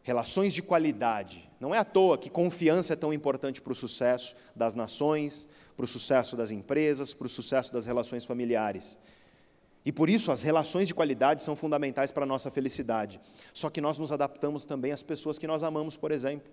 relações 0.04 0.52
de 0.52 0.62
qualidade. 0.62 1.50
Não 1.58 1.74
é 1.74 1.78
à 1.78 1.84
toa 1.84 2.18
que 2.18 2.28
confiança 2.28 2.92
é 2.92 2.96
tão 2.96 3.12
importante 3.12 3.62
para 3.62 3.72
o 3.72 3.74
sucesso 3.74 4.36
das 4.54 4.74
nações, 4.74 5.48
para 5.76 5.84
o 5.84 5.88
sucesso 5.88 6.36
das 6.36 6.50
empresas, 6.50 7.12
para 7.14 7.26
o 7.26 7.30
sucesso 7.30 7.72
das 7.72 7.86
relações 7.86 8.24
familiares. 8.24 8.98
E 9.84 9.92
por 9.92 10.08
isso 10.08 10.32
as 10.32 10.42
relações 10.42 10.88
de 10.88 10.94
qualidade 10.94 11.42
são 11.42 11.54
fundamentais 11.54 12.10
para 12.10 12.24
a 12.24 12.26
nossa 12.26 12.50
felicidade. 12.50 13.20
Só 13.52 13.68
que 13.68 13.80
nós 13.80 13.98
nos 13.98 14.10
adaptamos 14.10 14.64
também 14.64 14.92
às 14.92 15.02
pessoas 15.02 15.38
que 15.38 15.46
nós 15.46 15.62
amamos, 15.62 15.96
por 15.96 16.10
exemplo. 16.10 16.50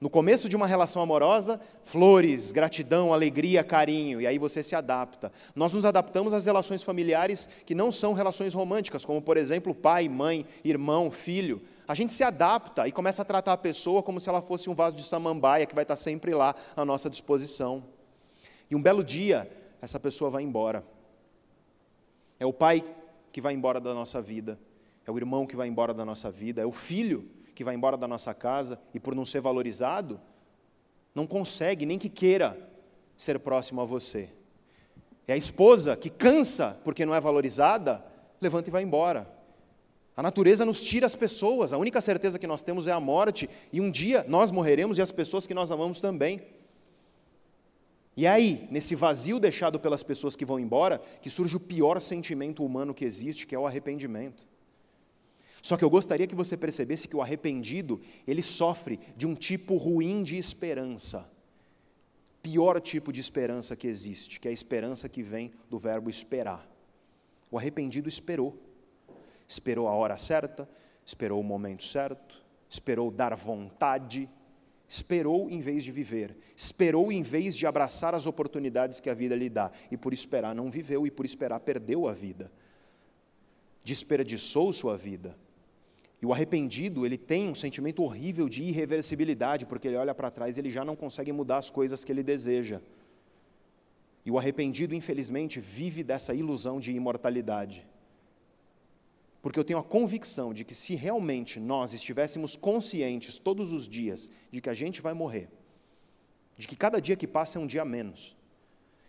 No 0.00 0.08
começo 0.08 0.48
de 0.48 0.56
uma 0.56 0.66
relação 0.66 1.02
amorosa, 1.02 1.60
flores, 1.82 2.52
gratidão, 2.52 3.12
alegria, 3.12 3.62
carinho, 3.62 4.18
e 4.18 4.26
aí 4.26 4.38
você 4.38 4.62
se 4.62 4.74
adapta. 4.74 5.30
Nós 5.54 5.74
nos 5.74 5.84
adaptamos 5.84 6.32
às 6.32 6.46
relações 6.46 6.82
familiares 6.82 7.46
que 7.66 7.74
não 7.74 7.92
são 7.92 8.14
relações 8.14 8.54
românticas, 8.54 9.04
como 9.04 9.20
por 9.20 9.36
exemplo 9.36 9.74
pai, 9.74 10.08
mãe, 10.08 10.46
irmão, 10.64 11.10
filho. 11.10 11.60
A 11.86 11.94
gente 11.94 12.14
se 12.14 12.22
adapta 12.22 12.88
e 12.88 12.92
começa 12.92 13.20
a 13.20 13.26
tratar 13.26 13.52
a 13.52 13.58
pessoa 13.58 14.02
como 14.02 14.20
se 14.20 14.28
ela 14.28 14.40
fosse 14.40 14.70
um 14.70 14.74
vaso 14.74 14.96
de 14.96 15.02
samambaia 15.02 15.66
que 15.66 15.74
vai 15.74 15.84
estar 15.84 15.96
sempre 15.96 16.34
lá 16.34 16.54
à 16.74 16.82
nossa 16.82 17.10
disposição. 17.10 17.82
E 18.70 18.76
um 18.76 18.82
belo 18.82 19.02
dia, 19.02 19.50
essa 19.82 19.98
pessoa 19.98 20.30
vai 20.30 20.42
embora. 20.42 20.84
É 22.38 22.46
o 22.46 22.52
pai 22.52 22.84
que 23.32 23.40
vai 23.40 23.52
embora 23.52 23.80
da 23.80 23.92
nossa 23.92 24.20
vida, 24.22 24.58
é 25.06 25.10
o 25.10 25.16
irmão 25.18 25.46
que 25.46 25.56
vai 25.56 25.68
embora 25.68 25.92
da 25.92 26.04
nossa 26.04 26.30
vida, 26.30 26.62
é 26.62 26.66
o 26.66 26.72
filho 26.72 27.28
que 27.54 27.64
vai 27.64 27.74
embora 27.74 27.96
da 27.96 28.08
nossa 28.08 28.32
casa 28.32 28.80
e, 28.94 29.00
por 29.00 29.14
não 29.14 29.24
ser 29.24 29.40
valorizado, 29.40 30.20
não 31.14 31.26
consegue, 31.26 31.84
nem 31.84 31.98
que 31.98 32.08
queira, 32.08 32.56
ser 33.16 33.38
próximo 33.38 33.80
a 33.80 33.84
você. 33.84 34.30
É 35.26 35.32
a 35.32 35.36
esposa 35.36 35.96
que 35.96 36.08
cansa 36.08 36.80
porque 36.84 37.04
não 37.04 37.14
é 37.14 37.20
valorizada, 37.20 38.04
levanta 38.40 38.68
e 38.68 38.72
vai 38.72 38.82
embora. 38.82 39.30
A 40.16 40.22
natureza 40.22 40.64
nos 40.64 40.82
tira 40.82 41.06
as 41.06 41.14
pessoas, 41.14 41.72
a 41.72 41.78
única 41.78 42.00
certeza 42.00 42.38
que 42.38 42.46
nós 42.46 42.62
temos 42.62 42.86
é 42.86 42.92
a 42.92 43.00
morte, 43.00 43.48
e 43.72 43.80
um 43.80 43.90
dia 43.90 44.24
nós 44.28 44.50
morreremos 44.50 44.98
e 44.98 45.02
as 45.02 45.12
pessoas 45.12 45.46
que 45.46 45.54
nós 45.54 45.70
amamos 45.70 46.00
também. 46.00 46.40
E 48.16 48.26
aí, 48.26 48.68
nesse 48.70 48.94
vazio 48.94 49.38
deixado 49.38 49.78
pelas 49.78 50.02
pessoas 50.02 50.36
que 50.36 50.44
vão 50.44 50.58
embora, 50.58 50.98
que 51.22 51.30
surge 51.30 51.56
o 51.56 51.60
pior 51.60 52.00
sentimento 52.00 52.64
humano 52.64 52.94
que 52.94 53.04
existe, 53.04 53.46
que 53.46 53.54
é 53.54 53.58
o 53.58 53.66
arrependimento. 53.66 54.48
Só 55.62 55.76
que 55.76 55.84
eu 55.84 55.90
gostaria 55.90 56.26
que 56.26 56.34
você 56.34 56.56
percebesse 56.56 57.06
que 57.06 57.16
o 57.16 57.22
arrependido, 57.22 58.00
ele 58.26 58.42
sofre 58.42 58.98
de 59.16 59.26
um 59.26 59.34
tipo 59.34 59.76
ruim 59.76 60.22
de 60.22 60.36
esperança. 60.36 61.30
Pior 62.42 62.80
tipo 62.80 63.12
de 63.12 63.20
esperança 63.20 63.76
que 63.76 63.86
existe, 63.86 64.40
que 64.40 64.48
é 64.48 64.50
a 64.50 64.54
esperança 64.54 65.08
que 65.08 65.22
vem 65.22 65.52
do 65.68 65.78
verbo 65.78 66.08
esperar. 66.08 66.68
O 67.50 67.58
arrependido 67.58 68.08
esperou 68.08 68.58
esperou 69.50 69.88
a 69.88 69.92
hora 69.92 70.16
certa, 70.16 70.68
esperou 71.04 71.40
o 71.40 71.44
momento 71.44 71.82
certo, 71.82 72.40
esperou 72.68 73.10
dar 73.10 73.34
vontade, 73.34 74.30
esperou 74.90 75.48
em 75.48 75.60
vez 75.60 75.84
de 75.84 75.92
viver, 75.92 76.36
esperou 76.56 77.12
em 77.12 77.22
vez 77.22 77.56
de 77.56 77.64
abraçar 77.64 78.12
as 78.12 78.26
oportunidades 78.26 78.98
que 78.98 79.08
a 79.08 79.14
vida 79.14 79.36
lhe 79.36 79.48
dá, 79.48 79.70
e 79.88 79.96
por 79.96 80.12
esperar 80.12 80.52
não 80.52 80.68
viveu, 80.68 81.06
e 81.06 81.12
por 81.12 81.24
esperar 81.24 81.60
perdeu 81.60 82.08
a 82.08 82.12
vida, 82.12 82.50
desperdiçou 83.84 84.72
sua 84.72 84.96
vida. 84.96 85.38
E 86.20 86.26
o 86.26 86.32
arrependido, 86.32 87.06
ele 87.06 87.16
tem 87.16 87.48
um 87.48 87.54
sentimento 87.54 88.02
horrível 88.02 88.48
de 88.48 88.62
irreversibilidade, 88.64 89.64
porque 89.64 89.86
ele 89.86 89.96
olha 89.96 90.12
para 90.12 90.28
trás 90.28 90.56
e 90.56 90.60
ele 90.60 90.70
já 90.70 90.84
não 90.84 90.96
consegue 90.96 91.30
mudar 91.30 91.58
as 91.58 91.70
coisas 91.70 92.04
que 92.04 92.10
ele 92.10 92.24
deseja. 92.24 92.80
E 94.26 94.30
o 94.30 94.36
arrependido, 94.36 94.92
infelizmente, 94.92 95.60
vive 95.60 96.02
dessa 96.02 96.34
ilusão 96.34 96.80
de 96.80 96.92
imortalidade. 96.92 97.86
Porque 99.42 99.58
eu 99.58 99.64
tenho 99.64 99.78
a 99.78 99.84
convicção 99.84 100.52
de 100.52 100.64
que 100.64 100.74
se 100.74 100.94
realmente 100.94 101.58
nós 101.58 101.94
estivéssemos 101.94 102.56
conscientes 102.56 103.38
todos 103.38 103.72
os 103.72 103.88
dias 103.88 104.30
de 104.50 104.60
que 104.60 104.68
a 104.68 104.74
gente 104.74 105.00
vai 105.00 105.14
morrer, 105.14 105.48
de 106.58 106.68
que 106.68 106.76
cada 106.76 107.00
dia 107.00 107.16
que 107.16 107.26
passa 107.26 107.58
é 107.58 107.60
um 107.60 107.66
dia 107.66 107.84
menos, 107.84 108.36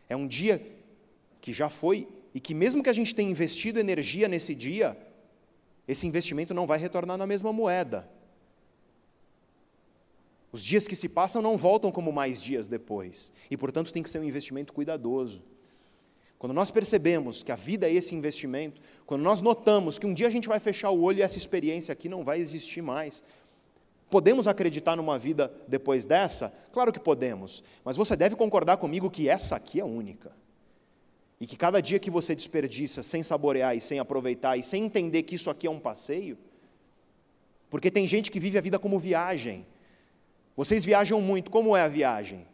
é 0.07 0.15
um 0.15 0.27
dia 0.27 0.65
que 1.41 1.51
já 1.51 1.69
foi 1.69 2.07
e 2.33 2.39
que 2.39 2.53
mesmo 2.53 2.81
que 2.81 2.89
a 2.89 2.93
gente 2.93 3.13
tenha 3.13 3.29
investido 3.29 3.79
energia 3.79 4.27
nesse 4.27 4.55
dia, 4.55 4.97
esse 5.87 6.07
investimento 6.07 6.53
não 6.53 6.65
vai 6.65 6.79
retornar 6.79 7.17
na 7.17 7.27
mesma 7.27 7.51
moeda. 7.51 8.09
Os 10.51 10.63
dias 10.63 10.87
que 10.87 10.95
se 10.95 11.09
passam 11.09 11.41
não 11.41 11.57
voltam 11.57 11.91
como 11.91 12.11
mais 12.11 12.41
dias 12.41 12.67
depois, 12.67 13.31
e 13.49 13.57
portanto 13.57 13.91
tem 13.91 14.03
que 14.03 14.09
ser 14.09 14.19
um 14.19 14.23
investimento 14.23 14.73
cuidadoso. 14.73 15.41
Quando 16.41 16.53
nós 16.53 16.71
percebemos 16.71 17.43
que 17.43 17.51
a 17.51 17.55
vida 17.55 17.87
é 17.87 17.93
esse 17.93 18.15
investimento, 18.15 18.81
quando 19.05 19.21
nós 19.21 19.41
notamos 19.41 19.99
que 19.99 20.07
um 20.07 20.13
dia 20.13 20.25
a 20.25 20.31
gente 20.31 20.47
vai 20.47 20.59
fechar 20.59 20.89
o 20.89 20.99
olho 20.99 21.19
e 21.19 21.21
essa 21.21 21.37
experiência 21.37 21.91
aqui 21.91 22.09
não 22.09 22.23
vai 22.23 22.39
existir 22.39 22.81
mais, 22.81 23.23
podemos 24.09 24.47
acreditar 24.47 24.95
numa 24.95 25.19
vida 25.19 25.53
depois 25.67 26.03
dessa? 26.03 26.51
Claro 26.73 26.91
que 26.91 26.99
podemos, 26.99 27.63
mas 27.85 27.95
você 27.95 28.15
deve 28.15 28.35
concordar 28.35 28.77
comigo 28.77 29.07
que 29.07 29.29
essa 29.29 29.55
aqui 29.55 29.79
é 29.79 29.85
única. 29.85 30.31
E 31.39 31.45
que 31.45 31.55
cada 31.55 31.79
dia 31.79 31.99
que 31.99 32.09
você 32.09 32.33
desperdiça 32.33 33.03
sem 33.03 33.21
saborear 33.21 33.77
e 33.77 33.79
sem 33.79 33.99
aproveitar 33.99 34.57
e 34.57 34.63
sem 34.63 34.85
entender 34.85 35.21
que 35.21 35.35
isso 35.35 35.47
aqui 35.47 35.67
é 35.67 35.69
um 35.69 35.79
passeio, 35.79 36.39
porque 37.69 37.91
tem 37.91 38.07
gente 38.07 38.31
que 38.31 38.39
vive 38.39 38.57
a 38.57 38.61
vida 38.61 38.79
como 38.79 38.97
viagem. 38.97 39.63
Vocês 40.57 40.83
viajam 40.83 41.21
muito, 41.21 41.51
como 41.51 41.77
é 41.77 41.83
a 41.83 41.87
viagem? 41.87 42.47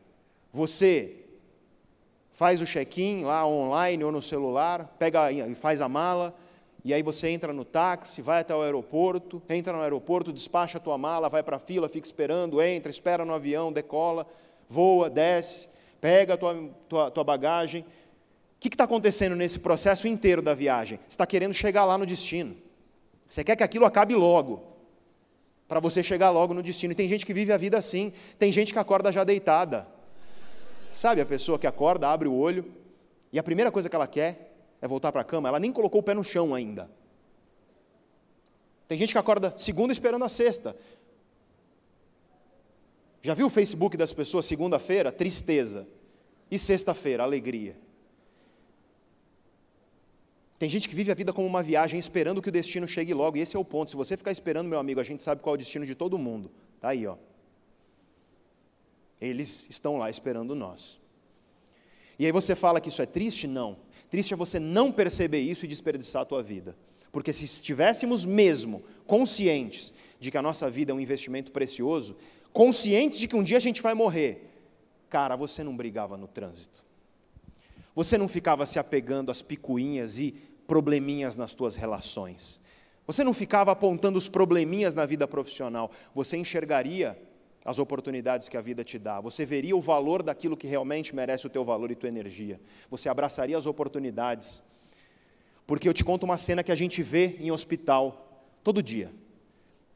Você 0.52 1.24
faz 2.38 2.62
o 2.62 2.68
check-in 2.68 3.24
lá 3.24 3.48
online 3.48 4.04
ou 4.04 4.12
no 4.12 4.22
celular, 4.22 4.96
pega 5.00 5.32
e 5.32 5.56
faz 5.56 5.82
a 5.82 5.90
mala, 5.90 6.36
e 6.86 6.94
aí 6.94 7.02
você 7.02 7.30
entra 7.30 7.52
no 7.52 7.66
táxi, 7.66 8.22
vai 8.22 8.42
até 8.42 8.54
o 8.54 8.62
aeroporto, 8.62 9.42
entra 9.50 9.74
no 9.74 9.82
aeroporto, 9.82 10.32
despacha 10.32 10.78
a 10.78 10.80
tua 10.80 11.00
mala, 11.00 11.30
vai 11.30 11.42
para 11.42 11.56
a 11.56 11.60
fila, 11.60 11.90
fica 11.90 12.06
esperando, 12.06 12.62
entra, 12.62 12.92
espera 12.92 13.26
no 13.26 13.34
avião, 13.34 13.74
decola, 13.74 14.28
voa, 14.70 15.10
desce, 15.10 15.68
pega 16.00 16.36
a 16.36 16.38
tua, 16.38 16.70
tua, 16.88 17.10
tua 17.10 17.24
bagagem. 17.24 17.82
O 17.82 17.86
que 18.60 18.68
está 18.68 18.84
acontecendo 18.84 19.36
nesse 19.36 19.58
processo 19.58 20.08
inteiro 20.08 20.40
da 20.40 20.54
viagem? 20.54 21.00
Você 21.00 21.16
está 21.16 21.26
querendo 21.26 21.56
chegar 21.56 21.86
lá 21.86 21.98
no 21.98 22.06
destino. 22.06 22.56
Você 23.28 23.44
quer 23.44 23.56
que 23.56 23.64
aquilo 23.64 23.84
acabe 23.84 24.14
logo, 24.14 24.62
para 25.68 25.80
você 25.80 26.04
chegar 26.04 26.30
logo 26.30 26.54
no 26.54 26.62
destino. 26.62 26.92
E 26.92 26.96
tem 26.96 27.10
gente 27.10 27.26
que 27.26 27.34
vive 27.34 27.52
a 27.52 27.58
vida 27.58 27.80
assim, 27.80 28.14
tem 28.38 28.52
gente 28.52 28.72
que 28.74 28.78
acorda 28.78 29.12
já 29.12 29.24
deitada. 29.24 29.97
Sabe 30.98 31.22
a 31.22 31.26
pessoa 31.28 31.60
que 31.60 31.68
acorda, 31.68 32.10
abre 32.10 32.28
o 32.28 32.34
olho 32.34 32.66
e 33.32 33.38
a 33.38 33.44
primeira 33.44 33.72
coisa 33.72 33.88
que 33.88 33.96
ela 33.96 34.08
quer 34.08 34.52
é 34.82 34.88
voltar 34.88 35.12
para 35.12 35.22
a 35.22 35.24
cama, 35.24 35.48
ela 35.48 35.60
nem 35.60 35.72
colocou 35.72 36.02
o 36.02 36.04
pé 36.04 36.16
no 36.16 36.24
chão 36.24 36.56
ainda. 36.56 36.90
Tem 38.88 38.98
gente 38.98 39.12
que 39.12 39.18
acorda 39.20 39.54
segunda 39.58 39.94
esperando 39.94 40.26
a 40.26 40.30
sexta. 40.30 40.76
Já 43.22 43.36
viu 43.36 43.46
o 43.46 43.50
Facebook 43.52 43.96
das 43.96 44.12
pessoas 44.12 44.48
segunda-feira? 44.48 45.12
Tristeza. 45.12 45.88
E 46.50 46.58
sexta-feira, 46.58 47.22
alegria. 47.22 47.78
Tem 50.58 50.68
gente 50.68 50.90
que 50.90 50.96
vive 50.96 51.12
a 51.12 51.14
vida 51.14 51.32
como 51.32 51.46
uma 51.46 51.62
viagem 51.62 52.00
esperando 52.00 52.42
que 52.42 52.50
o 52.50 52.52
destino 52.52 52.88
chegue 52.88 53.14
logo, 53.14 53.38
e 53.38 53.42
esse 53.42 53.56
é 53.56 53.60
o 53.60 53.64
ponto. 53.64 53.92
Se 53.92 53.98
você 53.98 54.18
ficar 54.18 54.32
esperando, 54.32 54.68
meu 54.68 54.80
amigo, 54.80 55.00
a 55.00 55.04
gente 55.04 55.22
sabe 55.22 55.44
qual 55.44 55.54
é 55.54 55.58
o 55.58 55.60
destino 55.60 55.86
de 55.86 55.94
todo 55.94 56.18
mundo. 56.18 56.50
Está 56.76 56.90
aí, 56.90 57.06
ó. 57.06 57.18
Eles 59.20 59.68
estão 59.70 59.98
lá 59.98 60.10
esperando 60.10 60.56
nós. 60.56 61.00
E 62.20 62.26
aí 62.26 62.32
você 62.32 62.56
fala 62.56 62.82
que 62.82 62.90
isso 62.90 63.02
é 63.02 63.06
triste? 63.06 63.48
Não. 63.48 63.78
Triste 64.10 64.34
é 64.34 64.38
você 64.38 64.60
não 64.60 64.92
perceber 64.92 65.40
isso 65.40 65.66
e 65.66 65.68
desperdiçar 65.68 66.22
a 66.22 66.26
tua 66.26 66.42
vida. 66.42 66.76
Porque 67.12 67.34
se 67.34 67.46
estivéssemos 67.46 68.26
mesmo 68.26 68.84
conscientes 69.06 69.94
de 70.20 70.32
que 70.32 70.38
a 70.38 70.42
nossa 70.42 70.70
vida 70.70 70.92
é 70.92 70.96
um 70.96 71.00
investimento 71.00 71.52
precioso, 71.52 72.16
conscientes 72.52 73.20
de 73.20 73.28
que 73.28 73.36
um 73.36 73.44
dia 73.44 73.58
a 73.58 73.62
gente 73.62 73.82
vai 73.82 73.94
morrer, 73.94 74.50
cara, 75.10 75.36
você 75.36 75.64
não 75.64 75.76
brigava 75.76 76.18
no 76.18 76.28
trânsito. 76.28 76.86
Você 77.96 78.18
não 78.18 78.28
ficava 78.28 78.66
se 78.66 78.78
apegando 78.78 79.32
às 79.32 79.42
picuinhas 79.42 80.20
e 80.20 80.36
probleminhas 80.68 81.36
nas 81.36 81.56
tuas 81.56 81.76
relações. 81.76 82.60
Você 83.08 83.24
não 83.24 83.34
ficava 83.34 83.72
apontando 83.72 84.18
os 84.18 84.28
probleminhas 84.28 84.94
na 84.94 85.06
vida 85.06 85.28
profissional. 85.28 85.90
Você 86.14 86.38
enxergaria 86.38 87.18
as 87.68 87.80
oportunidades 87.80 88.48
que 88.48 88.56
a 88.56 88.62
vida 88.62 88.82
te 88.82 88.98
dá, 88.98 89.20
você 89.20 89.46
veria 89.46 89.76
o 89.76 89.82
valor 89.82 90.24
daquilo 90.24 90.56
que 90.56 90.66
realmente 90.66 91.14
merece 91.14 91.46
o 91.46 91.50
teu 91.50 91.66
valor 91.66 91.92
e 91.92 91.96
tua 91.96 92.08
energia, 92.08 92.62
você 92.90 93.10
abraçaria 93.10 93.58
as 93.58 93.66
oportunidades. 93.66 94.62
Porque 95.66 95.90
eu 95.90 95.94
te 95.94 96.02
conto 96.02 96.24
uma 96.24 96.38
cena 96.38 96.64
que 96.64 96.72
a 96.72 96.76
gente 96.76 97.04
vê 97.04 97.36
em 97.42 97.52
hospital 97.52 98.42
todo 98.64 98.82
dia. 98.82 99.12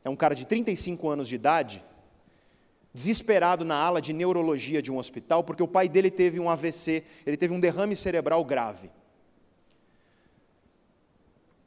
É 0.04 0.10
um 0.10 0.18
cara 0.18 0.36
de 0.36 0.46
35 0.46 1.08
anos 1.08 1.30
de 1.30 1.36
idade, 1.36 1.82
desesperado 2.94 3.64
na 3.64 3.76
ala 3.76 4.02
de 4.02 4.12
neurologia 4.12 4.82
de 4.82 4.92
um 4.92 4.98
hospital, 4.98 5.42
porque 5.42 5.64
o 5.64 5.68
pai 5.68 5.88
dele 5.88 6.12
teve 6.12 6.42
um 6.42 6.50
AVC, 6.50 7.06
ele 7.26 7.38
teve 7.38 7.54
um 7.54 7.60
derrame 7.60 7.96
cerebral 7.96 8.44
grave. 8.44 8.92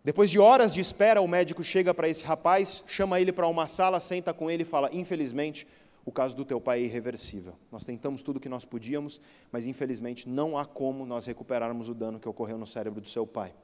Depois 0.04 0.28
de 0.28 0.38
horas 0.38 0.74
de 0.74 0.82
espera, 0.82 1.22
o 1.22 1.26
médico 1.26 1.64
chega 1.64 1.94
para 1.94 2.10
esse 2.10 2.22
rapaz, 2.22 2.84
chama 2.86 3.18
ele 3.22 3.32
para 3.32 3.46
uma 3.46 3.66
sala, 3.66 3.98
senta 4.00 4.34
com 4.34 4.50
ele 4.50 4.64
e 4.64 4.66
fala: 4.66 4.90
Infelizmente, 4.92 5.66
o 6.04 6.12
caso 6.12 6.36
do 6.36 6.44
teu 6.44 6.60
pai 6.60 6.80
é 6.80 6.84
irreversível. 6.84 7.54
Nós 7.72 7.84
tentamos 7.84 8.22
tudo 8.22 8.36
o 8.36 8.40
que 8.40 8.48
nós 8.48 8.64
podíamos, 8.64 9.20
mas 9.50 9.66
infelizmente 9.66 10.28
não 10.28 10.58
há 10.58 10.64
como 10.66 11.06
nós 11.06 11.24
recuperarmos 11.24 11.88
o 11.88 11.94
dano 11.94 12.20
que 12.20 12.28
ocorreu 12.28 12.58
no 12.58 12.66
cérebro 12.66 13.00
do 13.00 13.08
seu 13.08 13.26
pai. 13.26 13.54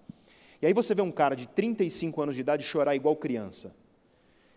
E 0.62 0.66
aí 0.66 0.72
você 0.72 0.94
vê 0.94 1.02
um 1.02 1.10
cara 1.10 1.34
de 1.34 1.46
35 1.46 2.22
anos 2.22 2.34
de 2.34 2.40
idade 2.40 2.62
chorar 2.64 2.94
igual 2.94 3.14
criança. 3.16 3.74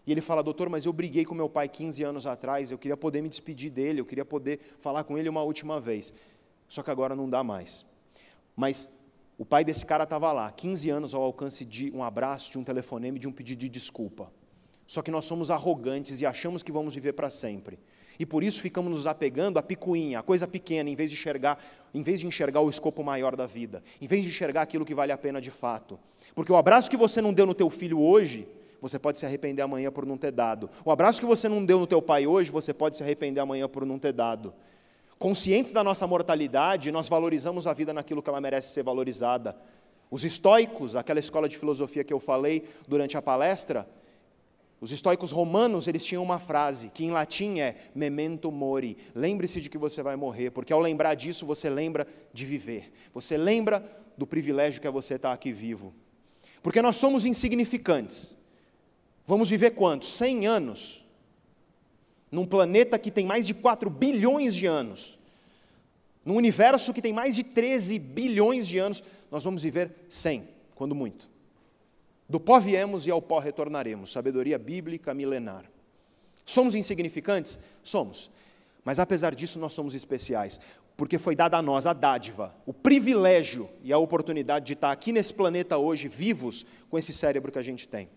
E 0.05 0.11
ele 0.11 0.21
fala, 0.21 0.43
doutor, 0.43 0.69
mas 0.69 0.85
eu 0.85 0.91
briguei 0.91 1.23
com 1.23 1.33
meu 1.33 1.49
pai 1.49 1.67
15 1.69 2.03
anos 2.03 2.25
atrás, 2.25 2.71
eu 2.71 2.77
queria 2.77 2.97
poder 2.97 3.21
me 3.21 3.29
despedir 3.29 3.71
dele, 3.71 4.01
eu 4.01 4.05
queria 4.05 4.25
poder 4.25 4.59
falar 4.77 5.03
com 5.05 5.17
ele 5.17 5.29
uma 5.29 5.43
última 5.43 5.79
vez. 5.79 6.13
Só 6.67 6.83
que 6.83 6.91
agora 6.91 7.15
não 7.15 7.29
dá 7.29 7.43
mais. 7.43 7.85
Mas 8.55 8.89
o 9.37 9.45
pai 9.45 9.63
desse 9.63 9.85
cara 9.85 10.03
estava 10.03 10.31
lá, 10.31 10.51
15 10.51 10.89
anos 10.89 11.13
ao 11.13 11.23
alcance 11.23 11.63
de 11.63 11.89
um 11.91 12.03
abraço, 12.03 12.51
de 12.51 12.57
um 12.57 12.63
telefonema, 12.63 13.17
de 13.17 13.27
um 13.27 13.31
pedido 13.31 13.59
de 13.59 13.69
desculpa. 13.69 14.31
Só 14.85 15.01
que 15.01 15.11
nós 15.11 15.25
somos 15.25 15.49
arrogantes 15.49 16.21
e 16.21 16.25
achamos 16.25 16.61
que 16.61 16.71
vamos 16.71 16.93
viver 16.93 17.13
para 17.13 17.29
sempre. 17.29 17.79
E 18.19 18.25
por 18.25 18.43
isso 18.43 18.61
ficamos 18.61 18.91
nos 18.91 19.07
apegando 19.07 19.57
à 19.57 19.63
picuinha, 19.63 20.19
à 20.19 20.23
coisa 20.23 20.47
pequena, 20.47 20.89
em 20.89 20.95
vez 20.95 21.09
de 21.09 21.17
enxergar, 21.17 21.57
em 21.93 22.03
vez 22.03 22.19
de 22.19 22.27
enxergar 22.27 22.61
o 22.61 22.69
escopo 22.69 23.03
maior 23.03 23.35
da 23.35 23.47
vida, 23.47 23.83
em 23.99 24.07
vez 24.07 24.23
de 24.23 24.29
enxergar 24.29 24.61
aquilo 24.61 24.85
que 24.85 24.93
vale 24.93 25.11
a 25.11 25.17
pena 25.17 25.41
de 25.41 25.49
fato. 25.49 25.99
Porque 26.35 26.51
o 26.51 26.55
abraço 26.55 26.89
que 26.89 26.97
você 26.97 27.21
não 27.21 27.33
deu 27.33 27.45
no 27.45 27.53
teu 27.53 27.69
filho 27.69 27.99
hoje, 27.99 28.47
você 28.79 28.99
pode 28.99 29.17
se 29.17 29.25
arrepender 29.25 29.61
amanhã 29.61 29.91
por 29.91 30.05
não 30.05 30.17
ter 30.17 30.31
dado. 30.31 30.69
O 30.85 30.91
abraço 30.91 31.19
que 31.19 31.25
você 31.25 31.47
não 31.47 31.65
deu 31.65 31.79
no 31.79 31.87
teu 31.87 32.01
pai 32.01 32.27
hoje, 32.27 32.51
você 32.51 32.73
pode 32.73 32.97
se 32.97 33.03
arrepender 33.03 33.39
amanhã 33.39 33.67
por 33.67 33.85
não 33.85 33.97
ter 33.97 34.11
dado. 34.11 34.53
Conscientes 35.17 35.71
da 35.71 35.83
nossa 35.83 36.05
mortalidade, 36.05 36.91
nós 36.91 37.07
valorizamos 37.07 37.65
a 37.65 37.73
vida 37.73 37.93
naquilo 37.93 38.21
que 38.21 38.29
ela 38.29 38.41
merece 38.41 38.73
ser 38.73 38.83
valorizada. 38.83 39.55
Os 40.11 40.25
estoicos, 40.25 40.95
aquela 40.95 41.19
escola 41.19 41.47
de 41.47 41.57
filosofia 41.57 42.03
que 42.03 42.13
eu 42.13 42.19
falei 42.19 42.65
durante 42.87 43.15
a 43.17 43.21
palestra, 43.21 43.87
os 44.83 44.91
estoicos 44.91 45.31
romanos, 45.31 45.87
eles 45.87 46.03
tinham 46.03 46.21
uma 46.21 46.41
frase, 46.41 46.89
que 46.89 47.05
em 47.05 47.09
latim 47.09 47.61
é 47.61 47.77
memento 47.95 48.51
mori, 48.51 48.97
lembre-se 49.15 49.61
de 49.61 49.69
que 49.69 49.77
você 49.77 50.03
vai 50.03 50.17
morrer, 50.17 50.51
porque 50.51 50.73
ao 50.73 50.79
lembrar 50.81 51.15
disso, 51.15 51.45
você 51.45 51.69
lembra 51.69 52.05
de 52.33 52.45
viver, 52.45 52.91
você 53.13 53.37
lembra 53.37 53.81
do 54.17 54.27
privilégio 54.27 54.81
que 54.81 54.87
é 54.87 54.91
você 54.91 55.13
estar 55.13 55.31
aqui 55.31 55.53
vivo. 55.53 55.93
Porque 56.61 56.81
nós 56.81 56.97
somos 56.97 57.23
insignificantes. 57.23 58.37
Vamos 59.25 59.49
viver 59.49 59.71
quantos? 59.71 60.11
100 60.15 60.47
anos. 60.47 61.05
Num 62.29 62.45
planeta 62.45 62.99
que 62.99 63.09
tem 63.09 63.25
mais 63.25 63.47
de 63.47 63.53
4 63.53 63.89
bilhões 63.89 64.53
de 64.53 64.65
anos. 64.65 65.17
Num 66.25 66.35
universo 66.35 66.93
que 66.93 67.01
tem 67.01 67.13
mais 67.13 67.37
de 67.37 67.43
13 67.45 67.97
bilhões 67.99 68.67
de 68.67 68.79
anos, 68.79 69.01
nós 69.31 69.45
vamos 69.45 69.63
viver 69.63 69.95
100, 70.09 70.45
quando 70.75 70.93
muito. 70.93 71.32
Do 72.27 72.39
pó 72.39 72.59
viemos 72.59 73.05
e 73.05 73.11
ao 73.11 73.21
pó 73.21 73.39
retornaremos. 73.39 74.11
Sabedoria 74.11 74.57
bíblica 74.57 75.13
milenar. 75.13 75.65
Somos 76.45 76.75
insignificantes? 76.75 77.59
Somos. 77.83 78.29
Mas 78.83 78.99
apesar 78.99 79.33
disso, 79.33 79.59
nós 79.59 79.73
somos 79.73 79.95
especiais, 79.95 80.59
porque 80.97 81.17
foi 81.17 81.35
dada 81.35 81.57
a 81.57 81.61
nós 81.61 81.85
a 81.85 81.93
dádiva, 81.93 82.53
o 82.65 82.73
privilégio 82.73 83.69
e 83.81 83.93
a 83.93 83.97
oportunidade 83.97 84.65
de 84.65 84.73
estar 84.73 84.91
aqui 84.91 85.11
nesse 85.11 85.33
planeta 85.33 85.77
hoje, 85.77 86.07
vivos, 86.07 86.65
com 86.89 86.97
esse 86.97 87.13
cérebro 87.13 87.51
que 87.51 87.59
a 87.59 87.63
gente 87.63 87.87
tem. 87.87 88.09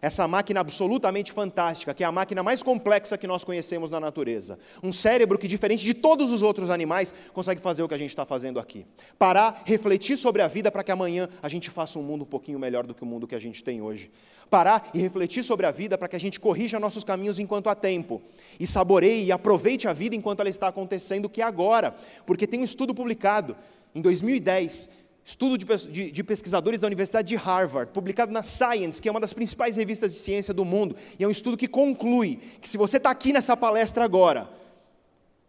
Essa 0.00 0.26
máquina 0.28 0.60
absolutamente 0.60 1.32
fantástica, 1.32 1.94
que 1.94 2.04
é 2.04 2.06
a 2.06 2.12
máquina 2.12 2.42
mais 2.42 2.62
complexa 2.62 3.16
que 3.16 3.26
nós 3.26 3.44
conhecemos 3.44 3.90
na 3.90 3.98
natureza. 3.98 4.58
Um 4.82 4.92
cérebro 4.92 5.38
que, 5.38 5.48
diferente 5.48 5.84
de 5.84 5.94
todos 5.94 6.30
os 6.32 6.42
outros 6.42 6.70
animais, 6.70 7.14
consegue 7.32 7.60
fazer 7.60 7.82
o 7.82 7.88
que 7.88 7.94
a 7.94 7.98
gente 7.98 8.10
está 8.10 8.24
fazendo 8.24 8.60
aqui. 8.60 8.86
Parar, 9.18 9.62
refletir 9.64 10.16
sobre 10.16 10.42
a 10.42 10.48
vida 10.48 10.70
para 10.70 10.84
que 10.84 10.92
amanhã 10.92 11.28
a 11.42 11.48
gente 11.48 11.70
faça 11.70 11.98
um 11.98 12.02
mundo 12.02 12.22
um 12.22 12.26
pouquinho 12.26 12.58
melhor 12.58 12.86
do 12.86 12.94
que 12.94 13.02
o 13.02 13.06
mundo 13.06 13.26
que 13.26 13.34
a 13.34 13.40
gente 13.40 13.62
tem 13.62 13.80
hoje. 13.80 14.10
Parar 14.48 14.90
e 14.94 15.00
refletir 15.00 15.42
sobre 15.42 15.66
a 15.66 15.70
vida 15.70 15.98
para 15.98 16.08
que 16.08 16.16
a 16.16 16.20
gente 16.20 16.38
corrija 16.38 16.78
nossos 16.78 17.02
caminhos 17.02 17.38
enquanto 17.38 17.68
há 17.68 17.74
tempo. 17.74 18.22
E 18.60 18.66
saboreie 18.66 19.24
e 19.24 19.32
aproveite 19.32 19.88
a 19.88 19.92
vida 19.92 20.14
enquanto 20.14 20.40
ela 20.40 20.48
está 20.48 20.68
acontecendo, 20.68 21.28
que 21.28 21.42
é 21.42 21.44
agora. 21.44 21.94
Porque 22.24 22.46
tem 22.46 22.60
um 22.60 22.64
estudo 22.64 22.94
publicado 22.94 23.56
em 23.94 24.00
2010 24.00 25.05
estudo 25.26 25.58
de, 25.58 25.66
de, 25.90 26.10
de, 26.12 26.22
pesquisadores 26.22 26.78
da 26.78 26.86
Universidade 26.86 27.26
de 27.26 27.34
Harvard, 27.34 27.90
publicado 27.92 28.30
na 28.30 28.44
Science, 28.44 29.02
que 29.02 29.08
é 29.08 29.10
uma 29.10 29.18
das 29.18 29.32
principais 29.32 29.74
revistas 29.74 30.12
de 30.12 30.20
ciência 30.20 30.54
do 30.54 30.64
mundo, 30.64 30.94
e 31.18 31.24
é 31.24 31.26
um 31.26 31.30
estudo 31.32 31.56
que 31.56 31.66
conclui 31.66 32.36
que 32.60 32.68
se 32.68 32.78
você 32.78 32.98
está 32.98 33.10
aqui 33.10 33.32
nessa 33.32 33.56
palestra 33.56 34.04
agora, 34.04 34.48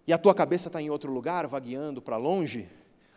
e 0.08 0.12
a 0.12 0.18
tua 0.18 0.34
cabeça 0.34 0.68
está 0.68 0.82
em 0.82 0.90
outro 0.90 1.12
lugar, 1.12 1.46
vagueando 1.46 2.02
para 2.02 2.18
longe, 2.18 2.68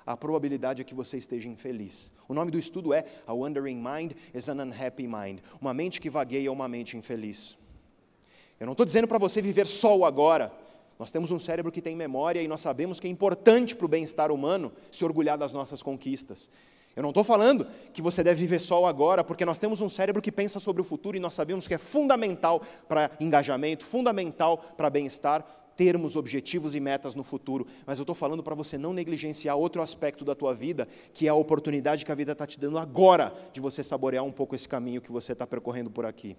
a 0.05 0.15
probabilidade 0.19 0.82
é 0.82 0.85
que 0.85 0.95
você 0.95 1.16
esteja 1.16 1.49
infeliz. 1.49 2.12
O 2.28 2.35
nome 2.35 2.51
do 2.51 2.59
estudo 2.59 2.93
é 2.93 3.07
A 3.27 3.32
Wandering 3.32 3.82
Mind 3.82 4.12
is 4.35 4.47
an 4.51 4.62
Unhappy 4.62 5.07
Mind. 5.07 5.39
Uma 5.59 5.73
mente 5.73 5.99
que 5.99 6.11
vagueia 6.11 6.49
é 6.49 6.51
uma 6.51 6.69
mente 6.69 6.95
infeliz. 6.95 7.57
Eu 8.59 8.66
não 8.66 8.73
estou 8.73 8.85
dizendo 8.85 9.09
para 9.09 9.16
você 9.16 9.41
viver 9.41 9.66
só 9.66 9.97
o 9.97 10.05
agora, 10.05 10.53
nós 11.01 11.10
temos 11.10 11.31
um 11.31 11.39
cérebro 11.39 11.72
que 11.72 11.81
tem 11.81 11.97
memória 11.97 12.43
e 12.43 12.47
nós 12.47 12.60
sabemos 12.60 13.01
que 13.01 13.06
é 13.06 13.10
importante 13.10 13.74
para 13.74 13.86
o 13.86 13.89
bem-estar 13.89 14.31
humano 14.31 14.70
se 14.93 15.02
orgulhar 15.02 15.39
das 15.39 15.51
nossas 15.51 15.82
conquistas. 15.82 16.51
Eu 16.94 17.02
não 17.02 17.09
estou 17.09 17.24
falando 17.24 17.66
que 17.94 18.02
você 18.02 18.22
deve 18.22 18.39
viver 18.39 18.60
só 18.60 18.85
agora, 18.85 19.24
porque 19.24 19.47
nós 19.47 19.59
temos 19.59 19.81
um 19.81 19.89
cérebro 19.89 20.20
que 20.20 20.31
pensa 20.31 20.60
sobre 20.60 20.82
o 20.82 20.85
futuro 20.85 21.16
e 21.16 21.20
nós 21.20 21.32
sabemos 21.32 21.66
que 21.66 21.72
é 21.72 21.78
fundamental 21.78 22.60
para 22.86 23.10
engajamento, 23.18 23.82
fundamental 23.82 24.59
para 24.77 24.90
bem-estar, 24.90 25.43
termos 25.74 26.16
objetivos 26.16 26.74
e 26.74 26.81
metas 26.81 27.14
no 27.14 27.24
futuro. 27.24 27.66
Mas 27.86 27.98
eu 27.98 28.02
estou 28.02 28.14
falando 28.14 28.43
para 28.43 28.55
você 28.55 28.77
não 28.77 28.93
negligenciar 28.93 29.56
outro 29.56 29.81
aspecto 29.81 30.22
da 30.22 30.35
tua 30.35 30.55
vida, 30.55 30.86
que 31.14 31.27
é 31.27 31.31
a 31.31 31.35
oportunidade 31.35 32.05
que 32.05 32.12
a 32.12 32.14
vida 32.14 32.32
está 32.32 32.47
te 32.47 32.60
dando 32.60 32.77
agora 32.77 33.32
de 33.55 33.60
você 33.60 33.82
saborear 33.82 34.22
um 34.22 34.32
pouco 34.32 34.55
esse 34.55 34.68
caminho 34.68 35.01
que 35.01 35.10
você 35.10 35.32
está 35.32 35.47
percorrendo 35.47 35.90
por 35.90 36.05
aqui. 36.05 36.36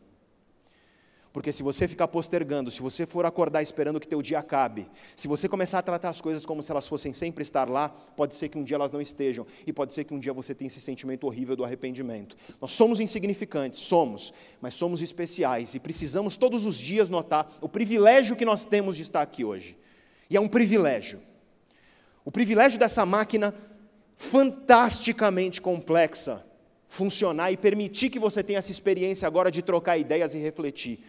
Porque 1.33 1.53
se 1.53 1.63
você 1.63 1.87
ficar 1.87 2.09
postergando, 2.09 2.69
se 2.69 2.81
você 2.81 3.05
for 3.05 3.25
acordar 3.25 3.61
esperando 3.61 4.01
que 4.01 4.07
teu 4.07 4.21
dia 4.21 4.39
acabe, 4.39 4.89
se 5.15 5.29
você 5.29 5.47
começar 5.47 5.79
a 5.79 5.81
tratar 5.81 6.09
as 6.09 6.19
coisas 6.19 6.45
como 6.45 6.61
se 6.61 6.69
elas 6.71 6.87
fossem 6.87 7.13
sempre 7.13 7.41
estar 7.41 7.69
lá, 7.69 7.87
pode 7.87 8.35
ser 8.35 8.49
que 8.49 8.57
um 8.57 8.63
dia 8.63 8.75
elas 8.75 8.91
não 8.91 8.99
estejam 8.99 9.45
e 9.65 9.71
pode 9.71 9.93
ser 9.93 10.03
que 10.03 10.13
um 10.13 10.19
dia 10.19 10.33
você 10.33 10.53
tenha 10.53 10.67
esse 10.67 10.81
sentimento 10.81 11.25
horrível 11.25 11.55
do 11.55 11.63
arrependimento. 11.63 12.35
Nós 12.59 12.73
somos 12.73 12.99
insignificantes, 12.99 13.79
somos, 13.79 14.33
mas 14.59 14.75
somos 14.75 15.01
especiais 15.01 15.73
e 15.73 15.79
precisamos 15.79 16.35
todos 16.35 16.65
os 16.65 16.77
dias 16.77 17.09
notar 17.09 17.49
o 17.61 17.69
privilégio 17.69 18.35
que 18.35 18.43
nós 18.43 18.65
temos 18.65 18.97
de 18.97 19.03
estar 19.03 19.21
aqui 19.21 19.45
hoje. 19.45 19.77
E 20.29 20.35
é 20.35 20.41
um 20.41 20.49
privilégio. 20.49 21.21
O 22.25 22.31
privilégio 22.31 22.77
dessa 22.77 23.05
máquina 23.05 23.55
fantasticamente 24.17 25.61
complexa 25.61 26.45
funcionar 26.91 27.53
e 27.53 27.55
permitir 27.55 28.09
que 28.09 28.19
você 28.19 28.43
tenha 28.43 28.59
essa 28.59 28.69
experiência 28.69 29.25
agora 29.25 29.49
de 29.49 29.61
trocar 29.61 29.97
ideias 29.97 30.33
e 30.33 30.37
refletir. 30.37 30.99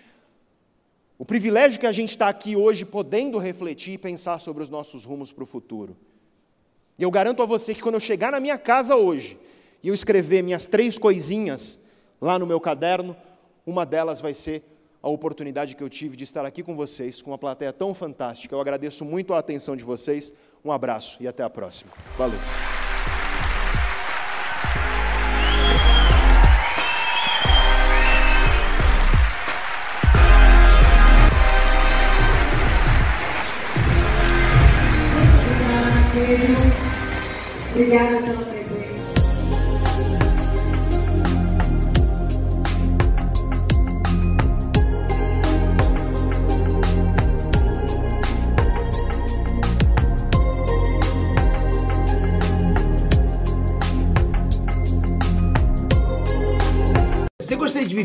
O 1.22 1.24
privilégio 1.24 1.78
que 1.78 1.86
a 1.86 1.92
gente 1.92 2.08
está 2.08 2.28
aqui 2.28 2.56
hoje 2.56 2.84
podendo 2.84 3.38
refletir 3.38 3.92
e 3.92 3.98
pensar 3.98 4.40
sobre 4.40 4.60
os 4.60 4.68
nossos 4.68 5.04
rumos 5.04 5.30
para 5.30 5.44
o 5.44 5.46
futuro. 5.46 5.96
E 6.98 7.04
eu 7.04 7.12
garanto 7.12 7.40
a 7.44 7.46
você 7.46 7.72
que 7.72 7.80
quando 7.80 7.94
eu 7.94 8.00
chegar 8.00 8.32
na 8.32 8.40
minha 8.40 8.58
casa 8.58 8.96
hoje 8.96 9.38
e 9.84 9.86
eu 9.86 9.94
escrever 9.94 10.42
minhas 10.42 10.66
três 10.66 10.98
coisinhas 10.98 11.78
lá 12.20 12.40
no 12.40 12.44
meu 12.44 12.58
caderno, 12.58 13.16
uma 13.64 13.86
delas 13.86 14.20
vai 14.20 14.34
ser 14.34 14.64
a 15.00 15.08
oportunidade 15.08 15.76
que 15.76 15.82
eu 15.84 15.88
tive 15.88 16.16
de 16.16 16.24
estar 16.24 16.44
aqui 16.44 16.60
com 16.60 16.74
vocês, 16.74 17.22
com 17.22 17.30
uma 17.30 17.38
plateia 17.38 17.72
tão 17.72 17.94
fantástica. 17.94 18.52
Eu 18.52 18.60
agradeço 18.60 19.04
muito 19.04 19.32
a 19.32 19.38
atenção 19.38 19.76
de 19.76 19.84
vocês. 19.84 20.32
Um 20.64 20.72
abraço 20.72 21.18
e 21.22 21.28
até 21.28 21.44
a 21.44 21.48
próxima. 21.48 21.92
Valeu. 22.18 22.40
Obrigada 37.74 38.20
pela 38.20 38.51